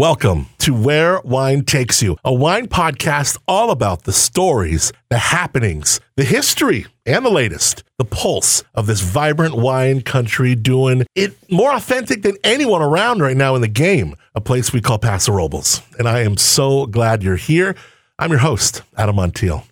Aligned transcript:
Welcome 0.00 0.46
to 0.60 0.72
Where 0.72 1.20
Wine 1.20 1.62
Takes 1.62 2.00
You, 2.00 2.16
a 2.24 2.32
wine 2.32 2.68
podcast 2.68 3.36
all 3.46 3.70
about 3.70 4.04
the 4.04 4.14
stories, 4.14 4.94
the 5.10 5.18
happenings, 5.18 6.00
the 6.16 6.24
history, 6.24 6.86
and 7.04 7.22
the 7.22 7.28
latest, 7.28 7.84
the 7.98 8.06
pulse 8.06 8.64
of 8.74 8.86
this 8.86 9.02
vibrant 9.02 9.56
wine 9.56 10.00
country 10.00 10.54
doing 10.54 11.04
it 11.14 11.36
more 11.52 11.74
authentic 11.74 12.22
than 12.22 12.38
anyone 12.42 12.80
around 12.80 13.20
right 13.20 13.36
now 13.36 13.54
in 13.54 13.60
the 13.60 13.68
game, 13.68 14.14
a 14.34 14.40
place 14.40 14.72
we 14.72 14.80
call 14.80 14.98
Paso 14.98 15.32
Robles. 15.32 15.82
And 15.98 16.08
I 16.08 16.20
am 16.20 16.38
so 16.38 16.86
glad 16.86 17.22
you're 17.22 17.36
here. 17.36 17.76
I'm 18.18 18.30
your 18.30 18.40
host, 18.40 18.80
Adam 18.96 19.16
Montiel. 19.16 19.64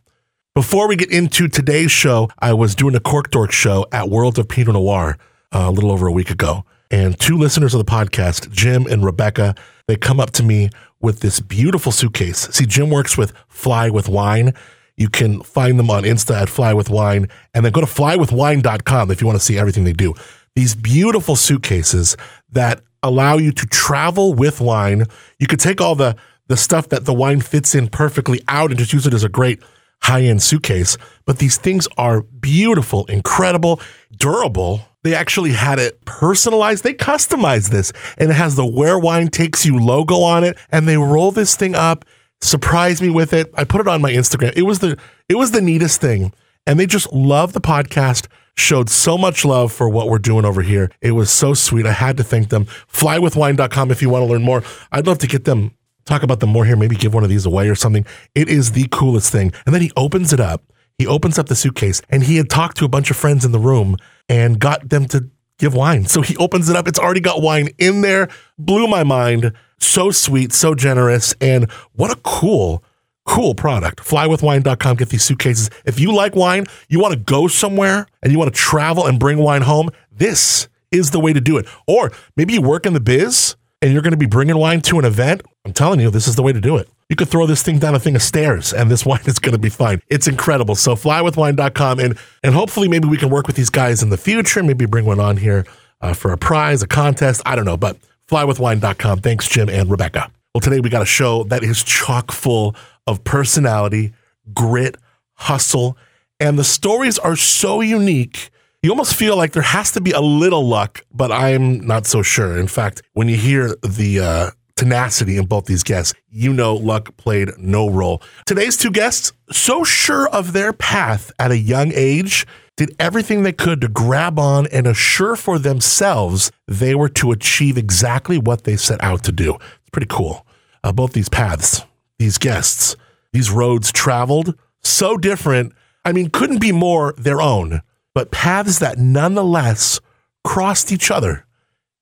Before 0.55 0.89
we 0.89 0.97
get 0.97 1.11
into 1.11 1.49
today's 1.49 1.91
show, 1.91 2.29
I 2.39 2.53
was 2.53 2.75
doing 2.75 2.95
a 2.95 3.01
Cork 3.01 3.31
Dork 3.31 3.51
show 3.51 3.87
at 3.93 4.11
World 4.11 4.39
of 4.39 4.47
Pinot 4.47 4.75
Noir 4.75 5.17
uh, 5.53 5.61
a 5.61 5.71
little 5.71 5.91
over 5.91 6.07
a 6.07 6.13
week 6.13 6.29
ago. 6.29 6.67
And 6.91 7.19
two 7.19 7.37
listeners 7.37 7.75
of 7.75 7.85
the 7.85 7.91
podcast, 7.91 8.51
Jim 8.51 8.87
and 8.87 9.05
Rebecca, 9.05 9.55
they 9.87 9.97
come 9.97 10.21
up 10.21 10.31
to 10.33 10.43
me 10.43 10.71
with 11.01 11.21
this 11.21 11.41
beautiful 11.41 11.93
suitcase. 11.93 12.49
See, 12.51 12.67
Jim 12.67 12.91
works 12.91 13.17
with 13.17 13.33
Fly 13.49 13.91
with 13.91 14.09
Wine. 14.09 14.55
You 14.97 15.09
can 15.09 15.43
find 15.43 15.79
them 15.79 15.91
on 15.91 16.03
Insta 16.03 16.43
at 16.43 16.49
Fly 16.49 16.75
with 16.75 16.91
Wine, 16.91 17.29
and 17.55 17.65
then 17.65 17.73
go 17.73 17.81
to 17.81 17.87
flywithwine.com 17.87 19.11
if 19.11 19.21
you 19.21 19.27
want 19.27 19.39
to 19.39 19.45
see 19.45 19.59
everything 19.59 19.85
they 19.85 19.93
do. 19.93 20.15
These 20.57 20.75
beautiful 20.75 21.37
suitcases 21.37 22.17
that 22.51 22.83
allow 23.03 23.37
you 23.37 23.53
to 23.53 23.67
travel 23.67 24.35
with 24.35 24.61
wine. 24.61 25.05
You 25.39 25.47
could 25.47 25.61
take 25.61 25.81
all 25.81 25.95
the 25.95 26.17
the 26.49 26.57
stuff 26.57 26.89
that 26.89 27.05
the 27.05 27.13
wine 27.13 27.41
fits 27.43 27.75
in 27.75 27.89
perfectly 27.89 28.43
out 28.49 28.71
and 28.71 28.79
just 28.79 28.93
use 28.93 29.07
it 29.07 29.13
as 29.13 29.23
a 29.23 29.29
great 29.29 29.63
high 30.03 30.23
end 30.23 30.43
suitcase. 30.43 30.97
But 31.27 31.39
these 31.39 31.59
things 31.59 31.87
are 31.99 32.23
beautiful, 32.23 33.05
incredible, 33.07 33.81
durable, 34.17 34.81
they 35.09 35.15
actually 35.15 35.53
had 35.53 35.79
it 35.79 36.05
personalized. 36.05 36.85
They 36.85 36.93
customized 36.93 37.71
this 37.71 37.93
and 38.19 38.31
it 38.31 38.35
has 38.35 38.57
the 38.57 38.67
Where 38.67 38.99
Wine 38.99 39.29
Takes 39.29 39.65
You 39.65 39.79
logo 39.79 40.21
on 40.21 40.45
it. 40.45 40.59
And 40.71 40.87
they 40.87 40.99
roll 40.99 41.33
this 41.33 41.57
thing 41.57 41.75
up, 41.75 42.05
surprise 42.43 43.01
me 43.01 43.09
with 43.09 43.33
it. 43.33 43.51
I 43.55 43.65
put 43.65 43.81
it 43.81 43.89
on 43.89 44.03
my 44.03 44.13
Instagram. 44.13 44.53
It 44.55 44.63
was 44.63 44.81
the 44.81 44.99
it 45.29 45.37
was 45.37 45.53
the 45.53 45.63
neatest 45.63 46.01
thing. 46.01 46.33
And 46.67 46.79
they 46.79 46.85
just 46.85 47.11
love 47.13 47.55
the 47.55 47.61
podcast, 47.63 48.27
showed 48.55 48.91
so 48.91 49.17
much 49.17 49.47
love 49.47 49.73
for 49.73 49.89
what 49.89 50.09
we're 50.09 50.19
doing 50.19 50.45
over 50.45 50.61
here. 50.61 50.91
It 51.01 51.13
was 51.13 51.31
so 51.31 51.55
sweet. 51.55 51.87
I 51.87 51.93
had 51.93 52.19
to 52.19 52.25
thank 52.25 52.51
them. 52.51 52.67
Flywithwine.com 52.93 53.91
if 53.91 54.03
you 54.03 54.11
want 54.11 54.23
to 54.23 54.31
learn 54.31 54.43
more. 54.43 54.63
I'd 54.93 55.07
love 55.07 55.17
to 55.19 55.27
get 55.27 55.47
them, 55.47 55.75
talk 56.05 56.23
about 56.23 56.41
them 56.41 56.51
more 56.51 56.67
here, 56.67 56.77
maybe 56.77 56.97
give 56.97 57.15
one 57.15 57.23
of 57.25 57.31
these 57.31 57.47
away 57.47 57.71
or 57.71 57.75
something. 57.75 58.05
It 58.35 58.51
is 58.51 58.73
the 58.73 58.87
coolest 58.91 59.33
thing. 59.33 59.53
And 59.65 59.75
then 59.75 59.81
he 59.81 59.91
opens 59.97 60.35
it 60.35 60.41
up. 60.41 60.63
He 60.99 61.07
opens 61.07 61.39
up 61.39 61.47
the 61.47 61.57
suitcase 61.57 62.03
and 62.11 62.25
he 62.25 62.37
had 62.37 62.51
talked 62.51 62.77
to 62.79 62.85
a 62.85 62.89
bunch 62.89 63.11
of 63.11 63.17
friends 63.17 63.45
in 63.47 63.53
the 63.53 63.59
room 63.59 63.97
and 64.29 64.59
got 64.59 64.89
them 64.89 65.07
to 65.09 65.29
give 65.59 65.75
wine. 65.75 66.07
So 66.07 66.23
he 66.23 66.37
opens 66.37 66.69
it 66.69 66.77
up. 66.77 66.89
It's 66.89 66.99
already 66.99 67.21
got 67.21 67.43
wine 67.43 67.71
in 67.79 68.01
there. 68.01 68.29
Blew 68.59 68.87
my 68.87 69.05
mind. 69.05 69.53
So 69.79 70.11
sweet, 70.11 70.53
so 70.53 70.75
generous. 70.75 71.35
And 71.41 71.71
what 71.93 72.11
a 72.11 72.17
cool, 72.23 72.83
cool 73.27 73.55
product. 73.55 74.01
Flywithwine.com. 74.01 74.97
Get 74.97 75.09
these 75.09 75.25
suitcases. 75.25 75.71
If 75.85 76.01
you 76.01 76.13
like 76.15 76.35
wine, 76.35 76.67
you 76.89 77.01
want 77.01 77.15
to 77.15 77.21
go 77.21 77.49
somewhere 77.49 78.07
and 78.23 78.33
you 78.33 78.39
want 78.39 78.53
to 78.53 78.59
travel 78.59 79.07
and 79.07 79.19
bring 79.19 79.39
wine 79.39 79.63
home, 79.63 79.91
this 80.13 80.69
is 80.91 81.11
the 81.11 81.21
way 81.21 81.33
to 81.33 81.41
do 81.41 81.59
it. 81.59 81.67
Or 81.87 82.13
maybe 82.37 82.55
you 82.55 82.63
work 82.63 82.87
in 82.87 82.93
the 82.93 83.01
biz 83.01 83.57
and 83.81 83.93
you're 83.93 84.03
going 84.03 84.13
to 84.13 84.19
be 84.19 84.27
bringing 84.27 84.57
wine 84.57 84.81
to 84.83 84.99
an 84.99 85.05
event. 85.05 85.43
I'm 85.65 85.73
telling 85.73 86.01
you, 86.01 86.11
this 86.11 86.27
is 86.27 86.37
the 86.37 86.43
way 86.43 86.53
to 86.53 86.61
do 86.61 86.77
it. 86.77 86.89
You 87.09 87.17
could 87.17 87.29
throw 87.29 87.47
this 87.47 87.63
thing 87.63 87.79
down 87.79 87.95
a 87.95 87.99
thing 87.99 88.17
of 88.17 88.23
stairs 88.23 88.73
and 88.73 88.91
this 88.91 89.07
wine 89.07 89.23
is 89.27 89.39
going 89.39 89.53
to 89.53 89.59
be 89.59 89.69
fine. 89.69 90.03
It's 90.09 90.29
incredible. 90.29 90.75
So 90.75 90.95
flywithwine.com 90.95 92.01
and 92.01 92.19
and 92.43 92.55
hopefully 92.55 92.89
maybe 92.89 93.09
we 93.09 93.17
can 93.17 93.31
work 93.31 93.47
with 93.47 93.57
these 93.57 93.71
guys 93.71 94.03
in 94.03 94.11
the 94.11 94.17
future. 94.17 94.63
Maybe 94.63 94.87
bring 94.87 95.05
one 95.05 95.21
on 95.21 95.37
here 95.37 95.67
uh, 96.01 96.15
for 96.15 96.33
a 96.33 96.39
prize, 96.39 96.83
a 96.83 96.87
contest. 96.87 97.43
I 97.47 97.57
don't 97.57 97.65
know, 97.65 97.77
but 97.77 97.97
flywithwine.com. 98.29 99.21
Thanks, 99.21 99.49
Jim 99.49 99.69
and 99.69 99.91
Rebecca. 99.91 100.31
Well, 100.55 100.61
today 100.61 100.81
we 100.81 100.91
got 100.91 101.03
a 101.03 101.07
show 101.07 101.45
that 101.45 101.63
is 101.63 101.83
chock 101.85 102.33
full 102.33 102.75
of 103.07 103.23
personality, 103.25 104.13
grit, 104.53 104.97
hustle, 105.35 105.97
and 106.41 106.59
the 106.59 106.65
stories 106.65 107.19
are 107.19 107.37
so 107.37 107.81
unique. 107.81 108.51
You 108.83 108.91
almost 108.91 109.17
feel 109.17 109.37
like 109.37 109.53
there 109.53 109.63
has 109.63 109.91
to 109.93 110.01
be 110.01 110.13
a 110.13 110.21
little 110.21 110.65
luck, 110.65 111.05
but 111.13 111.33
I'm 111.33 111.85
not 111.85 112.07
so 112.07 112.23
sure. 112.23 112.57
In 112.57 112.69
fact, 112.69 113.03
when 113.13 113.29
you 113.29 113.37
hear 113.37 113.75
the 113.83 114.21
uh, 114.21 114.51
tenacity 114.79 115.37
in 115.37 115.45
both 115.45 115.67
these 115.67 115.83
guests. 115.83 116.15
You 116.31 116.53
know, 116.53 116.75
luck 116.75 117.17
played 117.17 117.51
no 117.59 117.91
role. 117.91 118.23
Today's 118.47 118.77
two 118.77 118.93
guests, 118.93 119.33
so 119.51 119.83
sure 119.83 120.29
of 120.29 120.53
their 120.53 120.73
path 120.73 121.33
at 121.39 121.51
a 121.51 121.59
young 121.59 121.91
age, 121.93 122.47
did 122.77 122.95
everything 123.01 123.43
they 123.43 123.53
could 123.53 123.81
to 123.81 123.89
grab 123.89 124.39
on 124.39 124.69
and 124.69 124.87
assure 124.87 125.35
for 125.35 125.59
themselves 125.59 126.53
they 126.69 126.95
were 126.95 127.09
to 127.09 127.33
achieve 127.33 127.77
exactly 127.77 128.39
what 128.39 128.63
they 128.63 128.77
set 128.77 129.03
out 129.03 129.25
to 129.25 129.33
do. 129.33 129.55
It's 129.55 129.91
pretty 129.91 130.07
cool. 130.09 130.47
Uh, 130.85 130.93
both 130.93 131.13
these 131.13 131.29
paths, 131.29 131.83
these 132.21 132.39
guests, 132.39 132.95
these 133.33 133.51
roads 133.51 133.91
traveled, 133.91 134.57
so 134.81 135.17
different. 135.17 135.73
I 136.05 136.13
mean, 136.13 136.31
couldn't 136.31 136.61
be 136.61 136.71
more 136.71 137.15
their 137.19 137.41
own, 137.41 137.83
but 138.19 138.33
paths 138.33 138.81
that 138.81 138.99
nonetheless 138.99 140.01
crossed 140.43 140.91
each 140.91 141.09
other 141.09 141.47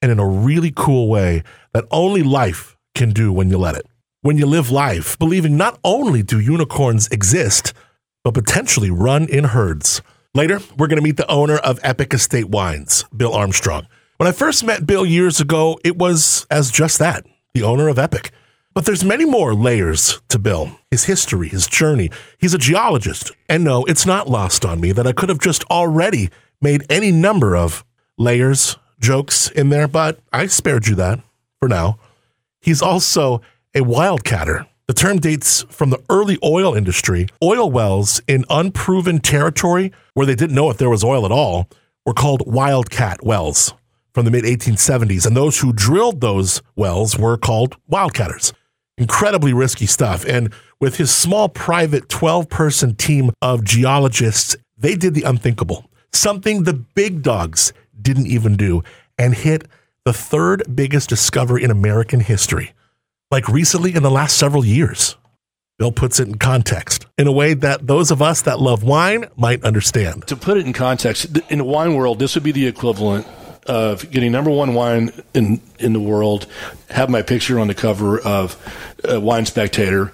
and 0.01 0.11
in 0.11 0.19
a 0.19 0.27
really 0.27 0.73
cool 0.75 1.11
way 1.11 1.43
that 1.75 1.85
only 1.91 2.23
life 2.23 2.75
can 2.95 3.11
do 3.11 3.31
when 3.31 3.51
you 3.51 3.59
let 3.59 3.75
it. 3.75 3.85
When 4.23 4.39
you 4.39 4.47
live 4.47 4.71
life, 4.71 5.19
believing 5.19 5.59
not 5.59 5.79
only 5.85 6.23
do 6.23 6.41
unicorns 6.41 7.07
exist, 7.09 7.75
but 8.25 8.33
potentially 8.33 8.91
run 8.91 9.29
in 9.29 9.45
herds. 9.45 10.01
Later, 10.33 10.61
we're 10.79 10.87
going 10.87 10.97
to 10.97 11.03
meet 11.03 11.19
the 11.19 11.31
owner 11.31 11.59
of 11.59 11.79
Epic 11.83 12.15
Estate 12.15 12.49
Wines, 12.49 13.05
Bill 13.15 13.35
Armstrong. 13.35 13.87
When 14.17 14.27
I 14.27 14.33
first 14.33 14.65
met 14.65 14.87
Bill 14.87 15.05
years 15.05 15.39
ago, 15.39 15.79
it 15.85 15.99
was 15.99 16.47
as 16.51 16.71
just 16.71 16.99
that, 16.99 17.27
the 17.53 17.63
owner 17.63 17.89
of 17.89 17.99
Epic. 17.99 18.31
But 18.77 18.85
there's 18.85 19.03
many 19.03 19.25
more 19.25 19.55
layers 19.55 20.21
to 20.29 20.39
Bill, 20.39 20.71
his 20.91 21.05
history, 21.05 21.49
his 21.49 21.67
journey. 21.67 22.11
He's 22.37 22.53
a 22.53 22.59
geologist. 22.59 23.33
And 23.49 23.65
no, 23.65 23.87
it's 23.87 24.05
not 24.05 24.29
lost 24.29 24.67
on 24.67 24.83
me 24.83 24.93
that 24.93 25.07
I 25.07 25.13
could 25.13 25.31
have 25.31 25.39
just 25.39 25.65
already 25.71 26.29
made 26.61 26.85
any 26.91 27.11
number 27.11 27.57
of 27.57 27.87
layers 28.19 28.77
jokes 29.01 29.51
in 29.51 29.71
there, 29.71 29.89
but 29.89 30.21
I 30.31 30.45
spared 30.45 30.89
you 30.89 30.95
that 30.97 31.21
for 31.59 31.71
now. 31.71 31.99
He's 32.61 32.83
also 32.83 33.41
a 33.75 33.81
wildcatter. 33.81 34.67
The 34.89 34.93
term 34.93 35.21
dates 35.21 35.65
from 35.71 35.89
the 35.89 36.03
early 36.11 36.37
oil 36.45 36.75
industry. 36.75 37.29
Oil 37.43 37.71
wells 37.71 38.21
in 38.29 38.45
unproven 38.51 39.21
territory 39.21 39.91
where 40.13 40.27
they 40.27 40.35
didn't 40.35 40.55
know 40.55 40.69
if 40.69 40.77
there 40.77 40.91
was 40.91 41.03
oil 41.03 41.25
at 41.25 41.33
all 41.33 41.67
were 42.05 42.13
called 42.13 42.43
wildcat 42.47 43.25
wells 43.25 43.73
from 44.13 44.27
the 44.27 44.31
mid 44.31 44.45
1870s. 44.45 45.27
And 45.27 45.35
those 45.35 45.61
who 45.61 45.73
drilled 45.73 46.21
those 46.21 46.61
wells 46.77 47.17
were 47.17 47.39
called 47.39 47.79
wildcatters. 47.91 48.53
Incredibly 48.99 49.53
risky 49.53 49.87
stuff. 49.87 50.25
And 50.25 50.53
with 50.81 50.97
his 50.97 51.11
small 51.11 51.49
private 51.49 52.09
12 52.09 52.49
person 52.49 52.95
team 52.95 53.31
of 53.43 53.65
geologists, 53.65 54.57
they 54.79 54.95
did 54.95 55.15
the 55.15 55.23
unthinkable, 55.23 55.91
something 56.13 56.63
the 56.63 56.73
big 56.73 57.23
dogs 57.23 57.73
didn't 58.01 58.27
even 58.27 58.57
do 58.57 58.83
and 59.19 59.35
hit 59.35 59.69
the 60.05 60.13
third 60.13 60.63
biggest 60.75 61.09
discovery 61.09 61.63
in 61.63 61.71
American 61.71 62.21
history, 62.21 62.73
like 63.31 63.49
recently 63.49 63.95
in 63.95 64.03
the 64.03 64.11
last 64.11 64.39
several 64.39 64.65
years. 64.65 65.17
Bill 65.79 65.93
puts 65.93 66.19
it 66.19 66.29
in 66.29 66.39
context 66.39 67.05
in 67.19 67.27
a 67.27 67.33
way 67.33 67.53
that 67.53 67.87
those 67.87 68.11
of 68.11 68.23
us 68.23 68.41
that 68.43 68.61
love 68.61 68.83
wine 68.83 69.27
might 69.37 69.63
understand. 69.63 70.27
To 70.29 70.37
put 70.37 70.57
it 70.57 70.65
in 70.65 70.73
context, 70.73 71.39
in 71.51 71.59
the 71.59 71.65
wine 71.65 71.95
world, 71.95 72.19
this 72.19 72.35
would 72.35 72.45
be 72.45 72.53
the 72.53 72.67
equivalent 72.67 73.27
of 73.67 74.11
getting 74.11 74.33
number 74.33 74.51
one 74.51 74.75
wine 74.75 75.13
in 75.35 75.61
in 75.79 75.93
the 75.93 76.01
world, 76.01 76.47
have 76.91 77.11
my 77.11 77.23
picture 77.23 77.59
on 77.59 77.69
the 77.69 77.75
cover 77.75 78.19
of 78.21 78.57
uh, 79.09 79.21
Wine 79.21 79.47
Spectator, 79.47 80.13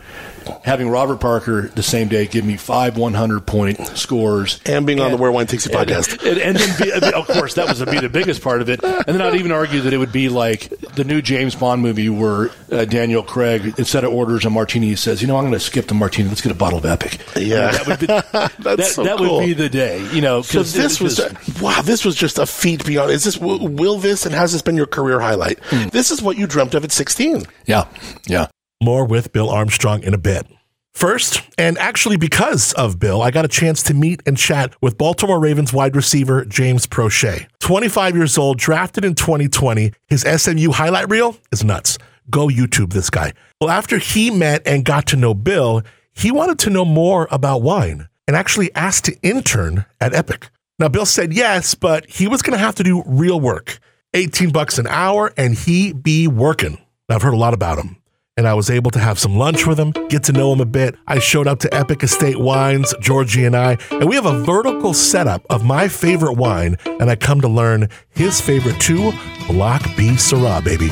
having 0.65 0.89
Robert 0.89 1.21
Parker 1.21 1.69
the 1.69 1.83
same 1.83 2.09
day 2.09 2.27
give 2.27 2.45
me 2.45 2.57
five 2.57 2.97
100 2.97 3.47
point 3.47 3.79
scores. 3.97 4.61
And 4.67 4.87
being 4.87 4.99
and, 4.99 5.07
on 5.07 5.11
the 5.13 5.17
Where 5.17 5.33
Wine 5.33 5.47
Takes 5.47 5.67
You 5.67 5.73
podcast. 5.73 6.19
And, 6.19 6.39
and, 6.39 6.41
and 6.41 6.57
then, 6.57 7.01
be, 7.01 7.13
of 7.13 7.27
course, 7.27 7.55
that 7.55 7.69
was 7.69 7.83
be 7.85 8.01
the 8.01 8.09
biggest 8.09 8.43
part 8.43 8.63
of 8.63 8.69
it. 8.69 8.83
And 8.83 9.05
then 9.07 9.21
I'd 9.21 9.35
even 9.35 9.53
argue 9.53 9.81
that 9.83 9.93
it 9.93 9.99
would 9.99 10.13
be 10.13 10.29
like 10.29 10.69
the 10.95 11.05
new 11.05 11.23
James 11.23 11.55
Bond 11.55 11.83
movie 11.83 12.09
where 12.09 12.51
uh, 12.71 12.85
Daniel 12.85 13.23
Craig, 13.23 13.75
instead 13.79 14.05
of 14.05 14.13
orders 14.13 14.45
a 14.45 14.51
martini, 14.51 14.89
he 14.89 14.97
says, 14.97 15.21
you 15.21 15.29
know, 15.29 15.37
I'm 15.37 15.45
going 15.45 15.53
to 15.53 15.61
skip 15.61 15.87
the 15.87 15.95
martini. 15.95 16.29
Let's 16.29 16.41
get 16.41 16.53
a 16.53 16.57
bottle 16.57 16.79
of 16.79 16.85
Epic. 16.85 17.19
Yeah. 17.37 17.71
that 17.71 17.87
would 17.87 18.01
be, 18.01 18.07
that, 18.63 18.85
so 18.87 19.05
that 19.05 19.19
cool. 19.19 19.39
would 19.39 19.47
be 19.47 19.53
the 19.55 19.69
day, 19.69 20.07
you 20.13 20.21
know. 20.21 20.43
So 20.43 20.63
this 20.63 21.01
was, 21.01 21.21
wow, 21.61 21.83
this 21.83 22.05
was 22.05 22.15
just 22.15 22.39
a 22.39 22.47
feat 22.47 22.85
beyond. 22.85 23.11
Is 23.11 23.25
this, 23.25 23.39
will 23.39 23.99
this, 23.99 24.27
and 24.27 24.35
has 24.35 24.53
this 24.53 24.63
been 24.63 24.77
your 24.77 24.87
career 24.87 25.21
highlight? 25.21 25.61
Mm. 25.71 25.91
This 25.91 26.11
is 26.11 26.23
what 26.23 26.37
you 26.37 26.47
dreamt 26.47 26.75
of 26.75 26.85
at 26.85 26.93
16. 26.93 27.43
Yeah. 27.67 27.87
Yeah. 28.27 28.49
More 28.83 29.05
with 29.05 29.33
Bill 29.33 29.49
Armstrong 29.49 30.03
in 30.03 30.13
a 30.13 30.19
bit. 30.19 30.45
First, 30.93 31.41
and 31.57 31.79
actually 31.79 32.17
because 32.17 32.73
of 32.73 32.99
Bill, 32.99 33.23
I 33.23 33.31
got 33.31 33.45
a 33.45 33.49
chance 33.49 33.81
to 33.85 33.95
meet 33.95 34.21
and 34.27 34.37
chat 34.37 34.75
with 34.83 34.99
Baltimore 34.99 35.39
Ravens 35.39 35.73
wide 35.73 35.95
receiver 35.95 36.45
James 36.45 36.89
Proche. 36.89 37.47
25 37.61 38.17
years 38.17 38.37
old, 38.37 38.59
drafted 38.59 39.05
in 39.05 39.15
2020. 39.15 39.93
His 40.09 40.23
SMU 40.23 40.73
highlight 40.73 41.09
reel 41.09 41.37
is 41.53 41.63
nuts. 41.63 41.97
Go 42.29 42.49
YouTube 42.49 42.93
this 42.93 43.09
guy. 43.09 43.35
Well, 43.61 43.71
after 43.71 43.99
he 43.99 44.33
met 44.33 44.63
and 44.67 44.85
got 44.85 45.07
to 45.07 45.17
know 45.17 45.33
Bill, 45.33 45.83
he 46.13 46.33
wanted 46.33 46.59
to 46.61 46.71
know 46.71 46.85
more 46.85 47.29
about 47.31 47.63
wine 47.63 48.09
and 48.27 48.37
actually 48.37 48.75
asked 48.75 49.05
to 49.05 49.17
intern 49.23 49.87
at 50.01 50.13
Epic. 50.13 50.51
Now, 50.81 50.89
Bill 50.89 51.07
said 51.07 51.33
yes, 51.33 51.77
but 51.77 52.11
he 52.11 52.27
was 52.27 52.43
going 52.43 52.59
to 52.59 52.65
have 52.65 52.75
to 52.75 52.83
do 52.83 53.05
real 53.07 53.39
work 53.39 53.79
18 54.15 54.51
bucks 54.51 54.77
an 54.77 54.89
hour 54.89 55.33
and 55.37 55.55
he 55.55 55.93
be 55.93 56.27
working. 56.27 56.79
I've 57.09 57.23
heard 57.23 57.35
a 57.35 57.37
lot 57.37 57.55
about 57.55 57.79
him. 57.79 58.02
And 58.37 58.49
I 58.49 58.55
was 58.55 58.71
able 58.71 58.91
to 58.93 58.99
have 58.99 59.19
some 59.19 59.37
lunch 59.37 59.67
with 59.67 59.79
him, 59.79 59.91
get 60.09 60.25
to 60.25 60.33
know 60.33 60.53
him 60.53 60.61
a 60.61 60.67
bit. 60.67 60.97
I 61.07 61.19
showed 61.19 61.47
up 61.47 61.59
to 61.61 61.75
Epic 61.75 62.03
Estate 62.03 62.39
Wines, 62.39 62.95
Georgie 63.01 63.45
and 63.45 63.55
I, 63.55 63.77
and 63.91 64.09
we 64.09 64.15
have 64.15 64.27
a 64.27 64.43
vertical 64.43 64.95
setup 64.95 65.45
of 65.51 65.65
my 65.65 65.89
favorite 65.89 66.35
wine, 66.35 66.77
and 66.87 67.11
I 67.11 67.17
come 67.17 67.41
to 67.43 67.49
learn 67.49 67.89
his 68.11 68.41
favorite 68.41 68.81
too, 68.81 69.13
Block 69.49 69.83
B 69.97 70.13
Syrah, 70.13 70.65
baby. 70.65 70.89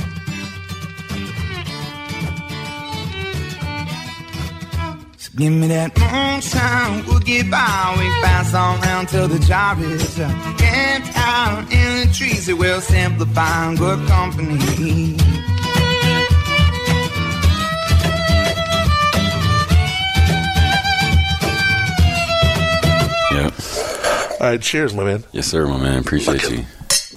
So 5.16 5.30
Give 5.36 5.52
me 5.52 5.68
that 5.68 5.96
moonshine, 5.98 7.06
we'll 7.06 7.20
get 7.20 7.50
by. 7.50 7.96
We 7.98 8.04
pass 8.22 8.52
on 8.52 8.80
round 8.82 9.08
till 9.08 9.28
the 9.28 9.38
job 9.38 9.80
is. 9.80 10.16
Camped 10.58 11.16
out 11.16 11.72
in 11.72 12.06
the 12.06 12.12
trees, 12.12 12.50
it 12.50 12.58
will 12.58 12.82
simplify 12.82 13.74
good 13.76 14.06
company. 14.08 15.16
All 24.40 24.46
right, 24.46 24.62
cheers, 24.62 24.94
my 24.94 25.04
man. 25.04 25.24
Yes, 25.32 25.48
sir, 25.48 25.66
my 25.66 25.76
man. 25.76 25.98
Appreciate 25.98 26.48
you. 26.50 26.64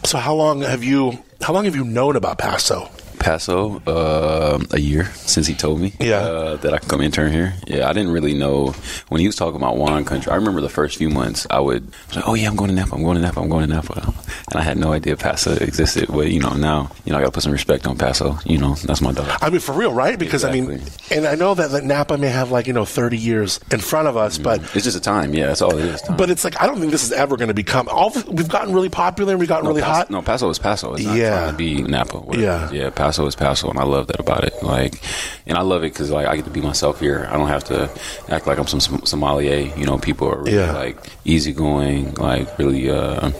So, 0.04 0.18
how 0.18 0.36
long 0.36 0.62
have 0.62 0.84
you? 0.84 1.20
How 1.42 1.54
long 1.54 1.64
have 1.64 1.76
you 1.76 1.86
known 1.86 2.18
about 2.18 2.38
Paso? 2.38 2.90
Paso, 3.24 3.82
uh, 3.88 4.60
a 4.72 4.80
year 4.80 5.06
since 5.16 5.48
he 5.48 5.54
told 5.54 5.80
me 5.80 5.94
Yeah. 6.00 6.18
uh, 6.18 6.56
that 6.58 6.74
I 6.74 6.78
could 6.80 6.90
come 6.90 7.02
intern 7.02 7.32
here. 7.32 7.54
Yeah, 7.66 7.88
I 7.90 7.94
didn't 7.94 8.12
really 8.12 8.34
know 8.34 8.76
when 9.08 9.22
he 9.22 9.28
was 9.28 9.36
talking 9.38 9.56
about 9.56 9.78
wine 9.78 10.04
country. 10.04 10.30
I 10.32 10.36
remember 10.36 10.60
the 10.60 10.70
first 10.70 10.98
few 10.98 11.10
months 11.10 11.48
I 11.50 11.60
would 11.60 11.88
I 12.12 12.16
like, 12.18 12.28
oh 12.28 12.34
yeah, 12.34 12.50
I'm 12.50 12.56
going 12.58 12.70
to 12.70 12.76
Napa, 12.76 12.94
I'm 12.96 13.02
going 13.04 13.16
to 13.16 13.22
Napa, 13.22 13.40
I'm 13.40 13.48
going 13.50 13.68
to 13.70 13.74
Napa, 13.74 14.14
and 14.52 14.60
I 14.60 14.62
had 14.62 14.78
no 14.78 14.92
idea 14.92 15.16
Paso 15.16 15.56
existed. 15.56 16.10
But 16.10 16.32
you 16.32 16.40
know 16.40 16.54
now, 16.54 16.92
you 17.06 17.12
know 17.14 17.18
I 17.18 17.22
got 17.22 17.28
to 17.28 17.32
put 17.32 17.44
some 17.44 17.54
respect 17.54 17.88
on 17.88 17.98
Paso. 17.98 18.38
You 18.46 18.58
know 18.58 18.76
that's 18.76 19.02
my 19.02 19.14
dog. 19.14 19.30
I 19.42 19.50
mean, 19.50 19.62
for 19.62 19.74
real, 19.74 19.94
right? 19.94 20.20
Because 20.20 20.44
I 20.44 20.52
mean, 20.52 20.82
and 21.10 21.26
I 21.26 21.36
know 21.36 21.54
that, 21.56 21.72
that 21.72 21.86
Napa 21.86 22.18
may 22.18 22.28
have 22.30 22.52
like 22.52 22.68
you 22.68 22.74
know 22.74 22.84
thirty 22.86 23.18
years 23.18 23.60
in 23.72 23.80
front 23.80 24.08
of 24.10 24.18
us, 24.18 24.38
but 24.38 24.62
It's 24.76 24.84
just 24.84 24.98
a 24.98 25.02
time. 25.02 25.34
Yeah, 25.34 25.48
that's 25.48 25.62
all 25.62 25.78
it 25.78 25.86
is. 25.86 26.02
Time. 26.02 26.18
but 26.18 26.30
it's 26.30 26.44
like 26.44 26.62
I 26.62 26.68
don't 26.68 26.80
think 26.80 26.92
this 26.92 27.04
is 27.04 27.14
ever 27.14 27.38
going 27.38 27.48
to 27.48 27.54
become. 27.54 27.88
All 27.88 28.12
we've 28.28 28.50
gotten 28.50 28.74
really 28.74 28.90
popular 28.90 29.32
and 29.34 29.40
we've 29.40 29.48
gotten 29.50 29.64
no, 29.66 29.70
really 29.72 29.82
Paso, 29.82 29.94
hot. 29.94 30.10
No, 30.12 30.22
Paso 30.22 30.50
is 30.50 30.60
Paso. 30.60 30.94
It's 30.96 31.06
not 31.06 31.16
Yeah. 31.16 31.38
trying 31.40 31.52
to 31.52 31.58
be 31.58 31.82
Napa. 31.84 32.18
whatever. 32.20 32.44
Yeah. 32.44 32.72
yeah. 32.72 32.90
Paso 32.90 33.13
is 33.20 33.36
Paso, 33.36 33.70
and 33.70 33.80
I 33.80 33.84
love 33.84 34.08
that 34.08 34.20
about 34.20 34.44
it. 34.44 34.54
Like, 34.64 35.02
and 35.48 35.58
I 35.58 35.62
love 35.62 35.84
it 35.84 35.94
because 35.94 36.10
like 36.12 36.28
I 36.28 36.36
get 36.36 36.46
to 36.46 36.52
be 36.52 36.62
myself 36.62 37.00
here. 37.00 37.28
I 37.30 37.38
don't 37.38 37.48
have 37.48 37.64
to 37.66 37.90
act 38.30 38.48
like 38.48 38.58
I'm 38.60 38.68
some 38.68 38.80
Som- 38.80 39.06
sommelier. 39.06 39.72
You 39.78 39.86
know, 39.86 39.98
people 39.98 40.28
are 40.30 40.38
really 40.38 40.58
Yeah. 40.58 40.72
like 40.74 40.98
easygoing, 41.26 42.14
like 42.16 42.58
really. 42.58 42.90
uh 42.90 43.32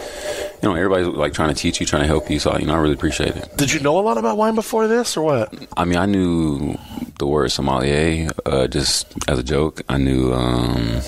you 0.62 0.70
know, 0.70 0.76
everybody's 0.76 1.08
like 1.08 1.34
trying 1.34 1.50
to 1.50 1.56
teach 1.56 1.82
you, 1.82 1.86
trying 1.86 2.04
to 2.04 2.08
help 2.08 2.30
you. 2.32 2.40
So, 2.40 2.58
you 2.58 2.66
know, 2.66 2.74
I 2.74 2.78
really 2.78 2.94
appreciate 2.94 3.36
it. 3.36 3.58
Did 3.58 3.74
you 3.74 3.82
know 3.82 4.00
a 4.00 4.04
lot 4.10 4.18
about 4.18 4.38
wine 4.38 4.56
before 4.56 4.88
this, 4.88 5.18
or 5.18 5.22
what? 5.26 5.54
I 5.76 5.84
mean, 5.84 5.98
I 5.98 6.06
knew 6.06 6.78
the 7.20 7.28
word 7.28 7.52
sommelier 7.52 8.30
uh, 8.46 8.68
just 8.68 9.14
as 9.28 9.38
a 9.40 9.44
joke. 9.44 9.82
I 9.90 9.98
knew. 9.98 10.32
um 10.34 11.02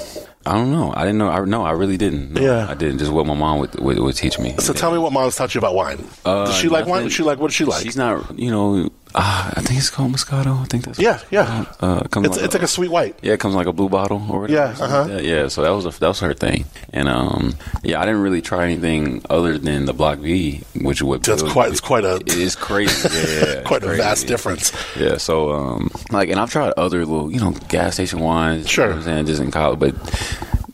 I 0.48 0.54
don't 0.54 0.72
know. 0.72 0.94
I 0.96 1.02
didn't 1.02 1.18
know. 1.18 1.30
I 1.30 1.44
no, 1.46 1.64
I 1.64 1.72
really 1.72 1.98
didn't. 1.98 2.34
No, 2.34 2.42
Yeah. 2.42 2.68
I 2.70 2.76
didn't. 2.76 3.00
Just 3.00 3.12
what 3.12 3.26
my 3.26 3.34
mom 3.34 3.60
would 3.60 3.80
would, 3.80 3.98
would 4.00 4.16
teach 4.16 4.38
me. 4.38 4.56
So 4.60 4.74
tell 4.74 4.92
me 4.92 4.98
what 5.00 5.12
mom's 5.12 5.36
taught 5.36 5.56
you 5.56 5.60
about 5.60 5.74
wine. 5.76 6.04
Uh, 6.24 6.46
does 6.46 6.56
she 6.56 6.70
like 6.70 6.86
wine? 6.86 7.04
Does 7.04 7.14
she 7.14 7.24
like 7.24 7.40
what 7.40 7.48
does 7.48 7.56
she 7.56 7.66
like? 7.66 7.84
She's 7.84 7.98
not. 7.98 8.38
You 8.38 8.52
know, 8.52 8.90
uh, 9.16 9.52
I 9.56 9.62
think 9.62 9.80
it's 9.80 9.90
called 9.90 10.12
Moscato. 10.12 10.62
I 10.62 10.66
think 10.66 10.84
that's 10.86 11.00
Yeah, 11.00 11.20
yeah. 11.32 11.66
Uh, 11.82 12.02
it 12.06 12.12
comes 12.12 12.28
it's 12.28 12.38
it's 12.38 12.54
like 12.54 12.64
a 12.64 12.68
sweet 12.68 12.92
white. 12.92 13.16
yeah, 13.22 13.34
it 13.34 13.40
comes 13.40 13.54
in 13.54 13.58
like 13.58 13.68
a 13.68 13.74
blue 13.74 13.90
bottle 13.90 14.18
or 14.30 14.42
whatever. 14.42 14.54
Yeah, 14.54 14.76
uh-huh. 14.86 15.06
like. 15.10 15.24
Yeah, 15.24 15.48
so 15.48 15.62
that 15.64 15.70
was 15.72 15.86
a, 15.86 16.00
that 16.00 16.08
was 16.08 16.20
her 16.20 16.34
thing, 16.34 16.66
and 16.94 17.08
um, 17.08 17.56
yeah, 17.84 18.02
I 18.02 18.06
didn't 18.06 18.22
really 18.22 18.42
try 18.42 18.66
anything 18.66 19.24
other 19.30 19.58
than 19.58 19.86
the 19.86 19.94
Block 19.94 20.22
B, 20.22 20.62
which 20.82 21.02
would 21.02 21.24
That's 21.24 21.42
quite- 21.44 21.72
it's 21.72 21.80
quite 21.82 22.04
a- 22.04 22.18
it 22.18 22.28
is 22.48 22.56
crazy. 22.56 23.10
Yeah, 23.26 23.62
Quite 23.64 23.78
it's 23.78 23.86
a 23.86 23.88
crazy. 23.88 24.02
vast 24.02 24.28
difference. 24.28 24.72
Yeah, 24.98 25.18
so 25.18 25.52
um, 25.52 25.90
like, 26.12 26.30
and 26.30 26.40
I've 26.40 26.52
tried 26.52 26.74
other 26.78 27.00
little, 27.06 27.32
you 27.32 27.40
know, 27.40 27.52
gas 27.70 27.96
station 27.96 28.20
wines. 28.20 28.70
Sure. 28.70 28.86
you 28.86 28.90
know 28.92 28.96
what 28.98 29.08
I'm 29.08 29.14
saying 29.14 29.26
just 29.28 29.42
in 29.42 29.52
college, 29.52 29.80
but 29.80 29.96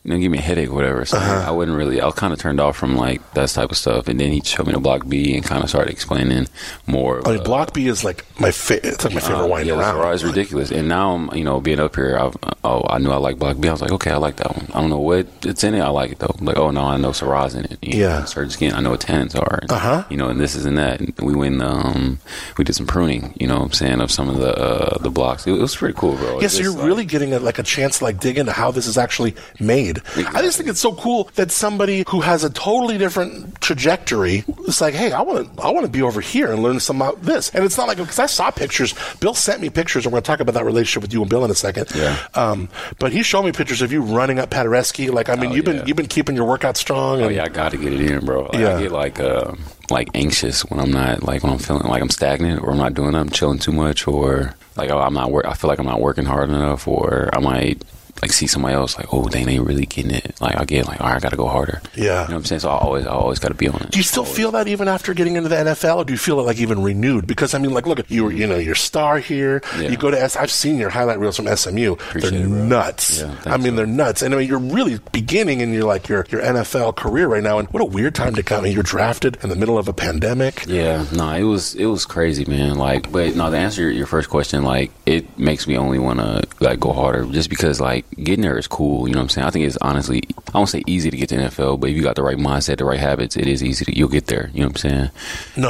you 0.03 0.11
know, 0.11 0.17
give 0.17 0.31
me 0.31 0.37
a 0.39 0.41
headache 0.41 0.69
or 0.69 0.73
whatever. 0.73 1.05
So 1.05 1.17
Uh-huh. 1.17 1.45
I 1.47 1.51
wouldn't 1.51 1.77
really. 1.77 2.01
I 2.01 2.05
was 2.05 2.15
kind 2.15 2.33
of 2.33 2.39
turned 2.39 2.59
off 2.59 2.75
from 2.75 2.95
like 2.95 3.21
that 3.33 3.49
type 3.49 3.69
of 3.71 3.77
stuff, 3.77 4.07
and 4.07 4.19
then 4.19 4.31
he 4.31 4.41
showed 4.41 4.65
me 4.67 4.73
the 4.73 4.79
Block 4.79 5.07
B 5.07 5.35
and 5.35 5.43
kind 5.43 5.63
of 5.63 5.69
started 5.69 5.91
explaining 5.91 6.47
more. 6.87 7.21
mean, 7.25 7.39
uh, 7.39 7.43
Block 7.43 7.73
B 7.73 7.87
is 7.87 8.03
like 8.03 8.25
my 8.39 8.51
fa- 8.51 8.85
it's 8.85 9.03
like 9.05 9.13
my 9.13 9.19
favorite 9.19 9.43
uh, 9.43 9.47
wine 9.47 9.67
yeah, 9.67 9.73
around. 9.79 9.95
Syrah 9.95 10.13
is 10.15 10.23
ridiculous. 10.23 10.71
And 10.71 10.87
now, 10.87 11.13
I'm, 11.13 11.35
you 11.37 11.43
know, 11.43 11.59
being 11.61 11.79
up 11.79 11.95
here, 11.95 12.17
I've, 12.17 12.35
oh, 12.63 12.83
I 12.89 12.97
knew 12.97 13.11
I 13.11 13.17
liked 13.17 13.37
Block 13.39 13.59
B. 13.59 13.67
I 13.67 13.71
was 13.71 13.81
like, 13.81 13.91
okay, 13.91 14.11
I 14.11 14.17
like 14.17 14.37
that 14.37 14.55
one. 14.55 14.67
I 14.73 14.81
don't 14.81 14.89
know 14.89 14.99
what 14.99 15.27
it's 15.45 15.63
in 15.63 15.73
it. 15.75 15.81
I 15.81 15.89
like 15.89 16.11
it 16.13 16.19
though. 16.19 16.35
Like, 16.39 16.57
oh 16.57 16.71
no, 16.71 16.81
I 16.81 16.97
know 16.97 17.11
Syrah's 17.11 17.53
in 17.55 17.65
it. 17.65 17.77
You 17.81 17.99
Yeah. 18.01 18.19
know, 18.19 18.25
Surge 18.25 18.51
Skin. 18.53 18.73
I 18.73 18.79
know 18.81 18.91
what 18.91 19.01
tannins 19.01 19.35
are. 19.39 19.59
And, 19.61 19.71
Uh-huh. 19.71 20.03
You 20.09 20.17
know, 20.17 20.29
and 20.29 20.39
this 20.39 20.55
is 20.55 20.65
and 20.65 20.77
that. 20.77 20.99
And 20.99 21.13
we 21.21 21.35
went, 21.35 21.61
um, 21.61 22.17
we 22.57 22.63
did 22.63 22.75
some 22.75 22.87
pruning. 22.87 23.33
You 23.39 23.45
know, 23.47 23.57
what 23.59 23.65
I'm 23.65 23.71
saying 23.73 24.01
of 24.01 24.09
some 24.11 24.29
of 24.29 24.37
the 24.37 24.51
uh, 24.57 24.97
the 25.03 25.11
blocks. 25.11 25.45
It, 25.45 25.51
it 25.53 25.61
was 25.61 25.75
pretty 25.75 25.93
cool, 25.97 26.15
bro. 26.15 26.39
Yeah, 26.39 26.45
It's 26.45 26.55
so 26.55 26.63
you're 26.63 26.71
like- 26.73 26.85
really 26.87 27.05
getting 27.05 27.33
a, 27.33 27.39
like 27.39 27.59
a 27.59 27.63
chance 27.63 27.99
to 27.99 28.03
like 28.05 28.19
dig 28.19 28.37
into 28.39 28.51
how 28.51 28.71
this 28.71 28.87
is 28.87 28.97
actually 28.97 29.35
made. 29.59 29.90
I 30.17 30.41
just 30.41 30.57
think 30.57 30.69
it's 30.69 30.79
so 30.79 30.93
cool 30.93 31.29
that 31.35 31.51
somebody 31.51 32.03
who 32.07 32.21
has 32.21 32.43
a 32.43 32.49
totally 32.49 32.97
different 32.97 33.59
trajectory 33.61 34.43
is 34.67 34.81
like, 34.81 34.93
hey, 34.93 35.11
I 35.11 35.21
want 35.21 35.55
to 35.57 35.61
I 35.63 35.69
want 35.71 35.85
to 35.85 35.91
be 35.91 36.01
over 36.01 36.21
here 36.21 36.51
and 36.51 36.61
learn 36.61 36.79
some 36.79 37.01
about 37.01 37.21
this. 37.21 37.49
And 37.53 37.63
it's 37.63 37.77
not 37.77 37.87
like 37.87 37.97
because 37.97 38.19
I 38.19 38.25
saw 38.25 38.51
pictures. 38.51 38.93
Bill 39.19 39.33
sent 39.33 39.61
me 39.61 39.69
pictures, 39.69 40.05
and 40.05 40.11
we're 40.13 40.17
going 40.17 40.23
to 40.23 40.27
talk 40.27 40.39
about 40.39 40.53
that 40.55 40.65
relationship 40.65 41.01
with 41.03 41.13
you 41.13 41.21
and 41.21 41.29
Bill 41.29 41.43
in 41.45 41.51
a 41.51 41.55
second. 41.55 41.87
Yeah. 41.95 42.17
Um, 42.35 42.69
but 42.99 43.11
he 43.11 43.23
showed 43.23 43.43
me 43.43 43.51
pictures 43.51 43.81
of 43.81 43.91
you 43.91 44.01
running 44.01 44.39
up 44.39 44.49
Paderewski. 44.49 45.11
Like, 45.11 45.29
I 45.29 45.35
mean, 45.35 45.51
Oh, 45.51 45.55
you've 45.55 45.65
been 45.65 45.85
you've 45.87 45.97
been 45.97 46.07
keeping 46.07 46.35
your 46.35 46.45
workout 46.45 46.77
strong. 46.77 47.21
Oh 47.21 47.27
yeah, 47.29 47.43
I 47.45 47.49
got 47.49 47.71
to 47.71 47.77
get 47.77 47.93
it 47.93 48.01
in, 48.01 48.25
bro. 48.25 48.43
Like, 48.43 48.53
Yeah. 48.55 48.77
I 48.77 48.81
get 48.83 48.91
like 48.91 49.19
uh, 49.19 49.53
like 49.89 50.09
anxious 50.13 50.61
when 50.65 50.79
I'm 50.79 50.91
not 50.91 51.23
like 51.23 51.43
when 51.43 51.51
I'm 51.53 51.59
feeling 51.59 51.87
like 51.87 52.01
I'm 52.01 52.09
stagnant 52.09 52.61
or 52.63 52.71
I'm 52.71 52.77
not 52.77 52.93
doing. 52.93 53.15
I'm 53.15 53.29
chilling 53.29 53.59
too 53.59 53.71
much 53.71 54.07
or 54.07 54.53
like 54.75 54.89
oh, 54.89 54.99
I'm 54.99 55.13
not. 55.13 55.31
Work- 55.31 55.45
I 55.47 55.53
feel 55.53 55.69
like 55.69 55.79
I'm 55.79 55.85
not 55.85 56.01
working 56.01 56.25
hard 56.25 56.49
enough 56.49 56.87
or 56.87 57.29
I 57.33 57.39
might 57.39 57.83
like 58.21 58.31
see 58.31 58.47
somebody 58.47 58.75
else 58.75 58.97
like 58.97 59.13
oh 59.13 59.27
they 59.27 59.39
ain't 59.39 59.65
really 59.65 59.85
getting 59.85 60.11
it. 60.11 60.39
Like 60.41 60.57
I 60.57 60.65
get 60.65 60.87
like 60.87 61.01
all 61.01 61.07
right, 61.07 61.15
I 61.15 61.19
got 61.19 61.29
to 61.29 61.37
go 61.37 61.47
harder. 61.47 61.81
Yeah. 61.95 62.03
you 62.03 62.09
know 62.09 62.21
what 62.21 62.31
I'm 62.31 62.45
saying. 62.45 62.61
So 62.61 62.69
I 62.69 62.77
always 62.77 63.05
I 63.05 63.11
always 63.11 63.39
got 63.39 63.49
to 63.49 63.53
be 63.53 63.67
on 63.67 63.81
it. 63.81 63.91
Do 63.91 63.97
you 63.97 64.03
still 64.03 64.25
feel 64.25 64.51
that 64.51 64.67
even 64.67 64.87
after 64.87 65.13
getting 65.13 65.35
into 65.35 65.49
the 65.49 65.55
NFL, 65.55 65.97
or 65.97 66.05
do 66.05 66.13
you 66.13 66.17
feel 66.17 66.39
it 66.39 66.43
like 66.43 66.57
even 66.57 66.81
renewed? 66.83 67.27
Because 67.27 67.53
I 67.53 67.59
mean, 67.59 67.73
like, 67.73 67.87
look, 67.87 68.09
you 68.09 68.25
were, 68.25 68.31
you 68.31 68.47
know, 68.47 68.57
your 68.57 68.75
star 68.75 69.19
here. 69.19 69.61
Yeah. 69.77 69.89
You 69.89 69.97
go 69.97 70.11
to 70.11 70.21
S. 70.21 70.35
I've 70.35 70.51
seen 70.51 70.77
your 70.77 70.89
highlight 70.89 71.19
reels 71.19 71.37
from 71.37 71.47
SMU. 71.55 71.93
Appreciate 71.93 72.31
they're 72.31 72.41
it, 72.41 72.47
nuts. 72.47 73.21
Yeah, 73.21 73.35
I 73.45 73.57
mean, 73.57 73.75
bro. 73.75 73.77
they're 73.77 73.85
nuts. 73.85 74.21
And 74.21 74.33
I 74.33 74.37
mean, 74.37 74.47
you're 74.47 74.59
really 74.59 74.99
beginning 75.11 75.61
in 75.61 75.73
your 75.73 75.85
like 75.85 76.07
your 76.07 76.25
your 76.29 76.41
NFL 76.41 76.95
career 76.95 77.27
right 77.27 77.43
now. 77.43 77.59
And 77.59 77.67
what 77.69 77.81
a 77.81 77.85
weird 77.85 78.15
time 78.15 78.35
to 78.35 78.43
come. 78.43 78.61
I 78.61 78.63
mean, 78.63 78.73
you're 78.73 78.83
drafted 78.83 79.37
in 79.43 79.49
the 79.49 79.55
middle 79.55 79.77
of 79.77 79.87
a 79.87 79.93
pandemic. 79.93 80.65
Yeah, 80.67 81.05
no, 81.13 81.31
it 81.33 81.43
was 81.43 81.75
it 81.75 81.85
was 81.85 82.05
crazy, 82.05 82.45
man. 82.45 82.77
Like, 82.77 83.11
but 83.11 83.35
no, 83.35 83.49
to 83.49 83.57
answer 83.57 83.81
your, 83.81 83.91
your 83.91 84.07
first 84.07 84.29
question, 84.29 84.63
like, 84.63 84.91
it 85.05 85.37
makes 85.37 85.67
me 85.67 85.77
only 85.77 85.99
want 85.99 86.19
to 86.19 86.47
like 86.59 86.79
go 86.79 86.93
harder, 86.93 87.25
just 87.25 87.49
because 87.49 87.79
like 87.79 88.00
getting 88.23 88.41
there 88.41 88.57
is 88.57 88.67
cool. 88.67 89.07
You 89.07 89.13
know 89.13 89.19
what 89.19 89.23
I'm 89.23 89.29
saying? 89.29 89.47
I 89.47 89.49
think 89.51 89.65
it's 89.65 89.77
honestly, 89.81 90.23
I 90.53 90.57
won't 90.57 90.69
say 90.69 90.83
easy 90.87 91.09
to 91.11 91.17
get 91.17 91.29
to 91.29 91.35
NFL, 91.35 91.79
but 91.79 91.89
if 91.89 91.95
you 91.95 92.01
got 92.03 92.15
the 92.15 92.23
right 92.23 92.37
mindset, 92.37 92.77
the 92.77 92.85
right 92.85 92.99
habits, 92.99 93.35
it 93.37 93.47
is 93.47 93.63
easy 93.63 93.85
to 93.85 93.95
you'll 93.97 94.09
get 94.09 94.27
there. 94.27 94.49
You 94.53 94.61
know 94.61 94.67
what 94.67 94.83
I'm 94.83 94.89
saying? 94.89 95.09
No. 95.57 95.69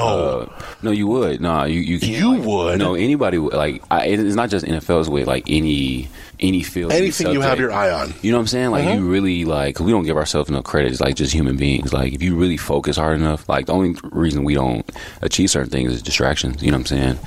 Uh, 0.49 0.63
no, 0.81 0.91
you 0.91 1.07
would. 1.07 1.41
No, 1.41 1.63
you 1.65 1.79
you 1.79 1.99
can't, 1.99 2.11
You 2.11 2.37
like- 2.37 2.45
would? 2.47 2.79
No, 2.79 2.95
anybody 2.95 3.37
would. 3.37 3.53
Like, 3.53 3.83
I, 3.91 4.05
it's 4.07 4.35
not 4.35 4.49
just 4.49 4.65
NFL's 4.65 5.09
with 5.09 5.27
like 5.27 5.43
any 5.49 6.09
any 6.41 6.63
field, 6.63 6.91
any 6.91 7.01
Anything 7.03 7.31
you 7.31 7.41
have 7.41 7.59
your 7.59 7.71
eye 7.71 7.91
on. 7.91 8.13
You 8.21 8.31
know 8.31 8.37
what 8.37 8.41
I'm 8.41 8.47
saying? 8.47 8.71
Like 8.71 8.85
Mhm. 8.85 8.95
you 8.95 9.09
really 9.09 9.45
like 9.45 9.75
'cause 9.75 9.85
we 9.85 9.91
don't 9.91 10.03
give 10.03 10.17
ourselves 10.17 10.49
enough 10.49 10.63
credit. 10.63 10.91
It's 10.91 11.01
like 11.01 11.15
just 11.15 11.33
human 11.33 11.55
beings. 11.57 11.93
Like 11.93 12.13
if 12.13 12.21
you 12.23 12.35
really 12.35 12.57
focus 12.57 12.97
hard 12.97 13.19
enough, 13.19 13.47
like 13.47 13.67
the 13.67 13.73
only 13.73 13.95
reason 14.11 14.43
we 14.43 14.53
don't 14.55 14.83
achieve 15.21 15.49
certain 15.51 15.69
things 15.69 15.93
is 15.93 16.01
distractions. 16.01 16.61
You 16.63 16.71
know 16.71 16.77
what 16.77 16.91
I'm 16.91 16.97
saying? 16.97 17.19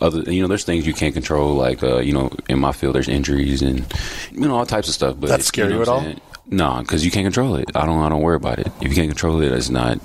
Other, 0.00 0.30
you 0.30 0.42
know, 0.42 0.48
there's 0.48 0.64
things 0.64 0.86
you 0.86 0.92
can't 0.94 1.14
control. 1.14 1.54
Like 1.54 1.82
uh, 1.82 1.98
you 1.98 2.12
know, 2.12 2.30
in 2.48 2.58
my 2.58 2.72
field, 2.72 2.94
there's 2.94 3.08
injuries 3.08 3.62
and 3.62 3.84
you 4.32 4.40
know 4.46 4.56
all 4.56 4.66
types 4.66 4.88
of 4.88 4.94
stuff. 4.94 5.16
But 5.18 5.28
That 5.30 5.42
scary 5.42 5.72
you 5.72 5.78
what 5.78 5.88
at 5.88 5.92
all? 5.92 6.04
No, 6.50 6.78
because 6.80 7.04
you 7.04 7.10
can't 7.10 7.26
control 7.26 7.56
it. 7.56 7.70
I 7.74 7.84
don't. 7.84 8.00
I 8.00 8.08
don't 8.08 8.22
worry 8.22 8.36
about 8.36 8.58
it. 8.58 8.68
If 8.80 8.88
you 8.88 8.94
can't 8.94 9.08
control 9.10 9.40
it, 9.42 9.52
it's 9.52 9.68
not. 9.68 9.98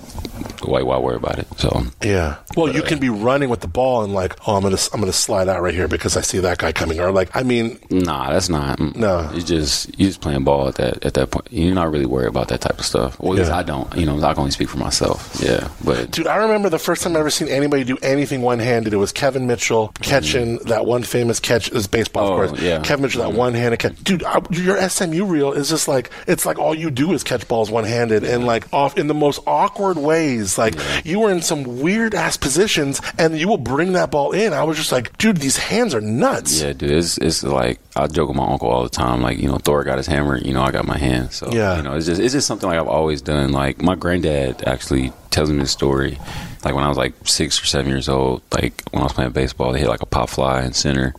Why? 0.64 0.82
Why 0.82 0.98
worry 0.98 1.16
about 1.16 1.40
it? 1.40 1.48
So 1.58 1.84
Yeah. 2.02 2.38
Well, 2.56 2.74
you 2.74 2.82
can 2.84 3.00
be 3.00 3.10
running 3.10 3.50
with 3.50 3.62
the 3.62 3.68
ball 3.68 4.04
and 4.04 4.14
like, 4.14 4.36
oh, 4.48 4.56
I'm 4.56 4.64
gonna 4.64 4.78
I'm 4.94 5.00
gonna 5.00 5.12
slide 5.14 5.48
out 5.48 5.62
right 5.62 5.74
here 5.74 5.88
because 5.88 6.16
I 6.18 6.22
see 6.22 6.40
that 6.40 6.58
guy 6.60 6.72
coming. 6.72 7.00
Or 7.00 7.12
like, 7.12 7.36
I 7.36 7.44
mean, 7.44 7.80
Nah, 7.90 8.32
that's 8.32 8.50
not. 8.50 8.80
No. 8.80 9.30
it's 9.34 9.46
just 9.46 9.98
you 10.00 10.08
just 10.08 10.22
playing 10.22 10.44
ball 10.44 10.68
at 10.68 10.76
that 10.76 11.04
at 11.06 11.14
that 11.16 11.32
point. 11.32 11.48
You're 11.52 11.74
not 11.76 11.92
really 11.92 12.06
worried 12.06 12.28
about 12.30 12.48
that 12.50 12.62
type 12.62 12.80
of 12.80 12.86
stuff. 12.86 13.20
Well, 13.20 13.38
Yeah. 13.38 13.56
I 13.56 13.64
don't. 13.64 13.94
You 13.96 14.06
know, 14.06 14.18
I 14.18 14.34
can 14.34 14.40
only 14.40 14.52
speak 14.52 14.70
for 14.70 14.78
myself. 14.78 15.38
Yeah, 15.42 15.68
but 15.84 16.12
Dude, 16.12 16.28
I 16.28 16.38
remember 16.38 16.70
the 16.70 16.80
first 16.80 17.02
time 17.04 17.16
I 17.16 17.20
ever 17.20 17.30
seen 17.30 17.48
anybody 17.48 17.84
do 17.84 17.98
anything 18.02 18.42
one 18.42 18.60
handed. 18.60 18.94
It 18.94 18.98
was 18.98 19.12
Kevin 19.12 19.48
Mitchell 19.48 19.92
catching 20.02 20.58
that 20.66 20.86
one 20.86 21.04
famous 21.04 21.40
catch. 21.40 21.68
It 21.68 21.74
was 21.74 21.88
baseball, 21.88 22.24
Mm-hmm. 22.32 22.40
Oh, 22.40 22.44
of 22.44 22.50
course. 22.52 22.62
yeah. 22.62 22.80
Kevin 22.82 23.04
Mitchell, 23.04 23.24
that 23.30 23.38
one 23.38 23.54
handed 23.54 23.80
catch. 23.80 23.96
Dude, 24.04 24.24
I, 24.24 24.42
your 24.52 24.78
SMU 24.90 25.26
reel 25.26 25.52
is 25.54 25.70
just 25.70 25.88
like, 25.88 26.10
it's 26.28 26.46
like 26.46 26.58
all 26.60 26.74
you 26.76 26.90
do 26.92 27.14
is 27.14 27.24
catch 27.24 27.48
balls 27.48 27.70
one 27.72 27.84
handed 27.84 28.24
and 28.24 28.46
like 28.46 28.72
off 28.74 28.98
in 28.98 29.08
the 29.08 29.14
most 29.14 29.40
awkward 29.48 29.98
ways. 29.98 30.33
Hands. 30.38 30.58
Like 30.58 30.76
you 31.06 31.20
were 31.20 31.32
in 31.32 31.42
some 31.42 31.82
weird 31.82 32.14
ass 32.16 32.38
positions, 32.38 33.02
and 33.18 33.38
you 33.38 33.48
will 33.48 33.58
bring 33.58 33.94
that 33.94 34.12
ball 34.12 34.32
in. 34.32 34.54
I 34.54 34.64
was 34.64 34.78
just 34.78 34.92
like, 34.92 35.18
dude, 35.18 35.38
these 35.38 35.58
hands 35.58 35.94
are 35.96 36.02
nuts. 36.02 36.62
Yeah, 36.62 36.74
dude, 36.74 36.92
it's 36.92 37.18
it's 37.18 37.44
like 37.44 37.80
I 37.96 38.08
joke 38.08 38.30
with 38.30 38.38
my 38.38 38.46
uncle 38.48 38.70
all 38.70 38.84
the 38.84 38.90
time. 38.90 39.22
Like 39.22 39.38
you 39.40 39.48
know, 39.48 39.58
Thor 39.58 39.84
got 39.84 39.98
his 39.98 40.08
hammer, 40.08 40.38
you 40.38 40.54
know, 40.54 40.62
I 40.62 40.72
got 40.72 40.86
my 40.86 40.98
hand. 40.98 41.32
So 41.32 41.50
Yeah. 41.52 41.78
you 41.78 41.84
know, 41.84 41.96
it's 41.96 42.06
just 42.06 42.22
it's 42.22 42.34
just 42.34 42.48
something 42.48 42.68
like 42.70 42.80
I've 42.80 42.88
always 42.88 43.22
done. 43.22 43.52
Like 43.52 43.82
my 43.82 43.96
granddad 43.96 44.64
actually 44.68 45.12
tells 45.34 45.52
me 45.52 45.58
this 45.60 45.72
story. 45.72 46.18
Like 46.64 46.76
when 46.76 46.84
I 46.86 46.88
was 46.88 46.98
like 46.98 47.14
six 47.26 47.62
or 47.62 47.66
seven 47.66 47.90
years 47.92 48.08
old, 48.08 48.42
like 48.54 48.82
when 48.92 49.02
I 49.02 49.04
was 49.04 49.12
playing 49.14 49.32
baseball, 49.32 49.74
they 49.74 49.80
hit 49.80 49.90
like 49.90 50.02
a 50.02 50.06
pop 50.06 50.30
fly 50.30 50.64
in 50.64 50.72
center, 50.74 51.14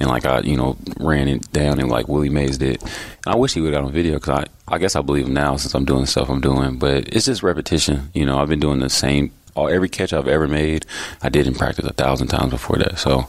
and 0.00 0.08
like 0.08 0.24
I, 0.24 0.40
you 0.40 0.56
know, 0.56 0.78
ran 0.98 1.28
it 1.28 1.52
down 1.52 1.78
and 1.78 1.90
like 1.90 2.08
Willie 2.08 2.30
Mays 2.30 2.56
did. 2.56 2.80
And 2.82 2.90
I 3.26 3.36
wish 3.36 3.52
he 3.52 3.60
would 3.60 3.72
have 3.74 3.82
got 3.82 3.86
on 3.86 3.92
video 3.92 4.14
because 4.14 4.44
I, 4.68 4.74
I 4.74 4.78
guess 4.78 4.96
I 4.96 5.02
believe 5.02 5.26
him 5.26 5.34
now 5.34 5.56
since 5.56 5.74
I'm 5.74 5.84
doing 5.84 6.00
the 6.02 6.06
stuff 6.06 6.30
I'm 6.30 6.40
doing. 6.40 6.78
But 6.78 7.08
it's 7.08 7.26
just 7.26 7.42
repetition. 7.42 8.10
You 8.14 8.24
know, 8.24 8.38
I've 8.38 8.48
been 8.48 8.60
doing 8.60 8.78
the 8.80 8.88
same. 8.88 9.32
All 9.54 9.68
every 9.68 9.88
catch 9.88 10.12
I've 10.12 10.28
ever 10.28 10.46
made, 10.46 10.86
I 11.20 11.28
did 11.30 11.48
in 11.48 11.54
practice 11.54 11.84
a 11.84 11.92
thousand 11.92 12.28
times 12.28 12.52
before 12.52 12.76
that. 12.78 12.98
So 12.98 13.26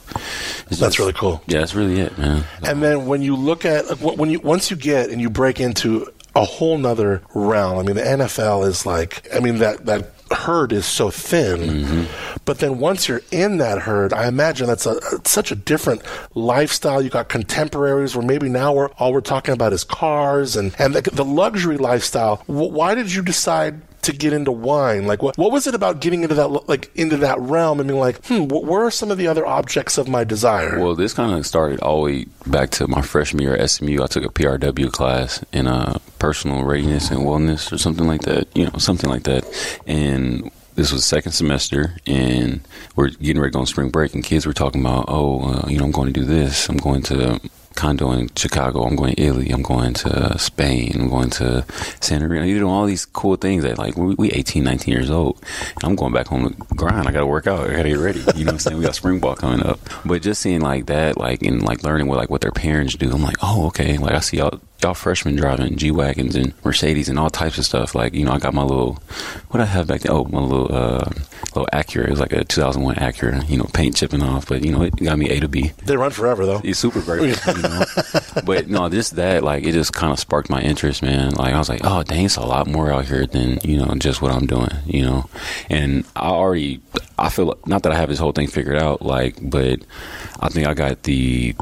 That's 0.67 0.77
just- 0.79 0.99
really 0.99 1.13
cool. 1.13 1.41
Yeah, 1.47 1.59
that's 1.59 1.73
really 1.73 1.99
it, 1.99 2.17
man. 2.19 2.43
And 2.63 2.83
then 2.83 3.07
when 3.07 3.21
you 3.23 3.35
look 3.35 3.65
at 3.65 3.99
when 3.99 4.29
you 4.29 4.39
once 4.39 4.69
you 4.69 4.77
get 4.77 5.09
and 5.09 5.19
you 5.19 5.29
break 5.29 5.59
into 5.59 6.07
a 6.35 6.45
whole 6.45 6.77
nother 6.77 7.23
realm. 7.33 7.79
I 7.79 7.83
mean, 7.83 7.95
the 7.95 8.03
NFL 8.03 8.67
is 8.67 8.85
like, 8.85 9.27
I 9.35 9.39
mean 9.39 9.57
that 9.57 9.87
that 9.87 10.11
herd 10.31 10.71
is 10.71 10.85
so 10.85 11.09
thin, 11.09 11.59
mm-hmm. 11.59 12.39
but 12.45 12.59
then 12.59 12.79
once 12.79 13.07
you're 13.07 13.21
in 13.31 13.57
that 13.57 13.79
herd, 13.79 14.13
I 14.13 14.27
imagine 14.27 14.67
that's 14.67 14.85
a 14.85 14.99
such 15.25 15.51
a 15.51 15.55
different 15.55 16.01
lifestyle. 16.35 17.01
You 17.01 17.09
got 17.09 17.29
contemporaries 17.29 18.15
where 18.15 18.25
maybe 18.25 18.49
now 18.49 18.73
we're 18.73 18.89
all 18.99 19.13
we're 19.13 19.21
talking 19.21 19.53
about 19.53 19.73
is 19.73 19.83
cars 19.83 20.55
and 20.55 20.75
and 20.79 20.95
the, 20.95 21.01
the 21.11 21.25
luxury 21.25 21.77
lifestyle. 21.77 22.37
Wh- 22.45 22.71
Why 22.71 22.95
did 22.95 23.13
you 23.13 23.21
decide? 23.21 23.81
To 24.03 24.13
get 24.13 24.33
into 24.33 24.51
wine, 24.51 25.05
like 25.07 25.21
what? 25.21 25.37
What 25.37 25.51
was 25.51 25.67
it 25.67 25.75
about 25.75 25.99
getting 25.99 26.23
into 26.23 26.35
that, 26.35 26.47
like 26.69 26.89
into 26.95 27.17
that 27.17 27.39
realm? 27.39 27.79
I 27.79 27.83
mean, 27.83 27.97
like, 27.97 28.25
hmm, 28.25 28.47
what 28.47 28.63
where 28.63 28.85
are 28.85 28.91
some 28.91 29.11
of 29.11 29.17
the 29.17 29.27
other 29.27 29.45
objects 29.45 29.97
of 29.97 30.07
my 30.07 30.23
desire? 30.23 30.79
Well, 30.79 30.95
this 30.95 31.13
kind 31.13 31.33
of 31.33 31.45
started 31.45 31.79
all 31.81 31.97
the 31.97 32.03
way 32.03 32.25
back 32.47 32.69
to 32.71 32.87
my 32.87 33.01
freshman 33.01 33.43
year 33.43 33.55
at 33.55 33.69
SMU. 33.69 34.01
I 34.01 34.07
took 34.07 34.23
a 34.23 34.29
PRW 34.29 34.91
class 34.91 35.43
in 35.51 35.67
uh, 35.67 35.99
personal 36.17 36.63
readiness 36.63 37.11
and 37.11 37.21
wellness 37.21 37.71
or 37.71 37.77
something 37.77 38.07
like 38.07 38.21
that. 38.21 38.47
You 38.55 38.65
know, 38.65 38.77
something 38.77 39.09
like 39.09 39.23
that. 39.23 39.45
And 39.85 40.49
this 40.75 40.93
was 40.93 41.03
second 41.03 41.33
semester, 41.33 41.95
and 42.07 42.61
we're 42.95 43.09
getting 43.09 43.41
ready 43.41 43.51
to 43.51 43.55
go 43.55 43.59
on 43.59 43.65
spring 43.65 43.89
break, 43.89 44.13
and 44.13 44.23
kids 44.23 44.45
were 44.45 44.53
talking 44.53 44.79
about, 44.79 45.05
oh, 45.09 45.41
uh, 45.41 45.67
you 45.67 45.77
know, 45.77 45.83
I'm 45.83 45.91
going 45.91 46.11
to 46.13 46.17
do 46.17 46.25
this. 46.25 46.69
I'm 46.69 46.77
going 46.77 47.01
to 47.03 47.41
condo 47.75 48.11
in 48.11 48.29
Chicago. 48.35 48.83
I'm 48.83 48.95
going 48.95 49.15
to 49.15 49.21
Italy. 49.21 49.49
I'm 49.49 49.61
going 49.61 49.93
to 49.95 50.33
uh, 50.33 50.37
Spain. 50.37 50.93
I'm 50.95 51.09
going 51.09 51.29
to 51.31 51.65
Santa 52.01 52.27
Marina. 52.27 52.45
You're 52.45 52.59
doing 52.59 52.71
all 52.71 52.85
these 52.85 53.05
cool 53.05 53.35
things 53.35 53.63
that 53.63 53.77
like 53.77 53.95
we, 53.97 54.15
we 54.15 54.31
18, 54.31 54.63
19 54.63 54.93
years 54.93 55.09
old. 55.09 55.41
I'm 55.83 55.95
going 55.95 56.13
back 56.13 56.27
home 56.27 56.49
to 56.49 56.75
grind. 56.75 57.07
I 57.07 57.11
got 57.11 57.21
to 57.21 57.27
work 57.27 57.47
out. 57.47 57.69
I 57.69 57.75
got 57.75 57.83
to 57.83 57.89
get 57.89 57.99
ready. 57.99 58.19
You 58.35 58.45
know 58.45 58.51
what 58.51 58.53
I'm 58.53 58.59
saying? 58.59 58.77
We 58.77 58.83
got 58.83 58.95
spring 58.95 59.19
ball 59.19 59.35
coming 59.35 59.65
up. 59.65 59.79
But 60.05 60.21
just 60.21 60.41
seeing 60.41 60.61
like 60.61 60.87
that, 60.87 61.17
like 61.17 61.41
and 61.43 61.63
like 61.63 61.83
learning 61.83 62.07
what 62.07 62.17
like 62.17 62.29
what 62.29 62.41
their 62.41 62.51
parents 62.51 62.95
do. 62.95 63.11
I'm 63.11 63.23
like, 63.23 63.37
oh 63.41 63.67
okay. 63.67 63.97
Like 63.97 64.13
I 64.13 64.19
see 64.19 64.37
y'all 64.37 64.59
y'all 64.81 64.93
freshmen 64.93 65.35
driving 65.35 65.75
G 65.75 65.91
wagons 65.91 66.35
and 66.35 66.53
Mercedes 66.63 67.09
and 67.09 67.19
all 67.19 67.29
types 67.29 67.57
of 67.57 67.65
stuff. 67.65 67.95
Like 67.95 68.13
you 68.13 68.25
know, 68.25 68.31
I 68.31 68.39
got 68.39 68.53
my 68.53 68.63
little 68.63 69.01
what 69.49 69.61
I 69.61 69.65
have 69.65 69.87
back 69.87 70.01
then. 70.01 70.11
Oh, 70.11 70.25
my 70.25 70.39
little 70.39 70.73
uh 70.73 71.09
little 71.55 71.67
Acura. 71.73 72.05
It 72.05 72.11
was 72.11 72.19
like 72.19 72.33
a 72.33 72.43
2001 72.43 72.95
Acura. 72.95 73.47
You 73.49 73.57
know, 73.57 73.65
paint 73.73 73.95
chipping 73.95 74.21
off, 74.21 74.47
but 74.47 74.63
you 74.63 74.71
know, 74.71 74.83
it 74.83 74.95
got 74.95 75.17
me 75.17 75.29
A 75.29 75.39
to 75.39 75.47
B. 75.47 75.71
they 75.83 75.97
run 75.97 76.11
forever, 76.11 76.45
though. 76.45 76.59
He's 76.59 76.77
super 76.77 77.01
great. 77.01 77.39
you 77.47 77.61
know? 77.61 77.83
But 78.45 78.67
no, 78.67 78.89
just 78.89 79.15
that, 79.15 79.43
like, 79.43 79.63
it 79.63 79.73
just 79.73 79.93
kind 79.93 80.11
of 80.11 80.19
sparked 80.19 80.49
my 80.49 80.61
interest, 80.61 81.01
man. 81.01 81.31
Like, 81.31 81.53
I 81.53 81.57
was 81.57 81.69
like, 81.69 81.81
oh, 81.83 82.03
dang, 82.03 82.25
it's 82.25 82.37
a 82.37 82.41
lot 82.41 82.67
more 82.67 82.91
out 82.91 83.05
here 83.05 83.25
than, 83.25 83.59
you 83.63 83.77
know, 83.77 83.93
just 83.95 84.21
what 84.21 84.31
I'm 84.31 84.45
doing, 84.45 84.71
you 84.85 85.03
know? 85.03 85.29
And 85.69 86.05
I 86.15 86.27
already, 86.27 86.81
I 87.17 87.29
feel, 87.29 87.57
not 87.65 87.83
that 87.83 87.91
I 87.91 87.95
have 87.95 88.09
this 88.09 88.19
whole 88.19 88.31
thing 88.31 88.47
figured 88.47 88.77
out, 88.77 89.01
like, 89.01 89.37
but 89.41 89.79
I 90.39 90.49
think 90.49 90.67
I 90.67 90.73
got 90.73 91.03
the, 91.03 91.55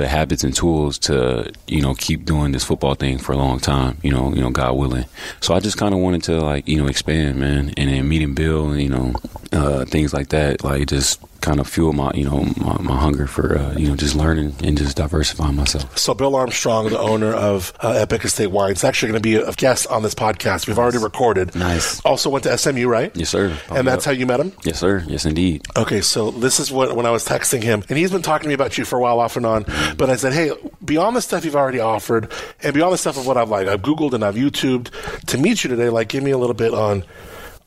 the 0.00 0.08
habits 0.08 0.42
and 0.44 0.54
tools 0.54 0.98
to 0.98 1.52
you 1.66 1.80
know 1.82 1.94
keep 1.94 2.24
doing 2.24 2.52
this 2.52 2.64
football 2.64 2.94
thing 2.94 3.18
for 3.18 3.32
a 3.32 3.36
long 3.36 3.60
time 3.60 3.98
you 4.02 4.10
know 4.10 4.32
you 4.34 4.40
know 4.40 4.50
god 4.50 4.72
willing. 4.72 5.04
So 5.40 5.54
i 5.54 5.60
just 5.60 5.76
kind 5.76 5.94
of 5.94 6.00
wanted 6.00 6.22
to 6.24 6.40
like 6.40 6.66
you 6.66 6.76
know 6.80 6.88
expand 6.88 7.38
man 7.38 7.72
and 7.76 7.90
then 7.90 8.08
meeting 8.08 8.34
bill 8.34 8.70
and 8.70 8.82
you 8.82 8.88
know 8.88 9.14
uh, 9.52 9.84
things 9.84 10.12
like 10.14 10.28
that 10.28 10.64
like 10.64 10.86
just 10.88 11.20
kind 11.40 11.60
of 11.60 11.66
fuel 11.68 11.92
my 11.92 12.10
you 12.14 12.24
know 12.24 12.44
my, 12.56 12.76
my 12.80 12.96
hunger 12.96 13.26
for 13.26 13.56
uh, 13.58 13.72
you 13.76 13.88
know 13.88 13.96
just 13.96 14.14
learning 14.14 14.54
and 14.62 14.76
just 14.78 14.96
diversifying 14.96 15.56
myself 15.56 15.96
So 15.98 16.14
Bill 16.14 16.36
Armstrong, 16.36 16.88
the 16.90 16.98
owner 16.98 17.32
of 17.32 17.72
uh, 17.80 17.90
Epic 17.92 18.24
Estate 18.24 18.48
Wine, 18.48 18.72
is 18.72 18.84
actually 18.84 19.12
going 19.12 19.22
to 19.22 19.28
be 19.28 19.36
a 19.36 19.52
guest 19.52 19.86
on 19.88 20.02
this 20.02 20.14
podcast. 20.14 20.66
We've 20.66 20.78
already 20.78 20.98
recorded. 20.98 21.54
Nice. 21.54 22.00
Also 22.04 22.30
went 22.30 22.44
to 22.44 22.56
SMU, 22.56 22.86
right? 22.88 23.14
yes 23.16 23.30
sir 23.30 23.56
And 23.70 23.86
that's 23.86 24.04
how 24.04 24.12
you 24.12 24.26
met 24.26 24.40
him. 24.40 24.52
yes 24.64 24.78
sir 24.78 25.04
yes 25.06 25.24
indeed 25.24 25.62
Okay, 25.76 26.00
so 26.00 26.30
this 26.30 26.60
is 26.60 26.70
what 26.70 26.94
when 26.96 27.06
I 27.06 27.10
was 27.10 27.26
texting 27.26 27.62
him, 27.62 27.82
and 27.88 27.96
he's 27.98 28.10
been 28.10 28.22
talking 28.22 28.44
to 28.44 28.48
me 28.48 28.54
about 28.54 28.76
you 28.78 28.84
for 28.84 28.96
a 28.98 29.00
while, 29.02 29.18
off 29.20 29.36
and 29.36 29.46
on. 29.46 29.64
But 29.96 30.10
I 30.10 30.16
said, 30.16 30.32
hey, 30.32 30.50
beyond 30.84 31.16
the 31.16 31.22
stuff 31.22 31.44
you've 31.44 31.56
already 31.56 31.80
offered, 31.80 32.30
and 32.62 32.74
beyond 32.74 32.92
the 32.92 32.98
stuff 32.98 33.16
of 33.16 33.26
what 33.26 33.36
I've 33.36 33.48
like, 33.48 33.66
I've 33.68 33.82
Googled 33.82 34.12
and 34.12 34.24
I've 34.24 34.34
YouTubed 34.34 35.26
to 35.26 35.38
meet 35.38 35.64
you 35.64 35.70
today. 35.70 35.88
Like, 35.88 36.08
give 36.08 36.22
me 36.22 36.30
a 36.32 36.38
little 36.38 36.54
bit 36.54 36.74
on. 36.74 37.04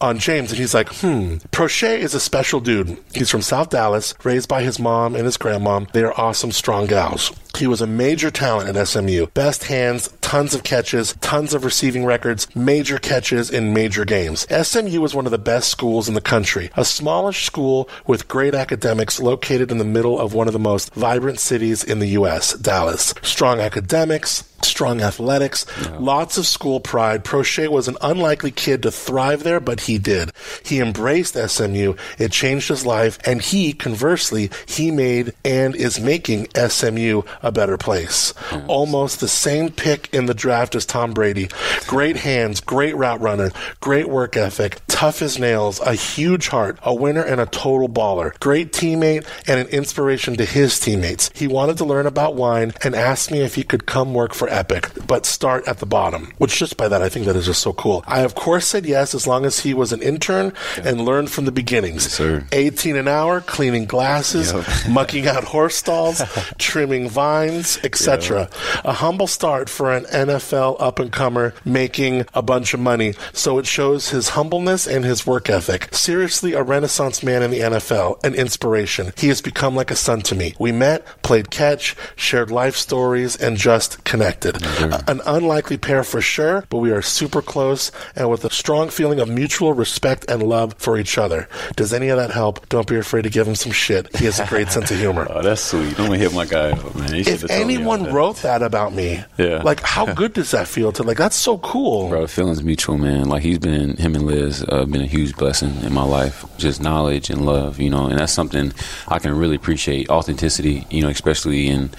On 0.03 0.19
James, 0.19 0.51
and 0.51 0.60
he's 0.60 0.74
like, 0.74 0.89
hmm. 0.95 1.36
Proche 1.53 1.98
is 1.98 2.13
a 2.13 2.19
special 2.19 2.60
dude. 2.60 2.98
He's 3.13 3.29
from 3.29 3.41
South 3.41 3.69
Dallas, 3.69 4.13
raised 4.25 4.50
by 4.50 4.62
his 4.62 4.77
mom 4.77 5.15
and 5.15 5.24
his 5.24 5.38
grandmom. 5.38 5.89
They 5.93 6.03
are 6.03 6.19
awesome, 6.19 6.51
strong 6.51 6.88
gals. 6.88 7.31
He 7.57 7.67
was 7.67 7.81
a 7.81 7.88
major 7.88 8.31
talent 8.31 8.75
at 8.75 8.88
SMU. 8.88 9.27
Best 9.27 9.65
hands, 9.65 10.10
tons 10.22 10.55
of 10.55 10.63
catches, 10.63 11.13
tons 11.22 11.53
of 11.53 11.63
receiving 11.63 12.03
records, 12.03 12.48
major 12.55 12.98
catches 12.98 13.51
in 13.51 13.74
major 13.74 14.05
games. 14.05 14.48
SMU 14.50 15.00
was 15.00 15.13
one 15.13 15.27
of 15.27 15.31
the 15.31 15.38
best 15.38 15.69
schools 15.69 16.07
in 16.07 16.15
the 16.15 16.22
country. 16.22 16.72
A 16.75 16.83
smallish 16.83 17.45
school 17.45 17.88
with 18.07 18.27
great 18.27 18.55
academics 18.55 19.19
located 19.19 19.69
in 19.69 19.77
the 19.77 19.86
middle 19.86 20.19
of 20.19 20.33
one 20.33 20.48
of 20.48 20.53
the 20.53 20.60
most 20.60 20.95
vibrant 20.95 21.39
cities 21.39 21.83
in 21.83 22.00
the 22.00 22.07
U.S., 22.07 22.53
Dallas. 22.53 23.13
Strong 23.22 23.60
academics, 23.60 24.43
strong 24.65 25.01
athletics, 25.01 25.65
lots 26.00 26.38
of 26.38 26.48
school 26.48 26.79
pride. 26.79 27.24
Proche 27.24 27.67
was 27.67 27.88
an 27.88 27.98
unlikely 28.01 28.51
kid 28.51 28.81
to 28.83 28.91
thrive 28.91 29.43
there, 29.43 29.60
but 29.60 29.81
he 29.81 29.98
did. 29.98 30.31
He 30.63 30.79
embraced 30.79 31.36
SMU. 31.36 31.95
It 32.17 32.31
changed 32.31 32.69
his 32.69 32.86
life, 32.86 33.19
and 33.25 33.41
he, 33.41 33.74
conversely, 33.74 34.50
he 34.65 34.91
made 34.91 35.33
and 35.45 35.75
is 35.75 36.00
making 36.00 36.48
SMU 36.55 37.24
a 37.43 37.51
better 37.51 37.77
place. 37.77 38.33
Almost 38.67 39.19
the 39.19 39.27
same 39.27 39.69
pick 39.69 40.09
in 40.13 40.25
the 40.25 40.33
draft 40.33 40.73
as 40.75 40.85
Tom 40.85 41.13
Brady. 41.13 41.50
Great 41.88 42.15
hands, 42.17 42.59
great 42.62 42.95
route 42.95 43.21
runner, 43.21 43.51
great 43.81 44.09
work 44.09 44.35
ethic, 44.38 44.79
tough 44.88 45.21
as 45.21 45.38
nails, 45.38 45.79
a 45.81 45.93
huge 45.93 46.47
heart, 46.47 46.79
a 46.83 46.93
winner 46.95 47.21
and 47.21 47.41
a 47.41 47.45
total 47.45 47.89
baller. 47.89 48.38
Great 48.39 48.71
teammate 48.71 49.27
and 49.47 49.59
an 49.59 49.67
inspiration 49.67 50.35
to 50.38 50.45
his 50.45 50.79
teammates. 50.79 51.29
He 51.35 51.47
wanted 51.47 51.77
to 51.79 51.85
learn 51.85 52.05
about 52.07 52.35
wine 52.35 52.73
and 52.83 52.95
asked 52.95 53.29
me 53.31 53.41
if 53.41 53.55
he 53.55 53.63
could 53.63 53.85
come 53.85 54.13
work 54.13 54.33
for 54.33 54.47
Epic, 54.50 54.89
but 55.05 55.25
start 55.25 55.67
at 55.67 55.79
the 55.79 55.85
bottom. 55.85 56.31
Which 56.38 56.57
just 56.57 56.77
by 56.77 56.88
that, 56.88 57.01
I 57.01 57.09
think 57.09 57.25
that 57.25 57.35
is 57.35 57.45
just 57.45 57.62
so 57.62 57.73
cool. 57.73 58.03
I 58.07 58.21
of 58.21 58.35
course 58.35 58.67
said 58.67 58.85
yes 58.85 59.13
as 59.13 59.27
long 59.27 59.45
as 59.45 59.59
he 59.59 59.73
was 59.73 59.91
an 59.91 60.01
intern 60.01 60.53
and 60.83 61.01
learned 61.05 61.29
from 61.29 61.45
the 61.45 61.51
beginnings. 61.51 62.09
sir. 62.12 62.45
18 62.53 62.95
an 62.95 63.07
hour, 63.07 63.41
cleaning 63.41 63.85
glasses, 63.85 64.53
Yep. 64.53 64.65
mucking 64.89 65.27
out 65.27 65.43
horse 65.43 65.75
stalls, 65.75 66.21
trimming 66.57 67.09
vines, 67.09 67.32
etc. 67.37 68.49
A 68.85 68.93
humble 68.93 69.27
start 69.27 69.69
for 69.69 69.91
an 69.91 70.05
NFL 70.05 70.77
up 70.79 70.99
and 70.99 71.11
comer 71.11 71.53
making 71.65 72.25
a 72.33 72.41
bunch 72.41 72.73
of 72.73 72.79
money, 72.79 73.13
so 73.33 73.57
it 73.57 73.65
shows 73.65 74.09
his 74.09 74.29
humbleness 74.29 74.85
and 74.87 75.03
his 75.05 75.25
work 75.25 75.49
ethic. 75.49 75.89
Seriously, 75.93 76.53
a 76.53 76.61
renaissance 76.63 77.23
man 77.23 77.41
in 77.41 77.51
the 77.51 77.59
NFL, 77.59 78.23
an 78.23 78.35
inspiration. 78.35 79.11
He 79.17 79.29
has 79.29 79.41
become 79.41 79.75
like 79.75 79.91
a 79.91 79.95
son 79.95 80.21
to 80.23 80.35
me. 80.35 80.53
We 80.59 80.71
met, 80.71 81.05
played 81.23 81.49
catch, 81.49 81.95
shared 82.15 82.51
life 82.51 82.75
stories, 82.75 83.35
and 83.35 83.57
just 83.57 84.03
connected. 84.03 84.63
A- 84.65 85.03
An 85.07 85.21
unlikely 85.25 85.77
pair 85.77 86.03
for 86.03 86.21
sure, 86.21 86.65
but 86.69 86.77
we 86.77 86.91
are 86.91 87.01
super 87.01 87.41
close 87.41 87.91
and 88.15 88.29
with 88.29 88.45
a 88.45 88.49
strong 88.51 88.89
feeling 88.89 89.19
of 89.19 89.27
mutual 89.29 89.73
respect 89.73 90.25
and 90.29 90.43
love 90.43 90.75
for 90.77 90.97
each 90.97 91.17
other. 91.17 91.47
Does 91.75 91.93
any 91.93 92.09
of 92.09 92.17
that 92.17 92.31
help? 92.31 92.67
Don't 92.69 92.87
be 92.87 92.97
afraid 92.97 93.23
to 93.23 93.29
give 93.29 93.47
him 93.47 93.55
some 93.55 93.71
shit. 93.71 94.15
He 94.15 94.25
has 94.25 94.39
a 94.39 94.45
great 94.47 94.69
sense 94.69 94.91
of 94.91 94.97
humor. 94.99 95.27
oh 95.33 95.41
that's 95.41 95.61
sweet 95.61 95.97
i'm 95.99 96.05
gonna 96.07 96.17
hit 96.17 96.33
my 96.33 96.45
guy 96.45 96.71
up 96.71 96.95
man 96.95 97.22
He 97.23 97.31
If 97.31 97.41
should've 97.41 97.49
told 97.55 97.61
anyone 97.61 98.13
wrote 98.13 98.37
that 98.37 98.61
about 98.61 98.93
me, 98.93 99.23
Yeah. 99.37 99.61
like 99.63 99.81
how 99.81 100.05
good 100.13 100.33
does 100.33 100.51
that 100.51 100.67
feel 100.67 100.91
to 100.93 101.03
like 101.03 101.17
that's 101.17 101.35
so 101.35 101.57
cool. 101.59 102.09
Bro, 102.09 102.27
feelings 102.27 102.63
mutual, 102.63 102.97
man. 102.97 103.29
Like 103.29 103.41
he's 103.43 103.59
been, 103.59 103.97
him 103.97 104.15
and 104.15 104.25
Liz, 104.25 104.63
uh, 104.69 104.85
been 104.85 105.01
a 105.01 105.05
huge 105.07 105.35
blessing 105.35 105.73
in 105.83 105.93
my 105.93 106.03
life. 106.03 106.45
Just 106.57 106.81
knowledge 106.81 107.29
and 107.29 107.45
love, 107.45 107.79
you 107.79 107.89
know, 107.89 108.05
and 108.07 108.19
that's 108.19 108.33
something 108.33 108.73
I 109.07 109.19
can 109.19 109.35
really 109.35 109.55
appreciate. 109.55 110.09
Authenticity, 110.09 110.85
you 110.89 111.01
know, 111.01 111.09
especially 111.09 111.67
in, 111.67 111.89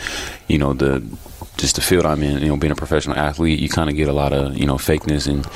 you 0.49 0.59
know, 0.59 0.73
the 0.73 1.03
just 1.57 1.77
the 1.77 1.81
field 1.83 2.05
I'm 2.07 2.23
in. 2.23 2.41
You 2.43 2.49
know, 2.49 2.57
being 2.57 2.73
a 2.73 2.77
professional 2.77 3.17
athlete, 3.17 3.59
you 3.61 3.69
kind 3.69 3.89
of 3.91 3.97
get 3.97 4.09
a 4.09 4.13
lot 4.13 4.33
of 4.33 4.57
you 4.57 4.67
know 4.67 4.75
fakeness, 4.75 5.29
and 5.29 5.47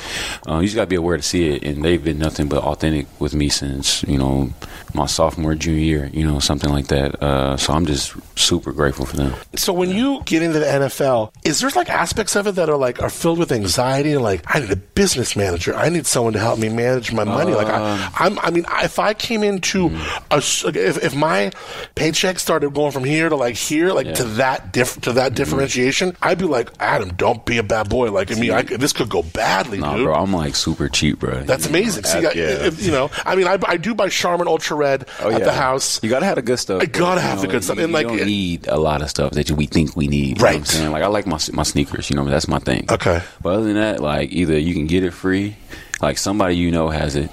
uh, 0.47 0.59
you 0.59 0.65
just 0.67 0.75
got 0.75 0.83
to 0.83 0.87
be 0.87 0.95
aware 0.95 1.17
to 1.17 1.23
see 1.23 1.49
it. 1.49 1.63
And 1.63 1.83
they've 1.83 2.03
been 2.03 2.17
nothing 2.19 2.47
but 2.47 2.63
authentic 2.63 3.07
with 3.19 3.33
me 3.33 3.49
since 3.49 4.03
you 4.03 4.17
know 4.17 4.51
my 4.93 5.05
sophomore 5.05 5.55
junior 5.55 5.79
year. 5.79 6.09
You 6.13 6.25
know, 6.25 6.39
something 6.39 6.69
like 6.71 6.87
that. 6.87 7.21
Uh, 7.21 7.57
so 7.57 7.73
I'm 7.73 7.85
just 7.85 8.15
super 8.37 8.71
grateful 8.71 9.05
for 9.05 9.17
them. 9.17 9.33
So 9.55 9.73
when 9.73 9.89
you 9.89 10.21
get 10.25 10.41
into 10.41 10.59
the 10.59 10.65
NFL, 10.65 11.31
is 11.43 11.59
there 11.59 11.69
like 11.75 11.89
aspects 11.89 12.35
of 12.35 12.47
it 12.47 12.55
that 12.55 12.69
are 12.69 12.77
like 12.77 13.01
are 13.01 13.09
filled 13.09 13.39
with 13.39 13.51
anxiety 13.51 14.13
and 14.13 14.23
like 14.23 14.43
I 14.47 14.59
need 14.59 14.71
a 14.71 14.75
business 14.77 15.35
manager, 15.35 15.75
I 15.75 15.89
need 15.89 16.05
someone 16.07 16.33
to 16.33 16.39
help 16.39 16.59
me 16.59 16.69
manage 16.69 17.11
my 17.11 17.23
money. 17.23 17.53
like 17.53 17.67
I, 17.67 18.09
I'm, 18.15 18.39
I 18.39 18.49
mean, 18.51 18.65
if 18.83 18.99
I 18.99 19.13
came 19.13 19.43
into 19.43 19.87
a, 20.31 20.35
s- 20.35 20.63
if, 20.65 21.03
if 21.03 21.15
my 21.15 21.51
paycheck 21.95 22.39
started 22.39 22.73
going 22.73 22.91
from 22.91 23.03
here 23.03 23.29
to 23.29 23.35
like 23.35 23.55
here, 23.55 23.91
like 23.91 24.13
to 24.15 24.23
that 24.23 24.71
diff, 24.73 24.99
to 25.01 25.13
that 25.13 25.35
differentiation, 25.35 25.88
I'd 26.21 26.37
be 26.37 26.45
like, 26.45 26.69
Adam, 26.79 27.09
don't 27.15 27.45
be 27.45 27.57
a 27.57 27.63
bad 27.63 27.89
boy. 27.89 28.11
Like 28.11 28.31
I 28.31 28.35
mean, 28.35 28.51
I, 28.51 28.61
this 28.63 28.93
could 28.93 29.09
go 29.09 29.23
badly, 29.23 29.79
Nah, 29.79 29.95
dude. 29.95 30.05
bro, 30.05 30.15
I'm 30.15 30.33
like 30.33 30.55
super 30.55 30.89
cheap, 30.89 31.19
bro. 31.19 31.41
That's 31.43 31.65
You 31.65 31.71
know, 31.71 31.79
amazing. 31.79 32.03
See, 32.05 32.17
at- 32.19 32.35
I, 32.35 32.39
if- 32.67 32.81
you 32.83 32.91
know, 32.91 33.09
I 33.25 33.35
mean, 33.35 33.47
I, 33.47 33.57
I 33.67 33.77
do 33.77 33.93
buy 33.95 34.09
Charmin 34.09 34.47
Ultra 34.47 34.77
Red 34.77 35.07
Oh, 35.21 35.29
at 35.31 35.39
yeah. 35.39 35.45
the 35.45 35.53
house. 35.53 36.01
You 36.03 36.09
gotta 36.09 36.25
have 36.25 36.35
the 36.35 36.41
good 36.41 36.59
stuff. 36.59 36.81
I 36.81 36.85
gotta 36.85 37.21
have 37.21 37.37
you 37.37 37.41
the 37.41 37.47
know, 37.47 37.51
good 37.53 37.63
stuff. 37.63 37.77
You, 37.77 37.83
And, 37.85 37.93
like, 37.93 38.03
you 38.03 38.09
don't 38.09 38.19
it- 38.19 38.25
need 38.25 38.67
a 38.67 38.77
lot 38.77 39.01
of 39.01 39.09
stuff 39.09 39.31
that 39.33 39.49
you, 39.49 39.55
we 39.55 39.65
think 39.65 39.95
we 39.95 40.07
need. 40.07 40.19
You 40.29 40.35
know 40.35 40.41
what 40.43 40.49
I'm 40.53 40.57
Right. 40.59 40.67
saying? 40.67 40.91
Like 40.91 41.03
I 41.03 41.07
like 41.07 41.25
my 41.27 41.39
my 41.53 41.63
sneakers. 41.63 42.09
You 42.09 42.15
know, 42.15 42.25
that's 42.25 42.47
my 42.47 42.59
thing. 42.59 42.85
Okay. 42.89 43.21
But 43.41 43.49
other 43.55 43.63
than 43.65 43.75
that, 43.75 43.99
like 44.01 44.31
either 44.31 44.57
you 44.57 44.73
can 44.73 44.87
get 44.87 45.03
it 45.03 45.11
free, 45.11 45.55
like 46.01 46.17
somebody 46.17 46.55
you 46.55 46.71
know 46.71 46.89
has 46.89 47.15
it, 47.15 47.29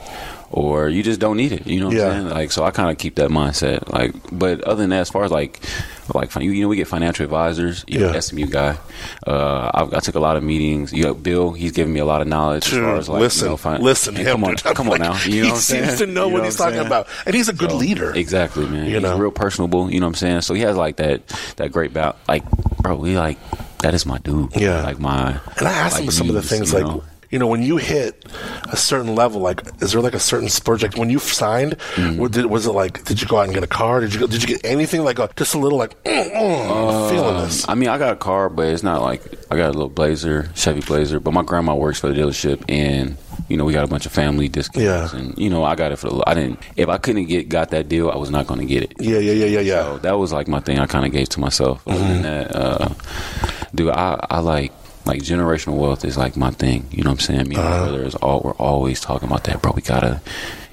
or 0.57 0.89
you 0.89 1.03
just 1.03 1.21
don't 1.21 1.37
need 1.37 1.53
it. 1.53 1.67
You 1.67 1.81
know 1.81 1.87
what 1.89 1.97
Yeah. 1.97 2.07
I'm 2.07 2.13
saying? 2.23 2.29
Like 2.31 2.51
so, 2.51 2.65
I 2.65 2.71
kind 2.71 2.91
of 2.91 2.97
keep 2.97 3.17
that 3.17 3.29
mindset. 3.29 3.93
Like, 3.93 4.15
but 4.33 4.63
other 4.63 4.81
than 4.83 4.91
that, 4.91 5.01
as 5.01 5.11
far 5.11 5.23
as 5.25 5.31
like 5.31 5.61
like 6.15 6.31
fin- 6.31 6.43
you 6.43 6.63
know, 6.63 6.69
we 6.69 6.77
get 6.77 6.89
financial 6.89 7.25
advisors. 7.25 7.85
You 7.87 7.99
know, 8.01 8.13
Yeah. 8.13 8.21
SMU 8.21 8.47
guy. 8.47 8.79
Uh, 9.27 9.71
I, 9.75 9.97
I 9.97 10.01
took 10.01 10.15
a 10.15 10.21
lot 10.21 10.37
of 10.37 10.43
meetings. 10.43 10.93
You 10.93 11.03
know, 11.05 11.15
Bill, 11.15 11.53
he's 11.53 11.73
giving 11.73 11.93
me 11.93 12.01
a 12.01 12.05
lot 12.07 12.23
of 12.23 12.29
knowledge 12.29 12.67
as 12.73 12.73
far 12.79 12.97
as 12.97 13.09
like 13.09 13.21
listen, 13.21 13.45
you 13.45 13.51
know, 13.51 13.57
fin- 13.59 13.83
listen, 13.83 14.15
come 14.17 14.45
on, 14.45 14.57
come 14.57 14.89
on 14.89 14.99
now. 14.99 15.15
You 15.25 15.43
know 15.43 15.43
he 15.43 15.43
what 15.43 15.55
I'm 15.57 15.57
seems 15.61 15.99
to 15.99 16.07
know 16.07 16.27
You 16.29 16.33
what 16.33 16.39
I'm 16.41 16.45
he's 16.47 16.57
talking 16.57 16.79
about, 16.79 17.07
and 17.27 17.35
he's 17.35 17.49
a 17.49 17.53
good 17.53 17.71
So, 17.71 17.77
leader. 17.77 18.15
Exactly, 18.15 18.67
man. 18.67 18.87
You 18.87 18.95
He's 18.95 19.03
know? 19.03 19.19
real 19.19 19.31
personable. 19.31 19.91
You 19.91 20.01
know 20.01 20.07
what 20.07 20.11
I'm 20.11 20.15
saying? 20.15 20.41
So 20.43 20.55
he 20.55 20.63
has 20.63 20.77
like 20.77 20.97
that 20.97 21.27
that 21.57 21.71
great 21.71 21.93
bout. 21.93 22.17
Like, 22.29 22.45
bro, 22.83 22.97
we 22.97 23.19
like 23.19 23.39
that 23.81 23.93
is 23.93 24.07
my 24.07 24.17
dude. 24.19 24.57
Yeah. 24.57 24.83
like 24.83 24.99
my. 24.99 25.39
And 25.59 25.69
I 25.69 25.73
asked 25.73 25.97
like, 25.97 26.05
him 26.05 26.11
some 26.13 26.29
of 26.31 26.35
the 26.35 26.43
things 26.43 26.73
you 26.73 26.79
like, 26.79 26.87
know? 26.87 27.05
You 27.31 27.39
know, 27.39 27.47
when 27.47 27.63
you 27.63 27.77
hit 27.77 28.25
a 28.73 28.77
certain 28.77 29.15
level, 29.15 29.41
like, 29.41 29.63
is 29.83 29.93
there 29.93 30.01
like 30.01 30.15
a 30.15 30.21
certain 30.21 30.49
spurge? 30.49 30.83
Like, 30.83 30.97
when 30.97 31.11
you 31.11 31.19
signed, 31.19 31.75
what 32.17 32.33
did, 32.33 32.47
was 32.47 32.67
it 32.67 32.73
like? 32.73 33.05
Did 33.05 33.21
you 33.21 33.27
go 33.29 33.39
out 33.39 33.45
and 33.47 33.55
get 33.55 33.63
a 33.63 33.67
car? 33.69 34.01
Did 34.01 34.15
you 34.15 34.21
go, 34.21 34.27
did 34.27 34.43
you 34.43 34.49
get 34.49 34.65
anything 34.65 35.03
like 35.05 35.19
a, 35.19 35.29
just 35.37 35.55
a 35.55 35.59
little 35.59 35.79
like, 35.79 36.03
mm, 36.05 36.31
mm, 36.33 36.35
I'm 36.35 37.15
feeling 37.15 37.37
this? 37.45 37.69
I 37.69 37.75
mean, 37.75 37.89
I 37.89 37.99
got 37.99 38.13
a 38.13 38.17
car, 38.17 38.49
but 38.49 38.67
it's 38.69 38.83
not 38.83 39.03
like 39.03 39.23
I 39.51 39.57
got 39.57 39.67
a 39.71 39.73
little 39.73 39.89
Blazer, 39.89 40.51
Chevy 40.55 40.81
Blazer. 40.81 41.21
But 41.21 41.33
my 41.33 41.43
grandma 41.43 41.75
works 41.75 42.01
for 42.01 42.09
the 42.13 42.15
dealership, 42.21 42.65
and 42.69 43.17
you 43.49 43.57
know 43.57 43.65
we 43.65 43.73
got 43.73 43.85
a 43.85 43.89
bunch 43.89 44.07
of 44.07 44.13
family 44.13 44.49
discounts. 44.49 44.81
Yeah. 44.85 45.15
and 45.19 45.37
you 45.39 45.51
know 45.51 45.63
I 45.65 45.75
got 45.75 45.93
it 45.93 45.97
for 45.97 46.09
the. 46.09 46.23
I 46.27 46.35
didn't. 46.35 46.59
If 46.77 46.89
I 46.89 46.99
couldn't 46.99 47.27
get 47.27 47.49
got 47.49 47.71
that 47.71 47.89
deal, 47.89 48.11
I 48.11 48.17
was 48.17 48.31
not 48.31 48.47
going 48.47 48.61
to 48.61 48.67
get 48.67 48.83
it. 48.83 48.95
Yeah, 48.99 49.19
yeah, 49.19 49.33
yeah, 49.33 49.47
yeah, 49.47 49.61
yeah. 49.61 49.83
So 49.83 49.99
that 49.99 50.19
was 50.19 50.33
like 50.33 50.49
my 50.49 50.61
thing. 50.61 50.79
I 50.79 50.87
kind 50.87 51.05
of 51.07 51.13
gave 51.13 51.29
to 51.31 51.41
myself. 51.41 51.87
Other 51.87 51.97
Mm-hmm. 51.99 52.09
than 52.09 52.23
that, 52.23 52.57
uh, 52.57 52.89
dude, 53.75 53.91
I, 53.91 54.25
I 54.31 54.39
like 54.41 54.73
like 55.07 55.23
generational 55.23 55.77
wealth 55.79 56.05
is 56.05 56.17
like 56.17 56.37
my 56.37 56.51
thing. 56.51 56.87
You 56.91 57.05
know 57.05 57.11
what 57.11 57.21
I'm 57.21 57.35
saying? 57.37 57.49
Me 57.49 57.57
and 57.57 57.65
Uh-huh. 57.65 57.79
my 57.81 57.89
brother 57.89 58.05
is 58.05 58.15
all 58.17 58.41
we're 58.45 58.53
always 58.53 59.01
talking 59.01 59.29
about 59.29 59.45
that, 59.45 59.63
bro. 59.63 59.73
We 59.73 59.83
gotta, 59.83 60.21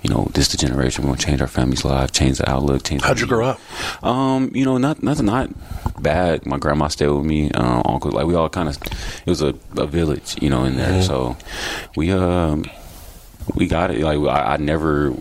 you 0.01 0.09
know, 0.09 0.27
this 0.33 0.47
the 0.49 0.57
generation. 0.57 1.03
We're 1.03 1.11
gonna 1.11 1.21
change 1.21 1.41
our 1.41 1.47
family's 1.47 1.85
life, 1.85 2.11
change 2.11 2.37
the 2.39 2.49
outlook, 2.49 2.83
change. 2.83 3.01
How'd 3.03 3.19
you 3.19 3.27
grow 3.27 3.45
up? 3.47 4.03
Um, 4.03 4.51
you 4.53 4.65
know, 4.65 4.77
not 4.77 5.01
nothing, 5.03 5.25
not 5.27 5.49
bad. 6.01 6.45
My 6.45 6.57
grandma 6.57 6.87
stayed 6.87 7.07
with 7.07 7.25
me. 7.25 7.51
Uh, 7.51 7.81
uncle, 7.85 8.11
like 8.11 8.25
we 8.25 8.35
all 8.35 8.49
kind 8.49 8.69
of, 8.69 8.77
it 9.25 9.29
was 9.29 9.41
a, 9.41 9.53
a 9.77 9.85
village, 9.85 10.35
you 10.41 10.49
know, 10.49 10.63
in 10.65 10.75
there. 10.77 11.01
Mm-hmm. 11.01 11.07
So 11.07 11.37
we 11.95 12.11
um 12.11 12.65
we 13.55 13.67
got 13.67 13.91
it. 13.91 14.01
Like 14.01 14.19
I, 14.19 14.53
I 14.53 14.57
never 14.57 15.13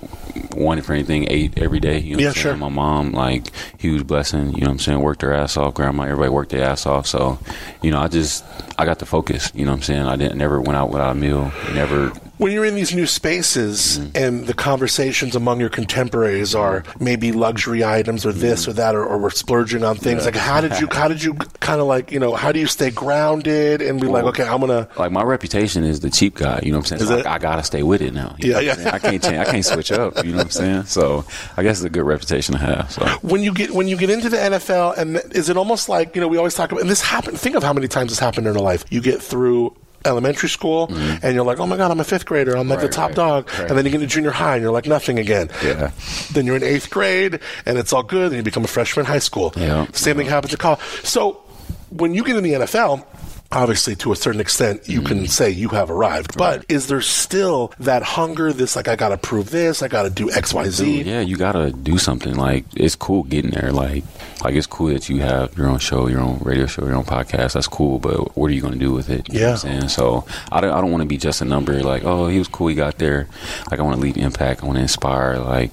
wanted 0.57 0.85
for 0.85 0.93
anything. 0.93 1.27
Ate 1.31 1.59
every 1.59 1.81
day. 1.81 1.99
You 1.99 2.17
know 2.17 2.23
Yeah, 2.23 2.29
what 2.29 2.37
I'm 2.37 2.43
sure. 2.43 2.57
My 2.57 2.69
mom, 2.69 3.13
like, 3.13 3.51
huge 3.79 4.07
blessing. 4.07 4.53
You 4.55 4.61
know 4.63 4.67
what 4.69 4.73
I'm 4.73 4.79
saying? 4.79 5.01
Worked 5.01 5.23
her 5.23 5.33
ass 5.33 5.57
off. 5.57 5.75
Grandma, 5.75 6.05
everybody 6.05 6.31
worked 6.31 6.51
their 6.51 6.65
ass 6.65 6.87
off. 6.87 7.07
So, 7.07 7.39
you 7.83 7.91
know, 7.91 8.01
I 8.01 8.09
just 8.09 8.45
I 8.79 8.85
got 8.85 8.99
the 8.99 9.07
focus. 9.07 9.53
You 9.55 9.65
know 9.65 9.73
what 9.73 9.79
I'm 9.79 9.83
saying? 9.83 10.03
I 10.03 10.17
didn't 10.17 10.39
never 10.39 10.61
went 10.61 10.77
out 10.77 10.91
without 10.91 11.11
a 11.11 11.15
meal. 11.15 11.53
Never. 11.75 12.13
When 12.43 12.53
you're 12.53 12.65
in 12.65 12.75
these 12.75 12.95
new 12.95 13.07
spaces 13.07 13.99
Mm-hmm. 13.99 14.17
and 14.17 14.47
the 14.47 14.55
conversations 14.55 15.37
among 15.37 15.61
your 15.61 15.69
contemporaries 15.69 16.55
are 16.55 16.83
maybe 16.99 17.31
luxury 17.33 17.85
items 17.85 18.27
or 18.27 18.33
this 18.33 18.63
Mm-hmm. 18.63 18.71
or 18.71 18.75
that, 18.75 18.95
or, 18.95 19.05
or 19.05 19.19
we're 19.19 19.31
splurging 19.31 19.85
on 19.85 19.97
things, 19.97 20.25
like 20.25 20.35
how 20.35 20.61
did 20.61 20.79
you, 20.81 20.89
how 20.91 21.07
did 21.09 21.23
you 21.23 21.35
kind 21.61 21.81
of 21.81 21.87
like, 21.87 22.11
you 22.11 22.19
know, 22.19 22.35
how 22.35 22.51
do 22.53 22.59
you 22.61 22.67
stay 22.67 22.91
grounded 22.91 23.81
and 23.81 24.01
be 24.01 24.07
like, 24.07 24.25
okay, 24.25 24.45
I'm 24.45 24.61
gonna, 24.61 24.89
Like 24.97 25.13
my 25.13 25.23
reputation 25.23 25.85
is 25.85 26.01
the 26.01 26.11
cheap 26.11 26.35
guy. 26.35 26.61
You 26.63 26.73
know 26.73 26.79
what 26.79 26.93
I'm 26.93 26.99
saying? 26.99 27.23
So? 27.23 27.29
I, 27.29 27.35
I 27.35 27.39
gotta 27.39 27.63
stay 27.63 27.83
with 27.83 28.03
it 28.03 28.13
now. 28.13 28.35
Yeah, 28.39 28.59
You 28.61 28.67
know 28.67 28.71
what 28.73 28.79
I'm 28.79 28.85
yeah. 28.87 28.95
I 28.95 28.99
can't 28.99 29.23
change. 29.23 29.37
I 29.39 29.45
can't 29.45 29.65
switch 29.65 29.93
up. 29.93 30.25
You 30.25 30.33
know 30.33 30.39
what 30.39 30.47
I'm 30.47 30.51
saying? 30.51 30.85
So 30.85 31.25
I 31.57 31.63
guess 31.63 31.79
it's 31.79 31.87
a 31.87 31.91
good 31.91 32.05
reputation 32.05 32.55
to 32.55 32.61
have. 32.61 32.91
So. 32.91 33.07
when 33.23 33.43
you 33.43 33.53
get 33.55 33.71
when 33.71 33.87
you 33.89 33.97
get 33.97 34.11
into 34.11 34.29
the 34.29 34.37
NFL, 34.37 34.99
and 34.99 35.17
is 35.33 35.49
it 35.49 35.57
almost 35.57 35.89
like 35.89 36.15
you 36.17 36.21
know 36.21 36.29
we 36.29 36.39
always 36.39 36.55
talk 36.55 36.73
about 36.73 36.81
and 36.81 36.91
this 36.91 37.01
happened. 37.03 37.39
Think 37.39 37.55
of 37.57 37.63
how 37.63 37.73
many 37.73 37.89
times 37.89 38.11
this 38.11 38.19
happened 38.19 38.47
in 38.47 38.57
our 38.57 38.63
life. 38.63 38.85
You 38.91 39.01
get 39.01 39.23
through 39.23 39.77
elementary 40.05 40.49
school, 40.49 40.89
and 41.23 41.35
you're 41.35 41.45
like, 41.45 41.59
oh 41.61 41.67
my 41.67 41.77
god, 41.77 41.91
I'm 41.91 42.01
a 42.01 42.05
fifth 42.05 42.27
grader. 42.27 42.57
I'm 42.57 42.69
like 42.69 42.81
the 42.81 42.87
Mm-hmm. 42.87 42.93
Top 43.01 43.09
right, 43.11 43.17
dog. 43.17 43.51
right. 43.59 43.69
And 43.69 43.79
then 43.79 43.85
you 43.85 43.91
get 43.91 43.99
to 44.01 44.07
junior 44.07 44.31
high, 44.31 44.55
and 44.57 44.63
you're 44.63 44.73
like 44.73 44.87
nothing 44.87 45.19
again. 45.19 45.49
Yeah. 45.65 45.91
Then 46.33 46.47
you're 46.47 46.57
in 46.57 46.63
eighth 46.63 46.91
grade, 46.91 47.41
and 47.67 47.79
it's 47.79 47.93
all 47.93 48.03
good. 48.03 48.27
And 48.29 48.37
you 48.37 48.43
become 48.43 48.65
a 48.65 48.69
freshman 48.69 49.07
in 49.07 49.11
high 49.13 49.19
school. 49.19 49.53
Yeah. 49.57 49.87
Same 49.93 50.17
thing 50.17 50.27
happens 50.27 50.53
in 50.53 50.59
college. 50.59 50.81
So 51.05 51.43
when 51.91 52.15
you 52.15 52.25
get 52.25 52.37
in 52.37 52.43
the 52.45 52.53
NFL. 52.53 53.05
Obviously, 53.53 53.95
to 53.97 54.13
a 54.13 54.17
certain 54.17 54.41
extent, 54.41 54.89
you 54.89 55.03
can 55.03 55.21
mm. 55.25 55.29
say 55.29 55.51
you 55.51 55.69
have 55.71 55.91
arrived. 55.91 56.37
But 56.39 56.65
is 56.69 56.89
there 56.89 57.01
still 57.03 57.73
that 57.81 58.03
hunger? 58.03 58.53
This 58.53 58.77
like 58.77 58.89
I 58.89 58.97
got 58.97 59.11
to 59.11 59.19
prove 59.19 59.51
this. 59.51 59.83
I 59.83 59.89
got 59.89 60.03
to 60.05 60.11
do 60.11 60.31
X, 60.31 60.55
Y, 60.55 60.69
Z. 60.69 61.03
Yeah, 61.03 61.21
you 61.21 61.37
gotta 61.37 61.71
do 61.71 61.99
something. 61.99 62.35
Like 62.35 62.65
it's 62.75 62.95
cool 62.95 63.25
getting 63.25 63.51
there. 63.51 63.73
Like, 63.73 64.05
like 64.43 64.55
it's 64.55 64.67
cool 64.67 64.89
that 64.89 65.09
you 65.09 65.21
have 65.21 65.57
your 65.57 65.69
own 65.69 65.79
show, 65.79 66.09
your 66.09 66.21
own 66.21 66.39
radio 66.43 66.67
show, 66.67 66.85
your 66.85 66.95
own 66.97 67.05
podcast. 67.05 67.53
That's 67.53 67.69
cool. 67.69 67.99
But 67.99 68.37
what 68.37 68.51
are 68.51 68.55
you 68.55 68.63
gonna 68.63 68.77
do 68.77 68.93
with 68.93 69.11
it? 69.11 69.29
You 69.33 69.41
know 69.41 69.51
what 69.53 69.65
I'm 69.65 69.71
Yeah. 69.71 69.79
saying? 69.81 69.89
So 69.91 70.25
I 70.51 70.61
don't. 70.61 70.73
I 70.73 70.81
don't 70.81 70.91
want 70.91 71.03
to 71.03 71.09
be 71.09 71.19
just 71.19 71.41
a 71.41 71.45
number. 71.45 71.83
Like, 71.83 72.05
oh, 72.05 72.29
he 72.29 72.39
was 72.39 72.49
cool. 72.49 72.69
He 72.69 72.75
got 72.75 72.99
there. 72.99 73.29
Like, 73.71 73.81
I 73.81 73.83
want 73.83 73.97
to 73.97 74.03
leave 74.03 74.17
impact. 74.17 74.63
I 74.63 74.67
want 74.67 74.77
to 74.77 74.83
inspire. 74.83 75.39
Like. 75.39 75.71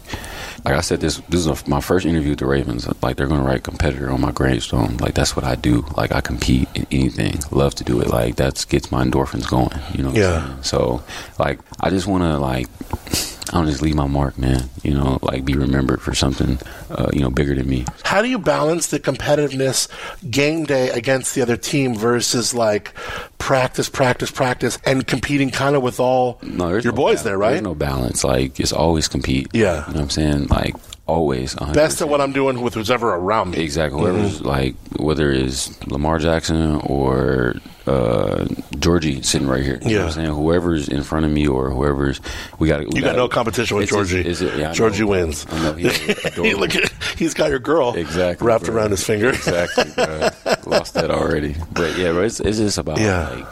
Like 0.66 0.76
I 0.76 0.82
said, 0.82 1.00
this 1.00 1.22
this 1.30 1.40
is 1.40 1.48
a, 1.48 1.70
my 1.70 1.80
first 1.80 2.06
interview 2.06 2.32
with 2.32 2.40
the 2.40 2.46
Ravens. 2.46 2.86
Like 3.02 3.16
they're 3.16 3.28
gonna 3.28 3.44
write 3.46 3.64
competitor 3.64 4.12
on 4.12 4.20
my 4.20 4.32
gravestone. 4.32 4.98
Like 4.98 5.14
that's 5.14 5.34
what 5.34 5.46
I 5.46 5.56
do. 5.56 5.86
Like 5.96 6.12
I 6.12 6.20
compete 6.20 6.68
in 6.76 6.86
anything. 6.92 7.40
Love 7.52 7.69
to 7.76 7.84
do 7.84 8.00
it. 8.02 8.08
Like 8.10 8.36
that 8.38 8.66
gets 8.70 8.92
my 8.92 9.04
endorphins 9.04 9.50
going. 9.50 9.70
You 9.96 10.04
know. 10.04 10.12
Yeah. 10.12 10.60
So 10.62 11.04
like 11.38 11.60
I 11.80 11.90
just 11.90 12.08
want 12.08 12.24
to 12.24 12.38
like 12.38 12.68
I 13.52 13.54
don't 13.54 13.66
just 13.68 13.82
leave 13.82 13.96
my 13.96 14.06
mark, 14.06 14.38
man. 14.38 14.70
You 14.84 14.94
know, 14.94 15.18
like 15.24 15.44
be 15.44 15.54
remembered 15.56 16.04
for 16.04 16.14
something, 16.14 16.60
uh, 16.92 17.10
you 17.14 17.22
know, 17.22 17.32
bigger 17.32 17.56
than 17.56 17.68
me. 17.68 17.84
How 18.04 18.22
do 18.22 18.30
you 18.30 18.38
balance 18.38 18.88
the 18.88 19.00
competitiveness 19.00 19.88
game 20.30 20.66
day 20.66 20.90
against 20.92 21.34
the 21.34 21.42
other 21.42 21.58
team 21.58 21.96
versus 21.96 22.54
like 22.54 22.94
practice, 23.40 23.90
practice, 23.90 24.30
practice, 24.30 24.78
and 24.86 25.08
competing 25.08 25.50
kind 25.50 25.76
of 25.76 25.82
with 25.82 26.00
all 26.00 26.38
No, 26.44 26.70
your 26.70 26.84
no 26.84 26.92
boys 26.92 27.24
ba- 27.24 27.30
there, 27.30 27.38
right? 27.40 27.52
There's 27.54 27.64
no 27.64 27.74
balance. 27.74 28.24
Like 28.24 28.60
it's 28.60 28.72
always 28.74 29.08
compete. 29.08 29.48
Yeah. 29.54 29.88
you 29.88 29.94
know 29.94 30.00
what 30.00 30.02
I'm 30.02 30.10
saying. 30.12 30.48
Like 30.48 30.76
always. 31.10 31.56
100%. 31.56 31.74
Best 31.74 32.02
at 32.02 32.08
what 32.10 32.22
I'm 32.22 32.32
doing 32.32 32.62
with 32.62 32.74
who's 32.76 32.92
ever 32.92 33.14
around 33.16 33.52
me. 33.52 33.60
Exactly. 33.60 34.00
Whoever's 34.02 34.42
like, 34.42 34.76
whether 34.98 35.32
it's 35.32 35.72
Lamar 35.88 36.20
Jackson 36.20 36.76
or 36.82 37.56
uh, 37.88 38.46
Georgie 38.78 39.22
sitting 39.24 39.48
right 39.48 39.64
here. 39.64 39.80
You 39.82 39.86
know 39.86 39.90
Yeah. 39.92 39.98
what 40.00 40.06
I'm 40.08 40.12
saying? 40.26 40.36
Whoever's 40.36 40.88
in 40.88 41.02
front 41.04 41.26
of 41.26 41.32
me 41.32 41.48
or 41.48 41.72
whoever's, 41.72 42.22
we 42.60 42.68
got 42.68 42.94
You 42.96 43.02
got 43.02 43.16
no 43.16 43.28
competition 43.28 43.78
with 43.78 43.90
Georgie. 43.90 44.22
yeah, 44.58 44.72
Georgie 44.74 45.02
know. 45.02 45.08
wins. 45.08 45.46
I 45.50 45.64
know. 45.64 45.74
He's. 45.74 46.38
Look 46.38 46.76
at, 46.76 46.92
he's 47.18 47.34
got 47.34 47.50
your 47.50 47.60
girl 47.60 47.94
Exactly, 47.96 48.46
wrapped 48.46 48.66
bro. 48.66 48.76
around 48.76 48.92
his 48.92 49.04
finger. 49.04 49.30
Exactly, 49.30 49.86
bro. 49.96 50.30
Lost 50.68 50.94
that 50.94 51.10
already. 51.10 51.56
But 51.72 51.98
yeah, 51.98 52.12
bro, 52.12 52.24
it's, 52.24 52.40
it's 52.40 52.58
just 52.60 52.78
about 52.78 53.00
Yeah. 53.00 53.30
like, 53.30 53.48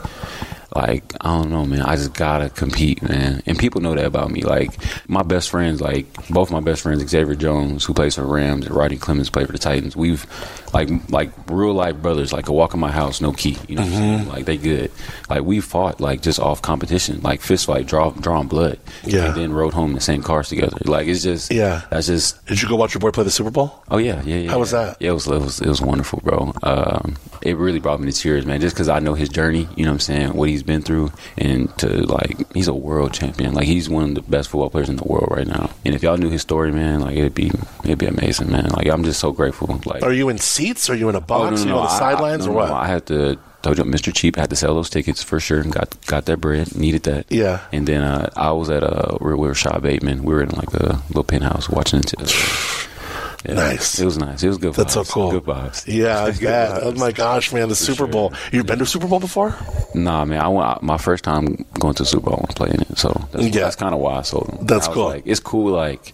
like 0.75 1.13
I 1.21 1.37
don't 1.37 1.49
know, 1.49 1.65
man. 1.65 1.81
I 1.81 1.95
just 1.95 2.13
gotta 2.13 2.49
compete, 2.49 3.01
man. 3.01 3.41
And 3.45 3.57
people 3.57 3.81
know 3.81 3.95
that 3.95 4.05
about 4.05 4.31
me. 4.31 4.41
Like 4.41 4.71
my 5.09 5.23
best 5.23 5.49
friends, 5.49 5.81
like 5.81 6.05
both 6.29 6.51
my 6.51 6.59
best 6.59 6.81
friends, 6.81 7.07
Xavier 7.07 7.35
Jones, 7.35 7.85
who 7.85 7.93
plays 7.93 8.15
for 8.15 8.23
Rams, 8.25 8.65
and 8.65 8.75
Rodney 8.75 8.97
Clemons, 8.97 9.31
play 9.31 9.45
for 9.45 9.51
the 9.53 9.57
Titans. 9.57 9.95
We've 9.95 10.25
like 10.73 10.89
like 11.09 11.31
real 11.49 11.73
life 11.73 11.95
brothers. 11.97 12.33
Like 12.33 12.49
a 12.49 12.53
walk 12.53 12.73
in 12.73 12.79
my 12.79 12.91
house, 12.91 13.21
no 13.21 13.31
key. 13.33 13.57
You 13.67 13.75
know 13.75 13.81
what 13.83 13.87
I'm 13.91 13.97
Mm-hmm. 13.97 14.17
saying? 14.17 14.27
Like 14.29 14.45
they 14.45 14.57
good. 14.57 14.91
Like 15.29 15.43
we 15.43 15.59
fought 15.61 16.01
like 16.01 16.21
just 16.21 16.39
off 16.39 16.61
competition, 16.61 17.21
like 17.21 17.41
fist 17.41 17.65
fight, 17.65 17.87
draw 17.87 18.11
drawing 18.11 18.47
blood. 18.47 18.77
Yeah. 19.05 19.27
And 19.27 19.35
then 19.35 19.53
rode 19.53 19.73
home 19.73 19.91
in 19.91 19.95
the 19.95 20.01
same 20.01 20.21
cars 20.21 20.49
together. 20.49 20.77
Like 20.85 21.07
it's 21.07 21.23
just 21.23 21.51
Yeah. 21.51 21.83
That's 21.89 22.07
just 22.07 22.45
Did 22.45 22.61
you 22.61 22.67
go 22.67 22.75
watch 22.75 22.93
your 22.93 22.99
boy 22.99 23.11
play 23.11 23.23
the 23.23 23.31
Super 23.31 23.51
Bowl? 23.51 23.83
Oh 23.89 23.97
yeah, 23.97 24.21
yeah, 24.23 24.35
yeah. 24.37 24.49
How 24.51 24.59
was 24.59 24.71
that? 24.71 24.97
Yeah, 24.99 25.11
it 25.11 25.13
was, 25.13 25.27
it 25.27 25.31
was 25.39 25.61
it 25.61 25.67
was 25.67 25.81
wonderful, 25.81 26.19
bro. 26.23 26.53
Um, 26.63 27.15
it 27.41 27.55
really 27.55 27.79
brought 27.79 27.99
me 28.01 28.11
to 28.11 28.17
tears, 28.17 28.45
man. 28.45 28.59
Just 28.59 28.75
because 28.75 28.89
I 28.89 28.99
know 28.99 29.13
his 29.13 29.29
journey, 29.29 29.67
you 29.75 29.85
know 29.85 29.91
what 29.91 29.95
I'm 29.95 29.99
saying, 30.01 30.33
what 30.33 30.49
he's 30.57 30.63
been 30.63 30.81
through, 30.81 31.11
and 31.37 31.75
to 31.79 31.87
like, 32.03 32.51
he's 32.53 32.67
a 32.67 32.73
world 32.73 33.13
champion. 33.13 33.53
Like 33.53 33.65
he's 33.67 33.89
one 33.89 34.09
of 34.09 34.15
the 34.15 34.21
best 34.21 34.49
football 34.49 34.69
players 34.69 34.89
in 34.89 34.95
the 34.97 35.03
world 35.03 35.27
right 35.31 35.47
now. 35.47 35.69
And 35.85 35.93
if 35.95 36.03
y'all 36.03 36.17
knew 36.17 36.29
his 36.29 36.41
story, 36.41 36.71
man, 36.71 36.99
like 37.01 37.15
it'd 37.15 37.33
be 37.35 37.51
it'd 37.83 37.99
be 37.99 38.07
amazing, 38.07 38.51
man. 38.51 38.69
Like 38.69 38.87
I'm 38.87 39.03
just 39.03 39.19
so 39.19 39.31
grateful. 39.31 39.79
Like 39.85 40.03
Are 40.03 40.11
you 40.13 40.29
in 40.29 40.37
seats? 40.37 40.89
Are 40.89 40.95
you 40.95 41.09
in 41.09 41.15
a 41.15 41.19
Oh, 41.19 41.21
box? 41.21 41.63
Are 41.63 41.67
you 41.67 41.73
on 41.73 41.85
the 41.85 41.91
I- 41.91 41.99
sidelines 41.99 42.45
I, 42.47 42.49
or 42.49 42.53
what? 42.53 42.69
no, 42.69 42.75
I 42.75 42.87
had 42.87 43.05
to. 43.07 43.37
Told 43.63 43.79
you, 43.79 43.83
Mr. 43.85 44.13
Cheap 44.13 44.37
I 44.37 44.41
had 44.41 44.49
to 44.51 44.55
sell 44.55 44.75
those 44.75 44.89
tickets 44.89 45.23
for 45.23 45.39
sure, 45.39 45.59
and 45.59 45.71
got 45.71 45.95
got 46.05 46.25
that 46.25 46.37
bread. 46.37 46.75
Needed 46.75 47.03
that. 47.03 47.25
Yeah. 47.29 47.61
And 47.73 47.87
then 47.87 48.01
uh, 48.03 48.29
I 48.35 48.51
was 48.51 48.69
at 48.69 48.83
uh, 48.83 49.17
we 49.19 49.33
were 49.35 49.55
Shaw 49.55 49.79
Bateman. 49.79 50.23
We 50.23 50.33
were 50.33 50.43
in 50.43 50.49
like 50.49 50.73
a 50.75 51.01
little 51.09 51.23
penthouse 51.23 51.67
watching 51.69 51.99
it. 52.01 52.13
Yeah, 53.45 53.53
Nice. 53.53 53.99
It 53.99 54.05
was 54.05 54.17
nice. 54.17 54.41
It 54.43 54.47
was 54.47 54.57
good. 54.57 54.73
Vibes. 54.73 54.75
That's 54.77 54.93
so 54.93 55.03
cool. 55.03 55.31
Good 55.31 55.43
vibes. 55.43 55.83
yeah, 55.87 56.23
I 56.23 56.31
bet. 56.31 56.83
Oh 56.83 56.91
my 56.93 57.11
gosh, 57.11 57.53
man, 57.53 57.69
the 57.69 57.75
Super 57.75 57.97
sure. 57.97 58.07
Bowl. 58.07 58.33
You've 58.51 58.65
been 58.65 58.79
to 58.79 58.85
Super 58.85 59.07
Bowl 59.07 59.19
before? 59.19 59.55
Nah, 59.93 60.25
man. 60.25 60.41
I 60.41 60.47
went 60.47 60.81
my 60.83 60.97
first 60.97 61.23
time 61.23 61.65
going 61.79 61.93
to 61.95 62.05
Super 62.05 62.29
Bowl 62.31 62.39
and 62.47 62.55
playing 62.55 62.81
it, 62.81 62.97
so 62.97 63.09
that's, 63.31 63.45
Yeah. 63.45 63.61
that's 63.61 63.75
kind 63.75 63.93
of 63.93 64.01
why 64.01 64.17
I 64.17 64.21
sold 64.23 64.47
them. 64.47 64.65
That's 64.65 64.87
I 64.87 64.89
was 64.89 64.95
cool. 64.95 65.05
Like, 65.05 65.23
it's 65.27 65.39
cool. 65.39 65.71
Like 65.71 66.13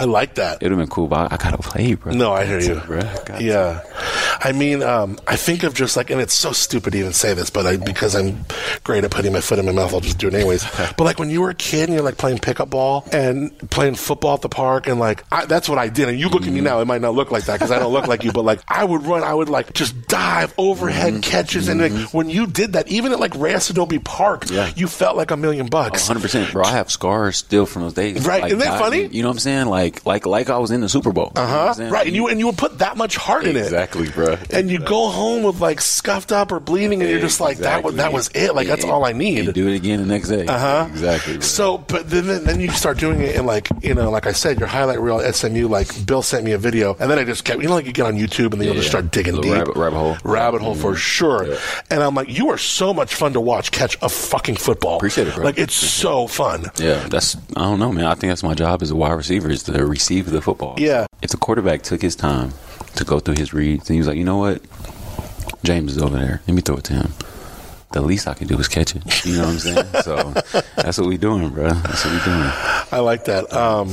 I 0.00 0.04
like 0.04 0.36
that. 0.36 0.62
it 0.62 0.64
would 0.64 0.72
have 0.72 0.78
been 0.78 0.88
cool, 0.88 1.08
but 1.08 1.32
I, 1.32 1.34
I 1.34 1.36
gotta 1.36 1.58
play, 1.58 1.94
bro. 1.94 2.12
No, 2.12 2.32
I 2.32 2.44
hear 2.44 2.60
you. 2.60 2.80
bro. 2.86 2.98
I 2.98 3.02
got 3.02 3.26
to. 3.38 3.44
Yeah. 3.44 3.82
I 4.42 4.52
mean, 4.52 4.82
um, 4.82 5.18
I 5.26 5.36
think 5.36 5.62
of 5.62 5.74
just 5.74 5.96
like, 5.96 6.10
and 6.10 6.20
it's 6.20 6.34
so 6.34 6.52
stupid 6.52 6.92
to 6.92 6.98
even 6.98 7.12
say 7.12 7.34
this, 7.34 7.50
but 7.50 7.66
I, 7.66 7.76
because 7.76 8.14
I'm 8.14 8.44
great 8.84 9.04
at 9.04 9.10
putting 9.10 9.32
my 9.32 9.40
foot 9.40 9.58
in 9.58 9.66
my 9.66 9.72
mouth, 9.72 9.92
I'll 9.92 10.00
just 10.00 10.18
do 10.18 10.28
it 10.28 10.34
anyways. 10.34 10.64
but 10.96 11.00
like 11.00 11.18
when 11.18 11.28
you 11.28 11.42
were 11.42 11.50
a 11.50 11.54
kid 11.54 11.88
and 11.88 11.94
you're 11.94 12.02
like 12.02 12.16
playing 12.16 12.38
pickup 12.38 12.70
ball 12.70 13.06
and 13.12 13.56
playing 13.70 13.96
football 13.96 14.34
at 14.34 14.40
the 14.40 14.48
park, 14.48 14.86
and 14.86 14.98
like, 14.98 15.24
I, 15.30 15.44
that's 15.44 15.68
what 15.68 15.78
I 15.78 15.88
did. 15.88 16.08
And 16.08 16.18
you 16.18 16.28
look 16.28 16.42
at 16.42 16.48
me 16.48 16.56
mm-hmm. 16.56 16.64
now, 16.64 16.80
it 16.80 16.86
might 16.86 17.02
not 17.02 17.14
look 17.14 17.30
like 17.30 17.44
that 17.44 17.54
because 17.54 17.70
I 17.70 17.78
don't 17.78 17.92
look 17.92 18.06
like 18.06 18.24
you, 18.24 18.32
but 18.32 18.44
like 18.44 18.60
I 18.68 18.84
would 18.84 19.04
run, 19.04 19.22
I 19.22 19.34
would 19.34 19.48
like 19.48 19.72
just 19.74 20.08
dive 20.08 20.54
overhead 20.56 21.12
mm-hmm. 21.12 21.20
catches. 21.20 21.68
And 21.68 21.80
like 21.80 21.92
mm-hmm. 21.92 22.16
when 22.16 22.30
you 22.30 22.46
did 22.46 22.72
that, 22.72 22.88
even 22.88 23.12
at 23.12 23.20
like 23.20 23.34
Reyes 23.34 23.68
Adobe 23.70 23.98
Park, 23.98 24.50
Yeah. 24.50 24.72
you 24.74 24.86
felt 24.88 25.16
like 25.16 25.30
a 25.30 25.36
million 25.36 25.66
bucks. 25.66 26.08
100 26.08 26.22
percent, 26.22 26.52
bro. 26.52 26.64
I 26.64 26.72
have 26.72 26.90
scars 26.90 27.36
still 27.36 27.66
from 27.66 27.82
those 27.82 27.94
days. 27.94 28.26
Right, 28.26 28.44
isn't 28.46 28.58
that 28.58 28.78
funny? 28.78 29.06
You 29.06 29.22
know 29.22 29.28
what 29.28 29.34
I'm 29.34 29.40
saying? 29.40 29.66
Like, 29.66 29.89
like, 30.06 30.26
like 30.26 30.50
I 30.50 30.58
was 30.58 30.70
in 30.70 30.80
the 30.80 30.88
Super 30.88 31.12
Bowl. 31.12 31.32
Uh 31.36 31.46
huh. 31.74 31.84
Right. 31.90 32.06
And 32.06 32.16
you, 32.16 32.28
and 32.28 32.38
you 32.38 32.46
would 32.46 32.58
put 32.58 32.78
that 32.78 32.96
much 32.96 33.16
heart 33.16 33.44
in 33.44 33.56
it. 33.56 33.64
exactly, 33.64 34.08
bro. 34.10 34.36
and 34.50 34.70
you 34.70 34.78
go 34.78 35.08
home 35.08 35.42
with 35.42 35.60
like 35.60 35.80
scuffed 35.80 36.32
up 36.32 36.52
or 36.52 36.60
bleeding, 36.60 37.00
and 37.02 37.10
you're 37.10 37.20
just 37.20 37.40
like 37.40 37.58
that. 37.58 37.84
Was, 37.84 37.96
that 37.96 38.12
was 38.12 38.30
it. 38.34 38.54
Like 38.54 38.66
that's 38.66 38.84
all 38.84 39.04
I 39.04 39.12
need. 39.12 39.52
do 39.54 39.68
it 39.68 39.74
again 39.76 40.00
the 40.00 40.06
next 40.06 40.28
day. 40.28 40.46
Uh 40.46 40.58
huh. 40.58 40.86
Exactly. 40.90 41.34
bro. 41.34 41.42
So, 41.42 41.78
but 41.78 42.08
then 42.10 42.44
then 42.44 42.60
you 42.60 42.70
start 42.70 42.98
doing 42.98 43.20
it 43.20 43.36
and 43.36 43.46
like 43.46 43.68
you 43.82 43.94
know, 43.94 44.10
like 44.10 44.26
I 44.26 44.32
said, 44.32 44.58
your 44.58 44.68
highlight 44.68 45.00
reel 45.00 45.20
at 45.20 45.34
SMU. 45.34 45.68
Like 45.68 46.06
Bill 46.06 46.22
sent 46.22 46.44
me 46.44 46.52
a 46.52 46.58
video, 46.58 46.96
and 46.98 47.10
then 47.10 47.18
I 47.18 47.24
just 47.24 47.44
kept 47.44 47.60
you 47.62 47.68
know, 47.68 47.74
like 47.74 47.86
you 47.86 47.92
get 47.92 48.06
on 48.06 48.16
YouTube 48.16 48.52
and 48.52 48.60
then 48.60 48.64
you'll 48.64 48.74
just 48.74 48.88
start 48.88 49.10
digging 49.10 49.40
deep, 49.40 49.52
rabbit- 49.52 49.76
rabbit 49.76 49.96
hole. 49.96 50.16
rabbit 50.24 50.60
hole 50.62 50.74
for 50.74 50.96
sure. 50.96 51.46
Yeah. 51.46 51.58
And 51.90 52.02
I'm 52.02 52.14
like, 52.14 52.28
you 52.28 52.50
are 52.50 52.58
so 52.58 52.92
much 52.94 53.14
fun 53.14 53.32
to 53.34 53.40
watch 53.40 53.70
catch 53.70 53.96
a 54.02 54.08
fucking 54.08 54.56
football. 54.56 54.96
Appreciate 54.96 55.28
it, 55.28 55.34
bro. 55.34 55.44
Like 55.44 55.58
it's 55.58 55.74
so 55.74 56.26
fun. 56.26 56.66
Yeah, 56.78 57.06
that's 57.08 57.36
I 57.56 57.60
don't 57.62 57.78
know, 57.78 57.92
man. 57.92 58.04
I 58.06 58.14
think 58.14 58.30
that's 58.30 58.42
my 58.42 58.54
job 58.54 58.82
as 58.82 58.90
a 58.90 58.96
wide 58.96 59.12
receiver 59.12 59.50
is 59.50 59.62
to 59.72 59.86
receive 59.86 60.30
the 60.30 60.40
football. 60.42 60.74
Yeah. 60.78 61.06
If 61.22 61.30
the 61.30 61.36
quarterback 61.36 61.82
took 61.82 62.02
his 62.02 62.16
time 62.16 62.52
to 62.96 63.04
go 63.04 63.20
through 63.20 63.36
his 63.36 63.52
reads 63.52 63.88
and 63.88 63.94
he 63.94 63.98
was 64.00 64.06
like, 64.06 64.16
you 64.16 64.24
know 64.24 64.38
what, 64.38 64.62
James 65.62 65.96
is 65.96 66.02
over 66.02 66.16
there. 66.16 66.42
Let 66.46 66.54
me 66.54 66.62
throw 66.62 66.76
it 66.76 66.84
to 66.84 66.94
him. 66.94 67.12
The 67.92 68.00
least 68.00 68.28
I 68.28 68.34
can 68.34 68.46
do 68.46 68.58
is 68.58 68.68
catch 68.68 68.94
it. 68.94 69.24
You 69.24 69.36
know 69.36 69.46
what 69.46 69.52
I'm 69.52 69.58
saying? 69.58 69.86
so 70.02 70.32
that's 70.76 70.98
what 70.98 71.08
we 71.08 71.16
doing, 71.16 71.48
bro. 71.50 71.70
That's 71.70 72.04
what 72.04 72.14
we 72.14 72.24
doing. 72.24 72.50
I 72.92 73.00
like 73.00 73.24
that. 73.24 73.52
Um, 73.52 73.88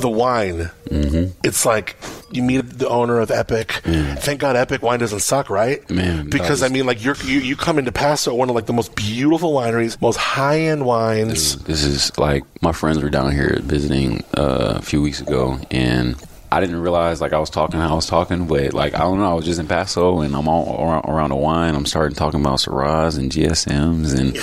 the 0.00 0.08
wine. 0.08 0.70
Mm-hmm. 0.86 1.38
It's 1.44 1.66
like 1.66 1.96
you 2.30 2.42
meet 2.42 2.60
the 2.78 2.88
owner 2.88 3.20
of 3.20 3.30
Epic. 3.30 3.72
Thank 3.84 4.40
God 4.40 4.56
Epic 4.56 4.82
wine 4.82 5.00
doesn't 5.00 5.20
suck, 5.20 5.50
right? 5.50 5.86
Mm. 5.88 5.96
Man, 5.96 6.30
because 6.30 6.62
I 6.62 6.68
mean, 6.68 6.86
like 6.86 7.02
you're, 7.04 7.16
you 7.16 7.40
you 7.40 7.56
come 7.56 7.78
into 7.78 7.92
Paso, 7.92 8.34
one 8.34 8.48
of 8.48 8.54
like 8.54 8.66
the 8.66 8.72
most 8.72 8.94
beautiful 8.94 9.52
wineries, 9.52 10.00
most 10.00 10.16
high 10.16 10.60
end 10.60 10.84
wines. 10.84 11.56
This 11.64 11.84
is 11.84 12.16
like 12.18 12.44
my 12.62 12.72
friends 12.72 13.02
were 13.02 13.10
down 13.10 13.32
here 13.32 13.58
visiting 13.62 14.24
uh, 14.36 14.74
a 14.76 14.82
few 14.82 15.02
weeks 15.02 15.20
ago, 15.20 15.58
and 15.70 16.16
I 16.50 16.60
didn't 16.60 16.80
realize 16.80 17.20
like 17.20 17.32
I 17.32 17.38
was 17.38 17.50
talking 17.50 17.78
how 17.80 17.92
I 17.92 17.94
was 17.94 18.06
talking, 18.06 18.46
but 18.46 18.72
like 18.72 18.94
I 18.94 19.00
don't 19.00 19.18
know, 19.18 19.30
I 19.30 19.34
was 19.34 19.44
just 19.44 19.60
in 19.60 19.66
Paso 19.66 20.20
and 20.20 20.34
I'm 20.34 20.48
all 20.48 20.82
around, 20.82 21.04
around 21.04 21.30
the 21.30 21.36
wine. 21.36 21.74
I'm 21.74 21.86
starting 21.86 22.16
talking 22.16 22.40
about 22.40 22.58
Syrahs 22.58 23.18
and 23.18 23.30
GSMs 23.30 24.18
and 24.18 24.36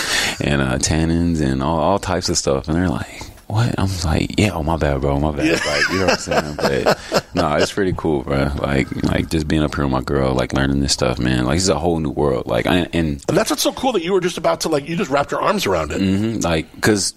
and 0.47 0.61
uh, 0.61 0.77
tannins 0.77 1.41
and 1.41 1.63
all, 1.63 1.79
all 1.79 1.99
types 1.99 2.29
of 2.29 2.37
stuff, 2.37 2.67
and 2.67 2.75
they're 2.75 2.89
like. 2.89 3.21
What 3.47 3.75
I'm 3.77 3.89
like, 4.03 4.39
yeah, 4.39 4.51
oh 4.53 4.63
my 4.63 4.75
bad, 4.75 5.01
bro, 5.01 5.19
my 5.19 5.31
bad. 5.31 5.51
Like, 5.65 5.89
you 5.89 5.99
know 5.99 6.05
what 6.07 6.11
I'm 6.13 6.17
saying? 6.17 6.55
But 6.95 7.25
no, 7.35 7.55
it's 7.57 7.71
pretty 7.71 7.93
cool, 7.95 8.23
bro. 8.23 8.49
Like, 8.59 8.91
like 9.03 9.29
just 9.29 9.47
being 9.47 9.61
up 9.61 9.75
here 9.75 9.83
with 9.83 9.91
my 9.91 10.01
girl, 10.01 10.33
like 10.33 10.53
learning 10.53 10.79
this 10.79 10.93
stuff, 10.93 11.19
man. 11.19 11.45
Like, 11.45 11.57
this 11.57 11.63
is 11.63 11.69
a 11.69 11.77
whole 11.77 11.99
new 11.99 12.09
world. 12.09 12.47
Like, 12.47 12.65
I, 12.65 12.87
and 12.93 13.23
And 13.27 13.37
that's 13.37 13.49
what's 13.51 13.61
so 13.61 13.71
cool 13.73 13.91
that 13.91 14.03
you 14.03 14.13
were 14.13 14.21
just 14.21 14.37
about 14.39 14.61
to 14.61 14.69
like 14.69 14.89
you 14.89 14.95
just 14.95 15.11
wrapped 15.11 15.31
your 15.31 15.41
arms 15.41 15.65
around 15.67 15.91
it. 15.91 16.01
hmm 16.01 16.39
Like, 16.39 16.81
cause, 16.81 17.13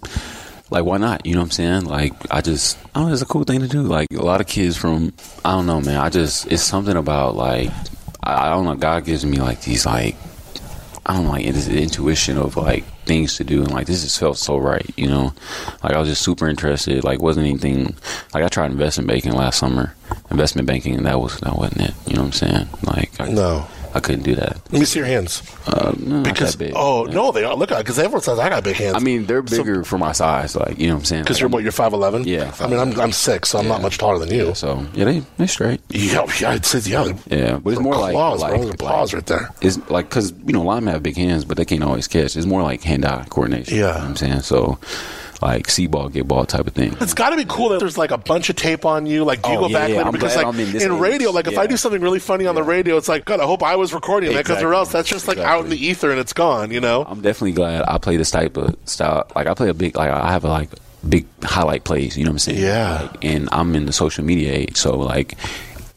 like, 0.70 0.84
why 0.84 0.98
not? 0.98 1.24
You 1.24 1.32
know 1.34 1.40
what 1.40 1.46
I'm 1.46 1.50
saying? 1.52 1.84
Like, 1.86 2.12
I 2.30 2.42
just, 2.42 2.76
I 2.94 3.00
don't 3.00 3.08
know, 3.08 3.12
it's 3.14 3.22
a 3.22 3.26
cool 3.26 3.44
thing 3.44 3.60
to 3.60 3.68
do. 3.68 3.80
Like, 3.82 4.08
a 4.12 4.22
lot 4.22 4.42
of 4.42 4.46
kids 4.46 4.76
from, 4.76 5.14
I 5.46 5.52
don't 5.52 5.66
know, 5.66 5.80
man. 5.80 5.96
I 5.96 6.10
just, 6.10 6.46
it's 6.52 6.62
something 6.62 6.96
about 6.96 7.36
like, 7.36 7.70
I, 8.22 8.48
I 8.48 8.50
don't 8.50 8.66
know. 8.66 8.74
God 8.74 9.06
gives 9.06 9.24
me 9.24 9.38
like 9.38 9.62
these 9.62 9.86
like, 9.86 10.14
I 11.08 11.14
don't 11.14 11.24
know, 11.24 11.30
like 11.30 11.46
this 11.46 11.68
intuition 11.68 12.36
of 12.36 12.56
like 12.56 12.84
things 13.06 13.36
to 13.38 13.44
do, 13.44 13.62
and 13.62 13.70
like 13.70 13.86
this 13.86 14.02
just 14.02 14.18
felt 14.20 14.36
so 14.36 14.58
right. 14.58 14.88
You 14.96 15.08
know, 15.08 15.32
like 15.82 15.94
I 15.94 15.98
was 15.98 16.08
just 16.08 16.22
super 16.22 16.48
interested. 16.48 17.02
Like, 17.02 17.22
wasn't 17.22 17.46
anything. 17.46 17.96
Like, 18.34 18.44
I 18.44 18.48
tried 18.48 18.70
investment 18.70 19.08
banking 19.08 19.32
last 19.32 19.58
summer, 19.58 19.94
investment 20.30 20.68
banking, 20.68 20.94
and 20.96 21.06
that 21.06 21.18
was 21.18 21.38
that 21.40 21.56
wasn't 21.56 21.80
it. 21.80 21.94
You 22.06 22.16
know 22.16 22.22
what 22.22 22.26
I'm 22.26 22.32
saying? 22.32 22.68
Like, 22.82 23.18
I, 23.20 23.30
No. 23.30 23.66
I 23.94 24.00
couldn't 24.00 24.22
do 24.24 24.34
that. 24.34 24.56
Let 24.70 24.80
me 24.80 24.84
see 24.84 24.98
your 24.98 25.06
hands. 25.06 25.42
Uh, 25.66 25.94
no, 25.98 26.22
Because 26.22 26.56
oh 26.74 27.04
no, 27.10 27.32
they 27.32 27.44
are. 27.44 27.54
Look 27.54 27.72
at 27.72 27.78
because 27.78 27.98
everyone 27.98 28.22
says 28.22 28.38
I 28.38 28.48
got 28.48 28.64
big 28.64 28.76
hands. 28.76 28.96
I 28.96 29.00
mean, 29.00 29.26
they're 29.26 29.42
bigger 29.42 29.84
for 29.84 29.98
my 29.98 30.12
size. 30.12 30.54
Like, 30.56 30.78
you 30.78 30.88
know 30.88 30.94
what 30.94 31.00
I'm 31.00 31.04
saying? 31.04 31.22
because 31.24 31.36
Like, 31.36 31.40
you're 31.40 31.48
what 31.50 31.62
you're 31.62 31.72
five 31.72 31.92
eleven. 31.92 32.24
Yeah, 32.24 32.54
I 32.60 32.66
mean, 32.66 32.78
I'm 32.78 32.98
I'm 33.00 33.12
six, 33.12 33.50
so 33.50 33.58
I'm 33.58 33.68
not 33.68 33.82
much 33.82 33.98
taller 33.98 34.18
than 34.18 34.30
you. 34.32 34.48
Yeah, 34.48 34.52
so 34.52 34.86
yeah, 34.94 35.04
they 35.04 35.22
they 35.38 35.46
straight. 35.46 35.80
Yeah, 35.90 36.26
yeah, 36.40 36.50
I'd 36.50 36.66
say 36.66 36.78
yeah. 36.90 37.12
Yeah, 37.26 37.58
but 37.58 37.72
it's 37.72 37.80
more 37.82 37.96
like 37.96 38.12
claws, 38.12 38.40
like, 38.40 38.60
are 38.60 38.72
claws 38.76 39.14
right 39.14 39.26
there. 39.26 39.50
It's 39.60 39.78
like 39.90 40.08
because 40.08 40.32
you 40.46 40.52
know 40.52 40.62
linemen 40.62 40.92
have 40.94 41.02
big 41.02 41.16
hands, 41.16 41.44
but 41.44 41.56
they 41.56 41.64
can't 41.64 41.82
always 41.82 42.06
catch. 42.08 42.36
It's 42.36 42.46
more 42.46 42.62
like 42.62 42.82
hand-eye 42.82 43.26
coordination. 43.30 43.76
Yeah. 43.78 43.80
you 43.80 43.92
know 43.94 43.94
what 43.94 44.02
I'm 44.04 44.16
saying 44.16 44.40
so. 44.40 44.78
Like 45.40 45.70
see 45.70 45.86
ball, 45.86 46.08
get 46.08 46.26
ball 46.26 46.44
type 46.46 46.66
of 46.66 46.72
thing. 46.74 46.96
It's 47.00 47.14
got 47.14 47.30
to 47.30 47.36
be 47.36 47.44
cool 47.46 47.68
that 47.68 47.78
there's 47.78 47.96
like 47.96 48.10
a 48.10 48.18
bunch 48.18 48.50
of 48.50 48.56
tape 48.56 48.84
on 48.84 49.06
you. 49.06 49.24
Like, 49.24 49.42
do 49.42 49.50
you 49.50 49.56
Oh, 49.58 49.60
go 49.60 49.66
yeah, 49.68 49.78
back 49.78 49.88
yeah, 49.90 49.96
later? 49.98 50.06
I'm 50.08 50.12
Because 50.12 50.36
like 50.36 50.54
in 50.58 50.82
in 50.82 50.98
radio, 50.98 51.30
like 51.30 51.46
if 51.46 51.56
I 51.56 51.66
do 51.68 51.76
something 51.76 52.00
really 52.00 52.18
funny 52.18 52.46
on 52.46 52.54
the 52.56 52.62
radio, 52.64 52.96
it's 52.96 53.08
like 53.08 53.24
God, 53.24 53.38
I 53.40 53.44
hope 53.44 53.62
I 53.62 53.76
was 53.76 53.94
recording 53.94 54.32
that 54.32 54.44
because 54.44 54.62
or 54.62 54.74
else 54.74 54.90
that's 54.90 55.08
just 55.08 55.28
like 55.28 55.38
out 55.38 55.62
in 55.64 55.70
the 55.70 55.76
ether 55.86 56.10
and 56.10 56.18
it's 56.18 56.32
gone. 56.32 56.70
You 56.72 56.80
know? 56.80 57.04
I'm 57.06 57.20
definitely 57.20 57.52
glad 57.52 57.84
I 57.86 57.98
play 57.98 58.16
this 58.16 58.30
type 58.32 58.56
of 58.56 58.76
style. 58.84 59.30
Like 59.36 59.46
I 59.46 59.54
play 59.54 59.68
a 59.68 59.74
big, 59.74 59.96
like 59.96 60.10
I 60.10 60.32
have 60.32 60.44
a 60.44 60.48
like 60.48 60.70
big 61.08 61.26
highlight 61.44 61.84
plays. 61.84 62.16
You 62.18 62.24
know 62.24 62.30
what 62.30 62.34
I'm 62.34 62.38
saying? 62.40 62.60
Yeah. 62.60 63.02
Like, 63.12 63.24
and 63.24 63.48
I'm 63.52 63.76
in 63.76 63.86
the 63.86 63.92
social 63.92 64.24
media 64.24 64.52
age, 64.52 64.76
so 64.76 64.98
like 64.98 65.34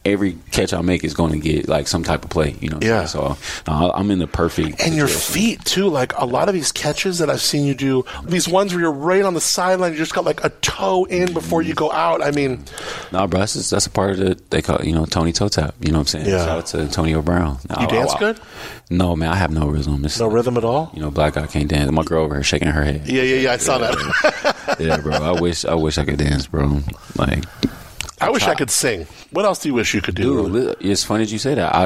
every 0.04 0.36
catch 0.50 0.72
I 0.72 0.80
make 0.80 1.04
is 1.04 1.14
going 1.14 1.32
to 1.32 1.38
get 1.38 1.68
like 1.68 1.86
some 1.88 2.02
type 2.02 2.24
of 2.24 2.30
play. 2.30 2.56
You 2.60 2.70
know? 2.70 2.78
Yeah. 2.82 3.04
So 3.06 3.36
uh, 3.66 3.90
I'm 3.94 4.10
in 4.10 4.18
the 4.18 4.26
perfect. 4.26 4.80
And 4.80 4.94
your 4.94 5.08
feet 5.08 5.64
too. 5.64 5.88
Like 5.88 6.12
a 6.18 6.26
lot 6.26 6.48
of 6.48 6.54
these 6.54 6.72
catches 6.72 7.18
that 7.18 7.30
I've 7.30 7.40
seen 7.40 7.64
you 7.64 7.74
do, 7.74 8.04
these 8.24 8.48
ones 8.48 8.72
where 8.72 8.80
you're 8.82 8.92
right 8.92 9.24
on 9.24 9.34
the 9.34 9.40
sideline, 9.40 9.92
you 9.92 9.98
just 9.98 10.14
got 10.14 10.24
like 10.24 10.42
a 10.44 10.50
toe 10.60 11.04
in 11.04 11.32
before 11.32 11.62
you 11.62 11.74
go 11.74 11.90
out. 11.92 12.22
I 12.22 12.30
mean, 12.30 12.64
Nah, 13.12 13.26
bro, 13.26 13.40
that's, 13.40 13.54
just, 13.54 13.70
that's 13.70 13.86
a 13.86 13.90
part 13.90 14.10
of 14.12 14.16
the 14.18 14.40
they 14.50 14.62
call 14.62 14.80
you 14.84 14.92
know 14.92 15.04
Tony 15.06 15.32
Toe 15.32 15.48
Tap. 15.48 15.74
You 15.80 15.92
know 15.92 15.98
what 15.98 16.02
I'm 16.02 16.06
saying? 16.08 16.26
Yeah. 16.26 16.44
Shout 16.44 16.58
out 16.58 16.66
to 16.66 16.78
Antonio 16.78 17.22
Brown. 17.22 17.58
you 17.80 17.86
dance 17.86 18.14
good? 18.18 18.40
No, 18.90 19.16
man, 19.16 19.30
I 19.30 19.36
have 19.36 19.50
no 19.50 19.68
rhythm. 19.68 20.04
It's, 20.04 20.18
No 20.18 20.28
rhythm 20.28 20.56
at 20.56 20.64
all. 20.64 20.90
You 20.94 21.00
know, 21.00 21.10
black 21.10 21.34
guy 21.34 21.46
can't 21.46 21.68
dance. 21.68 21.90
My 21.90 22.02
girl 22.02 22.24
over 22.24 22.34
here 22.34 22.42
shaking 22.42 22.68
her 22.68 22.82
head. 22.84 23.08
Yeah, 23.08 23.22
yeah, 23.22 23.36
yeah. 23.36 23.52
I 23.52 23.56
saw 23.56 23.78
that. 23.78 24.76
Yeah, 24.78 24.98
bro. 24.98 25.12
I 25.14 25.40
wish 25.40 25.64
I 25.64 25.74
wish 25.74 25.98
I 25.98 26.04
could 26.04 26.18
dance, 26.18 26.46
bro. 26.46 26.80
Like, 27.16 27.44
I 28.22 28.30
wish 28.30 28.44
I 28.44 28.54
could 28.54 28.70
sing. 28.70 29.06
What 29.30 29.44
else 29.44 29.58
do 29.60 29.68
you 29.68 29.74
wish 29.74 29.94
you 29.94 30.00
could 30.00 30.14
do? 30.14 30.48
dude, 30.48 30.76
it's 30.80 31.04
funny 31.04 31.24
that 31.24 31.32
you 31.32 31.38
say 31.38 31.54
that. 31.54 31.74
I 31.74 31.84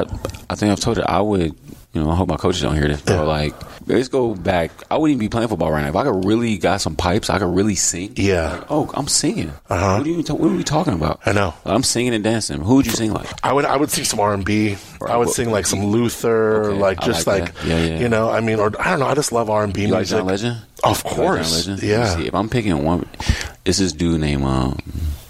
I 0.49 0.55
think 0.55 0.71
I've 0.71 0.79
told 0.79 0.97
you 0.97 1.03
I 1.03 1.21
would. 1.21 1.55
You 1.93 2.03
know, 2.03 2.11
I 2.11 2.15
hope 2.15 2.29
my 2.29 2.35
coaches 2.37 2.61
don't 2.61 2.75
hear 2.75 2.87
this, 2.87 3.01
bro. 3.01 3.25
Like, 3.25 3.55
let's 3.87 4.07
go 4.07 4.35
back. 4.35 4.69
I 4.91 4.97
wouldn't 4.97 5.13
even 5.15 5.19
be 5.25 5.29
playing 5.29 5.47
football 5.47 5.71
right 5.71 5.81
now 5.81 5.87
if 5.89 5.95
I 5.95 6.03
could 6.03 6.25
really 6.25 6.57
got 6.59 6.79
some 6.79 6.95
pipes. 6.95 7.27
I 7.31 7.39
could 7.39 7.47
really 7.55 7.73
sing. 7.73 8.13
Yeah. 8.17 8.51
Like, 8.57 8.65
oh, 8.69 8.91
I'm 8.93 9.07
singing. 9.07 9.49
Uh-huh. 9.67 9.97
What 9.97 10.05
are 10.05 10.09
you? 10.09 10.17
what 10.21 10.51
are 10.51 10.55
we 10.55 10.63
talking 10.63 10.93
about? 10.93 11.21
I 11.25 11.31
know. 11.31 11.55
I'm 11.65 11.81
singing 11.81 12.13
and 12.13 12.23
dancing. 12.23 12.61
Who 12.61 12.75
would 12.75 12.85
you 12.85 12.91
sing 12.91 13.13
like? 13.13 13.27
I 13.43 13.51
would 13.51 13.65
I 13.65 13.77
would 13.77 13.89
sing 13.89 14.03
some 14.03 14.19
R 14.19 14.33
and 14.35 14.45
B. 14.45 14.77
I 15.01 15.17
would 15.17 15.29
sing 15.29 15.49
like 15.49 15.65
some 15.65 15.85
Luther, 15.87 16.65
Okay, 16.65 16.79
like 16.79 17.01
I 17.01 17.05
just 17.05 17.25
like 17.25 17.41
like. 17.55 17.65
Yeah, 17.65 17.83
yeah. 17.83 17.99
you 17.99 18.09
know. 18.09 18.29
I 18.29 18.41
mean, 18.41 18.59
or 18.59 18.69
I 18.79 18.91
don't 18.91 18.99
know. 18.99 19.07
I 19.07 19.15
just 19.15 19.31
love 19.31 19.49
R 19.49 19.63
and 19.63 19.73
B 19.73 19.87
music. 19.87 20.17
John 20.17 20.27
Legend? 20.27 20.57
Of 20.83 21.03
You 21.03 21.09
like 21.09 21.15
course, 21.15 21.65
John 21.65 21.73
Legend? 21.77 21.89
yeah. 21.89 22.05
See, 22.15 22.27
if 22.27 22.35
I'm 22.35 22.49
picking 22.49 22.83
one, 22.83 23.07
it's 23.65 23.79
this 23.79 23.91
dude 23.93 24.21
named 24.21 24.43
um, 24.43 24.77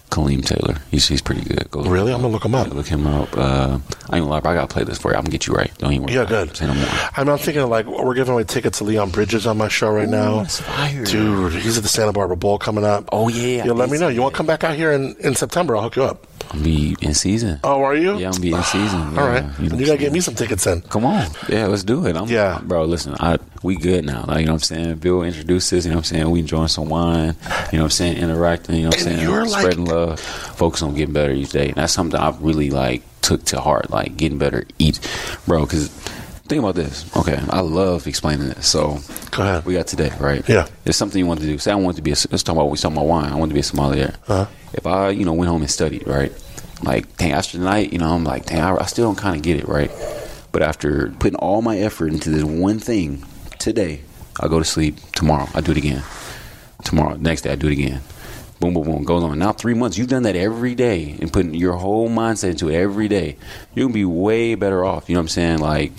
Kaleem 0.10 0.44
Taylor. 0.46 0.78
He's 0.90 1.08
he's 1.08 1.22
pretty 1.22 1.42
good. 1.42 1.70
Go 1.70 1.82
Really, 1.84 2.14
I'm 2.14 2.22
gonna 2.22 2.34
look 2.34 2.46
him 2.46 2.56
up. 2.56 2.70
look 2.74 2.88
him 2.88 3.06
up. 3.06 3.30
Uh, 3.38 3.78
I 4.10 4.18
ain't 4.18 4.24
gonna 4.24 4.26
lie, 4.28 4.40
bro, 4.40 4.52
I 4.52 4.56
gotta 4.56 4.68
play 4.74 4.84
this 4.84 4.98
for 4.98 5.12
you. 5.12 5.16
I'm 5.18 5.24
gonna 5.24 5.32
get 5.32 5.48
you 5.48 5.54
right. 5.54 5.72
Don't 5.80 5.92
even 5.92 6.06
worry. 6.06 6.14
Yeah, 6.16 6.26
good. 6.26 6.56
Say 6.56 6.66
no 6.68 6.74
more. 6.74 6.86
I 6.88 7.24
mean, 7.24 7.30
I'm 7.30 7.38
thinking 7.38 7.62
of 7.62 7.70
like 7.70 7.86
we're 7.86 8.14
giving 8.16 8.34
away 8.34 8.44
tickets 8.46 8.78
to 8.80 8.84
Leon 8.86 9.10
Bridges 9.12 9.46
on 9.46 9.58
my 9.58 9.68
show 9.68 9.92
right 9.92 10.08
now. 10.08 10.38
that's 10.44 10.62
fire. 10.62 11.04
dude. 11.04 11.54
He's 11.54 11.78
at 11.78 11.84
the 11.84 11.90
Santa 11.90 12.14
Barbara 12.14 12.38
Bowl 12.38 12.58
coming 12.58 12.86
up. 12.86 13.10
Oh, 13.12 13.28
yeah, 13.28 13.66
yeah. 13.66 13.72
Let 13.74 13.90
me 13.90 13.98
know. 13.98 14.08
You 14.08 14.22
want 14.22 14.34
to 14.34 14.38
come 14.38 14.46
back 14.48 14.64
out 14.64 14.76
here 14.76 14.92
in, 14.92 15.16
in 15.20 15.36
September? 15.36 15.76
I'll 15.76 15.84
hook 15.84 15.96
you 15.98 16.04
up. 16.04 16.26
I'm 16.52 16.64
be 16.64 16.96
in 17.02 17.14
season. 17.14 17.60
Oh, 17.66 17.82
are 17.84 17.96
you? 17.96 18.18
Yeah, 18.18 18.28
I'm 18.28 18.32
gonna 18.32 18.40
be 18.42 18.54
in 18.54 18.64
season. 18.64 19.02
All 19.08 19.14
Yeah, 19.16 19.28
right. 19.28 19.60
you 19.60 19.70
know 19.70 19.78
You, 19.78 19.86
gotta 19.86 19.98
get 19.98 20.14
me 20.14 20.22
some 20.22 20.36
tickets 20.36 20.64
then. 20.64 20.82
Come 20.84 21.04
on. 21.06 21.28
Yeah, 21.50 21.68
let's 21.68 21.84
do 21.84 22.06
it. 22.08 22.16
I'm, 22.16 22.30
Yeah. 22.30 22.62
Bro, 22.64 22.86
listen, 22.86 23.16
I 23.20 23.38
we 23.68 23.76
good 23.76 24.06
now. 24.06 24.26
Like, 24.28 24.40
you 24.40 24.46
know 24.48 24.54
what 24.54 24.70
I'm 24.72 24.76
saying? 24.76 24.96
Bill 24.96 25.22
introduced 25.24 25.72
us, 25.74 25.86
you 25.86 25.92
know 25.92 25.98
what 25.98 26.12
I'm 26.12 26.16
saying? 26.16 26.30
We 26.32 26.40
enjoying 26.40 26.70
some 26.70 26.90
wine, 26.90 27.36
you 27.72 27.78
know 27.78 27.84
what 27.84 27.84
I'm 27.84 27.90
saying? 27.92 28.18
Interacting, 28.18 28.76
you 28.76 28.82
know 28.84 28.88
what 28.90 28.98
I'm 28.98 29.04
saying? 29.04 29.20
you're 29.22 29.46
like- 29.46 29.62
Spreading 29.62 29.86
love, 29.86 30.20
focus 30.20 30.82
on 30.82 30.96
getting 30.96 31.14
better 31.14 31.32
each 31.34 31.52
day. 31.52 31.68
And 31.68 31.76
that's 31.76 31.94
something 31.94 32.20
I've 32.20 32.42
really 32.42 32.70
like 32.72 33.04
took 33.22 33.44
to 33.46 33.60
heart, 33.62 33.90
like 33.92 34.18
getting 34.18 34.38
better, 34.38 34.66
each, 34.80 35.00
bro. 35.46 35.66
Because 35.66 35.90
think 36.48 36.60
about 36.60 36.76
this. 36.76 37.14
Okay, 37.18 37.38
I 37.50 37.60
love 37.60 38.08
explaining 38.08 38.48
this. 38.48 38.66
So 38.68 39.00
Go 39.32 39.44
ahead. 39.44 39.66
we 39.66 39.74
got 39.74 39.88
today, 39.88 40.12
right? 40.20 40.48
Yeah. 40.48 40.68
It's 40.86 40.98
something 40.98 41.20
you 41.20 41.28
want 41.28 41.42
to 41.42 41.46
do. 41.46 41.58
Say 41.58 41.72
I 41.72 41.76
want 41.76 41.98
to 41.98 42.02
be. 42.02 42.12
A, 42.12 42.16
let's 42.32 42.44
talk 42.44 42.56
about 42.56 42.70
we 42.70 42.78
talking 42.78 42.96
about 42.98 43.08
wine. 43.08 43.32
I 43.32 43.36
want 43.36 43.50
to 43.50 43.54
be 43.54 43.60
a 43.60 43.64
sommelier. 43.64 44.16
Uh-huh. 44.28 44.46
If 44.74 44.86
I, 44.88 45.10
you 45.10 45.26
know, 45.26 45.34
went 45.34 45.50
home 45.50 45.62
and 45.62 45.70
studied, 45.70 46.08
right? 46.08 46.32
Like, 46.84 47.18
dang, 47.18 47.34
after 47.34 47.58
tonight, 47.58 47.92
you 47.92 48.00
know, 48.00 48.10
I'm 48.14 48.24
like, 48.24 48.46
dang, 48.46 48.62
I, 48.62 48.76
I 48.78 48.86
still 48.86 49.08
don't 49.08 49.18
kind 49.18 49.36
of 49.36 49.42
get 49.42 49.58
it, 49.58 49.68
right? 49.68 49.92
But 50.54 50.62
after 50.62 51.10
putting 51.20 51.36
all 51.40 51.62
my 51.62 51.78
effort 51.80 52.14
into 52.14 52.30
this 52.30 52.44
one 52.44 52.80
thing 52.80 53.26
today, 53.68 54.00
I 54.40 54.48
go 54.48 54.60
to 54.60 54.66
sleep. 54.66 54.98
Tomorrow, 55.12 55.50
I 55.54 55.60
do 55.60 55.72
it 55.72 55.78
again. 55.78 56.02
Tomorrow, 56.86 57.18
next 57.18 57.42
day, 57.42 57.52
I 57.52 57.56
do 57.56 57.68
it 57.68 57.74
again. 57.74 58.02
Boom, 58.62 58.74
boom, 58.74 58.86
boom, 58.86 59.04
goes 59.04 59.24
on. 59.24 59.38
Now 59.38 59.52
three 59.52 59.74
months, 59.74 59.98
you've 59.98 60.08
done 60.08 60.24
that 60.24 60.36
every 60.38 60.74
day 60.74 61.18
and 61.22 61.32
putting 61.32 61.54
your 61.54 61.74
whole 61.74 62.10
mindset 62.10 62.52
into 62.52 62.70
it 62.70 62.76
every 62.76 63.08
day. 63.08 63.36
You're 63.76 63.86
gonna 63.86 63.94
be 63.94 64.06
way 64.06 64.56
better 64.56 64.86
off. 64.86 65.10
You 65.10 65.16
know 65.16 65.20
what 65.20 65.24
I'm 65.24 65.28
saying? 65.28 65.60
Like, 65.60 65.92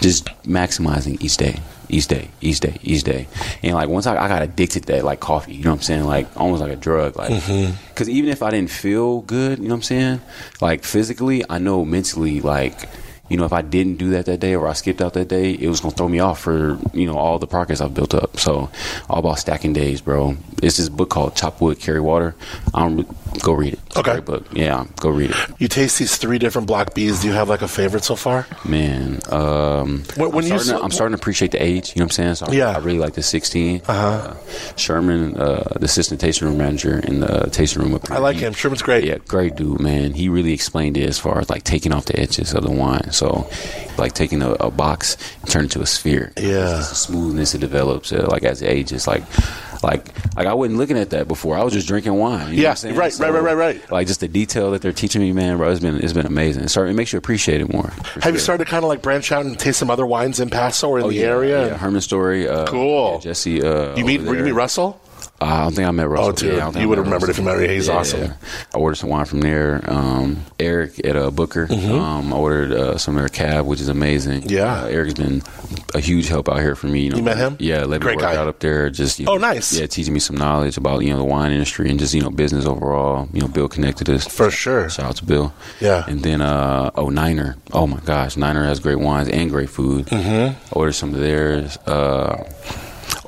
just 0.00 0.26
maximizing 0.44 1.20
each 1.20 1.36
day, 1.36 1.58
each 1.88 2.06
day, 2.06 2.30
each 2.40 2.60
day, 2.60 2.78
each 2.82 3.02
day. 3.02 3.26
And 3.62 3.74
like 3.74 3.88
once 3.88 4.06
I, 4.06 4.16
I 4.16 4.28
got 4.28 4.42
addicted 4.42 4.86
to 4.86 4.92
that, 4.92 5.04
like 5.04 5.18
coffee. 5.18 5.54
You 5.54 5.64
know 5.64 5.72
what 5.72 5.78
I'm 5.78 5.82
saying? 5.82 6.04
Like 6.04 6.28
almost 6.36 6.62
like 6.62 6.72
a 6.72 6.76
drug. 6.76 7.16
Like, 7.16 7.32
mm-hmm. 7.32 7.74
because 7.88 8.08
even 8.08 8.30
if 8.30 8.42
I 8.42 8.50
didn't 8.50 8.70
feel 8.70 9.22
good, 9.22 9.58
you 9.58 9.64
know 9.64 9.70
what 9.70 9.78
I'm 9.78 9.82
saying? 9.82 10.20
Like 10.60 10.84
physically, 10.84 11.42
I 11.50 11.58
know 11.58 11.84
mentally, 11.84 12.40
like 12.40 12.88
you 13.28 13.36
know, 13.36 13.44
if 13.44 13.52
I 13.52 13.62
didn't 13.62 13.96
do 13.96 14.10
that 14.10 14.26
that 14.26 14.40
day 14.40 14.54
or 14.54 14.68
I 14.68 14.72
skipped 14.72 15.00
out 15.00 15.14
that 15.14 15.28
day, 15.28 15.52
it 15.52 15.68
was 15.68 15.80
gonna 15.80 15.94
throw 15.94 16.08
me 16.08 16.20
off 16.20 16.40
for 16.40 16.78
you 16.92 17.06
know 17.06 17.16
all 17.16 17.38
the 17.38 17.46
progress 17.46 17.80
I've 17.80 17.94
built 17.94 18.14
up. 18.14 18.38
So, 18.38 18.70
all 19.08 19.18
about 19.18 19.38
stacking 19.38 19.72
days, 19.72 20.00
bro. 20.00 20.36
It's 20.62 20.76
this 20.76 20.88
book 20.88 21.10
called 21.10 21.34
Chop 21.36 21.60
Wood, 21.60 21.78
Carry 21.78 22.00
Water. 22.00 22.34
Um, 22.74 23.06
go 23.42 23.52
read 23.52 23.74
it. 23.74 23.80
It's 23.98 24.06
a 24.06 24.10
Okay. 24.10 24.12
great 24.20 24.24
book. 24.24 24.44
Yeah, 24.52 24.84
go 25.00 25.08
read 25.10 25.30
it, 25.30 25.36
You 25.58 25.68
taste 25.68 25.98
these 25.98 26.16
three 26.16 26.38
different 26.38 26.66
Block 26.66 26.94
Bs. 26.94 27.22
Do 27.22 27.28
you 27.28 27.34
have 27.34 27.48
like 27.48 27.62
a 27.62 27.68
favorite 27.68 28.04
so 28.04 28.14
far? 28.16 28.46
man. 28.64 29.20
Um, 29.30 30.02
When- 30.16 30.32
when 30.32 30.44
I'm, 30.44 30.50
you 30.52 30.58
starting 30.58 30.78
to, 30.78 30.84
I'm 30.84 30.90
starting 30.90 31.16
to 31.16 31.20
appreciate 31.22 31.50
the 31.52 31.62
age. 31.62 31.92
You 31.94 32.00
know 32.00 32.04
what 32.06 32.18
I'm 32.18 32.34
saying? 32.34 32.34
So 32.36 32.52
Yeah. 32.52 32.70
I 32.72 32.78
really 32.78 32.98
like 32.98 33.14
the 33.14 33.22
16. 33.22 33.82
Uh-huh. 33.88 34.34
Sherman, 34.76 35.36
uh, 35.36 35.62
the 35.78 35.84
assistant 35.86 36.20
tasting 36.20 36.48
room 36.48 36.58
manager 36.58 36.98
in 36.98 37.20
the 37.20 37.48
tasting 37.50 37.82
room. 37.82 37.98
I 38.10 38.18
like 38.18 38.36
him. 38.36 38.52
Sherman's 38.52 38.82
great. 38.82 39.04
Yeah, 39.04 39.18
great 39.28 39.56
dude, 39.56 39.80
man. 39.80 40.12
He 40.12 40.28
really 40.28 40.52
explained 40.52 40.96
it 40.96 41.08
as 41.08 41.18
far 41.18 41.38
as 41.40 41.48
like 41.50 41.64
taking 41.64 41.92
off 41.92 42.06
the 42.06 42.18
edges 42.18 42.52
of 42.54 42.64
the 42.64 42.70
wine. 42.70 43.10
So, 43.12 43.48
like 43.98 44.12
taking 44.12 44.42
a, 44.42 44.52
a 44.52 44.70
box 44.70 45.16
and 45.42 45.50
turn 45.50 45.64
it 45.66 45.70
to 45.72 45.80
a 45.80 45.86
sphere. 45.86 46.32
Yeah. 46.36 46.76
The 46.76 46.82
smoothness 46.82 47.54
it 47.54 47.58
develops 47.60 48.12
uh, 48.12 48.26
like 48.30 48.42
as 48.44 48.60
it 48.62 48.66
ages. 48.68 49.06
Like, 49.06 49.22
like, 49.82 50.08
like 50.36 50.46
I 50.46 50.54
wasn't 50.54 50.78
looking 50.78 50.98
at 50.98 51.10
that 51.10 51.28
before. 51.28 51.56
I 51.56 51.62
was 51.62 51.72
just 51.72 51.86
drinking 51.86 52.14
wine. 52.14 52.48
You 52.50 52.56
know 52.56 52.62
Yeah, 52.62 52.68
what 52.68 52.70
I'm 52.70 52.76
saying? 52.76 52.96
right, 52.96 53.18
right, 53.18 53.32
right, 53.32 53.42
right, 53.42 53.54
right. 53.56 53.85
Like 53.90 54.06
just 54.06 54.20
the 54.20 54.28
detail 54.28 54.70
that 54.72 54.82
they're 54.82 54.92
teaching 54.92 55.22
me, 55.22 55.32
man, 55.32 55.58
bro. 55.58 55.70
It's 55.70 55.80
been 55.80 55.96
it's 56.02 56.12
been 56.12 56.26
amazing. 56.26 56.64
It, 56.64 56.68
start, 56.70 56.88
it 56.88 56.94
makes 56.94 57.12
you 57.12 57.18
appreciate 57.18 57.60
it 57.60 57.72
more. 57.72 57.90
Have 58.22 58.34
you 58.34 58.40
started 58.40 58.64
to 58.64 58.70
kind 58.70 58.84
of 58.84 58.88
like 58.88 59.02
branch 59.02 59.30
out 59.32 59.44
and 59.46 59.58
taste 59.58 59.78
some 59.78 59.90
other 59.90 60.04
wines 60.06 60.40
in 60.40 60.50
Paso 60.50 60.88
or 60.88 60.98
in 60.98 61.04
Oh, 61.04 61.08
the 61.08 61.16
yeah, 61.16 61.22
area? 61.26 61.66
Yeah, 61.68 61.76
Herman 61.76 62.00
Story. 62.00 62.48
Uh, 62.48 62.66
Cool. 62.66 63.12
yeah, 63.14 63.20
Jesse. 63.20 63.62
Uh, 63.62 63.96
You 63.96 64.04
meet? 64.04 64.20
you 64.22 64.32
meet 64.32 64.52
Russell? 64.52 65.00
Uh, 65.40 65.44
I 65.44 65.62
don't 65.64 65.74
think 65.74 65.86
I 65.86 65.90
met 65.90 66.08
Russell. 66.08 66.28
Oh, 66.28 66.32
dude, 66.32 66.48
Yeah, 66.52 66.56
I 66.56 66.60
don't 66.60 66.72
think 66.72 66.80
you 66.82 66.86
I 66.86 66.88
would 66.88 66.98
have 66.98 67.06
remembered 67.06 67.28
if 67.30 67.36
you 67.38 67.44
met 67.44 67.60
him. 67.60 67.68
He's 67.70 67.88
Yeah, 67.88 67.94
awesome. 67.96 68.20
yeah. 68.22 68.32
I 68.74 68.78
ordered 68.78 68.94
some 68.96 69.10
wine 69.10 69.26
from 69.26 69.40
there. 69.42 69.82
Um, 69.86 70.44
Eric 70.58 71.04
at 71.04 71.14
uh, 71.16 71.30
Booker. 71.30 71.68
Um, 71.70 72.32
I 72.32 72.36
ordered 72.36 72.72
uh, 72.72 72.96
some 72.96 73.16
of 73.16 73.20
their 73.20 73.28
cab, 73.28 73.66
which 73.66 73.80
is 73.80 73.88
amazing. 73.88 74.42
Mm-hmm. 74.42 74.50
Yeah. 74.50 74.82
uh, 74.84 74.86
Eric's 74.86 75.12
been 75.14 75.42
a 75.94 76.00
huge 76.00 76.28
help 76.28 76.48
out 76.48 76.60
here 76.60 76.74
for 76.74 76.86
me. 76.86 77.02
You, 77.02 77.10
know, 77.10 77.16
You 77.18 77.22
met 77.22 77.36
him? 77.36 77.56
Yeah, 77.60 77.84
let 77.84 78.00
Great 78.00 78.16
me 78.16 78.22
work 78.24 78.32
guy. 78.32 78.36
out 78.40 78.48
up 78.48 78.60
there. 78.60 78.88
Just 78.88 79.18
you 79.18 79.26
Oh, 79.28 79.36
nice. 79.36 79.78
Yeah, 79.78 79.86
teaching 79.86 80.14
me 80.14 80.20
some 80.20 80.36
knowledge 80.36 80.78
about 80.78 81.02
you 81.02 81.10
know 81.10 81.18
the 81.18 81.24
wine 81.24 81.52
industry 81.52 81.90
and 81.90 81.98
just 81.98 82.14
you 82.14 82.22
know 82.22 82.30
business 82.30 82.64
overall. 82.64 83.28
You 83.34 83.42
know, 83.42 83.48
Bill 83.48 83.68
connected 83.68 84.08
us 84.08 84.26
For 84.26 84.50
sure. 84.50 84.88
Shout 84.88 85.06
out 85.06 85.16
to 85.16 85.24
Bill. 85.26 85.52
Yeah. 85.80 86.04
And 86.08 86.22
then 86.22 86.40
uh 86.40 86.90
oh 86.94 87.10
Niner. 87.10 87.56
Oh 87.72 87.86
my 87.86 88.00
gosh, 88.00 88.38
Niner 88.38 88.64
has 88.64 88.80
great 88.80 88.98
wines 89.00 89.28
and 89.28 89.50
great 89.50 89.68
food. 89.68 90.06
Mm-hmm. 90.06 90.56
Ordered 90.78 90.92
some 90.94 91.12
of 91.12 91.20
theirs. 91.20 91.76
Uh 91.86 92.44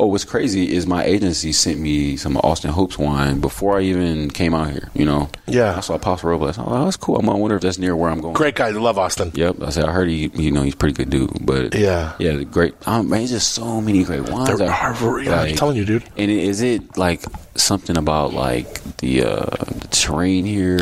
Oh, 0.01 0.07
what's 0.07 0.25
crazy 0.25 0.73
is 0.75 0.87
my 0.87 1.03
agency 1.05 1.51
sent 1.53 1.81
me 1.81 2.17
some 2.17 2.37
Austin 2.39 2.71
Hope's 2.71 2.97
wine 2.99 3.41
before 3.41 3.79
I 3.79 3.83
even 3.83 4.31
came 4.31 4.55
out 4.55 4.71
here. 4.71 4.91
You 4.95 5.05
know, 5.05 5.29
Yeah. 5.47 5.77
I 5.77 5.81
saw 5.81 5.99
Pasta 5.99 6.27
Robles. 6.29 6.57
Oh, 6.59 6.85
that's 6.85 6.97
cool. 6.97 7.17
I'm 7.19 7.27
gonna 7.27 7.39
wonder 7.39 7.57
if 7.57 7.63
that's 7.63 7.79
near 7.79 7.97
where 7.97 8.09
I'm 8.11 8.21
going. 8.21 8.35
Great 8.35 8.55
guy. 8.55 8.71
Love 8.71 8.97
Austin. 8.97 9.33
Yep. 9.35 9.57
I 9.63 9.71
said 9.71 9.87
I 9.87 9.93
heard 9.93 10.09
he, 10.09 10.31
you 10.35 10.53
know, 10.53 10.63
he's 10.63 10.75
a 10.75 10.77
pretty 10.77 10.95
good 10.95 11.11
dude. 11.11 11.45
But 11.45 11.75
Yeah. 11.75 12.13
yeah, 12.21 12.35
great. 12.45 12.75
Um, 12.87 13.09
man, 13.09 13.19
there's 13.21 13.31
just 13.31 13.53
so 13.55 13.81
many 13.81 14.05
great 14.05 14.29
wines. 14.31 14.57
There 14.57 14.71
are- 14.71 15.21
yeah, 15.21 15.41
I'm 15.41 15.57
telling 15.57 15.77
you, 15.77 15.85
dude. 15.85 16.05
And 16.17 16.31
is 16.31 16.63
it 16.63 16.97
like 16.97 17.25
something 17.57 17.97
about 17.97 18.33
like 18.35 18.81
the, 18.99 19.25
uh, 19.25 19.47
the 19.78 19.78
terrain 19.91 20.45
here 20.45 20.79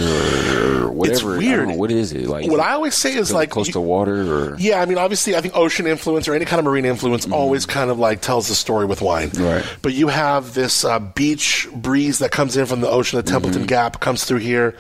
or 0.85 0.91
whatever? 0.91 1.33
I 1.33 1.35
don't 1.35 1.39
weird. 1.39 1.69
know. 1.69 1.75
What 1.77 1.91
is 1.91 2.13
it 2.13 2.27
like? 2.27 2.51
What 2.51 2.61
I 2.61 2.73
always 2.73 2.95
say 2.95 3.15
is 3.15 3.33
like 3.33 3.51
close 3.51 3.67
you- 3.69 3.73
to 3.75 3.81
water 3.81 4.23
or 4.53 4.57
Yeah, 4.59 4.81
I 4.81 4.87
mean, 4.87 4.99
obviously, 4.99 5.37
I 5.37 5.41
think 5.41 5.57
ocean 5.57 5.87
influence 5.87 6.29
or 6.29 6.35
any 6.35 6.45
kind 6.45 6.59
of 6.59 6.65
marine 6.65 6.85
influence 6.85 7.27
always 7.31 7.67
kind 7.67 7.91
of 7.91 7.99
like 7.99 8.21
tells 8.21 8.49
the 8.49 8.55
story 8.55 8.87
with 8.87 9.01
wine. 9.03 9.31
Mm-hmm. 9.31 9.45
Right. 9.45 9.65
But 9.83 9.95
you 9.95 10.09
have 10.09 10.55
this 10.55 10.85
uh, 10.85 10.99
beach 10.99 11.69
breeze 11.75 12.19
that 12.21 12.31
comes 12.31 12.57
in 12.57 12.67
from 12.67 12.81
the 12.81 12.89
ocean. 12.89 13.17
The 13.19 13.23
Templeton 13.23 13.57
Mm-hmm. 13.63 13.67
Gap 13.67 14.01
comes 14.01 14.25
through 14.25 14.39
here, 14.41 14.75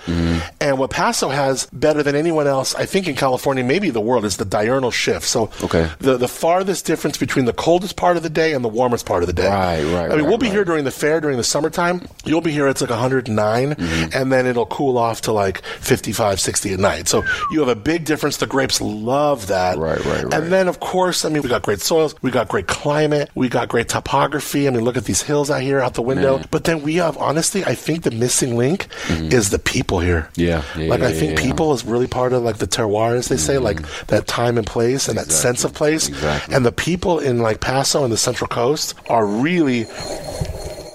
and 0.60 0.78
what 0.78 0.90
Paso 0.90 1.28
has 1.28 1.66
better 1.72 2.02
than 2.02 2.14
anyone 2.14 2.46
else, 2.46 2.74
I 2.74 2.84
think, 2.86 3.08
in 3.08 3.14
California, 3.16 3.64
maybe 3.64 3.90
the 3.90 4.00
world, 4.00 4.24
is 4.24 4.36
the 4.36 4.44
diurnal 4.44 4.90
shift. 4.90 5.26
So, 5.26 5.50
Okay. 5.62 5.88
the 5.98 6.16
the 6.16 6.28
farthest 6.28 6.84
difference 6.86 7.16
between 7.16 7.46
the 7.46 7.52
coldest 7.52 7.96
part 7.96 8.16
of 8.16 8.22
the 8.22 8.30
day 8.30 8.52
and 8.52 8.64
the 8.64 8.68
warmest 8.68 9.06
part 9.06 9.22
of 9.22 9.26
the 9.26 9.32
day. 9.32 9.48
Right, 9.48 9.82
right, 9.82 10.04
I 10.06 10.08
mean, 10.08 10.20
right, 10.20 10.22
we'll 10.28 10.38
be 10.38 10.46
right. 10.46 10.52
here 10.54 10.64
during 10.64 10.84
the 10.84 10.90
fair 10.90 11.20
during 11.20 11.36
the 11.36 11.44
summertime. 11.44 12.06
You'll 12.24 12.40
be 12.40 12.52
here. 12.52 12.68
It's 12.68 12.80
like 12.80 12.90
109, 12.90 13.74
Mm-hmm. 13.76 14.15
And 14.16 14.32
then 14.32 14.46
it'll 14.46 14.66
cool 14.66 14.98
off 14.98 15.20
to 15.22 15.32
like 15.32 15.62
55, 15.62 16.40
60 16.40 16.72
at 16.72 16.80
night. 16.80 17.08
So 17.08 17.22
you 17.50 17.60
have 17.60 17.68
a 17.68 17.76
big 17.76 18.04
difference. 18.04 18.38
The 18.38 18.46
grapes 18.46 18.80
love 18.80 19.48
that. 19.48 19.78
Right, 19.78 20.02
right, 20.04 20.24
right. 20.24 20.34
And 20.34 20.52
then, 20.52 20.68
of 20.68 20.80
course, 20.80 21.24
I 21.24 21.28
mean, 21.28 21.42
we 21.42 21.48
got 21.48 21.62
great 21.62 21.80
soils, 21.80 22.14
we 22.22 22.30
got 22.30 22.48
great 22.48 22.66
climate, 22.66 23.30
we 23.34 23.48
got 23.48 23.68
great 23.68 23.88
topography. 23.88 24.66
I 24.66 24.70
mean, 24.70 24.82
look 24.82 24.96
at 24.96 25.04
these 25.04 25.22
hills 25.22 25.50
out 25.50 25.60
here 25.60 25.80
out 25.80 25.94
the 25.94 26.02
window. 26.02 26.38
Man. 26.38 26.46
But 26.50 26.64
then 26.64 26.82
we 26.82 26.96
have, 26.96 27.16
honestly, 27.18 27.64
I 27.64 27.74
think 27.74 28.02
the 28.02 28.10
missing 28.10 28.56
link 28.56 28.88
is 29.08 29.50
the 29.50 29.58
people 29.58 30.00
here. 30.00 30.28
Mm-hmm. 30.32 30.40
Yeah, 30.40 30.62
yeah, 30.76 30.90
like 30.90 31.00
I 31.02 31.12
think 31.12 31.38
yeah, 31.38 31.44
yeah. 31.44 31.50
people 31.50 31.72
is 31.72 31.84
really 31.84 32.06
part 32.06 32.32
of 32.32 32.42
like 32.42 32.58
the 32.58 32.66
terroir, 32.66 33.16
as 33.16 33.28
they 33.28 33.36
say, 33.36 33.58
like 33.58 33.80
that 34.06 34.26
time 34.26 34.58
and 34.58 34.66
place 34.66 35.08
and 35.08 35.18
that 35.18 35.30
sense 35.30 35.64
of 35.64 35.74
place. 35.74 36.08
Exactly. 36.08 36.54
And 36.54 36.64
the 36.64 36.72
people 36.72 37.18
in 37.18 37.38
like 37.38 37.60
Paso 37.60 38.04
and 38.04 38.12
the 38.12 38.16
Central 38.16 38.48
Coast 38.48 38.94
are 39.08 39.26
really. 39.26 39.86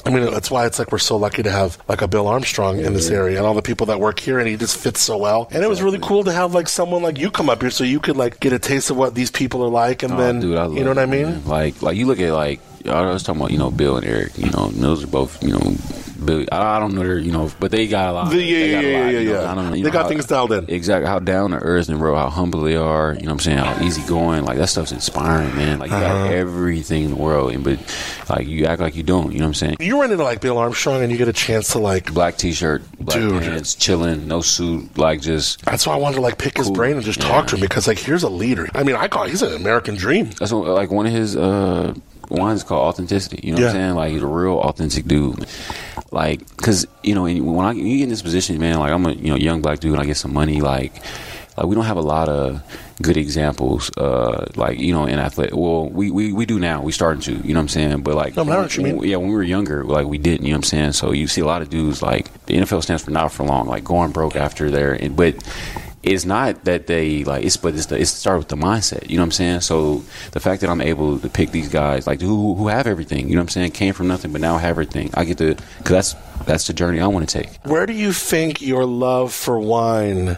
I 0.05 0.09
mean, 0.09 0.25
that's 0.31 0.49
why 0.49 0.65
it's 0.65 0.79
like 0.79 0.91
we're 0.91 0.97
so 0.99 1.15
lucky 1.17 1.43
to 1.43 1.51
have 1.51 1.77
like 1.87 2.01
a 2.01 2.07
Bill 2.07 2.27
Armstrong 2.27 2.79
in 2.79 2.93
this 2.93 3.09
area 3.09 3.37
and 3.37 3.45
all 3.45 3.53
the 3.53 3.61
people 3.61 3.87
that 3.87 3.99
work 3.99 4.19
here, 4.19 4.39
and 4.39 4.47
he 4.47 4.57
just 4.57 4.77
fits 4.77 5.01
so 5.01 5.17
well. 5.17 5.47
And 5.51 5.63
it 5.63 5.67
was 5.67 5.81
really 5.81 5.99
cool 6.01 6.23
to 6.23 6.31
have 6.31 6.53
like 6.53 6.67
someone 6.67 7.01
like 7.03 7.17
you 7.19 7.29
come 7.31 7.49
up 7.49 7.61
here 7.61 7.69
so 7.71 7.83
you 7.83 7.99
could 7.99 8.17
like 8.17 8.39
get 8.39 8.53
a 8.53 8.59
taste 8.59 8.89
of 8.89 8.97
what 8.97 9.13
these 9.15 9.31
people 9.31 9.63
are 9.63 9.69
like, 9.69 10.03
and 10.03 10.13
Oh, 10.13 10.17
then 10.17 10.39
dude, 10.39 10.51
you 10.75 10.83
know 10.83 10.89
what 10.89 10.97
I 10.99 11.05
mean? 11.05 11.25
man. 11.25 11.45
Like, 11.45 11.81
like 11.81 11.95
you 11.97 12.05
look 12.05 12.19
at 12.19 12.33
like 12.33 12.59
I 12.85 13.01
was 13.01 13.21
talking 13.23 13.39
about, 13.41 13.51
you 13.51 13.57
know, 13.59 13.69
Bill 13.69 13.97
and 13.97 14.05
Eric. 14.07 14.37
You 14.37 14.49
know, 14.49 14.67
those 14.69 15.03
are 15.03 15.07
both, 15.07 15.41
you 15.43 15.51
know, 15.51 15.75
Bill. 16.25 16.45
I, 16.51 16.77
I 16.77 16.79
don't 16.79 16.93
know 16.93 17.01
their, 17.03 17.17
you 17.17 17.31
know, 17.31 17.51
but 17.59 17.71
they 17.71 17.87
got 17.87 18.09
a 18.09 18.13
lot. 18.13 18.29
The- 18.31 18.41
yeah, 18.41 18.59
they 18.59 18.71
got 18.71 18.83
yeah, 18.83 18.97
lot, 18.99 19.05
yeah, 19.13 19.19
you 19.19 19.33
know, 19.33 19.41
yeah. 19.41 19.51
I 19.51 19.55
don't 19.55 19.65
you 19.65 19.71
They 19.71 19.81
know, 19.89 19.93
got 19.93 20.03
how- 20.03 20.09
things 20.09 20.25
dialed 20.25 20.51
in. 20.53 20.65
Exactly 20.69 21.07
how 21.07 21.19
down 21.19 21.51
to 21.51 21.57
earth 21.57 21.89
and 21.89 22.01
real, 22.01 22.15
how 22.15 22.29
humble 22.29 22.61
they 22.61 22.75
are. 22.75 23.13
You 23.13 23.21
know 23.21 23.25
what 23.27 23.31
I'm 23.33 23.39
saying? 23.39 23.57
How 23.57 23.83
easy 23.83 24.01
going. 24.07 24.45
Like 24.45 24.57
that 24.57 24.67
stuff's 24.67 24.91
inspiring, 24.91 25.55
man. 25.55 25.79
Like 25.79 25.89
you 25.89 25.95
Uh-huh. 25.97 26.25
got 26.25 26.33
everything 26.33 27.03
in 27.05 27.09
the 27.11 27.15
world, 27.17 27.51
and 27.53 27.63
but 27.63 27.79
like 28.29 28.47
you 28.47 28.65
act 28.65 28.81
like 28.81 28.95
you 28.95 29.03
don't. 29.03 29.31
You 29.31 29.39
know 29.39 29.45
what 29.45 29.49
I'm 29.49 29.53
saying? 29.55 29.75
You 29.79 29.99
run 29.99 30.11
into 30.11 30.23
like 30.23 30.41
Bill 30.41 30.57
Armstrong, 30.57 31.01
and 31.01 31.11
you 31.11 31.17
get 31.17 31.27
a 31.27 31.33
chance 31.33 31.69
to 31.73 31.79
like. 31.79 32.13
Black 32.13 32.37
t-shirt, 32.37 32.83
black 32.99 33.17
Dude. 33.19 33.41
pants, 33.41 33.75
chilling, 33.75 34.27
no 34.27 34.41
suit, 34.41 34.97
like 34.97 35.21
just. 35.21 35.63
That's 35.65 35.85
why 35.87 35.93
I 35.93 35.97
wanted 35.97 36.15
to 36.15 36.21
like 36.21 36.37
pick 36.37 36.57
his 36.57 36.69
brain 36.69 36.95
and 36.95 37.03
just 37.03 37.19
Yeah. 37.19 37.27
talk 37.27 37.47
to 37.47 37.55
him 37.55 37.61
because 37.61 37.87
like 37.87 37.99
here's 37.99 38.23
a 38.23 38.29
leader. 38.29 38.67
I 38.73 38.83
mean, 38.83 38.95
I 38.95 39.07
call 39.07 39.25
he's 39.25 39.41
an 39.41 39.53
American 39.53 39.95
dream. 39.95 40.29
That's 40.39 40.51
what, 40.51 40.67
like 40.67 40.91
one 40.91 41.05
of 41.07 41.13
his 41.13 41.35
uh, 41.35 41.93
wines 42.31 42.59
is 42.61 42.63
called 42.63 42.87
authenticity. 42.87 43.39
You 43.43 43.53
know 43.55 43.61
what 43.61 43.67
I'm 43.69 43.73
saying? 43.75 43.95
Like 43.95 44.11
he's 44.13 44.21
a 44.21 44.27
real 44.27 44.59
authentic 44.59 45.05
dude. 45.05 45.45
Like, 46.11 46.45
cause 46.57 46.87
you 47.03 47.15
know, 47.15 47.23
when 47.23 47.65
I 47.65 47.71
you 47.73 47.97
get 47.97 48.03
in 48.03 48.09
this 48.09 48.21
position, 48.21 48.57
man, 48.59 48.79
like 48.79 48.91
I'm 48.91 49.05
a 49.05 49.11
you 49.13 49.29
know 49.29 49.35
young 49.37 49.61
black 49.61 49.79
dude, 49.79 49.93
and 49.93 50.01
I 50.01 50.05
get 50.05 50.17
some 50.17 50.33
money. 50.33 50.61
Like, 50.61 50.93
like 51.57 51.67
we 51.67 51.75
don't 51.75 51.85
have 51.85 51.97
a 51.97 52.01
lot 52.01 52.27
of 52.29 52.61
good 53.01 53.17
examples. 53.17 53.89
Uh, 53.97 54.45
like 54.55 54.77
you 54.79 54.93
know, 54.93 55.05
in 55.05 55.19
athletic. 55.19 55.55
Well, 55.55 55.89
we, 55.89 56.11
we 56.11 56.33
we 56.33 56.45
do 56.45 56.59
now. 56.59 56.81
We 56.81 56.91
starting 56.91 57.21
to. 57.23 57.31
You 57.33 57.53
know 57.53 57.59
what 57.59 57.63
I'm 57.63 57.67
saying? 57.69 58.01
But 58.03 58.15
like, 58.15 58.35
No, 58.35 58.43
but 58.43 58.51
I 58.51 58.55
know 58.55 58.61
what 58.63 58.75
you 58.77 58.83
when- 58.83 58.97
mean. 58.99 59.09
yeah, 59.09 59.15
when 59.17 59.29
we 59.29 59.35
were 59.35 59.43
younger, 59.43 59.83
like 59.85 60.05
we 60.07 60.17
didn't. 60.17 60.45
You 60.45 60.51
know 60.51 60.57
what 60.57 60.65
I'm 60.65 60.69
saying? 60.69 60.91
So 60.93 61.11
you 61.13 61.27
see 61.27 61.41
a 61.41 61.45
lot 61.45 61.61
of 61.61 61.69
dudes 61.69 62.01
like 62.01 62.27
the 62.45 62.55
NFL 62.55 62.83
stands 62.83 63.03
for 63.03 63.11
not 63.11 63.31
for 63.31 63.43
long, 63.45 63.67
like 63.67 63.83
going 63.83 64.11
broke 64.11 64.35
after 64.35 64.69
there 64.69 64.93
And, 64.93 65.15
but 65.15 65.35
it's 66.03 66.25
not 66.25 66.63
that 66.65 66.87
they 66.87 67.23
like 67.23 67.43
it's 67.45 67.57
but 67.57 67.73
it's 67.75 67.85
the, 67.87 67.99
it's 67.99 68.09
started 68.11 68.39
with 68.39 68.47
the 68.47 68.55
mindset 68.55 69.07
you 69.09 69.17
know 69.17 69.21
what 69.21 69.27
i'm 69.27 69.31
saying 69.31 69.61
so 69.61 70.01
the 70.31 70.39
fact 70.39 70.61
that 70.61 70.69
i'm 70.69 70.81
able 70.81 71.19
to 71.19 71.29
pick 71.29 71.51
these 71.51 71.69
guys 71.69 72.07
like 72.07 72.19
who 72.21 72.55
who 72.55 72.67
have 72.67 72.87
everything 72.87 73.27
you 73.29 73.35
know 73.35 73.41
what 73.41 73.45
i'm 73.45 73.49
saying 73.49 73.71
came 73.71 73.93
from 73.93 74.07
nothing 74.07 74.31
but 74.31 74.41
now 74.41 74.57
have 74.57 74.71
everything 74.71 75.09
i 75.13 75.23
get 75.23 75.37
to 75.37 75.55
because 75.77 76.13
that's 76.13 76.15
that's 76.45 76.67
the 76.67 76.73
journey 76.73 76.99
i 76.99 77.05
want 77.07 77.27
to 77.29 77.41
take 77.41 77.49
Where 77.65 77.85
do 77.85 77.93
you 77.93 78.13
think 78.13 78.61
your 78.61 78.85
love 78.85 79.31
for 79.33 79.59
wine? 79.59 80.37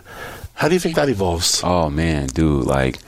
How 0.56 0.67
do 0.67 0.73
you 0.76 0.80
think 0.80 0.95
that 0.95 1.08
evolves? 1.10 1.62
oh 1.63 1.89
man 1.89 2.28
dude 2.28 2.65
like 2.65 2.99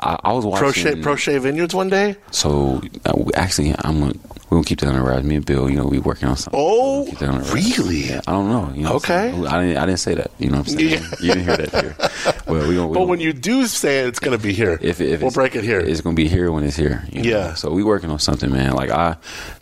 i, 0.00 0.16
I 0.22 0.32
was 0.32 0.44
watching 0.46 0.60
Crochet 0.62 1.02
Crochet 1.02 1.38
Vineyards 1.38 1.74
one 1.74 1.88
day. 1.88 2.16
so 2.30 2.80
uh, 3.04 3.14
actually 3.34 3.74
i'm 3.80 4.18
a, 4.50 4.54
we 4.54 4.56
gonna 4.56 4.64
keep 4.64 4.80
that 4.80 4.88
on 4.88 4.94
the 4.94 5.00
rise. 5.02 5.24
Me 5.24 5.36
and 5.36 5.44
Bill, 5.46 5.68
you 5.70 5.76
know, 5.76 5.86
we 5.86 5.98
working 5.98 6.28
on 6.28 6.36
something. 6.36 6.58
Oh, 6.62 7.04
Keep 7.08 7.18
that 7.20 7.28
on 7.30 7.42
really? 7.52 8.08
Yeah, 8.08 8.20
I 8.26 8.32
don't 8.32 8.48
know. 8.48 8.72
You 8.74 8.82
know 8.84 8.92
Okay. 8.94 9.28
I 9.30 9.60
didn't. 9.62 9.76
I 9.76 9.86
didn't 9.86 9.98
say 10.00 10.14
that. 10.14 10.30
You 10.38 10.50
know 10.50 10.58
what 10.58 10.68
I'm 10.72 10.78
saying? 10.78 10.90
Yeah. 10.90 11.10
You 11.20 11.32
didn't 11.34 11.44
hear 11.44 11.56
that 11.56 11.82
here. 11.82 11.96
Well, 12.46 12.68
we 12.68 12.76
gonna. 12.76 12.86
We 12.86 12.94
But 12.94 13.00
gonna- 13.00 13.06
when 13.10 13.20
you 13.20 13.32
do 13.32 13.66
say 13.66 14.00
it, 14.00 14.06
it's 14.06 14.20
going 14.20 14.36
to 14.38 14.42
be 14.42 14.52
here. 14.52 14.78
if, 14.80 15.00
if 15.00 15.20
we'll 15.20 15.32
break 15.32 15.56
it 15.56 15.64
here. 15.64 15.80
It's 15.80 16.00
gonna 16.00 16.14
be 16.14 16.28
here 16.28 16.52
when 16.52 16.62
it's 16.62 16.76
here. 16.76 17.04
you 17.10 17.22
know? 17.22 17.28
Yeah. 17.28 17.54
So 17.54 17.72
we 17.72 17.82
working 17.82 18.08
on 18.08 18.20
something, 18.20 18.52
man. 18.52 18.72
Like 18.72 18.90
I, 18.90 19.16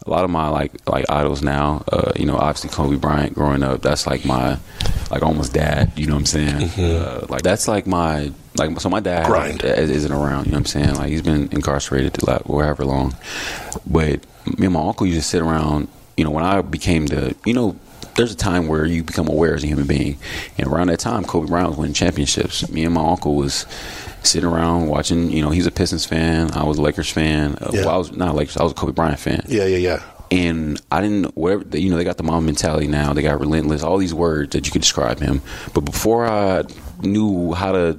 a 0.07 0.11
lot 0.11 0.25
of 0.25 0.31
my 0.31 0.49
like 0.49 0.73
like 0.87 1.07
idols 1.11 1.43
now. 1.43 1.83
Uh, 1.91 2.13
you 2.17 2.27
know, 2.27 2.37
obviously 2.37 2.69
Kobe 2.71 2.97
Bryant. 2.97 3.35
Growing 3.35 3.63
up, 3.63 3.81
that's 3.81 4.07
like 4.07 4.27
my 4.27 4.59
like 5.11 5.23
almost 5.23 5.55
dad. 5.55 5.93
You 5.97 6.07
know 6.09 6.15
what 6.15 6.21
I'm 6.21 6.27
saying? 6.27 6.71
Uh, 6.79 7.27
like 7.31 7.41
that's 7.43 7.67
like 7.69 7.87
my 7.87 8.31
like 8.59 8.79
so 8.81 8.91
my 8.91 9.01
dad 9.01 9.25
Mm-hmm. 9.25 9.33
Grind. 9.33 9.65
is- 9.65 9.89
isn't 9.91 10.13
around. 10.13 10.45
You 10.47 10.53
know 10.53 10.59
what 10.59 10.75
I'm 10.75 10.83
saying? 10.85 10.95
Like 10.97 11.09
he's 11.09 11.23
been 11.23 11.49
incarcerated 11.53 12.23
a 12.23 12.27
lot, 12.27 12.47
wherever 12.51 12.85
long. 12.85 13.15
But 13.87 14.21
me 14.59 14.67
and 14.67 14.75
my 14.75 14.81
uncle 14.87 15.07
used 15.07 15.21
to 15.21 15.27
sit 15.27 15.43
around. 15.43 15.89
You 16.17 16.25
know, 16.25 16.31
when 16.31 16.45
I 16.45 16.61
became 16.63 17.07
the 17.07 17.35
you 17.45 17.55
know. 17.55 17.77
There's 18.17 18.31
a 18.31 18.37
time 18.37 18.69
where 18.69 18.85
you 18.85 19.03
become 19.03 19.27
aware 19.27 19.57
as 19.57 19.65
a 19.65 19.67
human 19.67 19.89
being, 19.89 20.19
and 20.57 20.69
around 20.69 20.87
that 20.87 21.01
time, 21.01 21.25
Kobe 21.25 21.49
Bryant 21.49 21.71
was 21.71 21.79
winning 21.79 21.95
championships. 21.95 22.69
Me 22.71 22.85
and 22.85 22.95
my 22.95 23.05
uncle 23.05 23.35
was 23.35 23.67
sitting 24.23 24.49
around 24.49 24.87
watching. 24.87 25.33
You 25.33 25.43
know, 25.43 25.51
he's 25.51 25.67
a 25.67 25.73
Pistons 25.73 26.07
fan. 26.07 26.53
I 26.53 26.63
was 26.63 26.79
a 26.79 26.83
Lakers 26.83 27.11
fan. 27.11 27.57
Uh, 27.61 27.71
Yeah. 27.73 27.81
well, 27.87 27.95
I 27.97 27.97
was 27.97 28.13
not 28.13 28.29
a 28.29 28.33
Lakers. 28.35 28.57
I 28.57 28.63
was 28.63 28.71
a 28.71 28.77
Kobe 28.77 28.93
Bryant 28.93 29.19
fan. 29.19 29.43
yeah, 29.49 29.65
yeah, 29.65 29.79
yeah. 29.79 30.03
And 30.31 30.81
I 30.93 31.01
didn't 31.01 31.37
whatever 31.37 31.77
you 31.77 31.91
know 31.91 31.97
they 31.97 32.05
got 32.05 32.17
the 32.17 32.23
Mamba 32.23 32.47
mentality 32.47 32.87
now. 32.87 33.13
They 33.15 33.23
got 33.23 33.41
relentless. 33.41 33.83
All 33.83 33.99
these 33.99 34.15
words 34.15 34.53
that 34.53 34.65
you 34.65 34.71
could 34.71 34.83
describe 34.83 35.19
him. 35.19 35.43
But 35.75 35.81
before 35.81 36.25
I 36.25 36.63
knew 37.03 37.53
how 37.55 37.73
to 37.73 37.99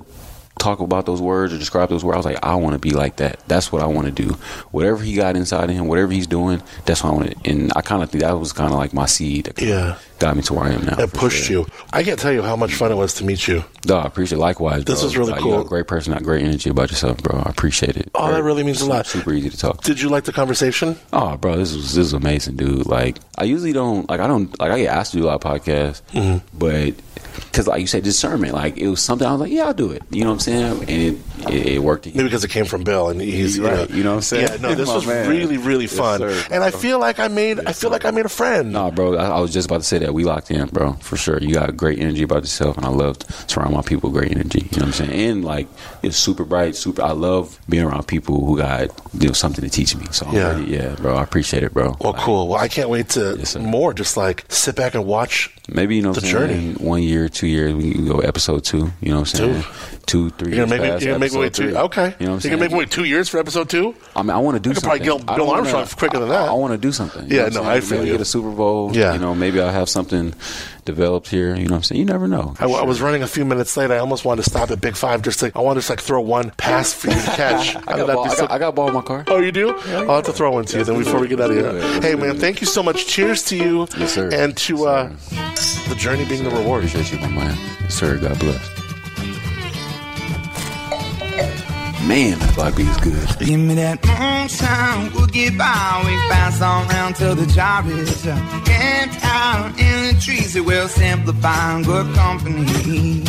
talk 0.60 0.80
about 0.80 1.06
those 1.06 1.22
words 1.22 1.54
or 1.54 1.58
describe 1.58 1.90
those 1.90 2.04
words, 2.04 2.16
I 2.16 2.18
was 2.18 2.26
like, 2.26 2.44
I 2.44 2.56
want 2.56 2.74
to 2.74 2.80
be 2.80 2.92
like 2.92 3.18
that. 3.18 3.40
That's 3.48 3.72
what 3.72 3.82
I 3.82 3.86
want 3.88 4.08
to 4.08 4.12
do. 4.12 4.36
Whatever 4.72 5.04
he 5.04 5.16
got 5.16 5.36
inside 5.36 5.70
of 5.70 5.76
him, 5.76 5.88
whatever 5.88 6.12
he's 6.12 6.28
doing, 6.28 6.62
that's 6.86 7.04
what 7.04 7.12
I 7.12 7.14
want 7.14 7.44
to. 7.44 7.50
And 7.50 7.72
I 7.76 7.82
kind 7.82 8.02
of 8.04 8.10
think 8.10 8.24
that 8.24 8.34
was 8.34 8.54
kind 8.54 8.72
of 8.72 8.78
like 8.78 8.94
my 8.94 9.06
seed 9.06 9.48
Yeah. 9.60 9.98
Got 10.20 10.36
me 10.36 10.42
to 10.44 10.54
where 10.54 10.66
I 10.66 10.72
am 10.74 10.86
now. 10.86 10.98
It 11.00 11.12
pushed 11.14 11.46
sure. 11.46 11.62
you. 11.62 11.68
I 11.94 12.04
can't 12.04 12.20
tell 12.20 12.32
you 12.32 12.42
how 12.42 12.56
much 12.56 12.74
fun 12.74 12.92
it 12.92 12.96
was 12.96 13.14
to 13.16 13.26
meet 13.26 13.48
you. 13.48 13.64
No, 13.88 13.98
I 13.98 14.06
appreciate 14.06 14.38
it. 14.38 14.42
Likewise. 14.42 14.86
This 14.86 15.00
bro. 15.00 15.06
was 15.06 15.18
really 15.18 15.32
Like, 15.34 15.42
cool. 15.42 15.60
You 15.60 15.64
great 15.66 15.88
person, 15.88 16.14
got 16.14 16.24
great 16.24 16.44
energy 16.44 16.70
about 16.70 16.90
yourself, 16.90 17.18
bro. 17.22 17.40
I 17.46 17.50
appreciate 17.50 17.98
it. 17.98 18.10
Oh, 18.16 18.32
that 18.32 18.44
really 18.44 18.64
means 18.64 18.82
a 18.82 18.86
lot. 18.88 19.06
Super 19.08 19.34
easy 19.34 19.50
to 19.50 19.58
talk. 19.58 19.82
Did 19.84 20.00
you 20.02 20.10
like 20.10 20.24
the 20.24 20.34
conversation? 20.34 20.98
Oh, 21.14 21.38
bro, 21.38 21.56
this 21.58 21.76
was 21.76 21.88
this 21.96 21.98
was 21.98 22.14
amazing, 22.14 22.56
dude. 22.56 22.86
Like, 22.88 23.18
I 23.38 23.44
usually 23.44 23.74
don't 23.74 24.10
like 24.10 24.20
I 24.20 24.28
don't 24.28 24.58
like 24.60 24.72
I 24.72 24.80
get 24.80 24.94
asked 24.94 25.12
to 25.12 25.18
do 25.18 25.26
a 25.26 25.28
lot 25.28 25.44
of 25.46 25.62
podcasts, 25.62 26.02
Mm-hmm. 26.14 26.46
but 26.58 26.94
because 27.36 27.68
like 27.68 27.82
you 27.82 27.88
said, 27.88 28.04
discernment. 28.04 28.54
Like 28.54 28.78
it 28.78 28.88
was 28.88 29.02
something 29.02 29.28
I 29.28 29.32
was 29.32 29.42
like, 29.42 29.52
yeah, 29.52 29.66
I'll 29.66 29.74
do 29.74 29.92
it. 29.92 30.02
You 30.10 30.22
know 30.24 30.28
what 30.30 30.34
I'm 30.36 30.40
saying? 30.40 30.80
And 30.82 30.90
it 30.90 31.18
it, 31.54 31.68
it 31.74 31.80
worked. 31.84 32.06
Maybe 32.06 32.24
because 32.24 32.44
it 32.44 32.50
came 32.50 32.66
from 32.66 32.84
Bill 32.84 33.10
and 33.10 33.20
he's 33.22 33.58
you 33.58 33.66
Right, 33.68 33.90
know, 33.90 33.96
you 33.96 34.04
know 34.04 34.12
what 34.12 34.16
I'm 34.18 34.22
saying? 34.22 34.48
Yeah, 34.50 34.58
no, 34.58 34.74
this 34.76 34.88
was 34.94 35.06
man. 35.06 35.30
really 35.30 35.58
really 35.58 35.86
Yes, 35.86 35.98
fun, 35.98 36.20
sir, 36.20 36.44
and 36.52 36.64
I 36.64 36.72
feel 36.72 36.98
like 37.00 37.20
I 37.20 37.28
made 37.28 37.60
I 37.66 37.74
feel 37.74 37.90
like 37.90 38.06
I 38.06 38.12
made 38.12 38.26
a 38.26 38.30
friend. 38.30 38.72
No, 38.72 38.90
bro, 38.92 39.16
I, 39.18 39.28
I 39.28 39.40
was 39.42 39.52
just 39.52 39.68
about 39.68 39.80
to 39.82 39.84
say 39.88 39.98
that 40.00 40.05
we 40.14 40.24
locked 40.24 40.52
in, 40.52 40.68
bro, 40.68 40.94
for 40.94 41.18
sure. 41.18 41.40
You 41.40 41.54
got 41.54 41.76
great 41.78 42.00
energy 42.00 42.24
about 42.24 42.44
yourself, 42.44 42.78
and 42.78 42.86
I 42.86 42.90
love 42.90 43.20
to 43.20 43.32
surround 43.50 43.74
my 43.74 43.82
people 43.82 44.10
with 44.10 44.20
great 44.22 44.32
energy. 44.32 44.60
You 44.72 44.80
know 44.80 44.86
what 44.88 45.00
I'm 45.02 45.08
saying? 45.08 45.30
And 45.30 45.46
like, 45.46 45.68
it's 46.04 46.18
super 46.18 46.44
bright, 46.46 46.76
super. 46.76 47.02
I 47.02 47.12
love 47.12 47.60
being 47.70 47.84
around 47.84 48.08
people 48.08 48.46
who 48.46 48.58
got 48.58 48.90
you 49.20 49.28
know 49.28 49.34
something 49.34 49.64
to 49.64 49.70
teach 49.70 49.96
me. 49.96 50.06
So 50.12 50.26
I'm 50.28 50.36
Yeah. 50.36 50.52
ready. 50.52 50.66
yeah, 50.72 50.96
bro, 50.96 51.16
I 51.16 51.24
appreciate 51.24 51.64
it, 51.64 51.74
bro. 51.74 51.96
Well, 52.00 52.14
Like, 52.14 52.22
cool. 52.22 52.48
Well, 52.50 52.60
I 52.60 52.68
can't 52.68 52.90
wait 52.90 53.10
to 53.10 53.36
Yes, 53.38 53.56
more. 53.56 53.94
Just 53.94 54.18
like 54.18 54.46
sit 54.50 54.76
back 54.76 54.94
and 54.96 55.06
watch. 55.06 55.52
Maybe 55.68 55.96
you 55.96 56.04
know 56.04 56.14
The 56.14 56.22
what 56.22 56.26
I'm 56.42 56.48
saying? 56.50 56.74
journey. 56.76 56.86
One 56.88 57.02
year, 57.02 57.28
two 57.28 57.48
years, 57.48 57.74
we 57.74 57.94
can 57.94 58.08
go 58.08 58.20
episode 58.20 58.64
two. 58.64 58.92
You 59.02 59.10
know 59.14 59.22
what 59.22 59.34
I'm 59.34 59.54
saying? 59.54 59.64
Two, 60.06 60.30
three. 60.30 60.56
You're 60.56 60.68
gonna 60.68 60.78
make 60.80 60.86
years 60.88 61.02
me. 61.02 61.06
You're 61.08 61.14
gonna 61.16 61.20
make 61.26 61.34
me 61.34 61.40
wait 61.40 61.54
two. 61.56 61.64
three. 61.70 61.76
Okay. 61.76 62.04
You 62.04 62.08
know 62.08 62.12
what 62.12 62.20
I'm 62.20 62.30
You're 62.34 62.42
saying? 62.42 62.52
gonna 62.52 62.62
make 62.62 62.72
me 62.72 62.78
wait 62.78 62.92
two 62.92 63.04
years 63.06 63.28
for 63.30 63.40
episode 63.40 63.70
two. 63.70 63.96
I 64.16 64.22
mean, 64.22 64.30
I 64.30 64.38
want 64.38 64.56
to 64.56 64.60
do 64.60 64.70
I 64.70 64.74
could 64.76 64.84
something. 64.84 65.00
probably 65.08 65.22
get 65.26 65.30
I 65.32 65.36
Bill 65.38 65.48
wanna- 65.48 65.60
Armstrong 65.62 65.88
quicker 65.98 66.20
than 66.20 66.30
that. 66.30 66.50
I, 66.50 66.54
want 66.54 66.74
to 66.74 66.78
do 66.78 66.92
something. 66.92 67.28
You 67.32 67.38
Yeah, 67.38 67.48
no, 67.50 67.64
I 67.64 67.80
feel 67.80 67.98
Maybe 67.98 68.10
you. 68.12 68.14
Get 68.14 68.22
a 68.22 68.26
Super 68.26 68.52
Bowl. 68.52 68.92
Yeah. 68.96 69.14
You 69.14 69.20
know, 69.20 69.34
maybe 69.34 69.60
I'll 69.60 69.72
have 69.72 69.90
something 69.96 70.34
developed 70.84 71.30
here. 71.30 71.56
You 71.56 71.66
know 71.66 71.72
what 71.72 71.78
I'm 71.78 71.84
saying? 71.84 72.00
You 72.00 72.06
never 72.06 72.28
know. 72.28 72.54
I, 72.60 72.66
I 72.66 72.84
was 72.84 73.02
running 73.02 73.24
a 73.24 73.28
few 73.28 73.46
minutes 73.46 73.76
late. 73.78 73.92
I 73.92 73.98
almost 73.98 74.26
wanted 74.26 74.44
to 74.44 74.50
stop 74.50 74.70
at 74.70 74.82
Big 74.82 74.96
Five 74.96 75.22
just 75.24 75.40
to. 75.40 75.52
I 75.56 75.62
wanted 75.62 75.76
to 75.76 75.88
just 75.88 75.90
like 75.90 76.02
throw 76.02 76.22
one 76.22 76.52
pass 76.52 76.94
for 76.94 77.08
you 77.08 77.16
to 77.16 77.32
catch. 77.32 77.76
I 77.88 77.98
got, 77.98 78.08
ball, 78.08 78.26
I, 78.26 78.36
got, 78.36 78.52
I 78.52 78.60
got 78.60 78.70
a 78.70 78.72
ball 78.74 78.90
in 78.90 78.94
my 78.94 79.02
car. 79.02 79.24
Oh, 79.28 79.40
you 79.40 79.52
do? 79.52 79.70
I'll 79.70 80.16
have 80.18 80.26
to 80.26 80.34
throw 80.34 80.52
one 80.52 80.66
to 80.66 80.78
you 80.78 80.84
then 80.84 81.00
before 81.00 81.20
we 81.20 81.28
get 81.28 81.40
out 81.40 81.50
of 81.50 81.56
here. 81.56 81.72
Let's 81.72 82.06
Hey, 82.06 82.16
man, 82.16 82.38
thank 82.38 82.62
you 82.62 82.68
so 82.68 82.84
much. 82.84 83.08
Cheers 83.08 83.44
to 83.46 83.56
you. 83.56 83.88
Yes, 83.98 84.14
sir. 84.14 84.30
And 84.32 84.56
to 84.58 84.78
Yes, 84.78 85.86
uh, 85.86 85.90
the 85.90 85.96
journey 85.96 86.26
being 86.26 86.44
the 86.44 86.52
reward. 86.52 86.84
Appreciate 86.84 87.12
you, 87.12 87.20
my 87.20 87.30
man. 87.30 87.58
Yes, 87.82 87.94
sir. 87.94 88.18
God 88.18 88.38
bless. 88.40 88.75
Man, 92.08 92.38
that 92.38 92.54
black 92.54 92.76
beat 92.76 92.88
is 92.88 92.98
good. 92.98 93.40
Give 93.40 93.60
me 93.60 93.74
that 93.76 94.06
moonshine, 94.06 95.12
we'll 95.14 95.26
get 95.26 95.58
by. 95.58 96.04
We 96.06 96.12
pass 96.30 96.62
on 96.62 96.88
round 96.90 97.16
till 97.16 97.34
the 97.34 97.48
job 97.48 97.88
is 97.88 98.28
uh, 98.28 98.36
camped 98.64 99.18
out 99.24 99.70
in 99.80 100.14
the 100.14 100.22
trees. 100.22 100.56
It 100.56 100.64
will 100.66 100.88
simplify 100.88 101.82
good 101.82 102.14
company. 102.14 103.24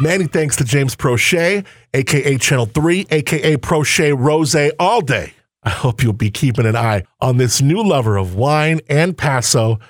Many 0.00 0.26
thanks 0.26 0.54
to 0.56 0.64
James 0.64 0.94
Proche, 0.94 1.64
aka 1.92 2.38
Channel 2.38 2.66
3, 2.66 3.06
aka 3.10 3.56
Proche 3.56 4.14
Rose 4.16 4.70
all 4.78 5.00
day. 5.00 5.32
I 5.64 5.70
hope 5.70 6.04
you'll 6.04 6.12
be 6.12 6.30
keeping 6.30 6.66
an 6.66 6.76
eye 6.76 7.02
on 7.20 7.38
this 7.38 7.60
new 7.60 7.82
lover 7.82 8.16
of 8.16 8.36
wine 8.36 8.80
and 8.88 9.18
Paso 9.18 9.80